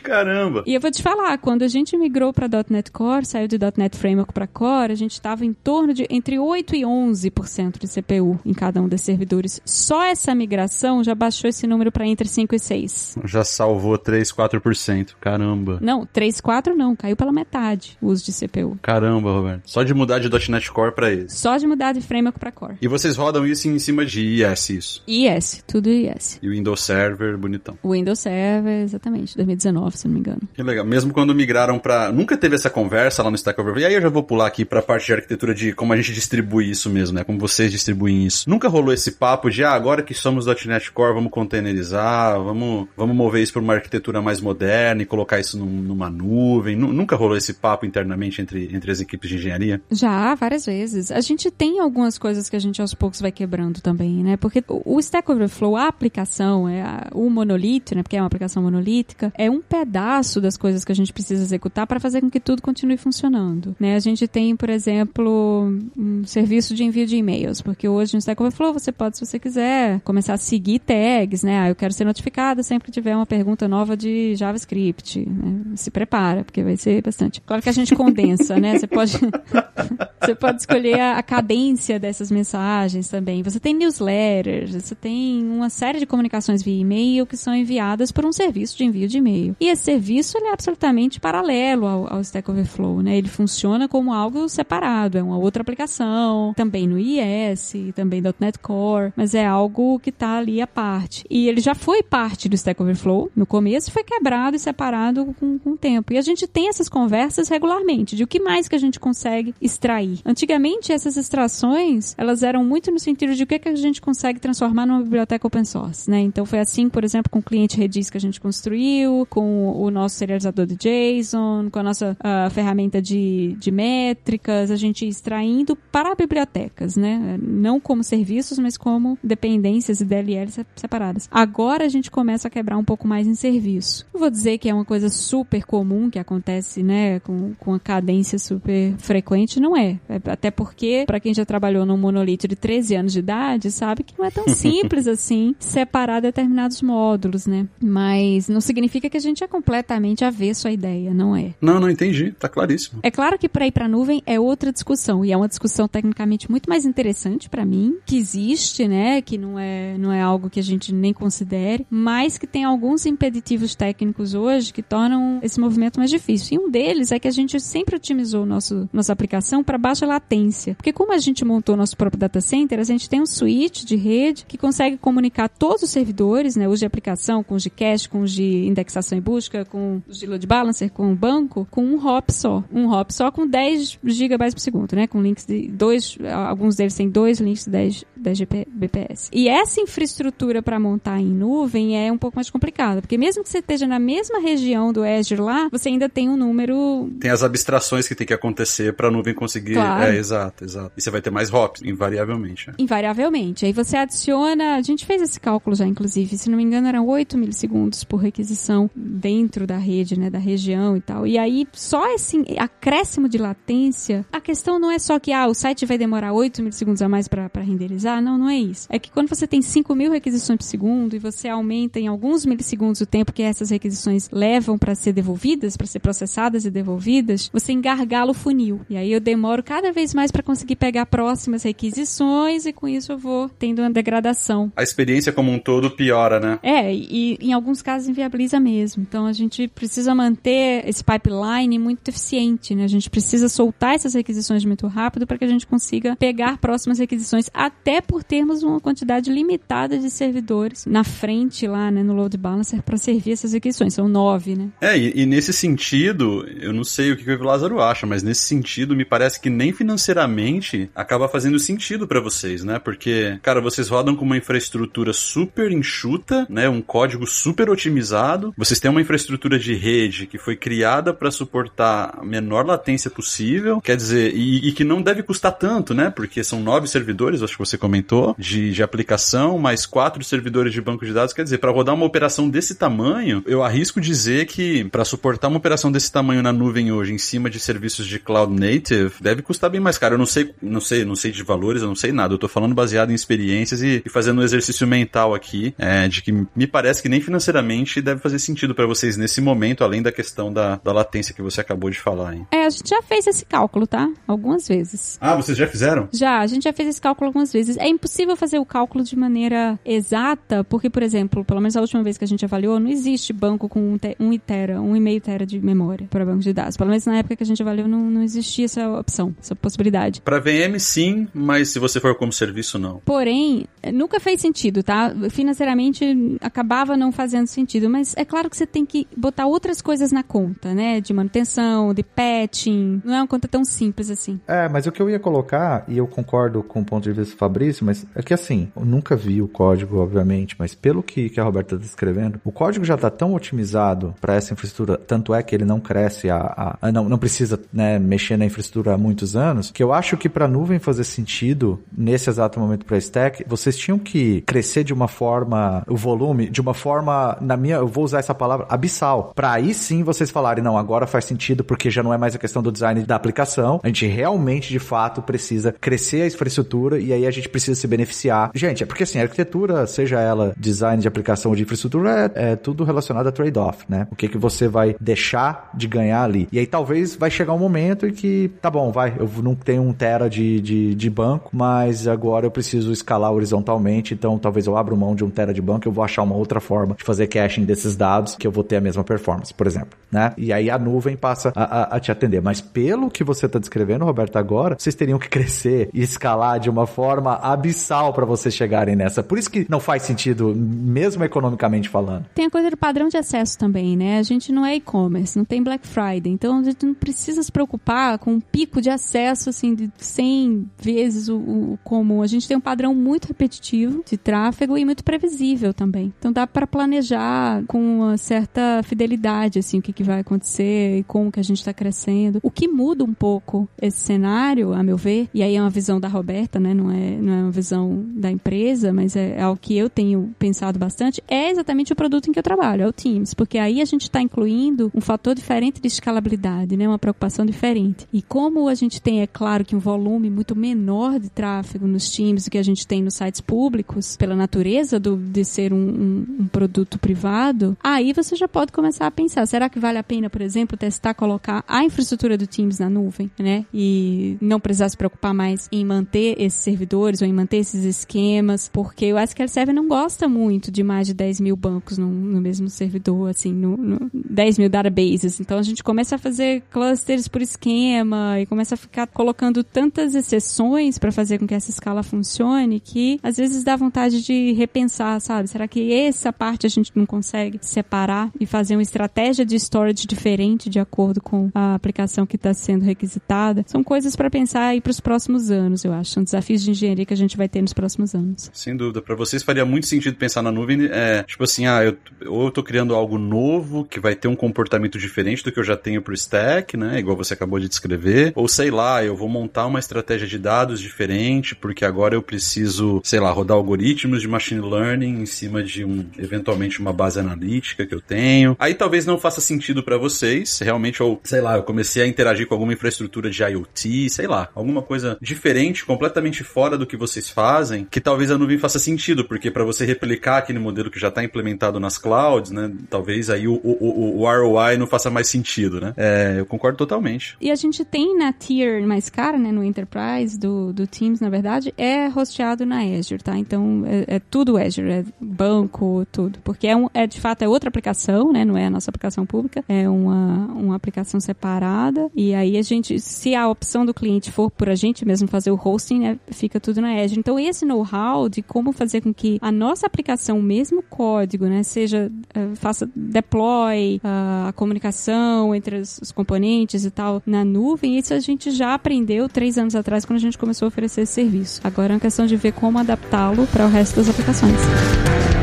Caramba! 0.04 0.64
E 0.66 0.74
eu 0.74 0.82
vou 0.82 0.92
te 0.92 1.02
falar, 1.02 1.38
quando 1.38 1.64
a 1.64 1.68
gente 1.68 1.98
migrou 1.98 2.34
para 2.34 2.48
.NET 2.70 2.92
Core, 2.92 3.26
saiu 3.26 3.48
de 3.48 3.58
.NET 3.78 3.98
Framework 3.98 4.34
para 4.34 4.48
Core, 4.48 4.92
a 4.92 4.96
gente 4.96 5.12
estava 5.12 5.46
em 5.46 5.54
torno 5.54 5.94
de 5.94 6.06
entre 6.10 6.40
8 6.40 6.76
e 6.76 6.82
11% 6.82 7.80
de 7.80 7.88
CPU 7.88 8.40
em 8.46 8.54
cada 8.54 8.82
um 8.82 8.88
desses 8.88 9.06
servidores. 9.06 9.62
Só 9.66 10.04
essa 10.04 10.34
migração 10.34 11.04
já 11.04 11.16
baixou 11.16 11.50
esse 11.50 11.68
número 11.68 11.92
para 11.92 12.06
entre 12.06 12.28
5 12.28 12.56
e 12.56 12.60
6. 12.60 13.18
Já 13.26 13.44
salvou 13.44 13.98
3, 13.98 14.32
4%. 14.32 15.16
Caramba. 15.20 15.80
Não, 15.82 16.06
3, 16.06 16.42
4 16.42 16.76
não, 16.76 16.96
caiu 16.96 17.16
pela 17.16 17.32
metade 17.32 17.98
o 18.02 18.08
uso 18.08 18.26
de 18.26 18.32
CPU. 18.34 18.78
Caramba, 18.82 19.32
Roberto. 19.32 19.64
Só 19.66 19.84
de 19.84 19.94
mudar 19.94 20.20
de 20.20 20.30
.NET 20.50 20.72
Core 20.72 20.94
para 20.94 21.12
esse. 21.12 21.38
Só 21.38 21.58
de 21.58 21.68
mudar 21.68 21.94
de 21.94 22.02
Framework 22.02 22.40
para 22.40 22.52
Core. 22.52 22.78
E 22.82 22.88
vocês 22.88 23.16
rodam 23.16 23.46
isso 23.46 23.68
em 23.68 23.80
cima 23.80 24.06
de 24.06 24.44
IS, 24.44 24.70
isso? 24.70 25.04
IS, 25.08 25.64
tudo 25.68 25.90
IS. 25.90 26.40
E 26.42 26.48
o 26.48 26.52
Windows 26.52 26.82
Server, 26.82 27.38
bonitão. 27.38 27.78
O 27.82 27.92
Windows 27.92 28.20
Server, 28.20 28.84
exatamente, 28.84 29.36
2019, 29.36 29.65
se 29.92 30.08
não 30.08 30.14
me 30.14 30.20
engano. 30.20 30.42
Que 30.54 30.64
legal. 30.64 30.86
Mesmo 30.86 31.14
quando 31.14 31.34
migraram 31.34 31.80
para, 31.80 32.12
nunca 32.12 32.38
teve 32.38 32.56
essa 32.56 32.70
conversa 32.70 33.24
lá 33.24 33.30
no 33.30 33.36
Stack 33.36 33.60
Overflow. 33.60 33.82
E 33.82 33.86
aí 33.86 33.94
eu 33.94 34.02
já 34.02 34.10
vou 34.10 34.24
pular 34.24 34.48
aqui 34.48 34.66
para 34.66 34.80
a 34.80 34.84
parte 34.84 35.06
de 35.08 35.14
arquitetura 35.14 35.54
de 35.54 35.74
como 35.74 35.94
a 35.94 35.96
gente 35.98 36.14
distribui 36.14 36.70
isso 36.70 36.90
mesmo, 36.90 37.18
né? 37.18 37.24
Como 37.24 37.40
vocês 37.40 37.72
distribuem 37.72 38.26
isso. 38.26 38.50
Nunca 38.50 38.68
rolou 38.68 38.94
esse 38.94 39.14
papo 39.14 39.50
de, 39.50 39.64
ah, 39.64 39.72
agora 39.72 40.04
que 40.04 40.14
somos 40.14 40.46
.NET 40.46 40.92
Core, 40.92 41.14
vamos 41.14 41.32
containerizar, 41.32 42.42
vamos, 42.42 42.88
vamos 42.96 43.16
mover 43.16 43.44
isso 43.44 43.54
para 43.54 43.62
uma 43.62 43.74
arquitetura 43.74 44.22
mais 44.22 44.40
moderna 44.42 45.02
e 45.02 45.06
colocar 45.06 45.40
isso 45.40 45.58
num, 45.58 45.66
numa 45.66 46.10
nuvem. 46.10 46.76
Nunca 46.76 47.16
rolou 47.16 47.38
esse 47.38 47.54
papo 47.54 47.86
internamente 47.86 48.42
entre, 48.42 48.70
entre 48.74 48.92
as 48.92 49.00
equipes 49.00 49.30
de 49.30 49.36
engenharia? 49.36 49.82
Já, 49.92 50.36
várias 50.36 50.66
vezes. 50.66 51.12
A 51.12 51.22
gente 51.22 51.50
tem 51.52 51.80
algumas 51.80 52.18
coisas 52.18 52.50
que 52.50 52.56
a 52.56 52.60
gente 52.60 52.82
aos 52.82 52.94
poucos 52.94 53.22
vai 53.22 53.32
quebrando 53.32 53.82
também, 53.82 54.24
né? 54.24 54.38
Porque 54.38 54.64
o 54.68 55.00
Stack 55.00 55.32
Overflow, 55.32 55.76
a 55.76 55.88
aplicação, 55.88 56.68
é 56.68 56.82
a, 56.82 57.08
o 57.14 57.30
monolito, 57.30 57.96
né? 57.96 58.04
Porque 58.04 58.18
é 58.18 58.22
uma 58.22 58.28
aplicação 58.28 58.64
monolítica, 58.64 59.32
é 59.38 59.50
um 59.50 59.55
pedaço 59.62 60.42
das 60.42 60.58
coisas 60.58 60.84
que 60.84 60.92
a 60.92 60.96
gente 60.96 61.14
precisa 61.14 61.44
executar 61.44 61.88
para 61.88 62.00
fazer 62.00 62.22
com 62.22 62.30
que 62.30 62.40
tudo 62.40 62.62
continue 62.62 62.98
funcionando. 62.98 63.76
Né? 63.80 63.96
A 63.96 64.00
gente 64.00 64.28
tem, 64.28 64.56
por 64.56 64.70
exemplo, 64.70 65.72
um 65.98 66.26
serviço 66.26 66.74
de 66.74 66.84
envio 66.84 67.06
de 67.06 67.18
e-mails, 67.18 67.62
porque 67.62 67.88
hoje 67.88 68.14
no 68.14 68.20
Stack 68.20 68.42
Overflow 68.42 68.74
você 68.74 68.92
pode, 68.92 69.18
se 69.18 69.26
você 69.26 69.40
quiser, 69.40 70.00
começar 70.02 70.34
a 70.34 70.38
seguir 70.38 70.80
tags, 70.80 71.44
né? 71.44 71.60
Ah, 71.60 71.70
eu 71.70 71.76
quero 71.76 71.94
ser 71.94 72.06
notificada 72.06 72.64
sempre 72.64 72.86
que 72.86 72.92
tiver 72.92 73.16
uma 73.16 73.26
pergunta 73.26 73.68
nova 73.68 73.96
de 73.96 74.36
JavaScript. 74.36 75.28
Né? 75.28 75.76
Se 75.76 75.92
prepara, 75.92 76.44
porque 76.44 76.64
vai 76.64 76.78
ser 76.78 77.02
bastante. 77.02 77.42
Claro 77.42 77.62
que 77.62 77.70
a 77.70 77.74
gente 77.74 77.96
condensa, 77.96 78.58
né? 78.58 78.78
Você 78.78 78.88
pode, 78.88 79.14
você 80.22 80.36
pode 80.36 80.62
escolher 80.62 81.00
a, 81.00 81.18
a 81.18 81.24
cadência 81.24 82.00
dessas 82.00 82.32
mensagens 82.32 83.08
também. 83.08 83.44
Você 83.44 83.60
tem 83.60 83.74
newsletters, 83.74 84.72
você 84.74 84.96
tem 84.96 85.46
uma 85.46 85.70
série 85.70 86.00
de 86.00 86.06
comunicações 86.06 86.64
via 86.64 86.80
e-mail 86.80 87.26
que 87.26 87.38
são 87.38 87.54
enviadas 87.54 88.12
por 88.12 88.26
um 88.26 88.32
serviço 88.32 88.78
de 88.78 88.86
envio 88.86 89.08
de 89.08 89.18
e-mail. 89.18 89.45
E 89.60 89.70
esse 89.70 89.84
serviço 89.84 90.38
ele 90.38 90.48
é 90.48 90.54
absolutamente 90.54 91.20
paralelo 91.20 91.86
ao, 91.86 92.14
ao 92.14 92.22
Stack 92.22 92.50
Overflow, 92.50 93.02
né? 93.02 93.18
Ele 93.18 93.28
funciona 93.28 93.88
como 93.88 94.14
algo 94.14 94.48
separado, 94.50 95.18
é 95.18 95.24
uma 95.24 95.38
outra 95.38 95.62
aplicação, 95.62 96.54
também 96.56 96.88
no 96.88 96.98
IS, 96.98 97.74
também 97.94 98.22
.NET 98.40 98.60
Core, 98.60 99.14
mas 99.16 99.34
é 99.34 99.46
algo 99.46 100.00
que 100.00 100.10
está 100.10 100.38
ali 100.38 100.62
à 100.62 100.68
parte. 100.68 101.24
E 101.30 101.48
ele 101.48 101.62
já 101.62 101.76
foi 101.76 102.02
parte 102.02 102.50
do 102.50 102.56
Stack 102.56 102.82
Overflow 102.82 103.32
no 103.36 103.46
começo, 103.46 103.92
foi 103.92 104.04
quebrado 104.04 104.56
e 104.56 104.60
separado 104.60 105.36
com, 105.40 105.60
com 105.60 105.72
o 105.72 105.78
tempo. 105.78 106.14
E 106.14 106.18
a 106.18 106.22
gente 106.22 106.48
tem 106.48 106.70
essas 106.70 106.90
conversas 106.90 107.50
regularmente 107.50 108.16
de 108.16 108.24
o 108.24 108.28
que 108.28 108.40
mais 108.40 108.68
que 108.68 108.76
a 108.76 108.80
gente 108.80 109.00
consegue 109.00 109.54
extrair. 109.62 110.20
Antigamente 110.26 110.92
essas 110.92 111.18
extrações 111.18 112.16
elas 112.18 112.44
eram 112.44 112.64
muito 112.64 112.92
no 112.92 113.00
sentido 113.00 113.34
de 113.36 113.44
o 113.44 113.48
que, 113.48 113.60
que 113.60 113.70
a 113.70 113.76
gente 113.76 114.02
consegue 114.02 114.40
transformar 114.40 114.86
numa 114.86 115.02
biblioteca 115.02 115.48
open 115.48 115.66
source, 115.66 116.10
né? 116.10 116.20
Então 116.20 116.46
foi 116.46 116.60
assim, 116.60 116.90
por 116.90 117.04
exemplo, 117.04 117.30
com 117.30 117.40
o 117.40 117.44
cliente 117.44 117.78
Redis 117.78 118.10
que 118.10 118.18
a 118.18 118.22
gente 118.22 118.40
construiu, 118.40 119.25
com 119.26 119.72
o 119.72 119.90
nosso 119.92 120.16
serializador 120.16 120.66
de 120.66 120.76
JSON, 120.76 121.70
com 121.72 121.80
a 121.80 121.84
nossa 121.84 122.18
uh, 122.20 122.50
ferramenta 122.50 123.02
de, 123.02 123.56
de 123.60 123.72
métricas, 123.72 124.72
a 124.72 124.76
gente 124.76 125.08
extraindo 125.08 125.76
para 125.92 126.16
bibliotecas, 126.16 126.96
né? 126.96 127.38
Não 127.42 127.80
como 127.80 128.04
serviços, 128.04 128.60
mas 128.60 128.78
como 128.78 129.18
dependências 129.24 130.02
e 130.02 130.06
DLLs 130.06 130.66
separadas. 130.76 131.28
Agora 131.32 131.86
a 131.86 131.90
gente 131.90 132.12
começa 132.12 132.48
a 132.48 132.52
quebrar 132.52 132.78
um 132.78 132.84
pouco 132.84 133.08
mais 133.08 133.28
em 133.28 133.36
serviço. 133.36 134.06
Não 134.14 134.20
vou 134.20 134.30
dizer 134.30 134.58
que 134.58 134.70
é 134.70 134.74
uma 134.74 134.86
coisa 134.86 135.10
super 135.10 135.66
comum 135.66 136.10
que 136.10 136.20
acontece, 136.20 136.84
né, 136.84 137.20
com, 137.20 137.54
com 137.60 137.74
a 137.74 137.80
cadência 137.80 138.38
super 138.40 138.96
frequente, 138.98 139.60
não 139.60 139.76
é. 139.76 140.00
é 140.10 140.16
até 140.32 140.52
porque, 140.52 141.04
para 141.06 141.20
quem 141.20 141.34
já 141.34 141.46
trabalhou 141.46 141.86
num 141.86 141.98
monolito 141.98 142.48
de 142.48 142.56
13 142.56 142.96
anos 142.96 143.14
de 143.14 143.20
idade, 143.20 143.72
sabe 143.72 144.04
que 144.04 144.18
não 144.18 144.26
é 144.26 144.32
tão 144.32 144.48
simples 144.54 145.08
assim 145.08 145.56
separar 145.60 146.22
determinados 146.22 146.82
módulos, 146.82 147.46
né? 147.46 147.68
Mas 147.82 148.48
não 148.48 148.62
significa 148.62 149.10
que 149.10 149.15
a 149.18 149.22
gente 149.22 149.44
é 149.44 149.48
completamente 149.48 150.24
avesso 150.24 150.68
à 150.68 150.72
ideia, 150.72 151.14
não 151.14 151.36
é? 151.36 151.54
Não, 151.62 151.80
não 151.80 151.90
entendi, 151.90 152.32
tá 152.32 152.50
claríssimo. 152.50 153.00
É 153.04 153.12
claro 153.12 153.38
que 153.38 153.48
para 153.48 153.68
ir 153.68 153.72
para 153.72 153.88
nuvem 153.88 154.22
é 154.26 154.40
outra 154.40 154.72
discussão 154.72 155.24
e 155.24 155.32
é 155.32 155.38
uma 155.38 155.48
discussão 155.48 155.88
tecnicamente 155.88 156.50
muito 156.50 156.70
mais 156.70 156.86
interessante 156.86 157.50
para 157.50 157.66
mim, 157.66 157.98
que 158.06 158.18
existe, 158.18 158.88
né, 158.88 159.22
que 159.22 159.38
não 159.38 159.58
é 159.58 159.98
não 159.98 160.12
é 160.12 160.22
algo 160.22 160.50
que 160.50 160.60
a 160.60 160.64
gente 160.64 160.94
nem 160.94 161.14
considere, 161.14 161.86
mas 161.90 162.38
que 162.38 162.48
tem 162.48 162.64
alguns 162.64 163.06
impeditivos 163.06 163.76
técnicos 163.76 164.34
hoje 164.34 164.74
que 164.74 164.84
tornam 164.84 165.40
esse 165.42 165.60
movimento 165.60 165.98
mais 165.98 166.10
difícil. 166.10 166.58
E 166.58 166.60
um 166.60 166.70
deles 166.70 167.12
é 167.12 167.20
que 167.20 167.28
a 167.28 167.32
gente 167.32 167.60
sempre 167.60 167.96
otimizou 167.96 168.46
nosso 168.46 168.90
nossa 168.92 169.14
aplicação 169.14 169.64
para 169.64 169.78
baixa 169.78 170.06
latência, 170.06 170.76
porque 170.76 170.94
como 170.94 171.14
a 171.14 171.18
gente 171.18 171.46
montou 171.46 171.78
nosso 171.78 171.96
próprio 171.96 172.20
data 172.20 172.42
center, 172.42 172.80
a 172.80 172.84
gente 172.84 173.10
tem 173.10 173.22
um 173.22 173.26
switch 173.26 173.84
de 173.84 173.96
rede 173.96 174.46
que 174.48 174.58
consegue 174.58 174.98
comunicar 174.98 175.48
todos 175.48 175.84
os 175.84 175.90
servidores, 175.90 176.56
né, 176.56 176.68
os 176.68 176.80
de 176.80 176.86
aplicação 176.86 177.44
com 177.44 177.56
os 177.56 177.64
de 177.64 177.70
cache, 177.70 178.10
com 178.10 178.22
os 178.22 178.32
de 178.32 178.66
indexação 178.66 179.05
e 179.14 179.22
busca 179.22 179.46
busca 179.46 179.66
com 179.66 180.02
o 180.08 180.30
load 180.30 180.48
balancer, 180.48 180.92
com 180.92 181.12
o 181.12 181.16
banco, 181.16 181.68
com 181.70 181.86
um 181.86 182.06
hop 182.06 182.30
só. 182.30 182.64
Um 182.72 182.90
hop 182.92 183.12
só 183.12 183.32
com 183.32 183.48
10 183.48 184.00
gigabytes 184.04 184.54
por 184.54 184.60
segundo, 184.60 184.96
né? 184.96 185.08
Com 185.08 185.22
links 185.22 185.46
de 185.46 185.68
dois, 185.68 186.18
alguns 186.34 186.76
deles 186.76 186.96
têm 186.96 187.10
dois 187.10 187.40
links 187.40 187.66
de 187.66 187.72
10, 187.72 188.06
10 188.18 188.40
BPS. 188.68 189.30
E 189.32 189.48
essa 189.48 189.80
infraestrutura 189.80 190.62
para 190.62 190.80
montar 190.80 191.20
em 191.20 191.28
nuvem 191.28 191.98
é 191.98 192.12
um 192.12 192.18
pouco 192.18 192.38
mais 192.38 192.50
complicada, 192.50 193.02
porque 193.02 193.18
mesmo 193.18 193.44
que 193.44 193.50
você 193.50 193.60
esteja 193.60 193.88
na 193.88 194.00
mesma 194.00 194.40
região 194.40 194.92
do 194.92 195.04
Azure 195.04 195.42
lá, 195.42 195.70
você 195.72 195.90
ainda 195.90 196.10
tem 196.10 196.30
um 196.30 196.38
número. 196.38 197.10
Tem 197.20 197.32
as 197.32 197.44
abstrações 197.44 198.08
que 198.08 198.16
tem 198.16 198.26
que 198.26 198.34
acontecer 198.34 198.94
para 198.94 199.08
a 199.08 199.12
nuvem 199.12 199.34
conseguir. 199.34 199.76
Claro. 199.76 200.12
É, 200.12 200.18
exato, 200.18 200.64
exato. 200.64 200.94
E 200.98 201.02
você 201.02 201.12
vai 201.12 201.22
ter 201.22 201.30
mais 201.30 201.54
hops, 201.54 201.82
invariavelmente. 201.84 202.70
Né? 202.70 202.76
Invariavelmente. 202.80 203.66
Aí 203.66 203.74
você 203.74 203.98
adiciona. 203.98 204.76
A 204.76 204.82
gente 204.82 205.06
fez 205.06 205.22
esse 205.22 205.40
cálculo 205.40 205.76
já, 205.76 205.86
inclusive. 205.86 206.38
Se 206.38 206.50
não 206.50 206.58
me 206.58 206.64
engano, 206.64 206.88
eram 206.88 207.06
8 207.08 207.38
milissegundos 207.38 208.04
por 208.04 208.18
requisição 208.18 208.90
dentro 208.96 209.68
da 209.68 209.78
rede, 209.78 210.18
né? 210.18 210.30
Da 210.30 210.40
região 210.40 210.96
e 210.96 211.02
tal. 211.02 211.28
E 211.28 211.38
aí, 211.38 211.68
só 211.74 212.14
esse 212.14 212.44
acréscimo 212.58 213.28
de 213.28 213.38
latência, 213.38 214.26
a 214.32 214.40
questão 214.40 214.80
não 214.80 214.90
é 214.90 214.98
só 214.98 215.20
que 215.20 215.32
ah, 215.34 215.48
o 215.48 215.54
site 215.54 215.86
vai 215.86 215.98
demorar 215.98 216.32
8 216.32 216.62
milissegundos 216.62 217.02
a 217.02 217.10
mais 217.10 217.28
para 217.28 217.50
renderizar. 217.62 218.22
Não, 218.22 218.38
não 218.38 218.50
é 218.50 218.58
isso. 218.58 218.88
É 218.90 218.98
que 218.98 219.12
quando 219.12 219.30
você 219.30 219.46
tem 219.46 219.62
5 219.62 219.94
mil 219.94 220.12
requisições 220.12 220.58
por 220.58 220.64
segundo 220.64 221.16
e 221.16 221.20
você 221.20 221.48
aumenta 221.48 222.00
em 222.00 222.08
alguns 222.08 222.46
milissegundos 222.46 223.02
o 223.02 223.06
tempo 223.06 223.34
que 223.34 223.44
essas 223.44 223.70
requisições 223.70 224.30
levam 224.32 224.78
para 224.78 224.96
ser 224.96 225.12
devolvidas, 225.12 225.76
para 225.76 225.88
ser 225.88 226.00
processadas 226.00 226.66
e 226.66 226.72
devolvidas, 226.72 227.50
você 227.52 227.74
engargala 227.74 228.32
o 228.32 228.34
funil. 228.34 228.82
E 228.90 228.96
aí 228.96 229.12
eu 229.12 229.20
demoro 229.20 229.64
cada 229.64 229.92
vez 229.92 230.14
mais 230.14 230.32
para 230.32 230.44
conseguir 230.44 230.76
pegar 230.76 231.06
próximas 231.06 231.64
requisições 231.64 232.66
e 232.66 232.74
com 232.74 232.88
isso 232.88 233.12
eu 233.12 233.18
vou 233.18 233.50
tendo 233.50 233.80
uma 233.80 233.90
degradação. 233.90 234.72
A 234.76 234.84
experiência 234.84 235.34
como 235.34 235.52
um 235.52 235.60
todo 235.60 235.92
piora, 235.92 236.40
né? 236.40 236.60
É, 236.62 236.94
e 236.94 237.38
em 237.42 237.54
alguns 237.54 237.82
casos 237.82 238.08
inviabiliza 238.08 238.60
mesmo. 238.60 238.85
Então 238.98 239.26
a 239.26 239.34
gente 239.34 239.68
precisa 239.68 240.14
manter 240.14 240.88
esse 240.88 241.04
pipeline 241.04 241.80
muito 241.80 242.08
eficiente, 242.08 242.76
né? 242.76 242.84
A 242.84 242.88
gente 242.88 243.10
precisa 243.10 243.50
soltar 243.50 243.96
essas 243.96 244.14
requisições 244.14 244.64
muito 244.66 244.88
rápido 244.88 245.26
para 245.26 245.38
que 245.38 245.46
a 245.46 245.48
gente 245.48 245.66
consiga 245.66 246.16
pegar 246.16 246.58
próximas 246.58 247.00
requisições, 247.00 247.50
até 247.54 248.02
por 248.02 248.24
termos 248.24 248.64
uma 248.64 248.80
quantidade 248.80 249.32
limitada 249.32 249.98
de 249.98 250.10
servidores 250.10 250.86
na 250.86 251.04
frente 251.04 251.68
lá, 251.68 251.90
né, 251.92 252.04
no 252.04 252.14
load 252.14 252.38
balancer 252.38 252.82
para 252.82 252.98
servir 252.98 253.32
essas 253.32 253.54
requisições. 253.54 253.94
São 253.94 254.08
nove, 254.08 254.56
né? 254.56 254.70
É, 254.82 254.98
e, 254.98 255.22
e, 255.22 255.26
nesse 255.26 255.54
sentido, 255.54 256.46
eu 256.60 256.74
não 256.74 256.84
sei 256.84 257.12
o 257.12 257.18
que, 257.18 257.24
que 257.24 257.32
o 257.32 257.44
Lázaro 257.44 257.82
acha, 257.82 258.06
mas 258.06 258.24
nesse 258.24 258.44
sentido, 258.44 258.96
me 258.96 259.06
parece 259.06 259.40
que 259.40 259.50
nem 259.50 259.72
financeiramente 259.72 260.90
acaba 260.94 261.28
fazendo 261.28 261.60
sentido 261.60 262.08
para 262.08 262.20
vocês, 262.20 262.64
né? 262.64 262.80
Porque, 262.80 263.40
cara, 263.42 263.62
vocês 263.62 263.88
rodam 263.88 264.16
com 264.16 264.26
uma 264.26 264.38
infraestrutura 264.38 265.14
super 265.14 265.72
enxuta, 265.72 266.46
né? 266.50 266.68
Um 266.68 266.82
código 266.82 267.26
super 267.26 267.70
otimizado. 267.70 268.54
Vocês 268.58 268.75
têm 268.80 268.92
uma 268.92 269.02
infraestrutura 269.02 269.60
de 269.60 269.74
rede 269.74 270.26
que 270.26 270.38
foi 270.38 270.56
criada 270.56 271.14
para 271.14 271.32
suportar 271.32 272.18
a 272.18 272.26
menor 272.26 272.66
latência 272.66 273.10
possível. 273.10 273.82
Quer 273.82 273.96
dizer, 273.96 274.34
e, 274.36 274.68
e, 274.68 274.72
que 274.72 274.84
não 274.84 275.02
deve 275.02 275.24
custar 275.24 275.52
tanto, 275.52 275.94
né? 275.94 276.10
Porque 276.10 276.44
são 276.44 276.62
nove 276.62 276.88
servidores, 276.88 277.42
acho 277.42 277.54
que 277.54 277.60
você 277.60 277.78
comentou, 277.78 278.36
de, 278.38 278.72
de 278.72 278.82
aplicação, 278.82 279.60
mais 279.60 279.86
quatro 279.86 280.24
servidores 280.24 280.74
de 280.74 280.82
banco 280.82 281.06
de 281.06 281.14
dados. 281.14 281.34
Quer 281.34 281.44
dizer, 281.44 281.58
para 281.58 281.72
rodar 281.72 281.94
uma 281.94 282.06
operação 282.06 282.50
desse 282.50 282.76
tamanho, 282.76 283.44
eu 283.46 283.64
arrisco 283.64 284.00
dizer 284.00 284.46
que 284.46 284.86
para 284.86 285.06
suportar 285.06 285.48
uma 285.48 285.58
operação 285.58 285.92
desse 285.92 286.12
tamanho 286.12 286.42
na 286.42 286.52
nuvem 286.52 286.92
hoje, 286.92 287.14
em 287.14 287.18
cima 287.18 287.50
de 287.50 287.60
serviços 287.60 288.08
de 288.08 288.20
cloud 288.20 288.54
native, 288.54 289.14
deve 289.22 289.42
custar 289.42 289.70
bem 289.70 289.82
mais 289.82 289.98
caro. 289.98 290.16
Eu 290.16 290.20
não 290.20 290.26
sei, 290.26 290.54
não 290.62 290.82
sei, 290.82 291.06
não 291.06 291.16
sei 291.16 291.32
de 291.32 291.44
valores, 291.44 291.82
eu 291.82 291.88
não 291.88 291.96
sei 291.96 292.12
nada. 292.12 292.34
Eu 292.34 292.38
tô 292.38 292.48
falando 292.48 292.74
baseado 292.74 293.12
em 293.12 293.16
experiências 293.16 293.82
e, 293.82 294.02
e 294.06 294.10
fazendo 294.10 294.42
um 294.42 294.44
exercício 294.44 294.88
mental 294.88 295.34
aqui, 295.36 295.74
é, 295.78 296.08
de 296.08 296.22
que 296.22 296.32
me 296.32 296.68
parece 296.68 297.02
que 297.02 297.10
nem 297.10 297.22
financeiramente 297.22 298.02
deve 298.02 298.22
fazer 298.22 298.40
sentido 298.40 298.65
para 298.74 298.88
vocês 298.88 299.18
nesse 299.18 299.42
momento, 299.42 299.84
além 299.84 300.02
da 300.02 300.12
questão 300.12 300.52
da, 300.52 300.80
da 300.84 300.92
latência 300.92 301.34
que 301.34 301.42
você 301.42 301.62
acabou 301.62 301.90
de 301.90 302.00
falar, 302.00 302.34
hein? 302.34 302.48
É, 302.52 302.66
a 302.66 302.70
gente 302.70 302.90
já 302.90 303.02
fez 303.02 303.28
esse 303.28 303.46
cálculo, 303.46 303.86
tá? 303.86 304.10
Algumas 304.28 304.68
vezes. 304.68 305.18
Ah, 305.22 305.36
vocês 305.36 305.58
já 305.58 305.68
fizeram? 305.68 306.08
Já, 306.12 306.40
a 306.40 306.48
gente 306.48 306.64
já 306.64 306.74
fez 306.74 306.90
esse 306.90 307.02
cálculo 307.02 307.28
algumas 307.28 307.52
vezes. 307.52 307.78
É 307.78 307.88
impossível 307.88 308.36
fazer 308.36 308.60
o 308.60 308.66
cálculo 308.66 309.04
de 309.04 309.16
maneira 309.16 309.80
exata, 309.86 310.64
porque, 310.64 310.90
por 310.90 311.04
exemplo, 311.04 311.44
pelo 311.44 311.60
menos 311.60 311.76
a 311.76 311.82
última 311.82 312.02
vez 312.02 312.18
que 312.18 312.24
a 312.24 312.28
gente 312.28 312.44
avaliou, 312.46 312.80
não 312.80 312.90
existe 312.90 313.34
banco 313.34 313.68
com 313.68 313.94
um, 313.94 313.98
te, 313.98 314.16
um 314.20 314.36
tera, 314.38 314.82
um 314.82 314.96
e 314.96 315.00
meio 315.00 315.22
tera 315.22 315.46
de 315.46 315.60
memória 315.60 316.08
para 316.10 316.26
banco 316.26 316.40
de 316.40 316.54
dados. 316.54 316.78
Pelo 316.78 316.90
menos 316.90 317.06
na 317.06 317.18
época 317.18 317.36
que 317.36 317.44
a 317.44 317.46
gente 317.46 317.62
avaliou, 317.62 317.88
não, 317.88 318.10
não 318.10 318.22
existia 318.22 318.66
essa 318.66 318.90
opção, 318.90 319.36
essa 319.40 319.56
possibilidade. 319.56 320.22
Para 320.22 320.40
VM, 320.40 320.80
sim, 320.80 321.28
mas 321.34 321.70
se 321.70 321.80
você 321.80 322.00
for 322.00 322.16
como 322.16 322.32
serviço, 322.32 322.78
não. 322.80 323.02
Porém, 323.06 323.66
nunca 323.94 324.20
fez 324.20 324.42
sentido, 324.42 324.84
tá? 324.84 325.14
Financeiramente, 325.30 326.38
acabava 326.42 326.96
não 326.96 327.12
fazendo 327.12 327.48
sentido, 327.48 327.90
mas 327.90 328.14
é 328.18 328.26
claro 328.26 328.50
que 328.50 328.55
você 328.56 328.66
tem 328.66 328.86
que 328.86 329.08
botar 329.16 329.46
outras 329.46 329.82
coisas 329.82 330.12
na 330.12 330.24
conta, 330.24 330.74
né? 330.74 331.02
De 331.02 331.14
manutenção, 331.14 331.94
de 331.94 332.04
patching. 332.04 333.02
Não 333.04 333.14
é 333.14 333.18
uma 333.22 333.28
conta 333.28 333.48
tão 333.48 333.66
simples 333.66 334.10
assim. 334.10 334.40
É, 334.48 334.70
mas 334.70 334.86
o 334.86 334.92
que 334.92 335.02
eu 335.02 335.10
ia 335.10 335.20
colocar, 335.20 335.84
e 335.88 335.98
eu 335.98 336.08
concordo 336.08 336.64
com 336.64 336.82
o 336.82 336.86
ponto 336.86 337.04
de 337.04 337.12
vista 337.12 337.34
do 337.34 337.38
Fabrício, 337.38 337.86
mas 337.86 338.06
é 338.16 338.22
que 338.22 338.34
assim, 338.34 338.72
eu 338.76 338.86
nunca 338.86 339.16
vi 339.16 339.42
o 339.42 339.48
código, 339.48 339.98
obviamente, 339.98 340.56
mas 340.58 340.74
pelo 340.74 341.02
que, 341.04 341.30
que 341.30 341.40
a 341.40 341.44
Roberta 341.44 341.76
está 341.76 341.86
descrevendo, 341.86 342.40
o 342.44 342.52
código 342.52 342.86
já 342.86 342.96
está 342.96 343.10
tão 343.10 343.34
otimizado 343.34 344.14
para 344.22 344.36
essa 344.36 344.54
infraestrutura, 344.54 344.98
tanto 344.98 345.34
é 345.34 345.42
que 345.42 345.54
ele 345.56 345.66
não 345.66 345.80
cresce 345.80 346.30
a, 346.30 346.38
a, 346.38 346.78
a 346.82 346.92
não, 346.92 347.10
não 347.10 347.18
precisa 347.18 347.60
né, 347.74 348.00
mexer 348.00 348.38
na 348.38 348.46
infraestrutura 348.46 348.94
há 348.94 348.98
muitos 348.98 349.36
anos, 349.36 349.72
que 349.72 349.84
eu 349.84 349.92
acho 349.92 350.18
que 350.18 350.30
para 350.30 350.46
a 350.46 350.48
nuvem 350.48 350.80
fazer 350.80 351.04
sentido 351.04 351.82
nesse 351.96 352.30
exato 352.30 352.60
momento 352.60 352.86
para 352.86 352.98
stack, 352.98 353.44
vocês 353.48 353.78
tinham 353.78 354.00
que 354.00 354.42
crescer 354.42 354.84
de 354.84 354.94
uma 354.94 355.08
forma, 355.08 355.84
o 355.88 355.96
volume, 355.96 356.50
de 356.50 356.62
uma 356.62 356.74
forma, 356.74 357.38
na 357.42 357.58
minha, 357.58 357.78
eu 357.78 357.88
vou 357.88 358.04
usar 358.04 358.20
essa 358.20 358.35
palavra, 358.36 358.66
abissal, 358.70 359.32
para 359.36 359.52
aí 359.52 359.74
sim 359.74 360.04
vocês 360.04 360.30
falarem, 360.30 360.64
não, 360.64 360.78
agora 360.78 361.08
faz 361.08 361.26
sentido 361.26 361.64
porque 361.64 361.90
já 361.90 362.04
não 362.04 362.14
é 362.14 362.18
mais 362.18 362.36
a 362.36 362.38
questão 362.38 362.62
do 362.62 362.72
design 362.72 363.04
da 363.04 363.16
aplicação, 363.16 363.80
a 363.84 363.88
gente 363.88 364.06
realmente, 364.06 364.70
de 364.70 364.80
fato, 364.80 365.22
precisa 365.22 365.72
crescer 365.72 366.24
a 366.24 366.28
infraestrutura 366.28 367.00
e 367.00 367.14
aí 367.14 367.26
a 367.26 367.32
gente 367.32 367.50
precisa 367.50 367.80
se 367.80 367.88
beneficiar. 367.88 368.52
Gente, 368.54 368.84
é 368.84 368.86
porque 368.86 369.04
assim, 369.04 369.20
a 369.20 369.24
arquitetura, 369.24 369.88
seja 369.88 370.20
ela 370.20 370.54
design 370.58 371.02
de 371.02 371.08
aplicação 371.08 371.52
ou 371.52 371.56
de 371.56 371.64
infraestrutura, 371.64 372.32
é, 372.36 372.52
é 372.52 372.56
tudo 372.56 372.84
relacionado 372.84 373.28
a 373.28 373.32
trade-off, 373.32 373.86
né? 373.88 374.08
O 374.12 374.16
que 374.16 374.28
que 374.28 374.38
você 374.38 374.68
vai 374.68 374.96
deixar 375.00 375.70
de 375.74 375.88
ganhar 375.88 376.24
ali. 376.24 376.48
E 376.52 376.60
aí 376.60 376.66
talvez 376.66 377.16
vai 377.16 377.30
chegar 377.30 377.54
um 377.54 377.60
momento 377.60 378.06
em 378.06 378.12
que, 378.12 378.52
tá 378.62 378.70
bom, 378.70 378.92
vai, 378.92 379.16
eu 379.18 379.30
não 379.42 379.56
tenho 379.56 379.82
um 379.84 379.94
tera 379.94 380.30
de, 380.30 380.60
de, 380.62 380.96
de 380.96 381.10
banco, 381.10 381.50
mas 381.54 382.08
agora 382.08 382.46
eu 382.46 382.52
preciso 382.52 382.92
escalar 382.92 383.32
horizontalmente, 383.32 384.14
então 384.14 384.38
talvez 384.38 384.68
eu 384.68 384.78
abra 384.78 384.96
mão 384.96 385.16
de 385.16 385.24
um 385.24 385.30
tera 385.30 385.54
de 385.54 385.62
banco, 385.62 385.88
eu 385.88 385.92
vou 385.92 386.04
achar 386.04 386.24
uma 386.24 386.36
outra 386.36 386.60
forma 386.60 386.96
de 386.96 387.04
fazer 387.04 387.28
caching 387.28 387.66
desses 387.66 387.96
dados 387.96 388.25
que 388.34 388.48
eu 388.48 388.52
vou 388.52 388.64
ter 388.64 388.78
a 388.78 388.82
mesma 388.82 389.04
performance, 389.04 389.54
por 389.54 389.68
exemplo, 389.68 389.98
né? 390.12 390.34
E 390.38 390.52
aí 390.54 390.70
a 390.70 390.80
nuvem 390.80 391.16
passa 391.16 391.52
a, 391.56 391.64
a, 391.64 391.96
a 391.98 392.00
te 392.00 392.12
atender. 392.12 392.42
Mas 392.42 392.62
pelo 392.62 393.12
que 393.12 393.24
você 393.24 393.46
está 393.46 393.60
descrevendo, 393.60 394.06
Roberto, 394.06 394.38
agora, 394.38 394.76
vocês 394.80 394.96
teriam 394.96 395.20
que 395.20 395.28
crescer 395.30 395.90
e 395.94 396.02
escalar 396.02 396.60
de 396.60 396.70
uma 396.70 396.88
forma 396.88 397.36
abissal 397.36 398.14
para 398.14 398.26
vocês 398.26 398.54
chegarem 398.54 398.96
nessa. 398.96 399.22
Por 399.22 399.38
isso 399.38 399.52
que 399.52 399.66
não 399.70 399.80
faz 399.80 400.04
sentido, 400.04 400.54
mesmo 400.56 401.24
economicamente 401.24 401.90
falando. 401.90 402.26
Tem 402.34 402.46
a 402.46 402.50
coisa 402.50 402.70
do 402.70 402.78
padrão 402.78 403.08
de 403.10 403.18
acesso 403.18 403.58
também, 403.58 403.98
né? 403.98 404.18
A 404.20 404.24
gente 404.24 404.52
não 404.52 404.66
é 404.66 404.76
e-commerce, 404.76 405.38
não 405.38 405.46
tem 405.46 405.62
Black 405.62 405.86
Friday, 405.88 406.32
então 406.32 406.60
a 406.60 406.64
gente 406.64 406.86
não 406.86 406.94
precisa 406.94 407.44
se 407.44 407.52
preocupar 407.52 408.18
com 408.20 408.32
um 408.32 408.40
pico 408.40 408.82
de 408.82 408.90
acesso, 408.90 409.50
assim, 409.50 409.76
de 409.76 409.92
100 409.98 410.70
vezes 410.78 411.28
o, 411.28 411.38
o 411.38 411.80
comum. 411.84 412.22
A 412.22 412.28
gente 412.28 412.48
tem 412.48 412.56
um 412.56 412.62
padrão 412.62 412.94
muito 412.94 413.28
repetitivo 413.28 414.04
de 414.06 414.18
tráfego 414.18 414.78
e 414.78 414.86
muito 414.86 415.04
previsível 415.04 415.74
também. 415.74 416.14
Então 416.18 416.32
dá 416.32 416.48
para 416.48 416.68
planejar 416.68 417.64
com 417.68 417.80
uma 417.80 418.15
certa 418.18 418.82
fidelidade, 418.84 419.60
assim, 419.60 419.80
o 419.80 419.82
que, 419.82 419.94
que 419.94 420.04
vai 420.04 420.20
acontecer 420.20 421.00
e 421.00 421.04
como 421.04 421.32
que 421.32 421.40
a 421.40 421.44
gente 421.44 421.58
está 421.58 421.74
crescendo. 421.74 422.40
O 422.42 422.52
que 422.52 422.68
muda 422.68 423.04
um 423.04 423.14
pouco 423.14 423.68
esse 423.82 423.98
cenário, 423.98 424.74
a 424.74 424.84
meu 424.84 424.98
ver, 424.98 425.30
e 425.34 425.42
aí 425.42 425.56
é 425.56 425.62
uma 425.62 425.70
visão 425.70 426.00
da 426.00 426.08
Roberta, 426.08 426.60
né? 426.60 426.74
Não 426.74 426.92
é, 426.92 427.18
não 427.18 427.34
é 427.34 427.42
uma 427.44 427.52
visão 427.52 428.06
da 428.16 428.32
empresa, 428.32 428.94
mas 428.94 429.16
é, 429.16 429.36
é 429.38 429.42
algo 429.42 429.60
que 429.62 429.76
eu 429.76 429.90
tenho 429.90 430.34
pensado 430.38 430.78
bastante, 430.78 431.24
é 431.28 431.50
exatamente 431.50 431.94
o 431.94 431.96
produto 431.96 432.30
em 432.30 432.34
que 432.34 432.40
eu 432.40 432.44
trabalho, 432.44 432.84
é 432.84 432.88
o 432.88 432.94
Teams, 432.94 433.34
porque 433.34 433.58
aí 433.58 433.82
a 433.82 433.86
gente 433.86 434.04
está 434.04 434.22
incluindo 434.22 434.92
um 434.94 435.02
fator 435.02 435.36
diferente 435.36 435.82
de 435.82 435.88
escalabilidade, 435.88 436.78
né? 436.78 436.88
Uma 436.88 437.00
preocupação 437.00 437.46
diferente. 437.46 438.08
E 438.12 438.22
como 438.22 438.68
a 438.68 438.76
gente 438.76 439.02
tem, 439.02 439.22
é 439.22 439.28
claro, 439.28 439.66
que 439.66 439.76
um 439.76 439.80
volume 439.80 440.30
muito 440.30 440.56
menor 440.56 441.20
de 441.20 441.30
tráfego 441.30 441.88
nos 441.88 442.10
Teams 442.10 442.46
do 442.46 442.52
que 442.52 442.58
a 442.58 442.64
gente 442.64 442.88
tem 442.88 443.02
nos 443.02 443.16
sites 443.16 443.42
públicos, 443.42 444.16
pela 444.18 444.36
natureza 444.36 445.00
do, 445.00 445.18
de 445.18 445.44
ser 445.44 445.74
um, 445.74 445.78
um, 445.78 446.26
um 446.42 446.48
produto 446.48 446.98
privado, 447.00 447.78
aí 447.84 448.05
você 448.14 448.36
já 448.36 448.48
pode 448.48 448.72
começar 448.72 449.08
a 449.08 449.12
pensar, 449.12 449.46
será 449.46 449.70
que 449.70 449.80
vale 449.80 449.98
a 449.98 450.04
pena, 450.04 450.30
por 450.30 450.42
exemplo, 450.42 450.78
testar 450.78 451.14
colocar 451.14 451.64
a 451.68 451.84
infraestrutura 451.84 452.38
do 452.38 452.46
Teams 452.46 452.80
na 452.80 452.90
nuvem, 452.90 453.32
né? 453.40 453.66
E 453.74 454.38
não 454.40 454.60
precisar 454.60 454.90
se 454.90 454.98
preocupar 454.98 455.34
mais 455.34 455.68
em 455.72 455.84
manter 455.84 456.36
esses 456.40 456.60
servidores 456.60 457.22
ou 457.22 457.28
em 457.28 457.34
manter 457.34 457.58
esses 457.58 457.84
esquemas, 457.84 458.70
porque 458.72 459.12
o 459.12 459.20
SQL 459.20 459.48
Server 459.48 459.76
não 459.76 459.88
gosta 459.88 460.28
muito 460.28 460.72
de 460.72 460.84
mais 460.84 461.08
de 461.08 461.14
10 461.14 461.40
mil 461.40 461.56
bancos 461.56 461.98
no, 461.98 462.08
no 462.08 462.40
mesmo 462.40 462.70
servidor, 462.70 463.30
assim, 463.30 463.52
no, 463.52 463.76
no 463.76 464.10
10 464.14 464.60
mil 464.60 464.70
databases. 464.70 465.40
Então 465.40 465.58
a 465.58 465.64
gente 465.64 465.84
começa 465.84 466.16
a 466.16 466.20
fazer 466.20 466.62
clusters 466.70 467.28
por 467.28 467.42
esquema 467.42 468.40
e 468.40 468.46
começa 468.46 468.76
a 468.76 468.78
ficar 468.78 469.08
colocando 469.08 469.64
tantas 469.64 470.16
exceções 470.16 470.98
para 470.98 471.12
fazer 471.12 471.40
com 471.40 471.48
que 471.48 471.54
essa 471.54 471.70
escala 471.70 472.04
funcione 472.04 472.80
que 472.80 473.20
às 473.24 473.38
vezes 473.38 473.64
dá 473.64 473.76
vontade 473.76 474.24
de 474.24 474.54
repensar, 474.54 475.20
sabe? 475.20 475.50
Será 475.50 475.68
que 475.68 475.92
essa 475.92 476.32
parte 476.32 476.66
a 476.66 476.70
gente 476.70 476.92
não 476.96 477.06
consegue 477.06 477.60
separar 477.62 477.95
e 478.40 478.46
fazer 478.46 478.76
uma 478.76 478.82
estratégia 478.82 479.46
de 479.46 479.56
storage 479.56 480.06
diferente 480.06 480.70
de 480.70 480.80
acordo 480.80 481.22
com 481.22 481.50
a 481.54 481.76
aplicação 481.76 482.26
que 482.26 482.36
está 482.36 482.54
sendo 482.54 482.84
requisitada, 482.84 483.64
são 483.68 483.84
coisas 483.84 484.16
para 484.16 484.30
pensar 484.30 484.68
aí 484.68 484.82
para 484.82 484.92
os 484.92 485.00
próximos 485.00 485.50
anos, 485.50 485.86
eu 485.86 485.94
acho. 485.94 486.12
São 486.12 486.24
desafios 486.24 486.62
de 486.62 486.72
engenharia 486.72 487.06
que 487.06 487.14
a 487.14 487.18
gente 487.18 487.38
vai 487.38 487.48
ter 487.48 487.62
nos 487.62 487.74
próximos 487.74 488.14
anos. 488.14 488.50
Sem 488.54 488.76
dúvida. 488.76 489.02
Para 489.02 489.16
vocês 489.16 489.44
faria 489.44 489.66
muito 489.66 489.88
sentido 489.88 490.16
pensar 490.18 490.42
na 490.42 490.52
nuvem, 490.52 490.90
é, 490.92 491.24
tipo 491.24 491.44
assim, 491.44 491.68
ah, 491.68 491.84
eu, 491.84 491.98
ou 492.28 492.46
eu 492.46 492.52
tô 492.52 492.64
criando 492.64 492.94
algo 492.94 493.18
novo 493.18 493.86
que 493.86 494.00
vai 494.00 494.16
ter 494.16 494.28
um 494.28 494.36
comportamento 494.36 494.98
diferente 494.98 495.44
do 495.44 495.52
que 495.52 495.60
eu 495.60 495.64
já 495.64 495.78
tenho 495.78 496.02
pro 496.02 496.14
stack, 496.14 496.76
né? 496.76 497.00
Igual 497.00 497.16
você 497.16 497.34
acabou 497.34 497.60
de 497.60 497.70
descrever. 497.70 498.34
Ou 498.36 498.48
sei 498.48 498.72
lá, 498.72 499.04
eu 499.04 499.16
vou 499.16 499.30
montar 499.30 499.66
uma 499.66 499.80
estratégia 499.80 500.28
de 500.28 500.38
dados 500.38 500.80
diferente 500.80 501.56
porque 501.56 501.86
agora 501.86 502.16
eu 502.16 502.22
preciso, 502.22 503.02
sei 503.04 503.20
lá, 503.20 503.32
rodar 503.32 503.56
algoritmos 503.56 504.22
de 504.22 504.28
machine 504.28 504.62
learning 504.62 505.22
em 505.22 505.26
cima 505.26 505.64
de 505.64 505.86
um, 505.86 506.06
eventualmente 506.18 506.80
uma 506.80 506.94
base 506.94 507.20
analítica 507.20 507.85
que 507.88 507.96
eu 507.96 508.02
tenho. 508.02 508.56
Aí 508.60 508.74
talvez 508.74 509.06
não 509.06 509.18
faça 509.18 509.42
sentido 509.42 509.84
para 509.84 509.98
vocês, 509.98 510.60
realmente, 510.60 511.02
ou 511.02 511.20
sei 511.24 511.42
lá, 511.42 511.56
eu 511.56 511.64
comecei 511.64 512.04
a 512.04 512.08
interagir 512.08 512.48
com 512.48 512.54
alguma 512.54 512.74
infraestrutura 512.74 513.30
de 513.30 513.44
IoT, 513.44 514.10
sei 514.10 514.28
lá, 514.28 514.50
alguma 514.54 514.82
coisa 514.82 515.18
diferente, 515.22 515.86
completamente 515.86 516.44
fora 516.44 516.78
do 516.78 516.86
que 516.86 516.98
vocês 516.98 517.30
fazem, 517.30 517.88
que 517.90 518.02
talvez 518.02 518.32
a 518.32 518.38
nuvem 518.38 518.58
faça 518.58 518.80
sentido, 518.80 519.26
porque 519.26 519.52
para 519.52 519.64
você 519.64 519.86
replicar 519.86 520.38
aquele 520.38 520.60
modelo 520.60 520.90
que 520.90 521.00
já 521.00 521.10
está 521.10 521.24
implementado 521.24 521.80
nas 521.80 521.98
clouds, 521.98 522.52
né, 522.52 522.72
talvez 522.90 523.30
aí 523.30 523.48
o, 523.48 523.56
o, 523.56 524.22
o, 524.22 524.26
ROI 524.26 524.78
não 524.78 524.88
faça 524.88 525.10
mais 525.10 525.28
sentido, 525.28 525.80
né? 525.80 525.94
É, 525.98 526.36
eu 526.40 526.46
concordo 526.46 526.78
totalmente. 526.78 527.38
E 527.40 527.52
a 527.52 527.56
gente 527.56 527.84
tem 527.84 528.18
na 528.18 528.32
tier 528.34 528.86
mais 528.86 529.10
cara, 529.10 529.38
né, 529.38 529.52
no 529.52 529.64
Enterprise 529.64 530.38
do, 530.38 530.74
do 530.74 530.88
Teams, 530.88 531.20
na 531.20 531.30
verdade, 531.30 531.74
é 531.78 532.08
hosteado 532.08 532.66
na 532.66 532.82
Azure, 532.82 533.22
tá? 533.22 533.38
Então 533.38 533.84
é, 533.86 534.16
é 534.16 534.20
tudo 534.20 534.58
Azure, 534.58 534.92
é 534.92 535.04
banco, 535.20 536.06
tudo, 536.12 536.40
porque 536.44 536.68
é, 536.68 536.76
um, 536.76 536.90
é 536.94 537.08
de 537.08 537.20
fato 537.20 537.42
é 537.42 537.48
outra 537.48 537.72
aplicação, 537.76 538.32
né? 538.32 538.46
Não 538.46 538.58
é 538.58 538.68
a 538.68 538.70
nossa 538.70 538.90
aplicação 538.90 539.26
pública, 539.26 539.64
é 539.68 539.90
uma, 539.90 540.48
uma 540.54 540.76
aplicação 540.76 541.20
separada. 541.20 542.10
E 542.16 542.34
aí 542.34 542.58
a 542.58 542.62
gente, 542.62 543.00
se 543.00 543.36
a 543.36 543.50
opção 543.50 543.86
do 543.86 543.94
cliente 543.94 544.32
for 544.32 544.50
por 544.50 544.70
a 544.70 544.76
gente 544.76 545.06
mesmo 545.06 545.28
fazer 545.28 545.52
o 545.52 545.60
hosting, 545.62 546.00
né, 546.00 546.20
fica 546.28 546.60
tudo 546.60 546.82
na 546.82 547.02
Azure. 547.02 547.20
Então 547.20 547.38
esse 547.38 547.66
know-how 547.66 548.30
de 548.30 548.42
como 548.42 548.72
fazer 548.72 549.02
com 549.02 549.14
que 549.14 549.38
a 549.42 549.52
nossa 549.52 549.86
aplicação, 549.86 550.42
mesmo 550.42 550.82
código, 550.82 551.46
né, 551.46 551.64
seja 551.64 552.12
uh, 552.36 552.56
faça 552.56 552.90
deploy, 552.96 553.98
uh, 553.98 554.48
a 554.48 554.54
comunicação 554.54 555.54
entre 555.54 555.78
os, 555.78 556.00
os, 556.02 556.12
componentes 556.12 556.86
e 556.86 556.92
tal 556.92 557.22
na 557.26 557.44
nuvem, 557.44 557.98
isso 557.98 558.14
a 558.14 558.20
gente 558.20 558.52
já 558.52 558.74
aprendeu 558.74 559.28
três 559.28 559.58
anos 559.58 559.76
atrás 559.76 560.06
quando 560.06 560.18
a 560.18 560.22
gente 560.22 560.38
começou 560.38 560.66
a 560.66 560.70
oferecer 560.70 561.02
esse 561.02 561.14
serviço. 561.14 561.60
Agora 561.64 561.94
é 561.94 561.96
uma 561.96 562.00
questão 562.00 562.26
de 562.26 562.36
ver 562.38 562.54
como 562.54 562.80
adaptá-lo 562.80 563.46
para 563.48 563.66
o 563.66 563.70
resto 563.70 563.98
das 563.98 564.10
aplicações. 564.10 565.35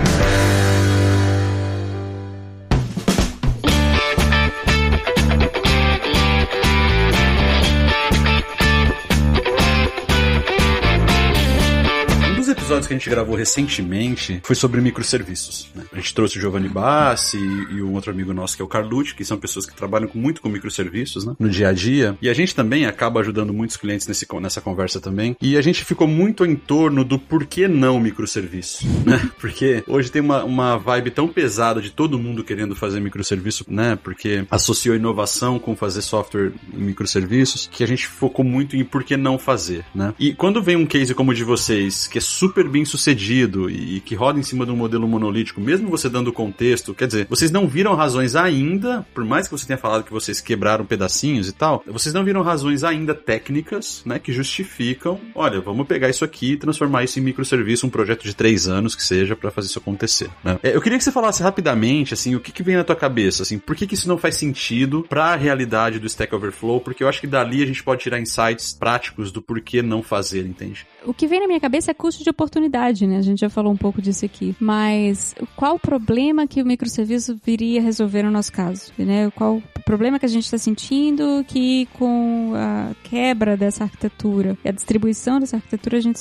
Episódios 12.83 12.87
que 12.87 12.95
a 12.95 12.99
gente 12.99 13.11
gravou 13.11 13.37
recentemente 13.37 14.41
foi 14.45 14.57
sobre 14.57 14.81
microserviços. 14.81 15.69
Né? 15.75 15.85
A 15.93 15.97
gente 15.97 16.15
trouxe 16.15 16.39
o 16.39 16.41
Giovanni 16.41 16.69
Bassi 16.69 17.37
e, 17.37 17.77
e, 17.77 17.83
um 17.83 17.95
outro 17.95 18.11
amigo 18.11 18.33
nosso 18.33 18.57
que 18.57 18.63
é 18.63 18.65
o 18.65 18.69
Carlucci, 18.69 19.15
que 19.15 19.25
são 19.25 19.39
pessoas 19.39 19.67
que 19.67 19.75
trabalham 19.75 20.11
muito 20.15 20.41
com 20.41 20.49
microserviços 20.49 21.25
né? 21.25 21.35
no 21.39 21.49
dia 21.49 21.69
a 21.69 21.73
dia. 21.73 22.17
E 22.21 22.29
a 22.29 22.35
gente 22.35 22.55
também 22.55 22.87
acaba 22.87 23.21
ajudando 23.21 23.53
muitos 23.53 23.77
clientes 23.77 24.07
nesse, 24.07 24.27
nessa 24.41 24.61
conversa 24.61 25.01
também. 25.01 25.37
E 25.41 25.57
a 25.57 25.63
gente 25.63 25.85
ficou 25.85 26.07
muito 26.07 26.45
em 26.45 26.57
torno 26.57 27.05
do 27.05 27.19
porquê 27.19 27.69
não 27.69 28.01
microserviço, 28.01 28.87
né? 29.07 29.31
Porque 29.41 29.83
hoje 29.87 30.11
tem 30.11 30.21
uma, 30.21 30.45
uma 30.45 30.77
vibe 30.77 31.11
tão 31.11 31.29
pesada 31.29 31.81
de 31.81 31.91
todo 31.91 32.19
mundo 32.19 32.45
querendo 32.45 32.75
fazer 32.75 33.01
microserviço, 33.01 33.65
né? 33.69 33.97
Porque 34.03 34.45
associou 34.51 34.97
inovação 34.97 35.59
com 35.59 35.77
fazer 35.77 36.03
software 36.03 36.53
em 36.73 36.83
microserviços, 36.83 37.69
que 37.71 37.85
a 37.85 37.87
gente 37.87 38.07
focou 38.07 38.45
muito 38.45 38.77
em 38.77 38.85
por 38.85 39.05
que 39.05 39.17
não 39.17 39.39
fazer, 39.39 39.85
né? 39.95 40.15
E 40.19 40.35
quando 40.35 40.63
vem 40.63 40.77
um 40.77 40.87
case 40.87 41.15
como 41.15 41.31
o 41.31 41.35
de 41.35 41.45
vocês, 41.45 42.07
que 42.07 42.19
é 42.19 42.21
super 42.21 42.69
bem 42.73 42.85
sucedido 42.85 43.71
e, 43.71 44.01
que 44.01 44.15
roda 44.15 44.39
em 44.39 44.43
cima 44.43 44.65
de 44.65 44.73
um 44.73 44.77
modelo 44.77 45.07
monolítico, 45.07 45.61
mesmo 45.61 45.89
você 45.89 46.09
dando 46.09 46.33
contexto, 46.33 46.95
quer 46.95 47.07
dizer, 47.07 47.27
vocês 47.29 47.51
não 47.51 47.69
viram 47.69 47.95
razões 47.95 48.35
ainda, 48.35 49.07
por 49.15 49.25
mais 49.25 49.47
que 49.47 49.53
você 49.53 49.67
tenha 49.67 49.79
falado 49.79 50.05
que 50.05 50.13
vocês 50.13 50.41
quebraram 50.41 50.85
pedacinhos 50.85 51.49
e 51.49 51.53
tal, 51.53 51.85
vocês 51.87 52.15
não 52.15 52.25
viram 52.25 52.43
razões 52.43 52.83
ainda 52.83 53.15
técnicas, 53.15 54.03
né, 54.05 54.19
que 54.19 54.33
justificam, 54.33 55.21
olha, 55.35 55.61
vamos 55.61 55.87
pegar 55.87 56.09
isso 56.09 56.25
aqui 56.25 56.53
e 56.53 56.57
transformar 56.57 57.05
isso 57.05 57.19
em 57.19 57.23
microserviço, 57.23 57.87
um 57.87 57.91
projeto 57.91 58.25
de 58.25 58.35
três 58.35 58.67
anos 58.67 58.97
que 58.97 59.05
seja 59.05 59.37
para 59.37 59.51
fazer 59.51 59.69
isso 59.69 59.79
acontecer, 59.79 60.31
né? 60.43 60.59
É, 60.63 60.75
eu 60.75 60.81
queria 60.81 60.97
que 60.97 61.05
você 61.05 61.13
falasse 61.13 61.43
rapidamente, 61.43 62.15
assim, 62.15 62.35
o 62.35 62.41
que, 62.41 62.51
que 62.51 62.63
vem 62.63 62.77
na 62.77 62.85
tua 62.85 62.97
cabeça, 62.97 63.43
assim, 63.43 63.59
por 63.59 63.77
que, 63.77 63.87
que 63.87 63.95
isso 63.95 64.09
não 64.09 64.17
faz 64.17 64.37
sentido 64.37 65.05
para 65.09 65.27
a 65.27 65.37
realidade 65.37 65.99
do 65.99 66.07
Stack 66.07 66.35
Overflow, 66.35 66.81
porque 66.81 67.05
eu 67.05 67.09
acho 67.09 67.21
que 67.21 67.27
dali 67.27 67.63
a 67.63 67.67
gente 67.67 67.83
pode 67.83 68.03
tirar 68.03 68.19
insights 68.19 68.73
práticos 68.73 69.31
do 69.31 69.43
porquê 69.43 69.83
não 69.83 70.03
fazer, 70.03 70.47
entende? 70.47 70.87
O 71.05 71.13
que 71.13 71.27
vem 71.27 71.41
na 71.41 71.47
minha 71.47 71.61
cabeça 71.61 71.91
é 71.91 71.95
custo 71.95 72.23
de 72.23 72.31
oportunidade, 72.31 72.62
né? 73.07 73.19
A 73.19 73.23
gente 73.23 73.41
já 73.41 73.51
falou 73.51 73.73
um 73.73 73.77
pouco 73.77 74.01
disso 74.01 74.25
aqui. 74.25 74.55
Mas 74.61 75.35
qual 75.57 75.77
o 75.77 75.79
problema 75.79 76.47
que 76.47 76.63
o 76.63 76.67
microserviço 76.67 77.39
viria 77.45 77.81
resolver 77.81 78.23
no 78.23 78.31
nosso 78.31 78.53
caso? 78.53 78.93
Né? 78.99 79.31
Qual 79.35 79.57
o 79.57 79.83
problema 79.85 80.19
que 80.19 80.27
a 80.27 80.29
gente 80.29 80.45
está 80.45 80.59
sentindo 80.59 81.45
que 81.47 81.87
com 81.95 82.53
a 82.55 82.93
quebra 83.05 83.57
dessa 83.57 83.85
arquitetura 83.85 84.57
e 84.65 84.69
a 84.69 84.73
distribuição 84.73 85.41
dessa 85.41 85.57
arquitetura 85.57 85.99
a 85.99 86.01
gente 86.01 86.21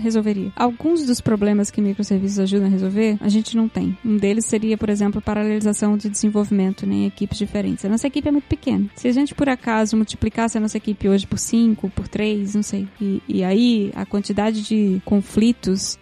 resolveria? 0.00 0.52
Alguns 0.56 1.04
dos 1.06 1.20
problemas 1.20 1.70
que 1.70 1.80
microserviços 1.80 2.38
ajudam 2.38 2.66
a 2.66 2.70
resolver, 2.70 3.16
a 3.20 3.28
gente 3.28 3.56
não 3.56 3.68
tem. 3.68 3.96
Um 4.04 4.16
deles 4.16 4.46
seria, 4.46 4.76
por 4.76 4.88
exemplo, 4.88 5.20
paralelização 5.20 5.96
de 5.96 6.08
desenvolvimento 6.08 6.86
né, 6.86 6.94
em 6.94 7.06
equipes 7.06 7.38
diferentes. 7.38 7.84
A 7.84 7.88
nossa 7.88 8.06
equipe 8.06 8.28
é 8.28 8.32
muito 8.32 8.46
pequena. 8.48 8.88
Se 8.94 9.08
a 9.08 9.12
gente, 9.12 9.34
por 9.34 9.48
acaso, 9.48 9.96
multiplicasse 9.96 10.58
a 10.58 10.60
nossa 10.60 10.76
equipe 10.76 11.08
hoje 11.08 11.26
por 11.26 11.38
5, 11.38 11.90
por 11.90 12.08
3, 12.08 12.54
não 12.54 12.62
sei, 12.62 12.88
e, 13.00 13.22
e 13.28 13.44
aí 13.44 13.90
a 13.94 14.04
quantidade 14.04 14.62
de 14.62 15.00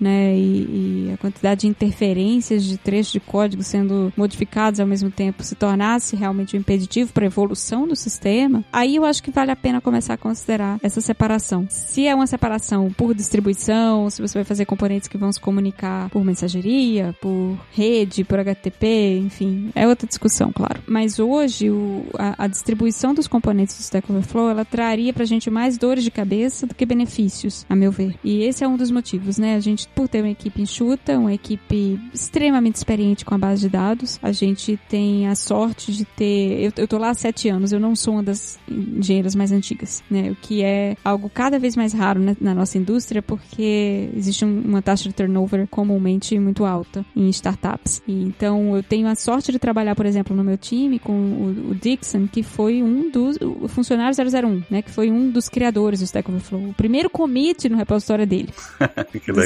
né, 0.01 0.35
e, 0.35 1.09
e, 1.09 1.13
a 1.15 1.17
quantidade 1.17 1.63
de 1.63 1.67
interferências 1.69 2.65
de 2.65 2.77
trechos 2.77 3.13
de 3.13 3.21
código 3.21 3.63
sendo 3.63 4.13
modificados 4.17 4.81
ao 4.81 4.87
mesmo 4.87 5.11
tempo 5.11 5.43
se 5.43 5.55
tornasse 5.55 6.17
realmente 6.17 6.57
um 6.57 6.61
impeditivo 6.61 7.13
para 7.13 7.25
a 7.25 7.27
evolução 7.27 7.87
do 7.87 7.97
sistema, 7.97 8.65
aí 8.73 8.97
eu 8.97 9.05
acho 9.05 9.23
que 9.23 9.31
vale 9.31 9.51
a 9.51 9.57
pena 9.57 9.81
começar 9.81 10.15
a 10.15 10.19
considerar 10.19 10.79
essa 10.83 11.01
separação. 11.01 11.67
Se 11.71 12.07
é 12.07 12.15
uma 12.15 12.27
separação 12.27 12.91
por 12.97 13.15
distribuição, 13.15 14.11
se 14.11 14.21
você 14.21 14.39
vai 14.39 14.45
fazer 14.45 14.65
componentes 14.65 15.09
que 15.09 15.19
vão 15.19 15.33
se 15.33 15.41
comunicar 15.41 16.09
por 16.11 16.25
mensageria, 16.25 17.15
por 17.21 17.59
rede, 17.73 18.25
por 18.25 18.39
HTTP, 18.39 19.19
enfim, 19.19 19.71
é 19.75 19.87
outra 19.87 20.07
discussão, 20.07 20.53
claro. 20.53 20.83
Mas 20.87 21.19
hoje 21.19 21.71
o, 21.71 22.05
a, 22.19 22.45
a, 22.45 22.47
distribuição 22.47 23.15
dos 23.15 23.27
componentes 23.27 23.77
do 23.77 23.81
Stack 23.81 24.11
Overflow 24.11 24.51
ela 24.51 24.65
traria 24.65 25.13
para 25.13 25.23
a 25.23 25.27
gente 25.27 25.51
mais 25.51 25.79
dores 25.79 26.05
de 26.05 26.11
cabeça 26.11 26.67
do 26.67 26.75
que 26.75 26.87
benefícios, 26.87 27.65
a 27.69 27.77
meu 27.77 27.91
ver. 27.91 28.15
E 28.23 28.43
esse 28.43 28.65
é 28.65 28.69
um 28.69 28.77
dos 28.77 28.91
motivos, 28.91 29.39
né? 29.39 29.54
A 29.55 29.61
gente, 29.61 29.89
por 29.89 30.09
ter 30.09 30.21
uma 30.21 30.31
equipe 30.31 30.61
enxuta, 30.61 31.19
uma 31.19 31.33
equipe 31.33 31.99
extremamente 32.13 32.77
experiente 32.77 33.25
com 33.25 33.35
a 33.35 33.39
base 33.39 33.63
de 33.63 33.69
dados, 33.69 34.19
a 34.23 34.33
gente 34.33 34.79
tem 34.89 35.29
a 35.29 35.35
sorte 35.35 35.93
de 35.93 36.05
ter. 36.05 36.63
Eu, 36.63 36.73
eu 36.77 36.89
tô 36.89 36.99
lá 36.99 37.11
há 37.11 37.15
sete 37.15 37.49
anos, 37.49 37.73
eu 37.73 37.81
não 37.81 37.95
sou 37.95 38.15
uma 38.15 38.23
das 38.23 38.59
engenheiras 38.69 39.35
mais 39.35 39.53
antigas, 39.53 40.03
né? 40.11 40.31
O 40.31 40.37
que 40.37 40.63
é 40.63 40.97
algo 41.05 41.31
cada 41.31 41.59
vez 41.59 41.77
mais 41.77 41.93
raro 41.93 42.21
né, 42.21 42.37
na 42.41 42.55
nossa 42.55 42.79
indústria, 42.79 43.23
porque 43.23 44.11
existe 44.15 44.45
um, 44.45 44.61
uma 44.61 44.83
taxa 44.83 45.09
de 45.09 45.15
turnover 45.15 45.67
comumente 45.69 46.39
muito 46.39 46.65
alta 46.65 47.05
em 47.15 47.29
startups. 47.31 48.03
E, 48.07 48.13
então, 48.25 48.77
eu 48.77 48.83
tenho 48.83 49.07
a 49.09 49.15
sorte 49.15 49.53
de 49.53 49.59
trabalhar, 49.59 49.95
por 49.95 50.07
exemplo, 50.07 50.37
no 50.37 50.45
meu 50.45 50.59
time 50.59 50.99
com 50.99 51.13
o, 51.13 51.71
o 51.71 51.75
Dixon, 51.75 52.27
que 52.27 52.43
foi 52.43 52.83
um 52.83 53.11
dos. 53.11 53.37
O 53.41 53.69
funcionário 53.69 54.17
001, 54.17 54.65
né? 54.71 54.83
Que 54.83 54.91
foi 54.91 55.11
um 55.11 55.31
dos 55.31 55.49
criadores 55.49 56.01
do 56.01 56.05
Stack 56.05 56.29
Overflow. 56.31 56.71
O 56.71 56.75
primeiro 56.75 57.09
commit 57.11 57.69
no 57.69 57.77
repositório 57.77 58.27
dele. 58.27 58.49
que 59.13 59.33
legal. 59.33 59.44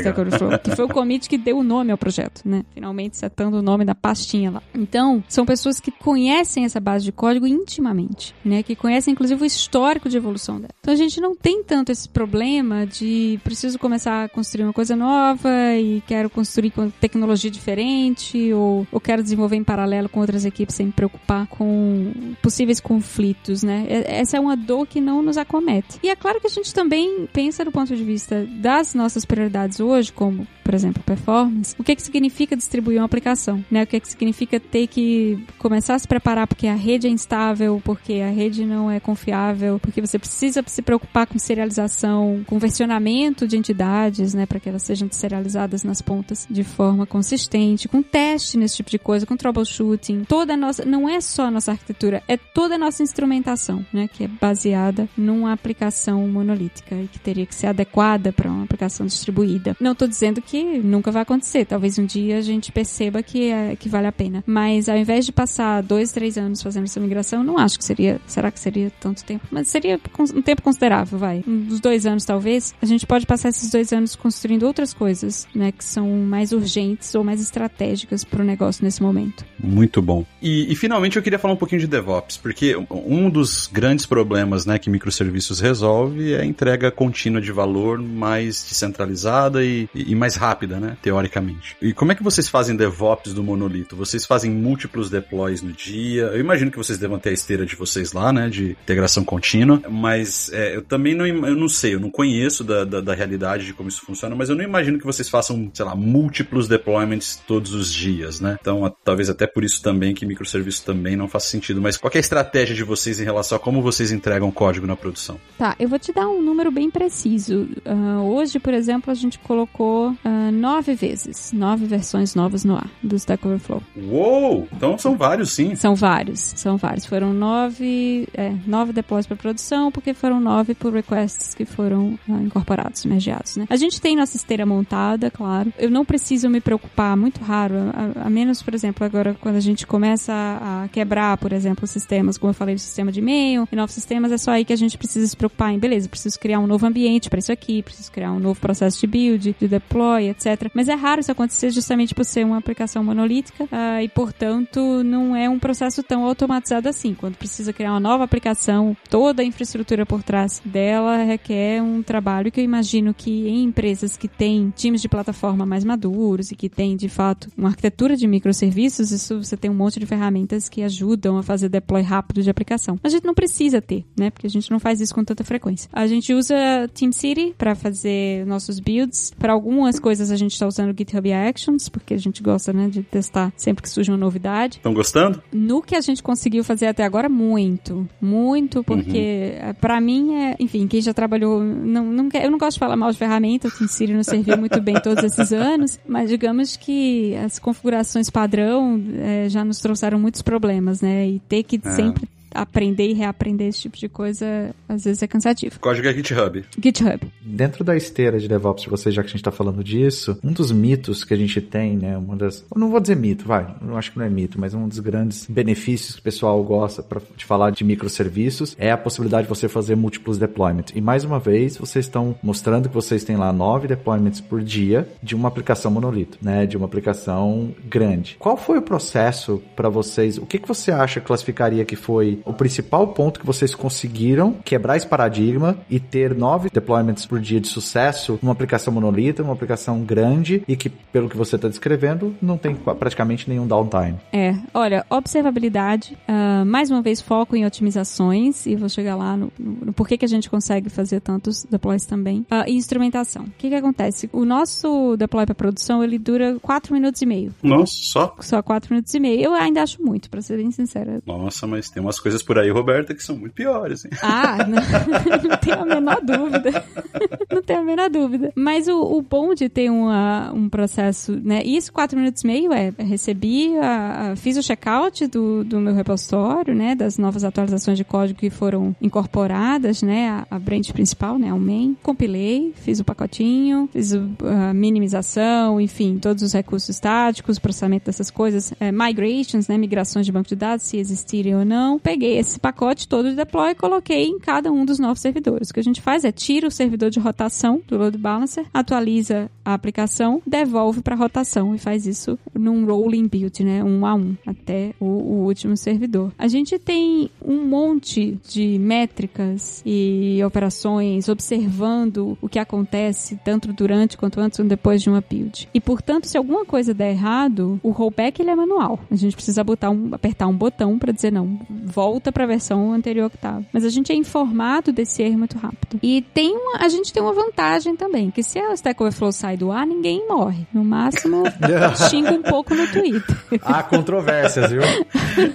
Que 0.62 0.76
foi 0.76 0.84
o 0.84 0.88
commit 0.88 1.28
que 1.28 1.38
deu 1.38 1.58
o 1.58 1.62
nome 1.64 1.90
ao 1.90 1.98
projeto, 1.98 2.42
né? 2.44 2.64
Finalmente 2.74 3.16
setando 3.16 3.58
o 3.58 3.62
nome 3.62 3.84
da 3.84 3.94
pastinha 3.94 4.50
lá. 4.50 4.62
Então, 4.74 5.22
são 5.28 5.46
pessoas 5.46 5.80
que 5.80 5.90
conhecem 5.90 6.64
essa 6.64 6.78
base 6.78 7.04
de 7.04 7.12
código 7.12 7.46
intimamente, 7.46 8.34
né? 8.44 8.62
Que 8.62 8.76
conhecem 8.76 9.12
inclusive 9.12 9.42
o 9.42 9.46
histórico 9.46 10.08
de 10.08 10.16
evolução 10.16 10.56
dela. 10.60 10.74
Então 10.80 10.92
a 10.92 10.96
gente 10.96 11.20
não 11.20 11.34
tem 11.34 11.62
tanto 11.62 11.90
esse 11.90 12.08
problema 12.08 12.86
de 12.86 13.40
preciso 13.42 13.78
começar 13.78 14.24
a 14.24 14.28
construir 14.28 14.64
uma 14.64 14.72
coisa 14.72 14.94
nova 14.94 15.48
e 15.76 16.02
quero 16.06 16.28
construir 16.28 16.70
com 16.70 16.90
tecnologia 16.90 17.50
diferente 17.50 18.52
ou, 18.52 18.86
ou 18.92 19.00
quero 19.00 19.22
desenvolver 19.22 19.56
em 19.56 19.64
paralelo 19.64 20.08
com 20.08 20.20
outras 20.20 20.44
equipes 20.44 20.74
sem 20.74 20.86
me 20.86 20.92
preocupar 20.92 21.46
com 21.46 22.12
possíveis 22.42 22.80
conflitos, 22.80 23.62
né? 23.62 23.86
Essa 23.88 24.36
é 24.36 24.40
uma 24.40 24.56
dor 24.56 24.86
que 24.86 25.00
não 25.00 25.22
nos 25.22 25.36
acomete. 25.36 25.98
E 26.02 26.08
é 26.08 26.16
claro 26.16 26.40
que 26.40 26.46
a 26.46 26.50
gente 26.50 26.72
também 26.74 27.28
pensa 27.32 27.64
do 27.64 27.72
ponto 27.72 27.94
de 27.94 28.04
vista 28.04 28.46
das 28.60 28.94
nossas 28.94 29.24
prioridades 29.24 29.78
faz 29.78 29.80
hoje, 29.90 30.12
como 30.12 30.46
por 30.68 30.74
exemplo, 30.74 31.02
performance, 31.02 31.74
o 31.78 31.82
que, 31.82 31.96
que 31.96 32.02
significa 32.02 32.54
distribuir 32.54 32.98
uma 32.98 33.06
aplicação, 33.06 33.64
né? 33.70 33.84
O 33.84 33.86
que, 33.86 33.98
que 33.98 34.06
significa 34.06 34.60
ter 34.60 34.86
que 34.86 35.42
começar 35.56 35.94
a 35.94 35.98
se 35.98 36.06
preparar 36.06 36.46
porque 36.46 36.66
a 36.66 36.74
rede 36.74 37.06
é 37.06 37.10
instável, 37.10 37.80
porque 37.82 38.20
a 38.20 38.28
rede 38.28 38.66
não 38.66 38.90
é 38.90 39.00
confiável, 39.00 39.78
porque 39.78 39.98
você 40.02 40.18
precisa 40.18 40.62
se 40.66 40.82
preocupar 40.82 41.26
com 41.26 41.38
serialização, 41.38 42.44
com 42.46 42.58
versionamento 42.58 43.48
de 43.48 43.56
entidades, 43.56 44.34
né, 44.34 44.44
para 44.44 44.60
que 44.60 44.68
elas 44.68 44.82
sejam 44.82 45.08
serializadas 45.10 45.84
nas 45.84 46.02
pontas 46.02 46.46
de 46.50 46.62
forma 46.62 47.06
consistente, 47.06 47.88
com 47.88 48.02
teste 48.02 48.58
nesse 48.58 48.76
tipo 48.76 48.90
de 48.90 48.98
coisa, 48.98 49.24
com 49.24 49.38
troubleshooting. 49.38 50.24
Toda 50.24 50.52
a 50.52 50.56
nossa, 50.58 50.84
não 50.84 51.08
é 51.08 51.18
só 51.22 51.46
a 51.46 51.50
nossa 51.50 51.70
arquitetura, 51.70 52.22
é 52.28 52.36
toda 52.36 52.74
a 52.74 52.78
nossa 52.78 53.02
instrumentação, 53.02 53.86
né, 53.90 54.06
que 54.06 54.24
é 54.24 54.28
baseada 54.28 55.08
numa 55.16 55.50
aplicação 55.50 56.28
monolítica 56.28 56.94
e 56.94 57.08
que 57.08 57.18
teria 57.18 57.46
que 57.46 57.54
ser 57.54 57.68
adequada 57.68 58.34
para 58.34 58.50
uma 58.50 58.64
aplicação 58.64 59.06
distribuída. 59.06 59.74
Não 59.80 59.92
estou 59.92 60.06
dizendo 60.06 60.42
que 60.42 60.57
que 60.58 60.78
nunca 60.78 61.10
vai 61.10 61.22
acontecer. 61.22 61.64
Talvez 61.64 61.98
um 61.98 62.06
dia 62.06 62.38
a 62.38 62.40
gente 62.40 62.72
perceba 62.72 63.22
que, 63.22 63.50
é, 63.50 63.76
que 63.76 63.88
vale 63.88 64.06
a 64.06 64.12
pena. 64.12 64.42
Mas 64.46 64.88
ao 64.88 64.96
invés 64.96 65.24
de 65.26 65.32
passar 65.32 65.82
dois, 65.82 66.12
três 66.12 66.36
anos 66.36 66.62
fazendo 66.62 66.84
essa 66.84 67.00
migração, 67.00 67.42
não 67.42 67.58
acho 67.58 67.78
que 67.78 67.84
seria. 67.84 68.20
Será 68.26 68.50
que 68.50 68.60
seria 68.60 68.90
tanto 69.00 69.24
tempo? 69.24 69.46
Mas 69.50 69.68
seria 69.68 70.00
um 70.18 70.42
tempo 70.42 70.62
considerável, 70.62 71.18
vai. 71.18 71.44
Uns 71.46 71.80
dois 71.80 72.06
anos, 72.06 72.24
talvez. 72.24 72.74
A 72.80 72.86
gente 72.86 73.06
pode 73.06 73.26
passar 73.26 73.50
esses 73.50 73.70
dois 73.70 73.92
anos 73.92 74.16
construindo 74.16 74.64
outras 74.64 74.92
coisas, 74.92 75.46
né? 75.54 75.72
Que 75.72 75.84
são 75.84 76.08
mais 76.08 76.52
urgentes 76.52 77.14
ou 77.14 77.22
mais 77.22 77.40
estratégicas 77.40 78.24
para 78.24 78.42
o 78.42 78.44
negócio 78.44 78.84
nesse 78.84 79.02
momento. 79.02 79.44
Muito 79.62 80.00
bom. 80.02 80.24
E, 80.40 80.72
e, 80.72 80.76
finalmente 80.76 81.16
eu 81.16 81.22
queria 81.22 81.38
falar 81.38 81.54
um 81.54 81.56
pouquinho 81.56 81.80
de 81.80 81.86
DevOps, 81.86 82.36
porque 82.36 82.76
um 82.90 83.28
dos 83.28 83.68
grandes 83.72 84.06
problemas 84.06 84.64
né, 84.64 84.78
que 84.78 84.88
microserviços 84.88 85.60
resolve 85.60 86.32
é 86.32 86.40
a 86.40 86.44
entrega 86.44 86.90
contínua 86.90 87.40
de 87.40 87.50
valor 87.50 87.98
mais 87.98 88.64
descentralizada 88.68 89.64
e, 89.64 89.88
e 89.94 90.14
mais 90.14 90.36
rápida 90.36 90.47
rápida, 90.48 90.80
né? 90.80 90.96
Teoricamente. 91.02 91.76
E 91.80 91.92
como 91.92 92.12
é 92.12 92.14
que 92.14 92.22
vocês 92.22 92.48
fazem 92.48 92.74
DevOps 92.74 93.34
do 93.34 93.42
monolito? 93.42 93.94
Vocês 93.94 94.24
fazem 94.24 94.50
múltiplos 94.50 95.10
deploys 95.10 95.62
no 95.62 95.72
dia? 95.72 96.22
Eu 96.24 96.40
imagino 96.40 96.70
que 96.70 96.76
vocês 96.76 96.98
devam 96.98 97.18
ter 97.18 97.30
a 97.30 97.32
esteira 97.32 97.66
de 97.66 97.76
vocês 97.76 98.12
lá, 98.12 98.32
né? 98.32 98.48
De 98.48 98.70
integração 98.70 99.24
contínua. 99.24 99.82
Mas 99.90 100.50
é, 100.52 100.76
eu 100.76 100.82
também 100.82 101.14
não, 101.14 101.26
eu 101.26 101.56
não 101.56 101.68
sei, 101.68 101.94
eu 101.94 102.00
não 102.00 102.10
conheço 102.10 102.64
da, 102.64 102.84
da, 102.84 103.00
da, 103.00 103.14
realidade 103.14 103.66
de 103.66 103.74
como 103.74 103.88
isso 103.88 104.02
funciona, 104.04 104.34
mas 104.34 104.48
eu 104.48 104.56
não 104.56 104.64
imagino 104.64 104.98
que 104.98 105.04
vocês 105.04 105.28
façam, 105.28 105.70
sei 105.74 105.84
lá, 105.84 105.94
múltiplos 105.94 106.68
deployments 106.68 107.42
todos 107.46 107.74
os 107.74 107.92
dias, 107.92 108.40
né? 108.40 108.56
Então, 108.60 108.84
a, 108.84 108.90
talvez 108.90 109.28
até 109.28 109.46
por 109.46 109.64
isso 109.64 109.82
também 109.82 110.14
que 110.14 110.24
microserviço 110.24 110.84
também 110.84 111.16
não 111.16 111.28
faça 111.28 111.48
sentido. 111.48 111.80
Mas 111.80 111.96
qual 111.96 112.10
é 112.14 112.18
a 112.18 112.20
estratégia 112.20 112.74
de 112.74 112.84
vocês 112.84 113.20
em 113.20 113.24
relação 113.24 113.56
a 113.56 113.60
como 113.60 113.82
vocês 113.82 114.10
entregam 114.12 114.50
código 114.50 114.86
na 114.86 114.96
produção? 114.96 115.38
Tá, 115.58 115.74
eu 115.78 115.88
vou 115.88 115.98
te 115.98 116.12
dar 116.12 116.28
um 116.28 116.40
número 116.40 116.70
bem 116.70 116.90
preciso. 116.90 117.68
Uh, 117.84 118.22
hoje, 118.22 118.58
por 118.58 118.72
exemplo, 118.72 119.10
a 119.10 119.14
gente 119.14 119.38
colocou 119.40 120.10
uh, 120.10 120.16
nove 120.52 120.94
vezes, 120.94 121.52
nove 121.52 121.86
versões 121.86 122.34
novas 122.34 122.64
no 122.64 122.76
ar 122.76 122.88
do 123.02 123.16
Stack 123.16 123.46
Overflow. 123.46 123.82
Uou! 123.96 124.68
Então 124.72 124.96
são 124.98 125.16
vários, 125.16 125.52
sim. 125.52 125.74
São 125.74 125.94
vários, 125.94 126.40
são 126.56 126.76
vários. 126.76 127.06
Foram 127.06 127.32
nove, 127.32 128.28
é, 128.34 128.52
nove 128.66 128.92
deploys 128.92 129.26
para 129.26 129.36
produção, 129.36 129.90
porque 129.90 130.14
foram 130.14 130.40
nove 130.40 130.74
por 130.74 130.92
requests 130.92 131.54
que 131.54 131.64
foram 131.64 132.18
ah, 132.28 132.42
incorporados, 132.42 133.04
mergeados, 133.04 133.56
né? 133.56 133.66
A 133.68 133.76
gente 133.76 134.00
tem 134.00 134.16
nossa 134.16 134.36
esteira 134.36 134.64
montada, 134.64 135.30
claro. 135.30 135.72
Eu 135.78 135.90
não 135.90 136.04
preciso 136.04 136.48
me 136.48 136.60
preocupar, 136.60 137.16
muito 137.16 137.40
raro, 137.42 137.74
a, 137.92 138.26
a 138.26 138.30
menos, 138.30 138.62
por 138.62 138.74
exemplo, 138.74 139.04
agora 139.04 139.36
quando 139.40 139.56
a 139.56 139.60
gente 139.60 139.86
começa 139.86 140.32
a, 140.32 140.84
a 140.84 140.88
quebrar, 140.88 141.36
por 141.38 141.52
exemplo, 141.52 141.86
sistemas, 141.86 142.38
como 142.38 142.50
eu 142.50 142.54
falei, 142.54 142.74
do 142.74 142.80
sistema 142.80 143.12
de 143.12 143.20
e-mail 143.20 143.68
e 143.70 143.76
novos 143.76 143.94
sistemas, 143.94 144.32
é 144.32 144.38
só 144.38 144.52
aí 144.52 144.64
que 144.64 144.72
a 144.72 144.76
gente 144.76 144.96
precisa 144.98 145.26
se 145.26 145.36
preocupar 145.36 145.72
em, 145.72 145.78
beleza, 145.78 146.08
preciso 146.08 146.38
criar 146.38 146.58
um 146.60 146.66
novo 146.66 146.86
ambiente 146.86 147.28
para 147.28 147.38
isso 147.38 147.52
aqui, 147.52 147.82
preciso 147.82 148.10
criar 148.10 148.32
um 148.32 148.38
novo 148.38 148.60
processo 148.60 149.00
de 149.00 149.06
build, 149.06 149.56
de 149.58 149.68
deploy, 149.68 150.27
etc. 150.28 150.70
Mas 150.74 150.88
é 150.88 150.94
raro 150.94 151.20
isso 151.20 151.32
acontecer 151.32 151.70
justamente 151.70 152.14
por 152.14 152.24
ser 152.24 152.44
uma 152.44 152.58
aplicação 152.58 153.02
monolítica 153.02 153.64
uh, 153.64 154.00
e, 154.02 154.08
portanto, 154.08 155.02
não 155.04 155.34
é 155.34 155.48
um 155.48 155.58
processo 155.58 156.02
tão 156.02 156.24
automatizado 156.24 156.88
assim. 156.88 157.14
Quando 157.14 157.36
precisa 157.36 157.72
criar 157.72 157.92
uma 157.92 158.00
nova 158.00 158.24
aplicação, 158.24 158.96
toda 159.08 159.42
a 159.42 159.44
infraestrutura 159.44 160.04
por 160.04 160.22
trás 160.22 160.60
dela 160.64 161.22
requer 161.22 161.82
um 161.82 162.02
trabalho 162.02 162.50
que 162.50 162.60
eu 162.60 162.64
imagino 162.64 163.14
que 163.14 163.48
em 163.48 163.64
empresas 163.64 164.16
que 164.16 164.28
têm 164.28 164.72
times 164.74 165.00
de 165.00 165.08
plataforma 165.08 165.64
mais 165.64 165.84
maduros 165.84 166.50
e 166.50 166.56
que 166.56 166.68
têm, 166.68 166.96
de 166.96 167.08
fato, 167.08 167.48
uma 167.56 167.68
arquitetura 167.68 168.16
de 168.16 168.26
microserviços, 168.26 169.10
isso 169.10 169.42
você 169.42 169.56
tem 169.56 169.70
um 169.70 169.74
monte 169.74 170.00
de 170.00 170.06
ferramentas 170.06 170.68
que 170.68 170.82
ajudam 170.82 171.38
a 171.38 171.42
fazer 171.42 171.68
deploy 171.68 172.02
rápido 172.02 172.42
de 172.42 172.50
aplicação. 172.50 172.98
A 173.02 173.08
gente 173.08 173.24
não 173.24 173.34
precisa 173.34 173.80
ter, 173.80 174.04
né? 174.18 174.30
Porque 174.30 174.46
a 174.46 174.50
gente 174.50 174.70
não 174.70 174.80
faz 174.80 175.00
isso 175.00 175.14
com 175.14 175.24
tanta 175.24 175.44
frequência. 175.44 175.88
A 175.92 176.06
gente 176.06 176.32
usa 176.34 176.54
TeamCity 176.94 177.54
para 177.56 177.74
fazer 177.74 178.46
nossos 178.46 178.80
builds. 178.80 179.32
Para 179.38 179.52
algumas 179.52 179.98
coisas 179.98 180.17
a 180.20 180.36
gente 180.36 180.52
está 180.52 180.66
usando 180.66 180.90
o 180.90 180.96
GitHub 180.96 181.32
Actions, 181.32 181.88
porque 181.88 182.14
a 182.14 182.18
gente 182.18 182.42
gosta, 182.42 182.72
né, 182.72 182.88
de 182.88 183.02
testar 183.02 183.52
sempre 183.56 183.82
que 183.82 183.88
surge 183.88 184.10
uma 184.10 184.16
novidade. 184.16 184.76
Estão 184.76 184.94
gostando? 184.94 185.42
No 185.52 185.82
que 185.82 185.94
a 185.94 186.00
gente 186.00 186.22
conseguiu 186.22 186.64
fazer 186.64 186.86
até 186.86 187.04
agora, 187.04 187.28
muito. 187.28 188.08
Muito, 188.20 188.82
porque 188.84 189.54
uhum. 189.62 189.74
para 189.74 190.00
mim 190.00 190.34
é, 190.34 190.56
enfim, 190.58 190.86
quem 190.86 191.00
já 191.00 191.14
trabalhou, 191.14 191.62
não, 191.62 192.04
não, 192.06 192.28
eu 192.34 192.50
não 192.50 192.58
gosto 192.58 192.74
de 192.74 192.80
falar 192.80 192.96
mal 192.96 193.10
de 193.10 193.18
ferramenta, 193.18 193.68
o 193.68 193.70
TeamCity 193.70 194.12
não 194.12 194.22
serviu 194.22 194.56
muito 194.56 194.80
bem 194.80 195.00
todos 195.00 195.22
esses 195.24 195.52
anos, 195.52 195.98
mas 196.06 196.28
digamos 196.28 196.76
que 196.76 197.34
as 197.36 197.58
configurações 197.58 198.30
padrão 198.30 199.02
é, 199.18 199.48
já 199.48 199.64
nos 199.64 199.80
trouxeram 199.80 200.18
muitos 200.18 200.42
problemas, 200.42 201.00
né, 201.00 201.28
e 201.28 201.38
ter 201.40 201.62
que 201.62 201.80
é. 201.84 201.90
sempre 201.90 202.28
aprender 202.54 203.08
e 203.08 203.12
reaprender 203.12 203.68
esse 203.68 203.82
tipo 203.82 203.96
de 203.96 204.08
coisa, 204.08 204.74
às 204.88 205.04
vezes 205.04 205.22
é 205.22 205.26
cansativo. 205.26 205.78
Código 205.80 206.08
é 206.08 206.12
GitHub. 206.12 206.64
GitHub. 206.82 207.20
Dentro 207.42 207.84
da 207.84 207.96
esteira 207.96 208.38
de 208.38 208.48
DevOps 208.48 208.82
de 208.82 208.90
vocês, 208.90 209.14
já 209.14 209.22
que 209.22 209.28
a 209.28 209.30
gente 209.30 209.40
está 209.40 209.50
falando 209.50 209.82
disso, 209.82 210.38
um 210.42 210.52
dos 210.52 210.72
mitos 210.72 211.24
que 211.24 211.34
a 211.34 211.36
gente 211.36 211.60
tem, 211.60 211.96
né, 211.96 212.16
uma 212.16 212.36
das, 212.36 212.64
eu 212.74 212.80
não 212.80 212.90
vou 212.90 213.00
dizer 213.00 213.16
mito, 213.16 213.46
vai, 213.46 213.74
eu 213.86 213.96
acho 213.96 214.12
que 214.12 214.18
não 214.18 214.24
é 214.24 214.30
mito, 214.30 214.60
mas 214.60 214.74
um 214.74 214.88
dos 214.88 214.98
grandes 214.98 215.46
benefícios 215.48 216.14
que 216.14 216.20
o 216.20 216.24
pessoal 216.24 216.62
gosta 216.62 217.02
pra, 217.02 217.20
de 217.36 217.44
falar 217.44 217.70
de 217.70 217.84
microserviços 217.84 218.76
é 218.78 218.90
a 218.90 218.96
possibilidade 218.96 219.44
de 219.44 219.48
você 219.48 219.68
fazer 219.68 219.96
múltiplos 219.96 220.38
deployments. 220.38 220.92
E 220.94 221.00
mais 221.00 221.24
uma 221.24 221.38
vez, 221.38 221.76
vocês 221.76 222.06
estão 222.06 222.36
mostrando 222.42 222.88
que 222.88 222.94
vocês 222.94 223.24
têm 223.24 223.36
lá 223.36 223.52
nove 223.52 223.88
deployments 223.88 224.40
por 224.40 224.62
dia 224.62 225.08
de 225.22 225.34
uma 225.34 225.48
aplicação 225.48 225.90
monolito, 225.90 226.38
né, 226.40 226.66
de 226.66 226.76
uma 226.76 226.86
aplicação 226.86 227.74
grande. 227.88 228.36
Qual 228.38 228.56
foi 228.56 228.78
o 228.78 228.82
processo 228.82 229.62
para 229.76 229.88
vocês? 229.88 230.38
O 230.38 230.46
que, 230.46 230.58
que 230.58 230.68
você 230.68 230.90
acha 230.90 231.20
classificaria 231.20 231.84
que 231.84 231.96
foi 231.96 232.37
o 232.44 232.52
principal 232.52 233.08
ponto 233.08 233.40
que 233.40 233.46
vocês 233.46 233.74
conseguiram 233.74 234.52
quebrar 234.64 234.96
esse 234.96 235.06
paradigma 235.06 235.78
e 235.88 235.98
ter 236.00 236.34
nove 236.34 236.70
deployments 236.70 237.26
por 237.26 237.40
dia 237.40 237.60
de 237.60 237.68
sucesso 237.68 238.38
numa 238.42 238.52
aplicação 238.52 238.92
monolita, 238.92 239.42
uma 239.42 239.52
aplicação 239.52 240.00
grande 240.00 240.62
e 240.66 240.76
que, 240.76 240.88
pelo 240.88 241.28
que 241.28 241.36
você 241.36 241.56
está 241.56 241.68
descrevendo, 241.68 242.34
não 242.40 242.56
tem 242.56 242.74
praticamente 242.74 243.48
nenhum 243.48 243.66
downtime. 243.66 244.16
É, 244.32 244.54
olha, 244.74 245.04
observabilidade, 245.10 246.16
uh, 246.28 246.64
mais 246.64 246.90
uma 246.90 247.02
vez 247.02 247.20
foco 247.20 247.56
em 247.56 247.64
otimizações 247.64 248.66
e 248.66 248.76
vou 248.76 248.88
chegar 248.88 249.16
lá 249.16 249.36
no, 249.36 249.52
no, 249.58 249.86
no 249.86 249.92
porquê 249.92 250.16
que 250.16 250.24
a 250.24 250.28
gente 250.28 250.50
consegue 250.50 250.88
fazer 250.88 251.20
tantos 251.20 251.64
deploys 251.64 252.04
também. 252.04 252.40
Uh, 252.50 252.64
e 252.66 252.74
instrumentação. 252.74 253.44
O 253.44 253.50
que 253.56 253.68
que 253.68 253.74
acontece? 253.74 254.28
O 254.32 254.44
nosso 254.44 255.16
deploy 255.16 255.46
para 255.46 255.54
produção, 255.54 256.02
ele 256.02 256.18
dura 256.18 256.56
4 256.60 256.92
minutos 256.92 257.22
e 257.22 257.26
meio. 257.26 257.54
Nossa, 257.62 257.92
só? 257.94 258.36
Só 258.40 258.62
4 258.62 258.92
minutos 258.92 259.12
e 259.14 259.20
meio. 259.20 259.40
Eu 259.40 259.54
ainda 259.54 259.82
acho 259.82 260.02
muito, 260.02 260.28
para 260.28 260.40
ser 260.42 260.56
bem 260.56 260.70
sincera. 260.70 261.20
Nossa, 261.26 261.66
mas 261.66 261.88
tem 261.88 262.02
umas 262.02 262.18
coisas 262.18 262.27
coisas 262.28 262.42
por 262.42 262.58
aí, 262.58 262.70
Roberta, 262.70 263.14
que 263.14 263.22
são 263.22 263.36
muito 263.36 263.54
piores. 263.54 264.04
Hein? 264.04 264.10
Ah, 264.22 264.58
não, 264.66 264.76
não 265.48 265.56
tenho 265.56 265.80
a 265.80 265.84
menor 265.86 266.20
dúvida. 266.20 266.84
não 267.50 267.62
tenho 267.62 267.80
a 267.80 267.82
menor 267.82 268.10
dúvida. 268.10 268.52
Mas 268.54 268.86
o, 268.86 269.00
o 269.00 269.22
bom 269.22 269.54
de 269.54 269.68
ter 269.68 269.90
uma, 269.90 270.52
um 270.52 270.68
processo, 270.68 271.32
né? 271.42 271.62
Isso, 271.64 271.90
quatro 271.90 272.18
minutos 272.18 272.44
e 272.44 272.46
meio 272.46 272.72
é, 272.72 272.92
recebi, 272.98 273.76
a, 273.78 274.32
a, 274.32 274.36
fiz 274.36 274.58
o 274.58 274.62
checkout 274.62 275.26
do, 275.28 275.64
do 275.64 275.80
meu 275.80 275.94
repositório, 275.94 276.74
né? 276.74 276.94
Das 276.94 277.16
novas 277.16 277.44
atualizações 277.44 277.96
de 277.96 278.04
código 278.04 278.38
que 278.38 278.50
foram 278.50 278.94
incorporadas, 279.00 280.02
né? 280.02 280.28
A, 280.50 280.56
a 280.56 280.58
branch 280.58 280.92
principal, 280.92 281.38
né? 281.38 281.52
O 281.52 281.58
main. 281.58 281.96
Compilei, 282.02 282.74
fiz 282.76 283.00
o 283.00 283.04
pacotinho, 283.04 283.88
fiz 283.90 284.12
a 284.12 284.74
minimização, 284.74 285.80
enfim, 285.80 286.18
todos 286.18 286.42
os 286.42 286.52
recursos 286.52 286.90
estáticos, 286.90 287.58
processamento 287.58 288.06
dessas 288.06 288.30
coisas, 288.30 288.74
é, 288.78 288.92
migrations, 288.92 289.66
né? 289.66 289.78
Migrações 289.78 290.26
de 290.26 290.32
banco 290.32 290.48
de 290.48 290.56
dados, 290.56 290.84
se 290.84 290.98
existirem 290.98 291.56
ou 291.56 291.64
não. 291.64 291.98
Peguei 291.98 292.17
peguei 292.18 292.36
esse 292.36 292.58
pacote 292.58 293.06
todo 293.06 293.30
de 293.30 293.36
deploy 293.36 293.70
e 293.70 293.74
coloquei 293.76 294.24
em 294.24 294.40
cada 294.40 294.72
um 294.72 294.84
dos 294.84 294.98
novos 294.98 295.20
servidores. 295.20 295.70
O 295.70 295.74
que 295.74 295.78
a 295.78 295.84
gente 295.84 296.02
faz 296.02 296.24
é 296.24 296.32
tira 296.32 296.66
o 296.66 296.70
servidor 296.70 297.10
de 297.10 297.20
rotação 297.20 297.80
do 297.86 297.96
load 297.96 298.18
balancer, 298.18 298.66
atualiza 298.74 299.48
a 299.64 299.72
aplicação, 299.72 300.42
devolve 300.44 301.00
para 301.00 301.14
rotação 301.14 301.76
e 301.76 301.78
faz 301.78 302.08
isso 302.08 302.36
num 302.52 302.84
rolling 302.84 303.28
build, 303.28 303.62
né, 303.62 303.84
um 303.84 304.04
a 304.04 304.16
um, 304.16 304.36
até 304.44 304.94
o, 304.98 305.04
o 305.04 305.44
último 305.44 305.76
servidor. 305.76 306.32
A 306.36 306.48
gente 306.48 306.76
tem 306.76 307.30
um 307.40 307.64
monte 307.64 308.36
de 308.48 308.78
métricas 308.80 309.80
e 309.86 310.40
operações 310.44 311.28
observando 311.28 312.36
o 312.42 312.48
que 312.48 312.58
acontece 312.58 313.38
tanto 313.44 313.72
durante 313.72 314.16
quanto 314.16 314.40
antes 314.40 314.58
ou 314.58 314.64
depois 314.64 315.00
de 315.00 315.08
uma 315.08 315.20
build. 315.20 315.68
E 315.72 315.80
portanto, 315.80 316.26
se 316.26 316.36
alguma 316.36 316.64
coisa 316.64 316.92
der 316.92 317.12
errado, 317.12 317.78
o 317.80 317.90
rollback 317.90 318.42
ele 318.42 318.50
é 318.50 318.56
manual. 318.56 318.98
A 319.08 319.14
gente 319.14 319.36
precisa 319.36 319.62
botar 319.62 319.90
um, 319.90 320.08
apertar 320.12 320.48
um 320.48 320.56
botão 320.56 320.98
para 320.98 321.12
dizer 321.12 321.30
não, 321.30 321.60
volta 321.84 322.07
volta 322.08 322.32
para 322.32 322.44
a 322.44 322.46
versão 322.46 322.92
anterior 322.92 323.28
que 323.28 323.36
estava. 323.36 323.62
Mas 323.70 323.84
a 323.84 323.90
gente 323.90 324.10
é 324.10 324.14
informado 324.14 324.90
desse 324.92 325.22
erro 325.22 325.38
muito 325.38 325.58
rápido. 325.58 325.98
E 326.02 326.22
tem 326.32 326.56
uma, 326.56 326.78
a 326.78 326.88
gente 326.88 327.12
tem 327.12 327.22
uma 327.22 327.34
vantagem 327.34 327.94
também, 327.96 328.30
que 328.30 328.42
se 328.42 328.58
o 328.58 328.72
Stack 328.72 329.00
Overflow 329.02 329.30
sai 329.30 329.56
do 329.58 329.70
ar, 329.70 329.86
ninguém 329.86 330.26
morre. 330.26 330.66
No 330.72 330.82
máximo, 330.82 331.44
xinga 332.08 332.32
um 332.32 332.42
pouco 332.42 332.74
no 332.74 332.86
Twitter. 332.88 333.36
Há 333.62 333.82
controvérsias, 333.82 334.70
viu? 334.70 334.80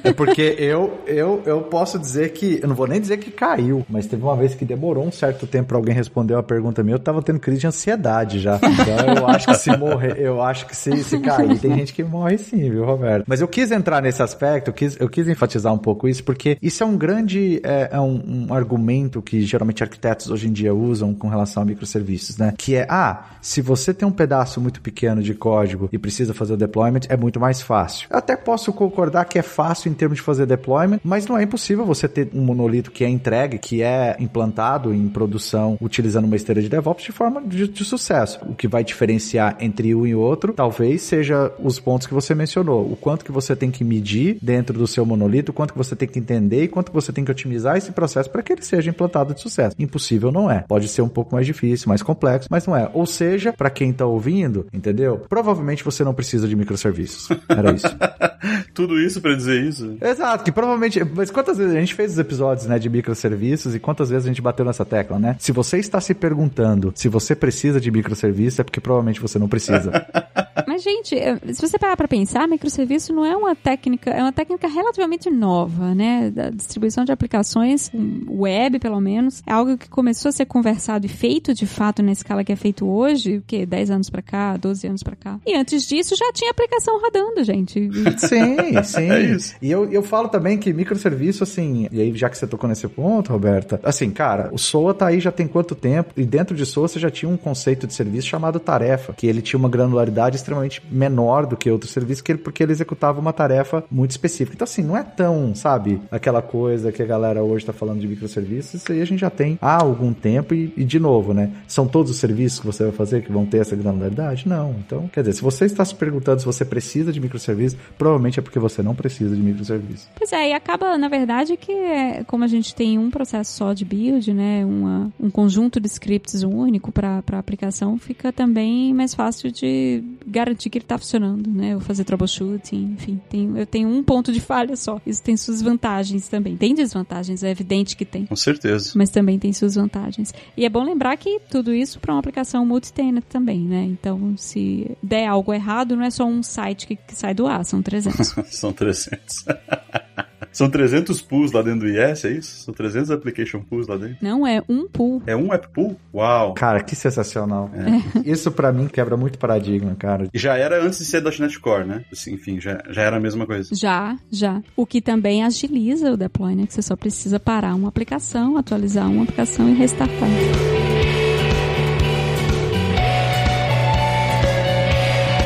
É 0.04 0.14
porque 0.14 0.56
eu, 0.60 1.00
eu, 1.08 1.42
eu 1.46 1.62
posso 1.62 1.98
dizer 1.98 2.34
que, 2.34 2.60
eu 2.62 2.68
não 2.68 2.76
vou 2.76 2.88
nem 2.88 3.02
dizer 3.02 3.18
que 3.18 3.32
caiu, 3.32 3.84
mas 3.90 4.06
teve 4.06 4.22
uma 4.22 4.36
vez 4.36 4.54
que 4.54 4.64
demorou 4.64 5.06
um 5.06 5.12
certo 5.12 5.48
tempo 5.48 5.70
para 5.70 5.78
alguém 5.78 5.96
responder 5.96 6.36
uma 6.36 6.44
pergunta 6.44 6.84
minha, 6.84 6.96
eu 6.96 7.00
tava 7.00 7.22
tendo 7.22 7.40
crise 7.40 7.62
de 7.62 7.68
ansiedade 7.68 8.40
já. 8.40 8.58
Então 8.58 9.16
eu 9.16 9.28
acho 9.28 9.48
que 9.48 9.56
se 9.56 9.76
morrer, 9.76 10.20
eu 10.20 10.42
acho 10.42 10.68
que 10.68 10.76
se, 10.76 11.04
se 11.04 11.20
cair, 11.20 11.60
tem 11.60 11.74
gente 11.76 11.94
que 11.94 12.04
morre 12.04 12.38
sim, 12.38 12.70
viu, 12.70 12.86
Roberto? 12.86 13.26
Mas 13.28 13.42
eu 13.42 13.48
quis 13.48 13.72
entrar 13.72 14.02
nesse 14.02 14.22
aspecto, 14.22 14.70
eu 14.70 14.74
quis, 14.74 15.00
eu 15.00 15.10
quis 15.10 15.28
enfatizar 15.28 15.74
um 15.74 15.78
pouco 15.78 16.08
isso, 16.08 16.24
porque 16.24 16.43
isso 16.62 16.84
é 16.84 16.86
um 16.86 16.98
grande, 16.98 17.62
é, 17.64 17.90
é 17.94 18.00
um, 18.00 18.48
um 18.50 18.54
argumento 18.54 19.22
que 19.22 19.42
geralmente 19.42 19.84
arquitetos 19.84 20.30
hoje 20.30 20.48
em 20.48 20.52
dia 20.52 20.74
usam 20.74 21.14
com 21.14 21.28
relação 21.28 21.64
a 21.64 21.66
microserviços, 21.66 22.38
né? 22.38 22.54
Que 22.58 22.76
é, 22.76 22.88
ah, 22.90 23.26
se 23.42 23.62
você 23.62 23.94
tem 23.94 24.08
um 24.08 24.12
pedaço 24.12 24.60
muito 24.60 24.82
pequeno 24.82 25.22
de 25.22 25.34
código 25.34 25.90
e 25.92 25.98
precisa 25.98 26.34
fazer 26.34 26.54
o 26.54 26.58
deployment, 26.58 27.02
é 27.10 27.18
muito 27.18 27.40
mais 27.40 27.62
fácil. 27.62 28.08
Eu 28.10 28.18
até 28.18 28.36
posso 28.36 28.72
concordar 28.74 29.26
que 29.26 29.40
é 29.40 29.42
fácil 29.42 29.90
em 29.90 29.94
termos 29.94 30.18
de 30.18 30.22
fazer 30.22 30.46
deployment, 30.46 31.00
mas 31.04 31.28
não 31.28 31.38
é 31.38 31.44
impossível 31.44 31.86
você 31.86 32.08
ter 32.08 32.30
um 32.34 32.42
monolito 32.42 32.92
que 32.92 33.04
é 33.04 33.10
entregue, 33.10 33.58
que 33.58 33.82
é 33.82 34.16
implantado 34.20 34.94
em 34.94 35.08
produção 35.08 35.78
utilizando 35.82 36.26
uma 36.26 36.36
esteira 36.36 36.62
de 36.62 36.70
DevOps 36.70 37.06
de 37.06 37.12
forma 37.12 37.42
de, 37.42 37.68
de 37.68 37.86
sucesso. 37.86 38.40
O 38.48 38.56
que 38.56 38.68
vai 38.68 38.84
diferenciar 38.84 39.58
entre 39.60 39.94
um 39.96 40.06
e 40.06 40.16
outro, 40.16 40.54
talvez 40.54 41.02
seja 41.02 41.52
os 41.60 41.80
pontos 41.80 42.08
que 42.08 42.14
você 42.14 42.36
mencionou. 42.36 42.92
O 42.92 42.96
quanto 42.96 43.26
que 43.26 43.32
você 43.32 43.56
tem 43.56 43.72
que 43.72 43.84
medir 43.84 44.38
dentro 44.42 44.78
do 44.78 44.88
seu 44.88 45.06
monolito, 45.06 45.52
o 45.52 45.54
quanto 45.54 45.74
que 45.74 45.78
você 45.78 45.96
tem 45.96 46.08
que 46.08 46.20
entender 46.20 46.33
e 46.64 46.68
quanto 46.68 46.92
você 46.92 47.12
tem 47.12 47.24
que 47.24 47.32
otimizar 47.32 47.78
esse 47.78 47.92
processo 47.92 48.30
para 48.30 48.42
que 48.42 48.54
ele 48.54 48.62
seja 48.62 48.90
implantado 48.90 49.34
de 49.34 49.42
sucesso. 49.42 49.76
Impossível 49.80 50.32
não 50.32 50.50
é. 50.50 50.62
Pode 50.68 50.88
ser 50.88 51.02
um 51.02 51.10
pouco 51.10 51.36
mais 51.36 51.46
difícil, 51.46 51.90
mais 51.90 52.02
complexo, 52.02 52.48
mas 52.50 52.66
não 52.66 52.76
é. 52.76 52.90
Ou 52.94 53.06
seja, 53.06 53.54
para 53.54 53.70
quem 53.70 53.92
está 53.92 54.06
ouvindo, 54.06 54.68
entendeu? 54.74 55.22
Provavelmente 55.30 55.84
você 55.84 56.04
não 56.04 56.14
precisa 56.14 56.48
de 56.48 56.56
microserviços. 56.56 57.30
Era 57.48 57.72
isso. 57.72 57.88
Tudo 58.74 59.00
isso 59.00 59.22
para 59.22 59.36
dizer 59.36 59.64
isso? 59.64 59.98
Exato, 60.02 60.44
que 60.44 60.52
provavelmente. 60.52 61.04
Mas 61.04 61.32
quantas 61.32 61.58
vezes 61.58 61.74
a 61.74 61.80
gente 61.80 61.94
fez 61.94 62.14
os 62.14 62.20
episódios, 62.20 62.68
né, 62.68 62.78
de 62.78 62.90
microserviços 62.90 63.76
e 63.76 63.80
quantas 63.80 64.10
vezes 64.10 64.26
a 64.26 64.28
gente 64.28 64.42
bateu 64.42 64.66
nessa 64.66 64.84
tecla, 64.84 65.20
né? 65.20 65.36
Se 65.40 65.52
você 65.52 65.78
está 65.78 66.02
se 66.02 66.14
perguntando 66.14 66.94
se 66.96 67.08
você 67.08 67.36
precisa 67.36 67.80
de 67.80 67.92
microserviço, 67.92 68.62
é 68.62 68.64
porque 68.64 68.80
provavelmente 68.80 69.20
você 69.20 69.38
não 69.38 69.48
precisa. 69.48 69.92
Mas, 70.68 70.82
gente, 70.82 71.16
se 71.54 71.62
você 71.62 71.78
parar 71.78 71.98
para 71.98 72.08
pensar, 72.08 72.48
microserviço 72.48 73.14
não 73.14 73.26
é 73.26 73.36
uma 73.36 73.56
técnica, 73.56 74.10
é 74.10 74.22
uma 74.22 74.32
técnica 74.32 74.68
relativamente 74.68 75.30
nova, 75.30 75.94
né? 75.94 76.23
Da 76.32 76.50
distribuição 76.50 77.04
de 77.06 77.12
aplicações 77.12 77.92
web, 78.28 78.80
pelo 78.80 79.00
menos, 79.00 79.42
é 79.46 79.52
algo 79.52 79.78
que 79.78 79.90
começou 79.90 80.30
a 80.30 80.32
ser 80.32 80.46
conversado 80.46 81.06
e 81.06 81.10
feito 81.10 81.54
de 81.54 81.66
fato 81.66 82.02
na 82.02 82.12
escala 82.12 82.44
que 82.44 82.52
é 82.52 82.56
feito 82.56 82.88
hoje, 82.88 83.38
o 83.38 83.44
que 83.46 83.66
10 83.66 83.92
anos 83.92 84.10
para 84.10 84.22
cá, 84.22 84.58
12 84.58 84.88
anos 84.88 85.04
para 85.04 85.16
cá. 85.16 85.40
E 85.46 85.56
antes 85.56 85.88
disso 85.88 86.16
já 86.16 86.32
tinha 86.34 86.52
aplicação 86.52 87.00
rodando, 87.00 87.44
gente. 87.44 87.90
Sim, 88.18 88.84
sim. 88.84 89.10
É 89.10 89.38
e 89.62 89.72
eu, 89.72 89.92
eu 89.92 90.04
falo 90.04 90.30
também 90.30 90.58
que 90.58 90.72
microserviço, 90.72 91.44
assim, 91.44 91.88
e 91.92 92.02
aí 92.02 92.16
já 92.16 92.30
que 92.30 92.38
você 92.38 92.48
tocou 92.48 92.70
nesse 92.70 92.88
ponto, 92.88 93.32
Roberta, 93.32 93.80
assim, 93.84 94.10
cara, 94.12 94.50
o 94.52 94.58
SOA 94.58 94.94
tá 94.94 95.08
aí 95.08 95.20
já 95.20 95.32
tem 95.32 95.48
quanto 95.48 95.76
tempo? 95.76 96.14
E 96.16 96.26
dentro 96.26 96.56
de 96.56 96.66
SOA 96.66 96.88
você 96.88 97.00
já 97.00 97.10
tinha 97.10 97.30
um 97.30 97.38
conceito 97.38 97.88
de 97.88 97.94
serviço 97.94 98.28
chamado 98.28 98.60
tarefa, 98.60 99.14
que 99.14 99.28
ele 99.28 99.42
tinha 99.42 99.58
uma 99.58 99.70
granularidade 99.70 100.36
extremamente 100.36 100.82
menor 100.90 101.46
do 101.46 101.58
que 101.58 101.70
outros 101.70 101.92
serviços, 101.92 102.22
que 102.22 102.32
ele, 102.32 102.40
porque 102.40 102.64
ele 102.64 102.72
executava 102.72 103.20
uma 103.20 103.34
tarefa 103.34 103.84
muito 103.90 104.12
específica. 104.12 104.56
Então, 104.56 104.66
assim, 104.66 104.84
não 104.84 104.98
é 104.98 105.04
tão, 105.04 105.54
sabe, 105.56 106.02
aquela 106.14 106.44
coisa 106.44 106.92
que 106.92 107.02
a 107.02 107.06
galera 107.06 107.44
hoje 107.44 107.66
tá 107.66 107.74
falando 107.74 108.00
de 108.00 108.08
microserviços, 108.08 108.76
isso 108.76 108.92
aí 108.92 109.02
a 109.02 109.06
gente 109.06 109.20
já 109.20 109.32
tem 109.32 109.58
há 109.60 109.82
algum 109.82 110.14
tempo 110.14 110.54
e, 110.54 110.72
e 110.78 110.84
de 110.84 111.00
novo, 111.00 111.34
né? 111.34 111.52
São 111.68 111.88
todos 111.88 112.12
os 112.12 112.18
serviços 112.18 112.60
que 112.60 112.66
você 112.68 112.84
vai 112.84 112.92
fazer 112.92 113.24
que 113.24 113.32
vão 113.32 113.48
ter 113.48 113.58
essa 113.58 113.76
granularidade? 113.76 114.48
Não. 114.48 114.76
Então, 114.86 115.10
quer 115.12 115.22
dizer, 115.22 115.34
se 115.34 115.42
você 115.42 115.66
está 115.66 115.84
se 115.84 115.96
perguntando 115.96 116.40
se 116.40 116.46
você 116.46 116.64
precisa 116.64 117.12
de 117.12 117.20
microserviços, 117.20 117.80
provavelmente 117.98 118.40
é 118.40 118.44
porque 118.44 118.60
você 118.60 118.84
não 118.84 118.94
precisa 118.94 119.36
de 119.36 119.42
microserviços. 119.42 120.08
Pois 120.16 120.32
é, 120.32 120.50
e 120.50 120.54
acaba, 120.54 120.98
na 121.00 121.08
verdade, 121.08 121.58
que 121.58 121.72
é, 121.72 122.24
como 122.26 122.44
a 122.44 122.48
gente 122.48 122.76
tem 122.76 123.00
um 123.00 123.10
processo 123.10 123.52
só 123.58 123.74
de 123.74 123.84
build, 123.84 124.32
né, 124.34 124.64
uma, 124.64 125.12
um 125.20 125.32
conjunto 125.32 125.80
de 125.80 125.88
scripts 125.88 126.44
único 126.44 126.92
para 126.92 127.24
a 127.32 127.40
aplicação, 127.40 127.98
fica 127.98 128.32
também 128.32 128.94
mais 128.94 129.16
fácil 129.16 129.52
de 129.52 130.04
garantir 130.28 130.70
que 130.70 130.78
ele 130.78 130.86
está 130.86 130.98
funcionando, 130.98 131.50
né, 131.50 131.74
ou 131.74 131.82
fazer 131.82 132.04
troubleshooting, 132.04 132.94
enfim. 132.94 133.20
Tem, 133.28 133.52
eu 133.58 133.66
tenho 133.66 133.90
um 133.90 134.04
ponto 134.04 134.32
de 134.32 134.40
falha 134.40 134.76
só. 134.76 135.02
Isso 135.08 135.24
tem 135.24 135.36
suas 135.36 135.60
vantagens 135.60 135.93
também. 136.30 136.56
Tem 136.56 136.74
desvantagens, 136.74 137.44
é 137.44 137.50
evidente 137.50 137.96
que 137.96 138.06
tem. 138.06 138.26
Com 138.26 138.36
certeza. 138.36 138.92
Mas 138.96 139.10
também 139.10 139.38
tem 139.38 139.54
suas 139.54 139.76
vantagens. 139.76 140.34
E 140.56 140.66
é 140.66 140.70
bom 140.70 140.84
lembrar 140.84 141.16
que 141.18 141.40
tudo 141.50 141.74
isso 141.74 142.00
para 142.00 142.14
uma 142.14 142.20
aplicação 142.20 142.66
multi-tenant 142.66 143.26
também, 143.30 143.60
né? 143.60 143.84
Então, 143.84 144.36
se 144.38 144.92
der 145.02 145.28
algo 145.28 145.54
errado, 145.54 145.96
não 145.96 146.04
é 146.04 146.10
só 146.10 146.26
um 146.26 146.42
site 146.42 146.88
que, 146.88 146.96
que 146.96 147.16
sai 147.16 147.34
do 147.34 147.48
ar, 147.48 147.64
são 147.66 147.82
300. 147.82 148.36
são 148.52 148.74
300. 148.74 149.46
São 150.54 150.70
300 150.70 151.22
pools 151.22 151.52
lá 151.52 151.62
dentro 151.62 151.82
do 151.82 151.88
IS, 151.88 152.26
é 152.26 152.32
isso? 152.32 152.64
São 152.64 152.74
300 152.74 153.12
application 153.12 153.60
pools 153.62 153.88
lá 153.88 153.98
dentro? 153.98 154.18
Não, 154.22 154.46
é 154.46 154.62
um 154.70 154.88
pool. 154.88 155.22
É 155.26 155.36
um 155.36 155.52
app 155.52 155.68
pool? 155.70 155.98
Uau! 156.14 156.54
Cara, 156.54 156.82
que 156.82 156.96
sensacional. 156.96 157.70
É. 157.74 158.22
Isso 158.30 158.52
para 158.52 158.72
mim 158.72 158.88
quebra 158.88 159.18
muito 159.18 159.38
paradigma, 159.38 159.96
cara. 159.96 160.28
E 160.34 160.38
já 160.38 160.56
era 160.56 160.84
antes 160.84 161.00
de 161.00 161.06
ser 161.06 161.24
.NET 161.24 161.60
Core, 161.60 161.86
né? 161.86 162.06
Assim, 162.12 162.34
enfim, 162.34 162.62
já, 162.62 162.82
já 162.90 163.02
era 163.02 163.18
a 163.18 163.20
mesma 163.20 163.46
coisa. 163.46 163.74
Já, 163.74 164.18
já. 164.32 164.62
O 164.76 164.86
que 164.86 165.02
também 165.02 165.44
agiliza 165.44 166.12
o 166.12 166.18
deploy, 166.18 166.56
né? 166.56 166.68
Que 166.68 166.74
você 166.74 166.82
só 166.82 166.96
precisa 166.96 167.40
parar 167.40 167.76
uma 167.76 167.90
aplicação, 167.90 168.58
atualizar 168.58 169.10
uma 169.10 169.24
aplicação 169.24 169.68
e 169.70 169.74
restartar. 169.74 170.30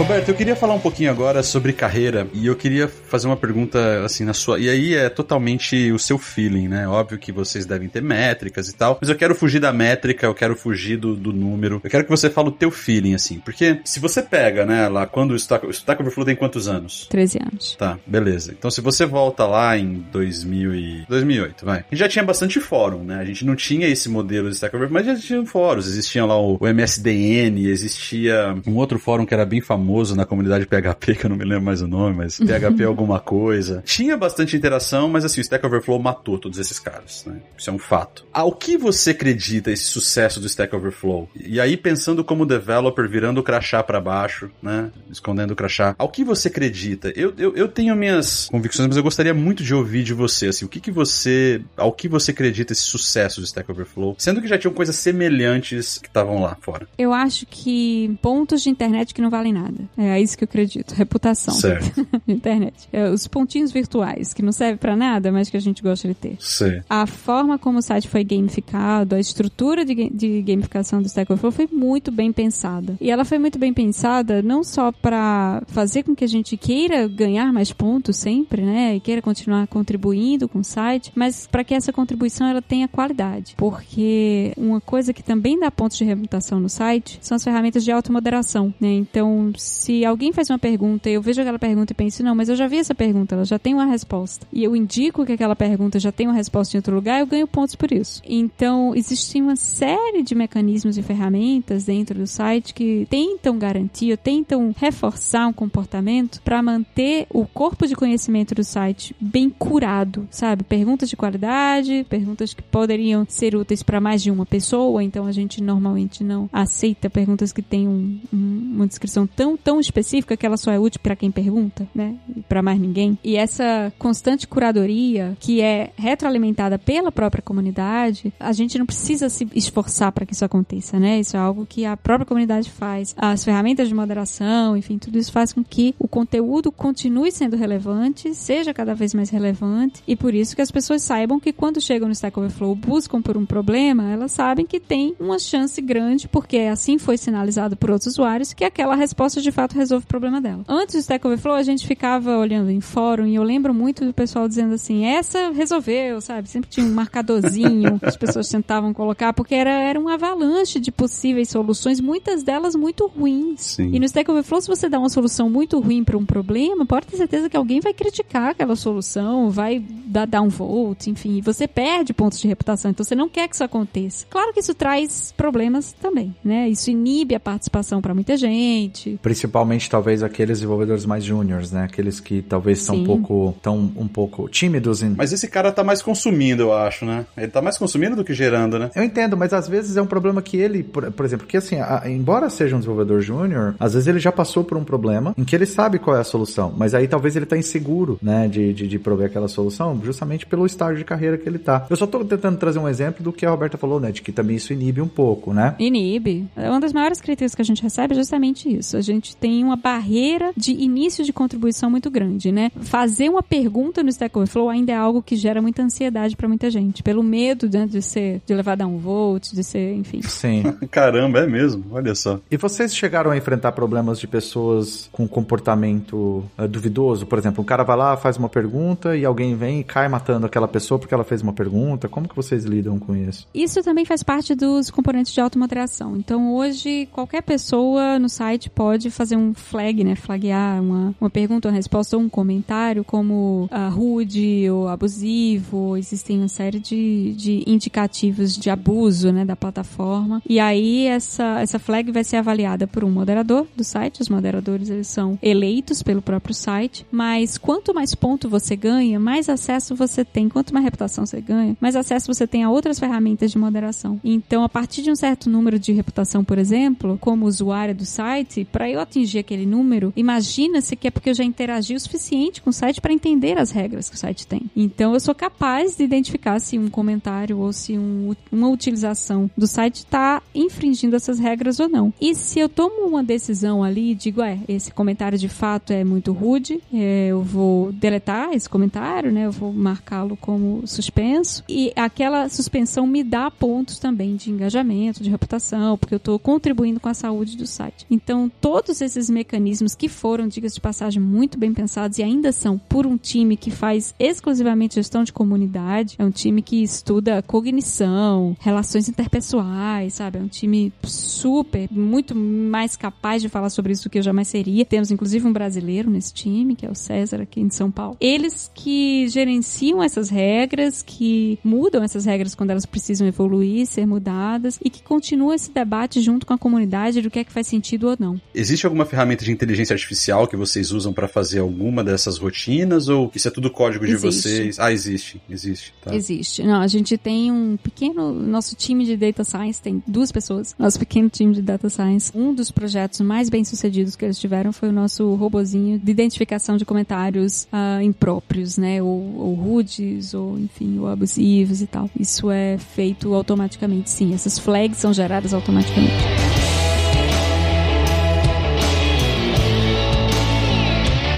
Roberto, 0.08 0.30
eu 0.30 0.36
queria 0.36 0.56
falar 0.56 0.74
um 0.74 0.80
pouquinho 0.80 1.12
agora 1.12 1.44
sobre 1.44 1.74
carreira 1.74 2.30
e 2.34 2.48
eu 2.48 2.56
queria 2.56 2.88
fazer 2.88 3.28
uma 3.28 3.36
pergunta 3.36 4.06
assim 4.06 4.24
na 4.24 4.34
sua. 4.34 4.58
E 4.58 4.70
aí 4.70 4.96
é 4.96 5.10
totalmente 5.10 5.92
o 5.92 6.00
seu 6.00 6.18
feeling, 6.18 6.70
né? 6.70 6.88
Óbvio 6.88 7.18
que 7.18 7.30
vocês 7.30 7.66
devem 7.66 7.90
ter 7.90 8.02
métricas 8.02 8.70
e 8.70 8.74
tal, 8.74 8.98
mas 9.02 9.10
eu 9.10 9.18
quero 9.18 9.36
fugir 9.36 9.60
da 9.60 9.74
métrica, 9.74 10.26
eu 10.26 10.34
quero 10.34 10.56
fugir 10.56 10.96
do, 10.96 11.14
do 11.14 11.34
número. 11.34 11.82
Eu 11.84 11.90
quero 11.90 12.06
que 12.06 12.10
você 12.10 12.30
fale 12.30 12.48
o 12.48 12.54
teu 12.54 12.72
feeling, 12.72 13.16
assim. 13.16 13.40
Porque 13.40 13.82
se 13.84 14.00
você 14.00 14.22
pega, 14.22 14.66
né, 14.66 14.88
lá 14.88 15.06
quando 15.06 15.32
o 15.32 15.36
Stack, 15.36 15.66
o 15.66 15.72
Stack 15.72 16.02
Overflow 16.02 16.26
tem 16.26 16.38
quantos 16.38 16.70
anos? 16.70 17.06
13 17.10 17.40
anos. 17.42 17.76
Tá, 17.76 18.00
beleza. 18.08 18.56
Então 18.58 18.72
se 18.72 18.80
você 18.80 19.06
volta 19.06 19.46
lá 19.46 19.78
em 19.78 20.06
2000 20.14 20.74
e... 20.74 21.06
2008, 21.10 21.66
vai. 21.66 21.80
A 21.80 21.84
gente 21.92 22.00
já 22.00 22.08
tinha 22.08 22.24
bastante 22.24 22.62
fórum, 22.62 23.04
né? 23.04 23.20
A 23.20 23.26
gente 23.26 23.44
não 23.44 23.58
tinha 23.58 23.90
esse 23.90 24.08
modelo 24.08 24.48
de 24.48 24.56
Stack 24.56 24.74
Overflow, 24.74 25.04
mas 25.04 25.06
já 25.06 25.22
tinha 25.22 25.46
fóruns. 25.46 25.86
Existia 25.86 26.24
lá 26.24 26.40
o, 26.40 26.56
o 26.56 26.66
MSDN, 26.66 27.68
existia 27.68 28.56
um 28.66 28.78
outro 28.78 28.98
fórum 28.98 29.26
que 29.26 29.34
era 29.34 29.46
bem 29.46 29.60
famoso 29.60 29.97
famoso 29.98 30.16
na 30.16 30.26
comunidade 30.26 30.66
PHP, 30.66 31.16
que 31.16 31.26
eu 31.26 31.30
não 31.30 31.38
me 31.38 31.44
lembro 31.44 31.66
mais 31.66 31.82
o 31.82 31.88
nome, 31.88 32.18
mas 32.18 32.38
PHP 32.38 32.84
alguma 32.84 33.20
coisa. 33.20 33.82
Tinha 33.86 34.16
bastante 34.16 34.56
interação, 34.56 35.10
mas 35.10 35.26
assim, 35.26 35.40
o 35.40 35.44
Stack 35.44 35.66
Overflow 35.66 36.00
matou 36.00 36.38
todos 36.38 36.60
esses 36.60 36.78
caras, 36.78 37.24
né? 37.26 37.38
Isso 37.58 37.70
é 37.70 37.74
um 37.74 37.80
fato. 37.80 38.26
Ao 38.32 38.52
que 38.52 38.78
você 38.78 39.12
acredita 39.12 39.72
esse 39.72 39.86
sucesso 39.86 40.40
do 40.40 40.46
Stack 40.46 40.76
Overflow? 40.76 41.30
E 41.36 41.60
aí, 41.60 41.76
pensando 41.76 42.24
como 42.24 42.46
developer, 42.46 43.08
virando 43.10 43.40
o 43.40 43.44
crachá 43.44 43.82
para 43.82 44.00
baixo, 44.00 44.52
né? 44.62 44.92
Escondendo 45.10 45.52
o 45.52 45.56
crachá. 45.56 45.96
Ao 45.98 46.10
que 46.10 46.24
você 46.24 46.48
acredita? 46.48 47.12
Eu, 47.16 47.34
eu, 47.38 47.56
eu 47.56 47.68
tenho 47.68 47.96
minhas 47.96 48.48
convicções, 48.50 48.88
mas 48.88 48.98
eu 48.98 49.04
gostaria 49.04 49.34
muito 49.34 49.64
de 49.64 49.74
ouvir 49.74 50.04
de 50.04 50.14
você, 50.14 50.48
assim, 50.48 50.66
o 50.66 50.70
que 50.70 50.80
que 50.80 50.92
você, 50.92 51.62
ao 51.76 51.92
que 51.92 52.08
você 52.08 52.32
acredita 52.32 52.74
esse 52.74 52.84
sucesso 52.84 53.42
do 53.42 53.46
Stack 53.46 53.72
Overflow? 53.72 54.16
Sendo 54.20 54.42
que 54.42 54.48
já 54.48 54.58
tinham 54.58 54.74
coisas 54.74 54.96
semelhantes 54.96 55.98
que 55.98 56.08
estavam 56.08 56.42
lá 56.42 56.56
fora. 56.62 56.88
Eu 56.98 57.14
acho 57.14 57.46
que 57.48 58.18
pontos 58.22 58.62
de 58.62 58.70
internet 58.70 59.14
que 59.14 59.22
não 59.22 59.30
valem 59.30 59.54
nada. 59.54 59.87
É 59.98 60.20
isso 60.22 60.38
que 60.38 60.44
eu 60.44 60.48
acredito. 60.48 60.94
Reputação. 60.94 61.54
Certo. 61.54 62.06
internet. 62.28 62.88
É, 62.92 63.10
os 63.10 63.28
pontinhos 63.28 63.72
virtuais, 63.72 64.34
que 64.34 64.42
não 64.42 64.52
servem 64.52 64.78
para 64.78 64.96
nada, 64.96 65.32
mas 65.32 65.50
que 65.50 65.58
a 65.58 65.60
gente 65.60 65.82
gosta 65.82 66.08
de 66.08 66.14
ter. 66.14 66.38
Sim. 66.40 66.82
A 66.90 67.06
forma 67.06 67.58
como 67.58 67.80
o 67.80 67.82
site 67.82 68.08
foi 68.08 68.24
gamificado, 68.24 69.16
a 69.16 69.20
estrutura 69.20 69.86
de, 69.86 70.10
de 70.10 70.42
gamificação 70.42 71.02
do 71.02 71.08
Stack 71.08 71.32
Overflow 71.32 71.52
foi 71.52 71.70
muito 71.72 72.12
bem 72.12 72.32
pensada. 72.32 72.96
E 73.00 73.12
ela 73.12 73.26
foi 73.26 73.38
muito 73.38 73.58
bem 73.58 73.74
pensada 73.74 74.42
não 74.42 74.64
só 74.64 74.92
para 74.92 75.62
fazer 75.68 76.04
com 76.04 76.16
que 76.16 76.24
a 76.24 76.28
gente 76.28 76.58
queira 76.58 77.08
ganhar 77.08 77.52
mais 77.54 77.72
pontos 77.72 78.18
sempre, 78.18 78.62
né? 78.62 78.96
E 78.96 79.00
queira 79.00 79.22
continuar 79.22 79.68
contribuindo 79.68 80.48
com 80.48 80.60
o 80.60 80.64
site, 80.64 81.12
mas 81.16 81.48
para 81.48 81.64
que 81.64 81.74
essa 81.74 81.94
contribuição 81.94 82.48
ela 82.48 82.62
tenha 82.62 82.88
qualidade. 82.88 83.56
Porque 83.58 84.54
uma 84.58 84.82
coisa 84.82 85.14
que 85.14 85.24
também 85.24 85.60
dá 85.60 85.70
pontos 85.70 85.98
de 85.98 86.04
reputação 86.04 86.60
no 86.60 86.70
site 86.70 87.20
são 87.22 87.36
as 87.36 87.44
ferramentas 87.44 87.84
de 87.84 87.92
automoderação, 87.92 88.74
né? 88.80 88.94
Então, 88.94 89.52
Se 89.78 90.04
alguém 90.04 90.34
faz 90.34 90.50
uma 90.50 90.58
pergunta 90.58 91.08
e 91.08 91.14
eu 91.14 91.22
vejo 91.22 91.40
aquela 91.40 91.60
pergunta 91.60 91.94
e 91.94 91.96
penso, 91.96 92.24
não, 92.24 92.36
mas 92.36 92.50
eu 92.50 92.56
já 92.56 92.68
vi 92.68 92.78
essa 92.78 92.96
pergunta, 92.96 93.36
ela 93.36 93.46
já 93.46 93.60
tem 93.60 93.76
uma 93.76 93.86
resposta. 93.86 94.46
E 94.52 94.64
eu 94.64 94.76
indico 94.76 95.24
que 95.24 95.34
aquela 95.34 95.56
pergunta 95.56 96.00
já 96.00 96.12
tem 96.12 96.28
uma 96.28 96.36
resposta 96.36 96.76
em 96.76 96.80
outro 96.80 96.96
lugar, 96.96 97.20
eu 97.20 97.28
ganho 97.28 97.48
pontos 97.48 97.76
por 97.76 97.92
isso. 97.92 98.22
Então, 98.26 98.96
existe 98.96 99.40
uma 99.40 99.56
série 99.56 100.24
de 100.24 100.34
mecanismos 100.34 100.98
e 100.98 101.04
ferramentas 101.04 101.86
dentro 101.86 102.18
do 102.18 102.26
site 102.26 102.74
que 102.74 103.08
tentam 103.10 103.58
garantir, 103.58 104.18
tentam 104.18 104.74
reforçar 104.78 105.48
um 105.48 105.54
comportamento 105.54 106.42
para 106.42 106.62
manter 106.62 107.28
o 107.30 107.46
corpo 107.46 107.86
de 107.86 107.96
conhecimento 107.96 108.56
do 108.56 108.64
site 108.64 109.16
bem 109.22 109.50
curado, 109.50 110.28
sabe? 110.32 110.64
Perguntas 110.64 111.08
de 111.08 111.16
qualidade, 111.16 112.06
perguntas 112.10 112.54
que 112.54 112.64
poderiam 112.64 113.26
ser 113.30 113.56
úteis 113.56 113.84
para 113.84 114.02
mais 114.02 114.24
de 114.24 114.32
uma 114.32 114.46
pessoa, 114.46 115.04
então 115.04 115.28
a 115.28 115.32
gente 115.32 115.62
normalmente 115.62 116.24
não 116.24 116.50
aceita 116.52 117.10
perguntas 117.10 117.54
que 117.54 117.62
têm 117.62 117.88
um, 117.88 118.20
um, 118.34 118.72
uma 118.76 118.88
descrição 118.88 119.28
tão, 119.28 119.57
tão 119.58 119.80
específica 119.80 120.38
que 120.38 120.46
ela 120.46 120.58
só 120.58 120.72
é 120.72 120.80
útil 120.80 121.02
para 121.02 121.16
quem 121.16 121.32
pergunta, 121.32 121.88
né? 121.94 122.16
Para 122.48 122.62
mais 122.62 122.80
ninguém. 122.80 123.18
E 123.24 123.36
essa 123.36 123.92
constante 123.98 124.48
curadoria, 124.48 125.36
que 125.40 125.62
é 125.62 125.92
retroalimentada 125.98 126.78
pela 126.78 127.12
própria 127.12 127.42
comunidade, 127.42 128.34
a 128.40 128.54
gente 128.54 128.78
não 128.78 128.86
precisa 128.86 129.30
se 129.30 129.48
esforçar 129.54 130.12
para 130.12 130.26
que 130.26 130.34
isso 130.34 130.46
aconteça, 130.46 131.00
né? 131.00 131.20
Isso 131.20 131.36
é 131.36 131.40
algo 131.40 131.66
que 131.66 131.86
a 131.86 131.98
própria 131.98 132.26
comunidade 132.26 132.70
faz. 132.72 133.16
As 133.18 133.44
ferramentas 133.44 133.88
de 133.88 133.94
moderação, 133.94 134.78
enfim, 134.78 134.98
tudo 134.98 135.18
isso 135.18 135.32
faz 135.32 135.52
com 135.52 135.64
que 135.64 135.96
o 136.00 136.08
conteúdo 136.08 136.72
continue 136.72 137.32
sendo 137.32 137.56
relevante, 137.56 138.34
seja 138.34 138.74
cada 138.74 138.94
vez 138.94 139.14
mais 139.14 139.30
relevante, 139.30 140.04
e 140.08 140.16
por 140.16 140.34
isso 140.34 140.56
que 140.56 140.62
as 140.62 140.72
pessoas 140.72 141.02
saibam 141.02 141.40
que 141.40 141.52
quando 141.52 141.82
chegam 141.82 142.08
no 142.08 142.14
Stack 142.14 142.38
Overflow 142.38 142.76
buscam 142.76 143.22
por 143.22 143.38
um 143.38 143.46
problema, 143.46 144.12
elas 144.12 144.32
sabem 144.32 144.66
que 144.66 144.80
tem 144.80 145.16
uma 145.20 145.40
chance 145.40 145.82
grande, 145.82 146.28
porque 146.28 146.58
assim 146.58 146.98
foi 146.98 147.18
sinalizado 147.18 147.76
por 147.76 147.92
outros 147.92 148.14
usuários, 148.14 148.54
que 148.54 148.64
aquela 148.64 148.96
resposta 148.96 149.42
de 149.48 149.52
fato 149.52 149.76
resolve 149.76 150.04
o 150.04 150.08
problema 150.08 150.42
dela. 150.42 150.64
Antes 150.68 150.96
do 150.96 151.00
Stack 151.00 151.26
Overflow, 151.26 151.56
a 151.56 151.64
gente 151.64 151.88
ficava 151.88 152.38
olhando 152.38 152.70
em 152.70 152.82
fórum 152.82 153.26
e 153.26 153.36
eu 153.36 153.44
lembro 153.44 153.74
muito 153.74 154.06
do 154.06 154.14
pessoal 154.14 154.48
dizendo 154.48 154.74
assim: 154.74 155.06
essa 155.06 155.52
resolveu, 155.52 156.20
sabe? 156.20 156.50
Sempre 156.50 156.70
tinha 156.70 156.86
um 156.86 156.94
marcadorzinho 156.94 157.98
que 157.98 158.06
as 158.06 158.18
pessoas 158.18 158.50
tentavam 158.50 158.94
colocar, 158.94 159.32
porque 159.32 159.56
era, 159.56 159.72
era 159.72 160.00
um 160.00 160.10
avalanche 160.10 160.80
de 160.80 160.92
possíveis 160.92 161.50
soluções, 161.50 162.02
muitas 162.02 162.44
delas 162.44 162.76
muito 162.76 163.08
ruins. 163.08 163.62
Sim. 163.62 163.92
E 163.94 164.00
no 164.00 164.06
Stack 164.06 164.30
Overflow, 164.30 164.62
se 164.62 164.68
você 164.68 164.90
dá 164.90 165.00
uma 165.00 165.10
solução 165.10 165.50
muito 165.50 165.80
ruim 165.80 166.04
para 166.04 166.18
um 166.18 166.26
problema, 166.26 166.86
pode 166.86 167.08
ter 167.08 167.16
certeza 167.16 167.50
que 167.50 167.56
alguém 167.56 167.80
vai 167.80 167.94
criticar 167.94 168.50
aquela 168.50 168.76
solução, 168.76 169.50
vai 169.50 169.80
dar 169.80 170.26
downvote, 170.26 171.10
enfim, 171.10 171.38
e 171.38 171.42
você 171.42 171.68
perde 171.68 172.14
pontos 172.14 172.40
de 172.40 172.48
reputação. 172.48 172.92
Então 172.92 173.06
você 173.06 173.16
não 173.16 173.30
quer 173.30 173.48
que 173.48 173.56
isso 173.56 173.64
aconteça. 173.64 174.26
Claro 174.30 174.52
que 174.54 174.60
isso 174.60 174.74
traz 174.74 175.34
problemas 175.38 175.94
também, 175.94 176.36
né? 176.44 176.68
Isso 176.68 176.92
inibe 176.92 177.34
a 177.34 177.40
participação 177.40 178.02
para 178.02 178.14
muita 178.14 178.36
gente. 178.36 179.18
Principalmente, 179.38 179.88
talvez, 179.88 180.24
aqueles 180.24 180.58
desenvolvedores 180.58 181.06
mais 181.06 181.24
júniores, 181.24 181.72
né? 181.72 181.84
Aqueles 181.84 182.20
que 182.20 182.42
talvez 182.42 182.82
são 182.82 182.96
um 182.96 183.04
pouco, 183.06 183.56
tão 183.62 183.78
um 183.96 184.08
pouco 184.08 184.50
tímidos. 184.50 185.04
Em... 185.04 185.14
Mas 185.16 185.32
esse 185.32 185.48
cara 185.48 185.72
tá 185.72 185.84
mais 185.84 186.02
consumindo, 186.02 186.64
eu 186.64 186.74
acho, 186.74 187.06
né? 187.06 187.24
Ele 187.38 187.48
tá 187.48 187.62
mais 187.62 187.78
consumindo 187.78 188.16
do 188.16 188.24
que 188.24 188.34
gerando, 188.34 188.80
né? 188.80 188.90
Eu 188.96 189.04
entendo, 189.04 189.38
mas 189.38 189.54
às 189.54 189.68
vezes 189.68 189.96
é 189.96 190.02
um 190.02 190.08
problema 190.08 190.42
que 190.42 190.58
ele, 190.58 190.82
por, 190.82 191.12
por 191.12 191.24
exemplo, 191.24 191.46
que 191.46 191.56
assim, 191.56 191.76
a- 191.80 192.02
embora 192.08 192.50
seja 192.50 192.76
um 192.76 192.80
desenvolvedor 192.80 193.22
júnior, 193.22 193.76
às 193.80 193.94
vezes 193.94 194.08
ele 194.08 194.18
já 194.18 194.32
passou 194.32 194.64
por 194.64 194.76
um 194.76 194.84
problema 194.84 195.36
em 195.38 195.44
que 195.44 195.56
ele 195.56 195.68
sabe 195.68 196.00
qual 196.00 196.18
é 196.18 196.20
a 196.20 196.24
solução, 196.24 196.74
mas 196.76 196.96
aí 196.96 197.08
talvez 197.08 197.36
ele 197.36 197.46
tá 197.46 197.56
inseguro, 197.56 198.18
né, 198.20 198.48
de, 198.48 198.74
de, 198.74 198.88
de 198.88 198.98
prover 198.98 199.28
aquela 199.28 199.48
solução, 199.48 200.00
justamente 200.04 200.48
pelo 200.48 200.66
estágio 200.66 200.98
de 200.98 201.06
carreira 201.06 201.38
que 201.38 201.48
ele 201.48 201.60
tá. 201.60 201.86
Eu 201.92 201.96
só 201.96 202.08
tô 202.08 202.26
tentando 202.26 202.58
trazer 202.58 202.80
um 202.80 202.88
exemplo 202.90 203.24
do 203.24 203.32
que 203.32 203.46
a 203.46 203.52
Roberta 203.52 203.78
falou, 203.78 204.00
né, 204.00 204.12
de 204.12 204.24
que 204.24 204.32
também 204.32 204.56
isso 204.56 204.74
inibe 204.74 205.00
um 205.00 205.08
pouco, 205.08 205.54
né? 205.54 205.76
Inibe. 205.78 206.48
É 206.56 206.68
Uma 206.70 206.80
das 206.80 206.92
maiores 206.92 207.22
críticas 207.22 207.54
que 207.54 207.62
a 207.62 207.66
gente 207.66 207.84
recebe 207.84 208.14
é 208.14 208.18
justamente 208.18 208.68
isso. 208.76 208.98
A 208.98 209.02
gente 209.02 209.27
tem 209.36 209.64
uma 209.64 209.76
barreira 209.76 210.52
de 210.56 210.72
início 210.72 211.24
de 211.24 211.34
contribuição 211.34 211.90
muito 211.90 212.10
grande, 212.10 212.52
né? 212.52 212.72
Fazer 212.82 213.30
uma 213.30 213.44
pergunta 213.44 214.04
no 214.04 214.10
Stack 214.10 214.38
Overflow 214.38 214.70
ainda 214.70 214.92
é 214.92 214.96
algo 214.96 215.22
que 215.22 215.36
gera 215.36 215.62
muita 215.62 215.82
ansiedade 215.82 216.36
para 216.36 216.48
muita 216.48 216.70
gente, 216.70 217.04
pelo 217.04 217.24
medo 217.24 217.70
né, 217.72 217.86
de 217.86 218.02
ser, 218.02 218.42
de 218.46 218.54
levar 218.54 218.76
downvote, 218.76 219.56
de 219.56 219.64
ser, 219.64 219.94
enfim. 219.96 220.22
Sim. 220.22 220.64
Caramba, 220.92 221.40
é 221.40 221.48
mesmo. 221.48 221.86
Olha 221.92 222.16
só. 222.16 222.40
E 222.50 222.58
vocês 222.58 222.96
chegaram 222.96 223.32
a 223.32 223.38
enfrentar 223.38 223.72
problemas 223.72 224.20
de 224.20 224.28
pessoas 224.28 225.10
com 225.12 225.28
comportamento 225.28 226.44
eh, 226.58 226.68
duvidoso? 226.68 227.26
Por 227.26 227.38
exemplo, 227.38 227.62
um 227.62 227.66
cara 227.66 227.84
vai 227.84 227.98
lá, 227.98 228.18
faz 228.18 228.38
uma 228.38 228.50
pergunta 228.50 229.16
e 229.16 229.26
alguém 229.26 229.56
vem 229.56 229.80
e 229.80 229.84
cai 229.84 230.08
matando 230.08 230.46
aquela 230.46 230.68
pessoa 230.68 231.00
porque 231.00 231.14
ela 231.14 231.24
fez 231.24 231.42
uma 231.42 231.54
pergunta. 231.54 232.08
Como 232.08 232.28
que 232.28 232.36
vocês 232.36 232.64
lidam 232.64 233.00
com 233.00 233.16
isso? 233.16 233.48
Isso 233.54 233.82
também 233.84 234.06
faz 234.06 234.24
parte 234.24 234.56
dos 234.56 234.90
componentes 234.90 235.34
de 235.34 235.42
automoderação. 235.42 236.16
Então, 236.16 236.56
hoje, 236.56 237.08
qualquer 237.12 237.42
pessoa 237.42 238.20
no 238.20 238.30
site 238.30 238.70
pode 238.70 239.10
fazer 239.18 239.36
um 239.36 239.54
flag, 239.54 240.04
né? 240.04 240.16
Flaguear 240.16 240.82
uma, 240.82 241.16
uma 241.20 241.30
pergunta, 241.30 241.68
uma 241.68 241.74
resposta 241.74 242.16
ou 242.16 242.22
um 242.22 242.30
comentário 242.30 243.04
como 243.04 243.68
ah, 243.72 243.90
rude 243.90 244.70
ou 244.70 244.88
abusivo. 244.88 245.98
Existem 245.98 246.38
uma 246.38 246.48
série 246.48 246.80
de, 246.80 247.34
de 247.36 247.64
indicativos 247.66 248.56
de 248.56 248.70
abuso, 248.70 249.32
né? 249.32 249.44
Da 249.44 249.56
plataforma. 249.56 250.42
E 250.48 250.60
aí, 250.60 251.08
essa, 251.08 251.60
essa 251.60 251.80
flag 251.80 252.12
vai 252.12 252.24
ser 252.24 252.38
avaliada 252.38 252.86
por 252.86 253.04
um 253.04 253.10
moderador 253.10 253.66
do 253.76 253.84
site. 253.84 254.22
Os 254.22 254.30
moderadores, 254.30 254.90
eles 254.90 255.08
são 255.08 255.38
eleitos 255.42 256.04
pelo 256.04 256.22
próprio 256.22 256.54
site. 256.54 257.06
Mas 257.12 257.58
quanto 257.58 257.94
mais 257.94 258.14
ponto 258.14 258.48
você 258.48 258.76
ganha, 258.76 259.20
mais 259.20 259.50
acesso 259.50 259.96
você 259.96 260.24
tem. 260.24 260.48
Quanto 260.48 260.74
mais 260.74 260.86
reputação 260.86 261.26
você 261.26 261.42
ganha, 261.42 261.76
mais 261.82 261.96
acesso 261.96 262.32
você 262.32 262.46
tem 262.46 262.64
a 262.64 262.70
outras 262.70 263.00
ferramentas 263.00 263.52
de 263.52 263.58
moderação. 263.58 264.20
Então, 264.24 264.64
a 264.64 264.70
partir 264.70 265.02
de 265.02 265.10
um 265.10 265.16
certo 265.16 265.50
número 265.50 265.80
de 265.80 265.92
reputação, 265.92 266.44
por 266.44 266.60
exemplo, 266.60 267.18
como 267.20 267.46
usuário 267.46 267.96
do 267.96 268.06
site, 268.06 268.64
para 268.66 268.90
eu 268.90 269.00
atingir 269.08 269.40
aquele 269.40 269.66
número, 269.66 270.14
imagina-se 270.16 270.96
que 270.96 271.08
é 271.08 271.12
porque 271.12 271.30
eu 271.30 271.34
já 271.34 271.44
interagi 271.44 271.96
o 271.96 272.00
suficiente 272.00 272.62
com 272.62 272.70
o 272.70 272.74
site 272.74 273.02
para 273.02 273.14
entender 273.14 273.58
as 273.58 273.72
regras 273.72 274.10
que 274.10 274.16
o 274.16 274.20
site 274.20 274.46
tem. 274.46 274.62
Então, 274.76 275.14
eu 275.14 275.20
sou 275.20 275.34
capaz 275.34 275.96
de 275.96 276.04
identificar 276.04 276.60
se 276.60 276.78
um 276.78 276.90
comentário 276.90 277.58
ou 277.60 277.72
se 277.74 277.98
um- 277.98 278.36
uma 278.52 278.70
utilização 278.70 279.50
do 279.58 279.66
site 279.68 279.98
está 279.98 280.42
infringindo 280.54 281.16
essas 281.16 281.40
regras 281.40 281.80
ou 281.80 281.90
não. 281.90 282.14
E 282.22 282.36
se 282.36 282.60
eu 282.60 282.70
tomo 282.70 283.06
uma 283.08 283.24
decisão 283.24 283.84
ali 283.84 284.12
e 284.12 284.16
digo, 284.16 284.42
é, 284.42 284.60
esse 284.68 284.92
comentário 284.92 285.38
de 285.38 285.50
fato 285.50 285.92
é 285.92 286.04
muito 286.04 286.32
rude, 286.32 286.82
é, 286.94 287.28
eu 287.30 287.42
vou 287.42 287.92
deletar 287.92 288.52
esse 288.54 288.70
comentário, 288.70 289.32
né? 289.32 289.46
Eu 289.46 289.52
vou 289.52 289.72
marcá-lo 289.74 290.38
como 290.38 290.86
suspenso. 290.86 291.64
E 291.68 291.92
aquela 291.96 292.50
suspensão 292.50 293.08
me 293.08 293.24
dá 293.24 293.50
pontos 293.50 294.00
também 294.00 294.36
de 294.36 294.52
engajamento, 294.52 295.24
de 295.24 295.30
reputação, 295.30 295.98
porque 295.98 296.14
eu 296.14 296.18
estou 296.18 296.38
contribuindo 296.40 297.00
com 297.00 297.10
a 297.10 297.14
saúde 297.14 297.56
do 297.58 297.66
site. 297.66 298.06
Então, 298.10 298.52
todos 298.62 298.97
esses 299.02 299.30
mecanismos 299.30 299.96
que 299.96 300.08
foram, 300.08 300.48
diga-se 300.48 300.76
de 300.76 300.82
passagem, 300.82 301.22
muito 301.22 301.58
bem 301.58 301.74
pensados 301.74 302.18
e 302.18 302.24
ainda 302.24 302.52
são 302.52 302.78
por 302.78 303.06
um 303.06 303.18
time 303.18 303.58
que 303.58 303.72
faz 303.72 304.14
exclusivamente 304.20 304.96
gestão 304.96 305.24
de 305.24 305.34
comunidade, 305.34 306.16
é 306.18 306.24
um 306.24 306.32
time 306.32 306.62
que 306.62 306.82
estuda 306.84 307.42
cognição, 307.42 308.56
relações 308.60 309.10
interpessoais, 309.10 310.14
sabe? 310.14 310.40
É 310.40 310.42
um 310.42 310.48
time 310.48 310.92
super, 311.04 311.88
muito 311.92 312.36
mais 312.36 312.96
capaz 312.96 313.42
de 313.42 313.50
falar 313.50 313.70
sobre 313.70 313.94
isso 313.94 314.04
do 314.04 314.10
que 314.10 314.18
eu 314.18 314.24
jamais 314.24 314.48
seria. 314.48 314.86
Temos 314.86 315.12
inclusive 315.12 315.48
um 315.48 315.54
brasileiro 315.54 316.10
nesse 316.10 316.34
time, 316.34 316.76
que 316.76 316.86
é 316.86 316.90
o 316.90 316.96
César 316.96 317.42
aqui 317.42 317.60
em 317.60 317.70
São 317.70 317.92
Paulo. 317.92 318.18
Eles 318.20 318.72
que 318.74 319.28
gerenciam 319.30 320.02
essas 320.02 320.30
regras, 320.30 321.04
que 321.04 321.60
mudam 321.64 322.04
essas 322.04 322.26
regras 322.26 322.56
quando 322.56 322.72
elas 322.72 322.86
precisam 322.86 323.28
evoluir, 323.28 323.86
ser 323.86 324.06
mudadas 324.06 324.80
e 324.84 324.90
que 324.90 325.04
continuam 325.04 325.54
esse 325.54 325.72
debate 325.72 326.22
junto 326.22 326.46
com 326.46 326.54
a 326.54 326.58
comunidade 326.58 327.22
do 327.22 327.30
que 327.30 327.40
é 327.40 327.44
que 327.44 327.52
faz 327.52 327.68
sentido 327.68 328.10
ou 328.10 328.16
não. 328.20 328.42
Existe 328.54 328.87
alguma 328.88 329.06
ferramenta 329.06 329.46
de 329.46 329.52
inteligência 329.52 329.94
artificial 329.94 330.48
que 330.48 330.56
vocês 330.56 330.92
usam 330.92 331.14
pra 331.14 331.28
fazer 331.28 331.60
alguma 331.60 332.04
dessas 332.04 332.38
rotinas 332.38 333.08
ou 333.08 333.32
isso 333.36 333.48
é 333.48 333.52
tudo 333.52 333.70
código 333.70 334.06
de 334.06 334.14
Existe. 334.14 334.42
vocês? 334.42 334.80
Ah, 334.80 334.92
existe, 334.92 335.42
existe. 335.50 335.94
Tá. 336.02 336.16
Existe. 336.16 336.64
Não, 336.64 336.82
a 336.82 336.88
gente 336.88 337.18
tem 337.18 337.52
um 337.52 337.78
pequeno. 337.78 338.34
Nosso 338.34 338.76
time 338.76 339.06
de 339.06 339.16
Data 339.16 339.44
Science 339.44 339.82
tem 339.82 340.02
duas 340.08 340.32
pessoas. 340.32 340.76
Nosso 340.78 341.00
pequeno 341.00 341.30
time 341.30 341.54
de 341.54 341.62
Data 341.62 341.90
Science. 341.90 342.32
Um 342.36 342.54
dos 342.54 342.72
projetos 342.72 343.22
mais 343.22 343.50
bem 343.50 343.64
sucedidos 343.64 344.16
que 344.16 344.26
eles 344.26 344.40
tiveram 344.40 344.72
foi 344.72 344.90
o 344.90 344.94
nosso 344.94 345.34
robozinho 345.36 346.00
de 346.00 346.12
identificação 346.12 346.78
de 346.78 346.86
comentários 346.86 347.68
ah, 347.72 348.02
impróprios, 348.04 348.78
né? 348.78 349.02
Ou, 349.02 349.36
ou 349.38 349.54
rudes, 349.54 350.34
ou 350.34 350.58
enfim, 350.58 351.00
ou 351.00 351.08
abusivos 351.08 351.82
e 351.82 351.88
tal. 351.88 352.10
Isso 352.20 352.50
é 352.50 352.78
feito 352.78 353.34
automaticamente, 353.34 354.10
sim. 354.10 354.34
Essas 354.34 354.58
flags 354.58 354.98
são 354.98 355.14
geradas 355.14 355.54
automaticamente. 355.54 356.47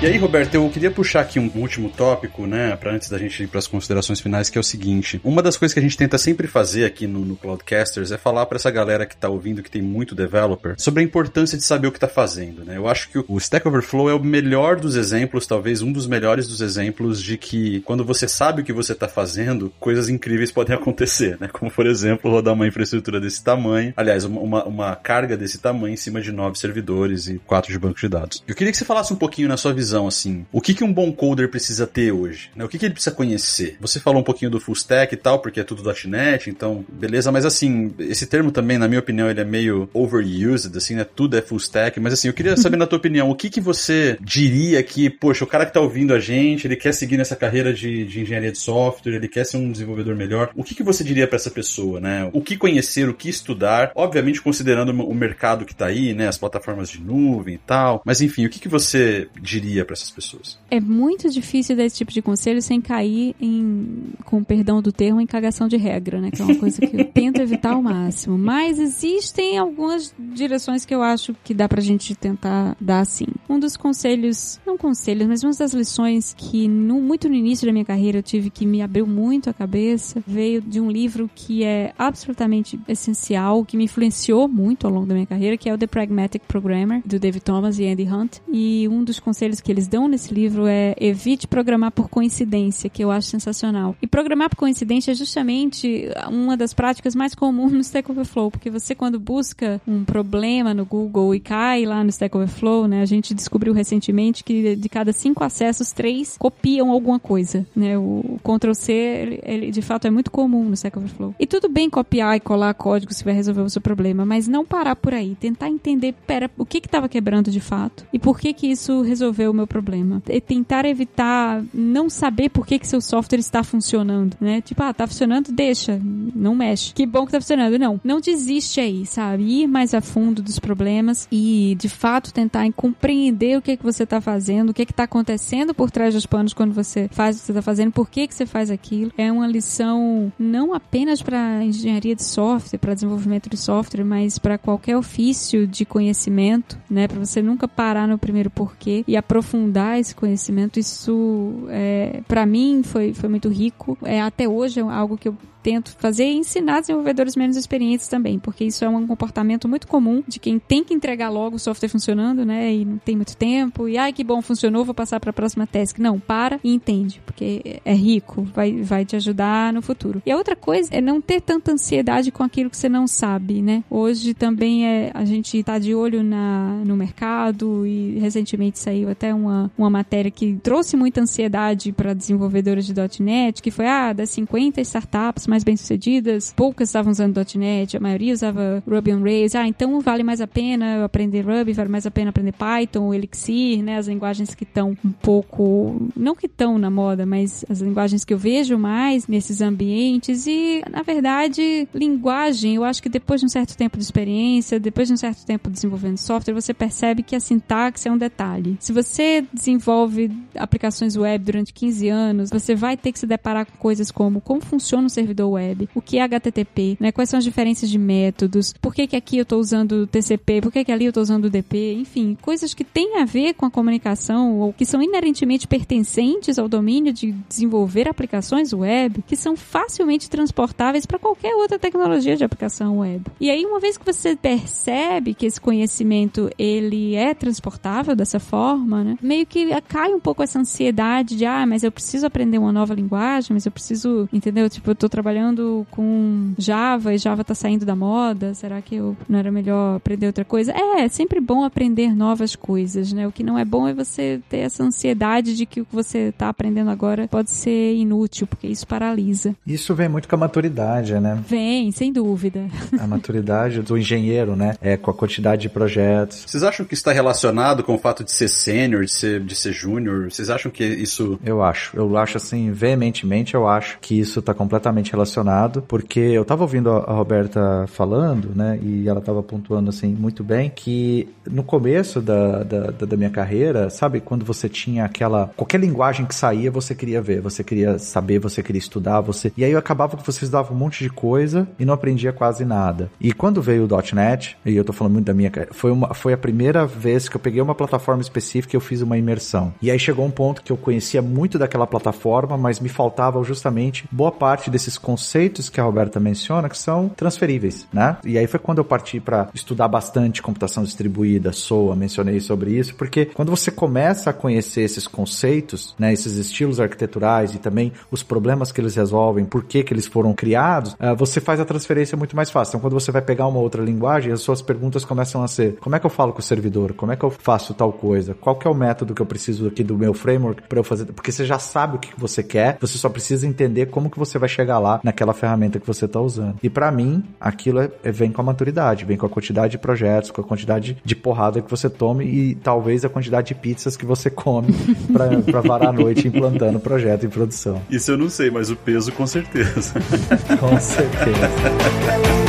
E 0.02 0.06
aí, 0.06 0.18
Roberto, 0.18 0.56
eu 0.56 0.70
queria 0.70 0.90
puxar 0.90 1.20
aqui 1.20 1.38
um 1.38 1.52
último 1.56 1.90
tópico, 1.90 2.48
né, 2.48 2.74
para 2.78 2.94
antes 2.94 3.10
da 3.10 3.18
gente 3.18 3.44
ir 3.44 3.48
para 3.48 3.60
as 3.60 3.68
considerações 3.68 4.22
finais, 4.22 4.50
que 4.50 4.58
é 4.58 4.62
o 4.62 4.64
seguinte: 4.64 5.20
uma 5.26 5.44
das 5.44 5.58
coisas 5.58 5.74
que 5.74 5.80
a 5.80 5.84
gente 5.84 5.98
tenta 5.98 6.18
sempre 6.18 6.48
fazer 6.48 6.86
aqui 6.86 7.06
no, 7.06 7.26
no 7.26 7.36
Cloudcasters 7.36 8.10
é 8.14 8.18
falar 8.18 8.46
para 8.46 8.56
essa 8.56 8.72
galera 8.72 9.06
que 9.06 9.18
tá 9.18 9.28
ouvindo, 9.28 9.62
que 9.62 9.70
tem 9.70 9.82
muito 9.82 10.16
developer, 10.16 10.76
sobre 10.78 11.02
a 11.02 11.06
importância 11.06 11.58
de 11.58 11.66
saber 11.66 11.90
o 11.90 11.92
que 11.92 12.00
tá 12.00 12.08
fazendo, 12.08 12.64
né? 12.64 12.78
Eu 12.78 12.88
acho 12.88 13.10
que 13.10 13.22
o 13.28 13.38
Stack 13.38 13.68
Overflow 13.68 14.10
é 14.10 14.14
o 14.14 14.24
melhor 14.24 14.78
dos 14.80 14.96
exemplos, 14.96 15.46
talvez 15.46 15.82
um 15.82 15.92
dos 15.92 16.08
melhores 16.08 16.48
dos 16.48 16.62
exemplos 16.62 17.22
de 17.22 17.38
que 17.38 17.82
quando 17.82 18.06
você 18.06 18.26
sabe 18.26 18.62
o 18.62 18.66
que 18.66 18.72
você 18.72 18.96
tá 18.96 19.10
fazendo, 19.10 19.70
coisas 19.82 20.08
incríveis 20.08 20.50
podem 20.50 20.74
acontecer, 20.80 21.38
né? 21.42 21.50
Como 21.52 21.70
por 21.70 21.86
exemplo, 21.86 22.32
rodar 22.32 22.54
uma 22.54 22.66
infraestrutura 22.66 23.20
desse 23.20 23.44
tamanho, 23.44 23.94
aliás, 23.98 24.24
uma, 24.24 24.64
uma 24.64 24.96
carga 24.96 25.36
desse 25.36 25.58
tamanho 25.58 25.94
em 25.94 25.98
cima 25.98 26.22
de 26.22 26.32
nove 26.32 26.58
servidores 26.58 27.28
e 27.28 27.38
quatro 27.40 27.70
de 27.70 27.78
banco 27.78 28.00
de 28.00 28.08
dados. 28.08 28.42
Eu 28.48 28.56
queria 28.56 28.72
que 28.72 28.78
você 28.78 28.86
falasse 28.86 29.12
um 29.12 29.18
pouquinho 29.18 29.50
na 29.50 29.58
sua 29.58 29.74
visão 29.74 29.89
visão, 29.90 30.08
assim, 30.08 30.46
o 30.52 30.62
que, 30.62 30.74
que 30.74 30.84
um 30.84 30.94
bom 30.94 31.12
coder 31.12 31.50
precisa 31.50 31.88
ter 31.88 32.12
hoje? 32.12 32.52
Né? 32.56 32.64
O 32.64 32.70
que, 32.70 32.78
que 32.78 32.86
ele 32.86 32.94
precisa 32.94 33.16
conhecer? 33.16 33.76
Você 33.82 34.00
falou 34.00 34.22
um 34.22 34.24
pouquinho 34.24 34.52
do 34.52 34.60
full 34.60 34.76
stack 34.76 35.14
e 35.14 35.18
tal, 35.18 35.40
porque 35.40 35.60
é 35.60 35.64
tudo 35.64 35.84
.NET, 36.06 36.50
então, 36.50 36.86
beleza, 36.88 37.32
mas 37.32 37.46
assim, 37.46 37.94
esse 38.00 38.28
termo 38.28 38.52
também, 38.52 38.78
na 38.78 38.88
minha 38.88 39.00
opinião, 39.00 39.30
ele 39.30 39.42
é 39.42 39.46
meio 39.46 39.90
overused, 39.94 40.78
assim, 40.78 40.96
né? 40.96 41.04
Tudo 41.04 41.38
é 41.38 41.42
full 41.42 41.58
stack, 41.58 42.00
mas 42.00 42.14
assim, 42.14 42.28
eu 42.28 42.34
queria 42.34 42.56
saber 42.56 42.78
na 42.78 42.86
tua 42.86 43.00
opinião, 43.00 43.30
o 43.30 43.36
que 43.36 43.50
que 43.50 43.60
você 43.60 44.18
diria 44.22 44.82
que, 44.84 45.10
poxa, 45.10 45.44
o 45.44 45.48
cara 45.48 45.66
que 45.66 45.74
tá 45.74 45.80
ouvindo 45.80 46.14
a 46.14 46.20
gente, 46.20 46.68
ele 46.68 46.76
quer 46.76 46.94
seguir 46.94 47.18
nessa 47.18 47.36
carreira 47.36 47.74
de, 47.74 48.06
de 48.06 48.22
engenharia 48.22 48.52
de 48.52 48.58
software, 48.58 49.16
ele 49.16 49.28
quer 49.28 49.46
ser 49.46 49.58
um 49.58 49.72
desenvolvedor 49.72 50.16
melhor, 50.16 50.52
o 50.56 50.64
que 50.64 50.76
que 50.76 50.84
você 50.84 51.04
diria 51.04 51.28
para 51.28 51.38
essa 51.38 51.50
pessoa, 51.50 52.00
né? 52.00 52.30
O 52.34 52.42
que 52.42 52.56
conhecer, 52.56 53.10
o 53.10 53.14
que 53.14 53.30
estudar, 53.30 53.92
obviamente 53.96 54.42
considerando 54.42 54.92
o 54.92 55.16
mercado 55.16 55.66
que 55.66 55.74
tá 55.74 55.88
aí, 55.88 56.14
né? 56.14 56.28
As 56.28 56.38
plataformas 56.38 56.90
de 56.90 57.02
nuvem 57.02 57.56
e 57.56 57.58
tal, 57.58 58.02
mas 58.06 58.22
enfim, 58.22 58.46
o 58.46 58.50
que 58.50 58.60
que 58.60 58.68
você 58.68 59.28
diria 59.42 59.79
para 59.86 59.94
essas 59.94 60.12
pessoas? 60.12 60.58
É 60.70 60.80
muito 60.80 61.30
difícil 61.30 61.76
dar 61.76 61.86
esse 61.86 61.98
tipo 61.98 62.12
de 62.12 62.22
conselho 62.22 62.62
sem 62.62 62.82
cair 62.82 63.36
em, 63.40 64.14
com 64.26 64.44
perdão 64.44 64.82
do 64.82 64.92
termo, 64.92 65.22
em 65.22 65.28
cagação 65.28 65.68
de 65.68 65.78
regra, 65.78 66.20
né? 66.20 66.32
Que 66.32 66.42
é 66.42 66.46
uma 66.46 66.56
coisa 66.56 66.82
que 66.82 66.96
eu 66.96 67.06
tento 67.06 67.42
evitar 67.42 67.74
ao 67.74 67.82
máximo. 67.82 68.38
Mas 68.38 68.80
existem 68.80 69.58
algumas 69.58 70.14
direções 70.18 70.86
que 70.86 70.94
eu 70.94 71.02
acho 71.02 71.36
que 71.44 71.54
dá 71.54 71.68
pra 71.68 71.82
gente 71.82 72.16
tentar 72.16 72.76
dar 72.80 73.02
assim. 73.02 73.28
Um 73.48 73.60
dos 73.60 73.76
conselhos, 73.76 74.60
não 74.66 74.78
conselhos, 74.78 75.28
mas 75.28 75.44
uma 75.44 75.54
das 75.54 75.74
lições 75.74 76.34
que 76.38 76.68
no, 76.68 77.02
muito 77.02 77.28
no 77.28 77.36
início 77.36 77.66
da 77.66 77.72
minha 77.72 77.86
carreira 77.86 78.20
eu 78.20 78.24
tive 78.24 78.50
que 78.50 78.66
me 78.66 78.82
abriu 78.82 79.06
muito 79.06 79.50
a 79.50 79.54
cabeça, 79.54 80.24
veio 80.26 80.62
de 80.62 80.80
um 80.80 80.90
livro 80.90 81.30
que 81.34 81.64
é 81.64 81.94
absolutamente 81.98 82.80
essencial, 82.88 83.66
que 83.66 83.78
me 83.78 83.86
influenciou 83.86 84.48
muito 84.48 84.88
ao 84.88 84.94
longo 84.94 85.06
da 85.06 85.14
minha 85.14 85.26
carreira, 85.26 85.58
que 85.58 85.70
é 85.70 85.74
o 85.74 85.78
The 85.78 85.88
Pragmatic 85.88 86.44
Programmer, 86.48 87.02
do 87.06 87.20
David 87.20 87.44
Thomas 87.44 87.80
e 87.80 87.86
Andy 87.86 88.04
Hunt. 88.04 88.38
E 88.52 88.88
um 88.88 89.04
dos 89.04 89.20
conselhos 89.20 89.60
que 89.60 89.69
eles 89.72 89.88
dão 89.88 90.08
nesse 90.08 90.34
livro 90.34 90.68
é 90.68 90.96
evite 91.00 91.48
programar 91.48 91.92
por 91.92 92.10
coincidência, 92.10 92.90
que 92.90 93.04
eu 93.04 93.12
acho 93.12 93.28
sensacional. 93.28 93.96
E 94.02 94.08
programar 94.08 94.50
por 94.50 94.58
coincidência 94.58 95.12
é 95.12 95.16
justamente 95.16 96.10
uma 96.30 96.56
das 96.56 96.74
práticas 96.74 97.16
mais 97.16 97.36
comuns 97.36 97.72
no 97.72 97.80
Stack 97.80 98.12
Overflow, 98.12 98.52
porque 98.52 98.70
você 98.70 98.96
quando 98.96 99.20
busca 99.20 99.82
um 99.88 100.04
problema 100.04 100.74
no 100.74 100.86
Google 100.86 101.34
e 101.36 101.40
cai 101.40 101.86
lá 101.86 102.04
no 102.04 102.10
Stack 102.10 102.36
Overflow, 102.36 102.88
né, 102.88 103.02
a 103.02 103.06
gente 103.06 103.34
descobriu 103.34 103.74
recentemente 103.74 104.44
que 104.44 104.76
de 104.76 104.90
cada 104.90 105.12
cinco 105.14 105.44
acessos, 105.44 105.92
três 105.92 106.38
copiam 106.38 106.92
alguma 106.92 107.20
coisa, 107.20 107.66
né, 107.76 107.98
o 107.98 108.40
Ctrl 108.44 108.74
C, 108.74 108.94
ele, 108.94 109.40
ele 109.44 109.72
de 109.72 109.82
fato 109.82 110.08
é 110.08 110.10
muito 110.10 110.32
comum 110.32 110.66
no 110.66 110.74
Stack 110.74 110.98
Overflow. 110.98 111.36
E 111.40 111.46
tudo 111.46 111.70
bem 111.70 111.90
copiar 111.90 112.36
e 112.36 112.40
colar 112.40 112.74
código 112.74 113.14
se 113.14 113.24
vai 113.24 113.34
resolver 113.34 113.62
o 113.62 113.70
seu 113.70 113.82
problema, 113.82 114.26
mas 114.26 114.48
não 114.48 114.66
parar 114.66 114.96
por 114.96 115.14
aí, 115.14 115.36
tentar 115.40 115.70
entender, 115.70 116.14
pera, 116.26 116.50
o 116.58 116.66
que 116.66 116.82
que 116.82 116.88
estava 116.88 117.10
quebrando 117.10 117.52
de 117.52 117.60
fato 117.60 118.06
e 118.12 118.20
por 118.20 118.40
que 118.40 118.54
que 118.54 118.68
isso 118.68 119.02
resolveu 119.02 119.54
meu 119.60 119.68
problema. 119.68 120.22
É 120.28 120.40
tentar 120.40 120.86
evitar 120.86 121.64
não 121.74 122.10
saber 122.10 122.50
por 122.50 122.66
que, 122.66 122.80
que 122.80 122.88
seu 122.88 123.02
software 123.02 123.40
está 123.40 123.64
funcionando, 123.64 124.36
né? 124.40 124.62
Tipo, 124.62 124.84
ah, 124.84 124.94
tá 124.94 125.08
funcionando, 125.08 125.52
deixa, 125.52 126.00
não 126.36 126.56
mexe. 126.56 126.94
Que 126.94 127.06
bom 127.06 127.26
que 127.26 127.32
tá 127.32 127.40
funcionando. 127.40 127.78
Não, 127.78 128.00
não 128.04 128.20
desiste 128.20 128.80
aí, 128.80 129.06
sabe? 129.06 129.44
Ir 129.44 129.68
mais 129.68 129.94
a 129.94 130.02
fundo 130.02 130.42
dos 130.42 130.60
problemas 130.60 131.28
e, 131.32 131.76
de 131.80 131.90
fato, 131.90 132.34
tentar 132.34 132.70
compreender 132.74 133.58
o 133.58 133.62
que 133.62 133.78
que 133.78 133.84
você 133.84 134.06
tá 134.06 134.22
fazendo, 134.22 134.70
o 134.70 134.74
que 134.74 134.86
que 134.86 134.94
tá 134.94 135.04
acontecendo 135.04 135.74
por 135.74 135.92
trás 135.92 136.14
dos 136.14 136.26
panos 136.26 136.54
quando 136.54 136.74
você 136.74 137.10
faz 137.12 137.38
o 137.38 137.40
que 137.40 137.46
você 137.46 137.54
tá 137.54 137.62
fazendo, 137.62 137.92
por 137.92 138.10
que 138.10 138.28
que 138.28 138.34
você 138.34 138.46
faz 138.46 138.72
aquilo. 138.72 139.12
É 139.18 139.32
uma 139.32 139.48
lição 139.48 140.32
não 140.38 140.74
apenas 140.74 141.22
para 141.22 141.64
engenharia 141.64 142.16
de 142.16 142.24
software, 142.24 142.80
para 142.80 142.94
desenvolvimento 142.94 143.50
de 143.50 143.58
software, 143.58 144.04
mas 144.04 144.38
para 144.38 144.58
qualquer 144.58 144.98
ofício 144.98 145.68
de 145.68 145.86
conhecimento, 145.86 146.78
né? 146.90 147.08
Para 147.08 147.20
você 147.20 147.42
nunca 147.42 147.68
parar 147.68 148.08
no 148.08 148.18
primeiro 148.18 148.50
porquê 148.50 149.04
e 149.08 149.18
aprofundar 149.18 149.49
aprofundar 149.50 150.00
esse 150.00 150.14
conhecimento, 150.14 150.80
isso 150.80 151.66
é, 151.70 152.22
para 152.28 152.46
mim 152.46 152.84
foi, 152.84 153.14
foi 153.14 153.28
muito 153.28 153.50
rico. 153.50 153.98
É, 154.04 154.22
até 154.22 154.48
hoje 154.48 154.80
é 154.80 154.84
algo 154.84 155.18
que 155.18 155.28
eu 155.28 155.36
tento 155.62 155.96
fazer 155.98 156.26
e 156.26 156.38
ensinar 156.38 156.82
desenvolvedores 156.82 157.36
menos 157.36 157.56
experientes 157.56 158.08
também, 158.08 158.40
porque 158.40 158.64
isso 158.64 158.84
é 158.84 158.90
um 158.90 159.06
comportamento 159.06 159.68
muito 159.68 159.88
comum 159.88 160.24
de 160.28 160.40
quem 160.40 160.60
tem 160.60 160.84
que 160.84 160.94
entregar 160.94 161.30
logo 161.30 161.56
o 161.56 161.60
software 161.60 161.90
funcionando, 161.90 162.46
né, 162.46 162.74
e 162.74 162.86
não 162.86 162.98
tem 162.98 163.16
muito 163.16 163.36
tempo, 163.36 163.88
e 163.88 163.98
ai 163.98 164.14
que 164.14 164.24
bom, 164.24 164.42
funcionou, 164.42 164.86
vou 164.86 164.94
passar 164.94 165.20
para 165.20 165.30
a 165.32 165.34
próxima 165.34 165.68
task. 165.68 166.00
Não, 166.00 166.20
para 166.20 166.60
e 166.64 166.74
entende, 166.74 167.22
porque 167.26 167.82
é 167.84 167.94
rico, 167.94 168.44
vai, 168.54 168.82
vai 168.82 169.06
te 169.06 169.16
ajudar 169.16 169.74
no 169.74 169.82
futuro. 169.82 170.22
E 170.26 170.32
a 170.32 170.38
outra 170.38 170.56
coisa 170.56 170.90
é 170.94 171.02
não 171.02 171.22
ter 171.22 171.42
tanta 171.42 171.72
ansiedade 171.72 172.32
com 172.32 172.44
aquilo 172.44 172.70
que 172.70 172.78
você 172.78 172.90
não 172.90 173.08
sabe, 173.08 173.62
né? 173.62 173.84
Hoje 173.90 174.34
também 174.34 174.86
é, 174.86 175.12
a 175.14 175.26
gente 175.26 175.62
tá 175.64 175.78
de 175.78 175.94
olho 175.94 176.24
na, 176.24 176.82
no 176.86 176.96
mercado 176.96 177.86
e 177.86 178.20
recentemente 178.20 178.80
saiu 178.80 179.10
até 179.10 179.34
uma, 179.34 179.72
uma 179.78 179.90
matéria 179.90 180.32
que 180.32 180.58
trouxe 180.64 180.96
muita 180.96 181.22
ansiedade 181.22 181.92
para 181.92 182.14
desenvolvedores 182.14 182.86
de 182.86 182.94
.NET, 183.22 183.62
que 183.62 183.72
foi, 183.72 183.88
ah, 183.88 184.14
das 184.14 184.30
50 184.30 184.82
startups 184.82 185.48
mais 185.50 185.64
bem-sucedidas, 185.64 186.54
poucas 186.56 186.90
estavam 186.90 187.12
usando 187.12 187.40
.NET, 187.56 187.98
a 187.98 188.00
maioria 188.00 188.34
usava 188.34 188.84
Ruby 188.88 189.14
on 189.14 189.22
Rails. 189.22 189.56
Ah, 189.56 189.68
então 189.68 190.00
vale 190.00 190.24
mais 190.24 190.42
a 190.42 190.48
pena 190.48 191.04
aprender 191.04 191.42
Ruby, 191.42 191.74
vale 191.74 191.90
mais 191.90 192.06
a 192.06 192.12
pena 192.12 192.30
aprender 192.30 192.54
Python, 192.54 193.14
Elixir, 193.14 193.84
né? 193.84 193.98
As 193.98 194.08
linguagens 194.08 194.54
que 194.54 194.64
estão 194.64 194.96
um 195.04 195.12
pouco, 195.12 196.10
não 196.16 196.36
que 196.36 196.46
estão 196.46 196.78
na 196.78 196.90
moda, 196.90 197.26
mas 197.26 197.66
as 197.70 197.82
linguagens 197.82 198.24
que 198.24 198.34
eu 198.34 198.38
vejo 198.38 198.78
mais 198.78 199.28
nesses 199.28 199.62
ambientes 199.62 200.46
e, 200.48 200.82
na 200.90 201.02
verdade, 201.02 201.88
linguagem, 201.94 202.76
eu 202.76 202.84
acho 202.84 203.02
que 203.02 203.10
depois 203.10 203.40
de 203.40 203.46
um 203.46 203.50
certo 203.50 203.76
tempo 203.76 203.98
de 203.98 204.04
experiência, 204.04 204.80
depois 204.80 205.08
de 205.08 205.14
um 205.14 205.18
certo 205.18 205.46
tempo 205.46 205.70
desenvolvendo 205.70 206.18
software, 206.18 206.54
você 206.54 206.74
percebe 206.74 207.24
que 207.24 207.36
a 207.36 207.40
sintaxe 207.40 208.08
é 208.08 208.12
um 208.12 208.18
detalhe. 208.18 208.78
Se 208.80 208.92
você 208.92 209.44
desenvolve 209.54 210.32
aplicações 210.56 211.16
web 211.16 211.44
durante 211.44 211.74
15 211.74 212.10
anos, 212.10 212.50
você 212.50 212.76
vai 212.76 212.96
ter 212.96 213.12
que 213.12 213.20
se 213.20 213.26
deparar 213.28 213.66
com 213.66 213.78
coisas 213.78 214.12
como 214.12 214.42
como 214.42 214.62
funciona 214.62 215.08
o 215.08 215.10
servidor 215.10 215.39
servidor 215.40 215.50
web, 215.50 215.90
o 215.96 216.02
que 216.02 216.18
é 216.18 216.24
HTTP, 216.24 216.98
né? 217.00 217.12
Quais 217.12 217.30
são 217.30 217.38
as 217.38 217.44
diferenças 217.44 217.90
de 217.90 217.98
métodos, 217.98 218.74
por 218.82 218.94
que, 218.94 219.08
que 219.08 219.16
aqui 219.16 219.38
eu 219.38 219.44
estou 219.44 219.60
usando 219.60 220.06
TCP, 220.08 220.62
por 220.62 220.72
que, 220.72 220.84
que 220.84 220.92
ali 220.92 221.06
eu 221.06 221.10
estou 221.10 221.24
usando 221.24 221.46
o 221.46 221.50
DP, 221.50 221.94
enfim, 221.94 222.38
coisas 222.42 222.74
que 222.74 222.84
têm 222.84 223.20
a 223.20 223.26
ver 223.26 223.54
com 223.54 223.66
a 223.66 223.72
comunicação 223.72 224.60
ou 224.60 224.74
que 224.74 224.86
são 224.86 225.02
inerentemente 225.02 225.68
pertencentes 225.68 226.60
ao 226.60 226.68
domínio 226.68 227.14
de 227.14 227.32
desenvolver 227.48 228.08
aplicações 228.08 228.74
web, 228.74 229.24
que 229.26 229.36
são 229.36 229.56
facilmente 229.56 230.30
transportáveis 230.30 231.06
para 231.06 231.20
qualquer 231.20 231.56
outra 231.56 231.80
tecnologia 231.80 232.36
de 232.36 232.44
aplicação 232.44 233.00
web. 233.00 233.26
E 233.40 233.50
aí, 233.50 233.66
uma 233.66 233.80
vez 233.80 233.98
que 233.98 234.06
você 234.06 234.36
percebe 234.36 235.34
que 235.34 235.46
esse 235.46 235.62
conhecimento 235.62 236.50
ele 236.58 237.16
é 237.16 237.34
transportável 237.34 238.16
dessa 238.16 238.40
forma, 238.40 239.04
né? 239.04 239.18
Meio 239.22 239.46
que 239.46 239.70
cai 239.88 240.14
um 240.14 240.20
pouco 240.20 240.44
essa 240.44 240.60
ansiedade 240.60 241.36
de, 241.36 241.46
ah, 241.46 241.66
mas 241.66 241.84
eu 241.84 241.92
preciso 241.92 242.26
aprender 242.26 242.58
uma 242.58 242.72
nova 242.72 242.94
linguagem, 242.94 243.54
mas 243.54 243.66
eu 243.66 243.72
preciso, 243.72 244.28
entendeu? 244.34 244.70
Tipo, 244.70 244.92
eu 244.92 244.96
tô 244.96 245.08
trabalhando 245.08 245.29
trabalhando 245.30 245.86
com 245.92 246.54
Java 246.58 247.14
e 247.14 247.18
Java 247.20 247.44
tá 247.44 247.54
saindo 247.54 247.86
da 247.86 247.96
moda, 247.96 248.56
será 248.56 248.82
que 248.82 248.96
eu 248.96 249.16
não 249.28 249.38
era 249.38 249.52
melhor 249.52 249.98
aprender 249.98 250.26
outra 250.26 250.44
coisa? 250.44 250.72
É, 250.72 251.02
é 251.02 251.08
sempre 251.08 251.40
bom 251.40 251.64
aprender 251.64 252.16
novas 252.16 252.56
coisas, 252.56 253.14
né? 253.14 253.28
O 253.28 253.32
que 253.32 253.44
não 253.44 253.58
é 253.58 253.64
bom 253.64 253.88
é 253.88 253.94
você 253.94 254.42
ter 254.50 254.58
essa 254.58 254.84
ansiedade 254.84 255.56
de 255.56 255.68
que 255.68 255.82
o 255.82 255.86
que 255.86 255.96
você 255.96 256.34
tá 256.36 256.50
aprendendo 256.50 256.90
agora 256.90 257.28
pode 257.28 257.52
ser 257.52 257.94
inútil, 257.94 258.48
porque 258.48 258.68
isso 258.68 258.88
paralisa. 258.88 259.56
Isso 259.68 259.94
vem 259.94 260.10
muito 260.10 260.28
com 260.28 260.36
a 260.36 260.40
maturidade, 260.40 261.14
né? 261.20 261.40
Vem, 261.48 261.92
sem 261.92 262.12
dúvida. 262.12 262.66
A 263.00 263.06
maturidade 263.06 263.82
do 263.82 263.98
engenheiro, 263.98 264.56
né? 264.56 264.76
É 264.82 264.98
com 264.98 265.12
a 265.12 265.14
quantidade 265.14 265.62
de 265.62 265.70
projetos. 265.70 266.46
Vocês 266.48 266.64
acham 266.64 266.86
que 266.86 266.96
está 266.96 267.12
relacionado 267.12 267.84
com 267.84 267.94
o 267.94 268.00
fato 268.00 268.24
de 268.24 268.32
ser 268.32 268.48
sênior, 268.48 269.06
de 269.06 269.12
ser, 269.12 269.42
de 269.42 269.56
ser 269.56 269.74
júnior? 269.74 270.32
Vocês 270.32 270.50
acham 270.50 270.72
que 270.72 270.84
isso... 270.84 271.40
Eu 271.46 271.62
acho. 271.62 271.96
Eu 271.96 272.18
acho 272.18 272.38
assim, 272.38 272.72
veementemente, 272.72 273.54
eu 273.54 273.68
acho 273.68 274.00
que 274.02 274.20
isso 274.20 274.40
está 274.40 274.54
completamente 274.54 275.12
relacionado 275.12 275.19
relacionado, 275.20 275.82
porque 275.88 276.20
eu 276.20 276.46
tava 276.46 276.64
ouvindo 276.64 276.90
a 276.90 277.14
Roberta 277.14 277.86
falando, 277.88 278.52
né, 278.56 278.80
e 278.82 279.08
ela 279.08 279.22
tava 279.22 279.44
pontuando 279.44 279.90
assim 279.90 280.08
muito 280.08 280.44
bem, 280.44 280.72
que 280.74 281.28
no 281.50 281.64
começo 281.64 282.22
da, 282.22 282.64
da, 282.64 282.92
da 282.92 283.18
minha 283.18 283.30
carreira, 283.30 283.90
sabe, 283.90 284.20
quando 284.20 284.46
você 284.46 284.70
tinha 284.70 285.06
aquela. 285.06 285.52
qualquer 285.56 285.80
linguagem 285.80 286.26
que 286.26 286.34
saía, 286.34 286.72
você 286.72 286.96
queria 286.96 287.22
ver, 287.22 287.42
você 287.42 287.64
queria 287.64 288.00
saber, 288.00 288.40
você 288.40 288.64
queria 288.64 288.80
estudar, 288.80 289.22
você. 289.22 289.52
E 289.58 289.64
aí 289.64 289.76
acabava 289.76 290.16
que 290.16 290.26
você 290.26 290.46
estudava 290.46 290.74
um 290.74 290.78
monte 290.78 291.04
de 291.04 291.10
coisa 291.10 291.68
e 291.78 291.86
não 291.86 291.94
aprendia 291.94 292.32
quase 292.32 292.64
nada. 292.64 293.10
E 293.20 293.34
quando 293.34 293.62
veio 293.62 293.86
o 293.86 294.16
.NET, 294.16 294.58
e 294.66 294.76
eu 294.76 294.84
tô 294.84 294.94
falando 294.94 295.14
muito 295.14 295.26
da 295.26 295.34
minha 295.34 295.52
foi, 295.72 295.92
uma, 295.92 296.14
foi 296.14 296.34
a 296.34 296.38
primeira 296.38 296.86
vez 296.86 297.28
que 297.28 297.36
eu 297.36 297.40
peguei 297.40 297.62
uma 297.62 297.76
plataforma 297.76 298.22
específica 298.22 298.76
e 298.76 298.78
eu 298.78 298.82
fiz 298.82 299.02
uma 299.02 299.18
imersão. 299.18 299.74
E 299.82 299.90
aí 299.92 300.00
chegou 300.00 300.26
um 300.26 300.32
ponto 300.32 300.62
que 300.62 300.72
eu 300.72 300.78
conhecia 300.78 301.22
muito 301.22 301.58
daquela 301.58 301.88
plataforma, 301.88 302.58
mas 302.58 302.80
me 302.80 302.90
faltava 302.90 303.44
justamente 303.44 304.06
boa 304.12 304.32
parte 304.32 304.70
desses 304.70 304.98
conceitos 305.10 305.70
que 305.70 305.82
a 305.82 305.84
Roberta 305.84 306.20
menciona 306.20 306.70
que 306.70 306.78
são 306.78 307.10
transferíveis, 307.10 307.88
né? 307.92 308.18
E 308.24 308.38
aí 308.38 308.46
foi 308.46 308.60
quando 308.60 308.78
eu 308.78 308.86
parti 308.86 309.20
para 309.20 309.50
estudar 309.56 309.88
bastante 309.88 310.40
computação 310.40 310.84
distribuída, 310.84 311.52
SOA, 311.52 311.96
mencionei 311.96 312.40
sobre 312.40 312.78
isso, 312.78 312.94
porque 312.94 313.26
quando 313.26 313.50
você 313.50 313.72
começa 313.72 314.30
a 314.30 314.34
conhecer 314.34 314.82
esses 314.82 315.08
conceitos, 315.08 315.96
né, 315.98 316.14
esses 316.14 316.38
estilos 316.38 316.80
arquiteturais 316.80 317.56
e 317.56 317.58
também 317.58 317.92
os 318.12 318.22
problemas 318.22 318.72
que 318.72 318.80
eles 318.80 318.96
resolvem, 318.96 319.46
por 319.46 319.64
que 319.64 319.84
que 319.84 319.92
eles 319.92 320.06
foram 320.06 320.32
criados, 320.32 320.94
uh, 320.94 321.16
você 321.18 321.42
faz 321.42 321.60
a 321.60 321.66
transferência 321.66 322.16
muito 322.16 322.36
mais 322.36 322.52
fácil. 322.52 322.74
Então, 322.74 322.82
quando 322.82 322.94
você 322.94 323.12
vai 323.12 323.24
pegar 323.24 323.48
uma 323.48 323.60
outra 323.60 323.82
linguagem, 323.82 324.32
as 324.32 324.42
suas 324.42 324.62
perguntas 324.62 325.04
começam 325.04 325.42
a 325.42 325.48
ser: 325.48 325.78
como 325.80 325.96
é 325.96 326.00
que 326.00 326.06
eu 326.06 326.10
falo 326.12 326.34
com 326.34 326.40
o 326.40 326.44
servidor? 326.44 326.94
Como 326.94 327.12
é 327.12 327.16
que 327.16 327.24
eu 327.24 327.32
faço 327.32 327.74
tal 327.74 327.92
coisa? 327.92 328.36
Qual 328.36 328.56
que 328.58 328.68
é 328.68 328.70
o 328.70 328.76
método 328.76 329.16
que 329.16 329.22
eu 329.24 329.26
preciso 329.26 329.68
aqui 329.68 329.84
do 329.84 329.98
meu 329.98 330.14
framework 330.14 330.62
para 330.70 330.78
eu 330.78 330.84
fazer? 330.84 331.06
Porque 331.06 331.32
você 331.32 331.46
já 331.46 331.58
sabe 331.58 331.96
o 331.96 332.00
que 332.00 332.10
você 332.16 332.44
quer, 332.44 332.78
você 332.80 332.98
só 332.98 333.10
precisa 333.10 333.48
entender 333.48 333.88
como 333.88 334.10
que 334.10 334.20
você 334.20 334.38
vai 334.38 334.48
chegar 334.48 334.78
lá 334.78 334.99
naquela 335.04 335.34
ferramenta 335.34 335.80
que 335.80 335.88
você 335.88 336.06
está 336.06 336.20
usando. 336.20 336.58
E 336.62 336.70
para 336.70 336.92
mim, 336.92 337.24
aquilo 337.40 337.80
é, 337.80 337.90
é, 338.04 338.12
vem 338.12 338.32
com 338.32 338.42
a 338.42 338.44
maturidade, 338.44 339.06
vem 339.06 339.18
com 339.18 339.26
a 339.26 339.30
quantidade 339.30 339.72
de 339.72 339.78
projetos, 339.78 340.32
com 340.32 340.42
a 340.42 340.44
quantidade 340.44 340.98
de 341.04 341.16
porrada 341.16 341.62
que 341.62 341.70
você 341.70 341.90
tome 341.90 342.26
e 342.26 342.56
talvez 342.56 343.06
a 343.06 343.10
quantidade 343.10 343.50
de 343.50 343.56
pizzas 343.56 343.96
que 343.96 344.06
você 344.06 344.30
come 344.30 344.74
para 345.12 345.62
varar 345.62 345.90
a 345.90 345.94
noite 345.94 346.28
implantando 346.28 346.78
o 346.78 346.82
projeto 346.82 347.26
em 347.26 347.30
produção. 347.30 347.82
Isso 347.90 348.12
eu 348.12 348.18
não 348.18 348.30
sei, 348.30 348.50
mas 348.50 348.70
o 348.70 348.76
peso 348.76 349.12
com 349.12 349.26
certeza. 349.26 349.94
com 350.60 350.80
certeza. 350.80 352.49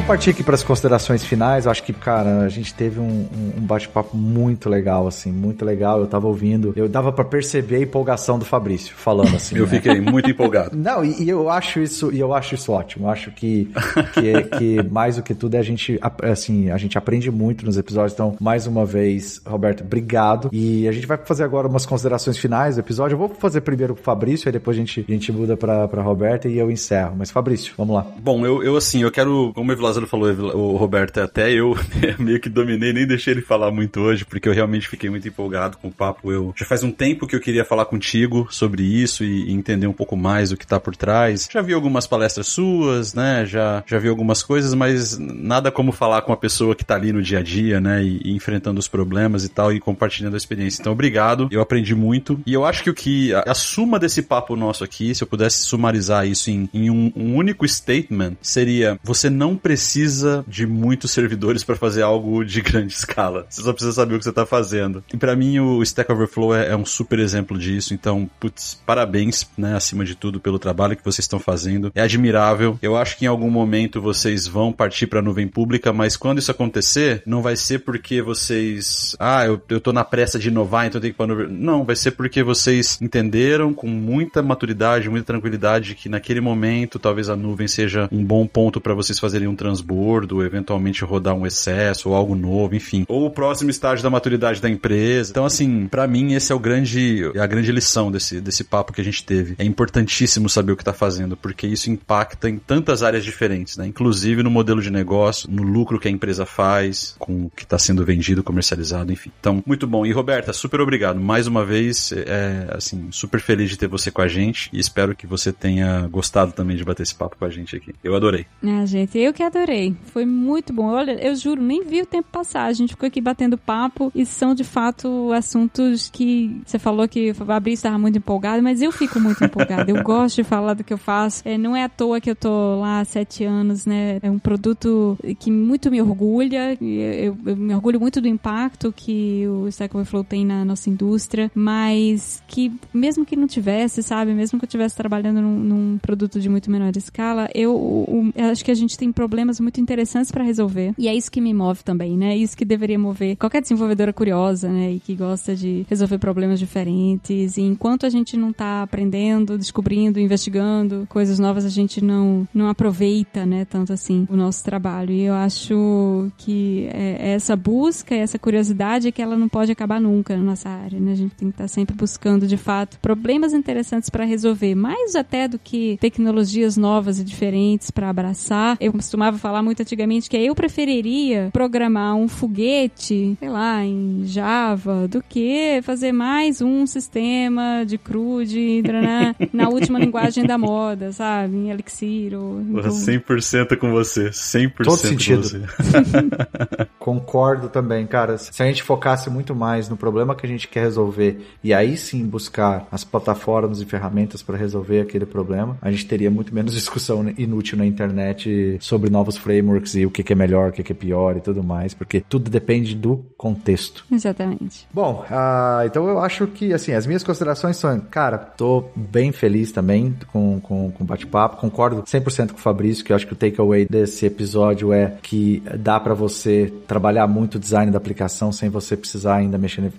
Vamos 0.00 0.08
partir 0.08 0.30
aqui 0.30 0.42
para 0.42 0.54
as 0.54 0.62
considerações 0.62 1.22
finais. 1.22 1.66
Eu 1.66 1.70
acho 1.70 1.82
que, 1.82 1.92
cara, 1.92 2.38
a 2.38 2.48
gente 2.48 2.72
teve 2.72 2.98
um, 2.98 3.28
um 3.58 3.60
bate-papo 3.60 4.16
muito 4.16 4.66
legal, 4.66 5.06
assim, 5.06 5.30
muito 5.30 5.62
legal. 5.62 6.00
Eu 6.00 6.06
tava 6.06 6.26
ouvindo, 6.26 6.72
eu 6.74 6.88
dava 6.88 7.12
para 7.12 7.22
perceber 7.22 7.76
a 7.76 7.80
empolgação 7.80 8.38
do 8.38 8.46
Fabrício 8.46 8.94
falando 8.96 9.36
assim. 9.36 9.56
eu 9.58 9.66
né? 9.66 9.72
fiquei 9.72 10.00
muito 10.00 10.28
empolgado. 10.30 10.74
Não, 10.74 11.04
e, 11.04 11.24
e, 11.24 11.28
eu 11.28 11.50
acho 11.50 11.80
isso, 11.80 12.10
e 12.10 12.18
eu 12.18 12.32
acho 12.32 12.54
isso 12.54 12.72
ótimo. 12.72 13.06
Eu 13.06 13.10
acho 13.10 13.30
que, 13.32 13.70
que, 14.14 14.58
que 14.58 14.82
mais 14.90 15.16
do 15.16 15.22
que 15.22 15.34
tudo 15.34 15.54
é 15.56 15.58
a 15.58 15.62
gente, 15.62 16.00
assim, 16.22 16.70
a 16.70 16.78
gente 16.78 16.96
aprende 16.96 17.30
muito 17.30 17.66
nos 17.66 17.76
episódios. 17.76 18.14
Então, 18.14 18.34
mais 18.40 18.66
uma 18.66 18.86
vez, 18.86 19.42
Roberto, 19.44 19.82
obrigado. 19.82 20.48
E 20.50 20.88
a 20.88 20.92
gente 20.92 21.06
vai 21.06 21.18
fazer 21.18 21.44
agora 21.44 21.68
umas 21.68 21.84
considerações 21.84 22.38
finais 22.38 22.76
do 22.76 22.80
episódio. 22.80 23.16
Eu 23.16 23.18
vou 23.18 23.28
fazer 23.28 23.60
primeiro 23.60 23.94
pro 23.94 24.02
Fabrício, 24.02 24.48
aí 24.48 24.52
depois 24.52 24.78
a 24.78 24.80
gente, 24.80 25.04
a 25.06 25.12
gente 25.12 25.30
muda 25.30 25.58
para 25.58 26.02
Roberta 26.02 26.48
e 26.48 26.56
eu 26.56 26.70
encerro. 26.70 27.16
Mas 27.18 27.30
Fabrício, 27.30 27.74
vamos 27.76 27.94
lá. 27.94 28.06
Bom, 28.18 28.46
eu, 28.46 28.62
eu 28.62 28.78
assim, 28.78 29.02
eu 29.02 29.10
quero, 29.10 29.52
como 29.54 29.70
Lázaro 29.90 30.06
falou, 30.06 30.30
o 30.54 30.76
Roberto, 30.76 31.18
até 31.18 31.52
eu 31.52 31.76
meio 32.18 32.40
que 32.40 32.48
dominei, 32.48 32.92
nem 32.92 33.06
deixei 33.06 33.34
ele 33.34 33.42
falar 33.42 33.72
muito 33.72 34.00
hoje, 34.00 34.24
porque 34.24 34.48
eu 34.48 34.52
realmente 34.52 34.88
fiquei 34.88 35.10
muito 35.10 35.26
empolgado 35.26 35.76
com 35.78 35.88
o 35.88 35.92
papo. 35.92 36.30
Eu 36.30 36.54
já 36.56 36.64
faz 36.64 36.84
um 36.84 36.92
tempo 36.92 37.26
que 37.26 37.34
eu 37.34 37.40
queria 37.40 37.64
falar 37.64 37.84
contigo 37.86 38.46
sobre 38.50 38.84
isso 38.84 39.24
e, 39.24 39.50
entender 39.50 39.88
um 39.88 39.92
pouco 39.92 40.16
mais 40.16 40.50
do 40.50 40.56
que 40.56 40.66
tá 40.66 40.78
por 40.78 40.94
trás. 40.94 41.48
Já 41.52 41.60
vi 41.60 41.74
algumas 41.74 42.06
palestras 42.06 42.46
suas, 42.46 43.14
né? 43.14 43.44
Já, 43.44 43.82
já 43.84 43.98
vi 43.98 44.08
algumas 44.08 44.44
coisas, 44.44 44.74
mas 44.74 45.18
nada 45.18 45.72
como 45.72 45.90
falar 45.90 46.22
com 46.22 46.32
a 46.32 46.36
pessoa 46.36 46.74
que 46.74 46.84
tá 46.84 46.94
ali 46.94 47.12
no 47.12 47.20
dia 47.20 47.40
a 47.40 47.42
dia, 47.42 47.80
né? 47.80 48.02
E, 48.02 48.20
e 48.26 48.36
enfrentando 48.36 48.78
os 48.78 48.86
problemas 48.86 49.44
e 49.44 49.48
tal, 49.48 49.72
e 49.72 49.80
compartilhando 49.80 50.34
a 50.34 50.36
experiência. 50.36 50.80
Então, 50.80 50.92
obrigado. 50.92 51.48
Eu 51.50 51.60
aprendi 51.60 51.94
muito. 51.96 52.40
E 52.46 52.54
eu 52.54 52.64
acho 52.64 52.84
que 52.84 52.90
o 52.90 52.94
que. 52.94 53.34
A, 53.34 53.42
a 53.48 53.54
suma 53.54 53.98
desse 53.98 54.22
papo 54.22 54.54
nosso 54.54 54.84
aqui, 54.84 55.12
se 55.14 55.24
eu 55.24 55.26
pudesse 55.26 55.64
sumarizar 55.64 56.26
isso 56.26 56.48
em, 56.48 56.70
em 56.72 56.90
um, 56.90 57.12
um 57.16 57.34
único 57.34 57.66
statement, 57.66 58.36
seria: 58.40 58.98
você 59.02 59.28
não 59.28 59.56
precisa 59.56 59.69
precisa 59.70 60.44
de 60.48 60.66
muitos 60.66 61.12
servidores 61.12 61.62
para 61.62 61.76
fazer 61.76 62.02
algo 62.02 62.44
de 62.44 62.60
grande 62.60 62.92
escala. 62.92 63.46
Você 63.48 63.62
só 63.62 63.72
precisa 63.72 63.92
saber 63.92 64.16
o 64.16 64.18
que 64.18 64.24
você 64.24 64.30
está 64.30 64.44
fazendo. 64.44 65.04
E 65.14 65.16
para 65.16 65.36
mim 65.36 65.60
o 65.60 65.80
Stack 65.80 66.10
Overflow 66.10 66.56
é, 66.56 66.70
é, 66.70 66.76
um 66.76 66.84
super 66.84 67.20
exemplo 67.20 67.56
disso. 67.56 67.94
Então, 67.94 68.28
putz, 68.40 68.82
parabéns, 68.84 69.48
né, 69.56 69.76
acima 69.76 70.04
de 70.04 70.16
tudo 70.16 70.40
pelo 70.40 70.58
trabalho 70.58 70.96
que 70.96 71.04
vocês 71.04 71.20
estão 71.24 71.38
fazendo. 71.38 71.92
É 71.94 72.02
admirável. 72.02 72.76
Eu 72.82 72.96
acho 72.96 73.16
que 73.16 73.26
em 73.26 73.28
algum 73.28 73.48
momento 73.48 74.02
vocês 74.02 74.48
vão 74.48 74.72
partir 74.72 75.06
para 75.06 75.20
a 75.20 75.22
nuvem 75.22 75.46
pública, 75.46 75.92
mas 75.92 76.16
quando 76.16 76.38
isso 76.38 76.50
acontecer, 76.50 77.22
não 77.24 77.40
vai 77.40 77.54
ser 77.54 77.78
porque 77.80 78.20
vocês, 78.20 79.14
ah, 79.20 79.46
eu, 79.46 79.62
eu 79.68 79.80
tô 79.80 79.92
na 79.92 80.02
pressa 80.02 80.36
de 80.36 80.48
inovar, 80.48 80.86
então 80.86 80.98
eu 80.98 81.02
tenho 81.02 81.14
que 81.14 81.16
ir 81.16 81.24
para 81.24 81.32
nuvem. 81.32 81.46
Não, 81.48 81.84
vai 81.84 81.94
ser 81.94 82.10
porque 82.10 82.42
vocês 82.42 82.98
entenderam 83.00 83.72
com 83.72 83.86
muita 83.86 84.42
maturidade, 84.42 85.08
muita 85.08 85.26
tranquilidade 85.26 85.94
que 85.94 86.08
naquele 86.08 86.40
momento 86.40 86.98
talvez 86.98 87.30
a 87.30 87.36
nuvem 87.36 87.68
seja 87.68 88.08
um 88.10 88.24
bom 88.24 88.48
ponto 88.48 88.80
para 88.80 88.94
vocês 88.94 89.16
fazerem 89.20 89.46
um 89.46 89.59
transbordo 89.60 90.42
eventualmente 90.42 91.04
rodar 91.04 91.34
um 91.34 91.46
excesso 91.46 92.08
ou 92.08 92.14
algo 92.14 92.34
novo, 92.34 92.74
enfim. 92.74 93.04
Ou 93.06 93.26
o 93.26 93.30
próximo 93.30 93.68
estágio 93.68 94.02
da 94.02 94.08
maturidade 94.08 94.58
da 94.58 94.70
empresa. 94.70 95.30
Então, 95.30 95.44
assim, 95.44 95.86
para 95.86 96.06
mim, 96.06 96.32
esse 96.32 96.50
é 96.50 96.54
o 96.54 96.58
grande, 96.58 97.30
a 97.38 97.46
grande 97.46 97.70
lição 97.70 98.10
desse, 98.10 98.40
desse 98.40 98.64
papo 98.64 98.94
que 98.94 99.02
a 99.02 99.04
gente 99.04 99.22
teve. 99.22 99.54
É 99.58 99.64
importantíssimo 99.64 100.48
saber 100.48 100.72
o 100.72 100.76
que 100.76 100.84
tá 100.84 100.94
fazendo, 100.94 101.36
porque 101.36 101.66
isso 101.66 101.90
impacta 101.90 102.48
em 102.48 102.56
tantas 102.56 103.02
áreas 103.02 103.22
diferentes, 103.22 103.76
né? 103.76 103.86
Inclusive 103.86 104.42
no 104.42 104.50
modelo 104.50 104.80
de 104.80 104.90
negócio, 104.90 105.50
no 105.50 105.62
lucro 105.62 106.00
que 106.00 106.08
a 106.08 106.10
empresa 106.10 106.46
faz, 106.46 107.14
com 107.18 107.44
o 107.44 107.50
que 107.50 107.64
está 107.64 107.78
sendo 107.78 108.02
vendido, 108.02 108.42
comercializado, 108.42 109.12
enfim. 109.12 109.30
Então, 109.38 109.62
muito 109.66 109.86
bom. 109.86 110.06
E 110.06 110.12
Roberta, 110.12 110.54
super 110.54 110.80
obrigado. 110.80 111.20
Mais 111.20 111.46
uma 111.46 111.66
vez, 111.66 112.12
é, 112.12 112.66
assim, 112.70 113.08
super 113.10 113.40
feliz 113.40 113.68
de 113.68 113.76
ter 113.76 113.88
você 113.88 114.10
com 114.10 114.22
a 114.22 114.28
gente 114.28 114.70
e 114.72 114.78
espero 114.78 115.14
que 115.14 115.26
você 115.26 115.52
tenha 115.52 116.08
gostado 116.08 116.52
também 116.52 116.76
de 116.76 116.84
bater 116.84 117.02
esse 117.02 117.14
papo 117.14 117.36
com 117.36 117.44
a 117.44 117.50
gente 117.50 117.76
aqui. 117.76 117.94
Eu 118.02 118.16
adorei. 118.16 118.46
Ah, 118.62 118.86
gente, 118.86 119.18
eu 119.18 119.34
que 119.34 119.42
adorei. 119.50 119.94
Foi 120.06 120.24
muito 120.24 120.72
bom. 120.72 120.86
Olha, 120.86 121.12
eu 121.12 121.34
juro, 121.34 121.62
nem 121.62 121.84
vi 121.84 122.02
o 122.02 122.06
tempo 122.06 122.28
passar. 122.30 122.64
A 122.64 122.72
gente 122.72 122.90
ficou 122.90 123.06
aqui 123.06 123.20
batendo 123.20 123.58
papo 123.58 124.10
e 124.14 124.24
são 124.24 124.54
de 124.54 124.64
fato 124.64 125.32
assuntos 125.32 126.08
que 126.10 126.60
você 126.64 126.78
falou 126.78 127.06
que 127.06 127.30
o 127.30 127.34
Fabrício 127.34 127.80
estava 127.80 127.98
muito 127.98 128.18
empolgado, 128.18 128.62
mas 128.62 128.80
eu 128.80 128.90
fico 128.92 129.20
muito 129.20 129.44
empolgada. 129.44 129.90
Eu 129.90 130.02
gosto 130.04 130.36
de 130.36 130.44
falar 130.44 130.74
do 130.74 130.84
que 130.84 130.92
eu 130.92 130.98
faço. 130.98 131.42
É, 131.44 131.58
não 131.58 131.76
é 131.76 131.84
à 131.84 131.88
toa 131.88 132.20
que 132.20 132.30
eu 132.30 132.36
tô 132.36 132.80
lá 132.80 133.00
há 133.00 133.04
sete 133.04 133.44
anos, 133.44 133.86
né? 133.86 134.18
É 134.22 134.30
um 134.30 134.38
produto 134.38 135.18
que 135.38 135.50
muito 135.50 135.90
me 135.90 136.00
orgulha. 136.00 136.76
Eu, 136.80 137.36
eu 137.44 137.56
me 137.56 137.74
orgulho 137.74 138.00
muito 138.00 138.20
do 138.20 138.28
impacto 138.28 138.92
que 138.92 139.46
o 139.46 139.68
Stack 139.68 139.94
Overflow 139.94 140.24
tem 140.24 140.44
na 140.44 140.64
nossa 140.64 140.88
indústria, 140.88 141.50
mas 141.54 142.42
que 142.46 142.72
mesmo 142.92 143.24
que 143.24 143.36
não 143.36 143.46
tivesse, 143.46 144.02
sabe? 144.02 144.32
Mesmo 144.32 144.58
que 144.58 144.64
eu 144.64 144.68
estivesse 144.68 144.96
trabalhando 144.96 145.40
num, 145.40 145.58
num, 145.58 145.98
produto 145.98 146.40
de 146.40 146.48
muito 146.48 146.70
menor 146.70 146.92
escala, 146.96 147.48
eu, 147.54 148.32
eu 148.34 148.46
acho 148.46 148.64
que 148.64 148.70
a 148.70 148.74
gente 148.74 148.96
tem 148.96 149.12
problemas 149.12 149.39
muito 149.60 149.80
interessantes 149.80 150.30
para 150.30 150.44
resolver. 150.44 150.92
E 150.98 151.08
é 151.08 151.14
isso 151.14 151.30
que 151.30 151.40
me 151.40 151.54
move 151.54 151.82
também, 151.82 152.16
né? 152.16 152.32
É 152.32 152.36
isso 152.36 152.56
que 152.56 152.64
deveria 152.64 152.98
mover 152.98 153.36
qualquer 153.36 153.62
desenvolvedora 153.62 154.12
curiosa, 154.12 154.68
né? 154.68 154.92
E 154.92 155.00
que 155.00 155.14
gosta 155.14 155.54
de 155.54 155.86
resolver 155.88 156.18
problemas 156.18 156.58
diferentes. 156.58 157.56
E 157.56 157.62
enquanto 157.62 158.06
a 158.06 158.10
gente 158.10 158.36
não 158.36 158.52
tá 158.52 158.82
aprendendo, 158.82 159.56
descobrindo, 159.56 160.20
investigando 160.20 161.06
coisas 161.08 161.38
novas, 161.38 161.64
a 161.64 161.68
gente 161.68 162.02
não, 162.02 162.46
não 162.54 162.68
aproveita, 162.68 163.46
né? 163.46 163.64
Tanto 163.64 163.92
assim 163.92 164.26
o 164.30 164.36
nosso 164.36 164.62
trabalho. 164.64 165.12
E 165.12 165.22
eu 165.22 165.34
acho 165.34 166.30
que 166.38 166.88
é, 166.92 167.16
é 167.20 167.34
essa 167.34 167.56
busca, 167.56 168.14
essa 168.14 168.38
curiosidade 168.38 169.08
é 169.08 169.12
que 169.12 169.22
ela 169.22 169.36
não 169.36 169.48
pode 169.48 169.72
acabar 169.72 170.00
nunca 170.00 170.36
na 170.36 170.42
nossa 170.42 170.68
área, 170.68 170.98
né? 170.98 171.12
A 171.12 171.16
gente 171.16 171.34
tem 171.34 171.48
que 171.48 171.54
estar 171.54 171.64
tá 171.64 171.68
sempre 171.68 171.94
buscando, 171.94 172.46
de 172.46 172.56
fato, 172.56 172.98
problemas 173.00 173.52
interessantes 173.52 174.10
para 174.10 174.24
resolver, 174.24 174.74
mais 174.74 175.14
até 175.14 175.48
do 175.48 175.58
que 175.58 175.96
tecnologias 176.00 176.76
novas 176.76 177.18
e 177.18 177.24
diferentes 177.24 177.90
para 177.90 178.08
abraçar. 178.08 178.76
Eu 178.80 178.92
costumava 178.92 179.29
falar 179.38 179.62
muito 179.62 179.80
antigamente, 179.80 180.28
que 180.28 180.36
eu 180.36 180.54
preferiria 180.54 181.50
programar 181.52 182.14
um 182.16 182.28
foguete, 182.28 183.36
sei 183.38 183.48
lá, 183.48 183.84
em 183.84 184.22
Java, 184.24 185.06
do 185.08 185.22
que 185.22 185.80
fazer 185.82 186.12
mais 186.12 186.60
um 186.60 186.86
sistema 186.86 187.84
de 187.86 187.98
CRUD 187.98 188.82
na 189.52 189.68
última 189.68 189.98
linguagem 189.98 190.44
da 190.44 190.58
moda, 190.58 191.12
sabe? 191.12 191.56
Em 191.56 191.70
Elixir 191.70 192.34
ou... 192.38 192.60
Então... 192.60 192.90
100% 192.90 193.76
com 193.76 193.90
você, 193.90 194.30
100% 194.30 194.84
Todo 194.84 194.96
sentido. 194.96 195.42
com 195.42 195.48
você. 195.48 196.86
Concordo 196.98 197.68
também, 197.68 198.06
cara. 198.06 198.36
Se 198.38 198.62
a 198.62 198.66
gente 198.66 198.82
focasse 198.82 199.30
muito 199.30 199.54
mais 199.54 199.88
no 199.88 199.96
problema 199.96 200.34
que 200.34 200.46
a 200.46 200.48
gente 200.48 200.68
quer 200.68 200.82
resolver 200.82 201.40
e 201.62 201.72
aí 201.72 201.96
sim 201.96 202.26
buscar 202.26 202.86
as 202.90 203.04
plataformas 203.04 203.80
e 203.80 203.84
ferramentas 203.84 204.42
para 204.42 204.56
resolver 204.56 205.00
aquele 205.00 205.26
problema, 205.26 205.78
a 205.80 205.90
gente 205.90 206.06
teria 206.06 206.30
muito 206.30 206.54
menos 206.54 206.74
discussão 206.74 207.32
inútil 207.36 207.78
na 207.78 207.86
internet 207.86 208.76
sobre 208.80 209.10
novos 209.20 209.36
frameworks 209.36 209.94
e 209.94 210.06
o 210.06 210.10
que, 210.10 210.22
que 210.22 210.32
é 210.32 210.36
melhor, 210.36 210.70
o 210.70 210.72
que, 210.72 210.82
que 210.82 210.92
é 210.92 210.94
pior 210.94 211.36
e 211.36 211.40
tudo 211.40 211.62
mais, 211.62 211.92
porque 211.92 212.20
tudo 212.20 212.50
depende 212.50 212.94
do 212.94 213.18
contexto. 213.36 214.04
Exatamente. 214.10 214.86
Bom, 214.92 215.24
uh, 215.30 215.84
então 215.84 216.08
eu 216.08 216.18
acho 216.18 216.46
que, 216.46 216.72
assim, 216.72 216.92
as 216.92 217.06
minhas 217.06 217.22
considerações 217.22 217.76
são, 217.76 218.00
cara, 218.00 218.38
tô 218.38 218.84
bem 218.96 219.30
feliz 219.30 219.70
também 219.72 220.16
com, 220.32 220.60
com, 220.60 220.90
com 220.90 221.04
o 221.04 221.06
bate-papo, 221.06 221.58
concordo 221.58 222.02
100% 222.02 222.52
com 222.52 222.58
o 222.58 222.60
Fabrício, 222.60 223.04
que 223.04 223.12
eu 223.12 223.16
acho 223.16 223.26
que 223.26 223.32
o 223.32 223.36
takeaway 223.36 223.86
desse 223.88 224.24
episódio 224.24 224.92
é 224.92 225.14
que 225.22 225.62
dá 225.78 226.00
para 226.00 226.14
você 226.14 226.72
trabalhar 226.86 227.26
muito 227.26 227.56
o 227.56 227.58
design 227.58 227.92
da 227.92 227.98
aplicação 227.98 228.50
sem 228.50 228.70
você 228.70 228.96
precisar 228.96 229.36
ainda 229.36 229.58
mexer, 229.58 229.92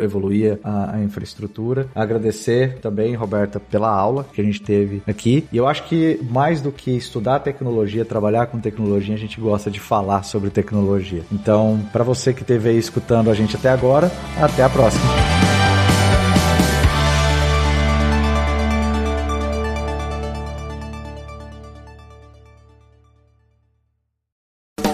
evoluir 0.00 0.58
a, 0.62 0.96
a 0.96 1.02
infraestrutura. 1.02 1.88
Agradecer 1.94 2.78
também, 2.78 3.14
Roberta, 3.14 3.58
pela 3.58 3.90
aula 3.90 4.24
que 4.32 4.40
a 4.40 4.44
gente 4.44 4.62
teve 4.62 5.02
aqui. 5.06 5.46
E 5.52 5.56
eu 5.56 5.66
acho 5.66 5.84
que 5.84 6.20
mais 6.30 6.60
do 6.60 6.70
que 6.70 6.90
estudar 6.96 7.40
tecnologia, 7.40 8.04
trabalhar 8.04 8.46
com 8.46 8.60
tecnologia, 8.70 9.14
a 9.14 9.18
gente 9.18 9.40
gosta 9.40 9.70
de 9.70 9.80
falar 9.80 10.22
sobre 10.22 10.50
tecnologia. 10.50 11.22
Então, 11.32 11.80
para 11.92 12.04
você 12.04 12.32
que 12.32 12.42
esteve 12.42 12.70
aí 12.70 12.78
escutando 12.78 13.30
a 13.30 13.34
gente 13.34 13.56
até 13.56 13.70
agora, 13.70 14.10
até 14.40 14.62
a 14.62 14.68
próxima. 14.68 15.04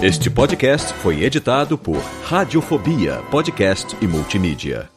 Este 0.01 0.29
podcast 0.29 0.93
foi 0.93 1.23
editado 1.23 1.79
por 1.79 1.97
Radiofobia, 2.25 3.23
podcast 3.31 3.97
e 4.01 4.07
multimídia. 4.07 4.94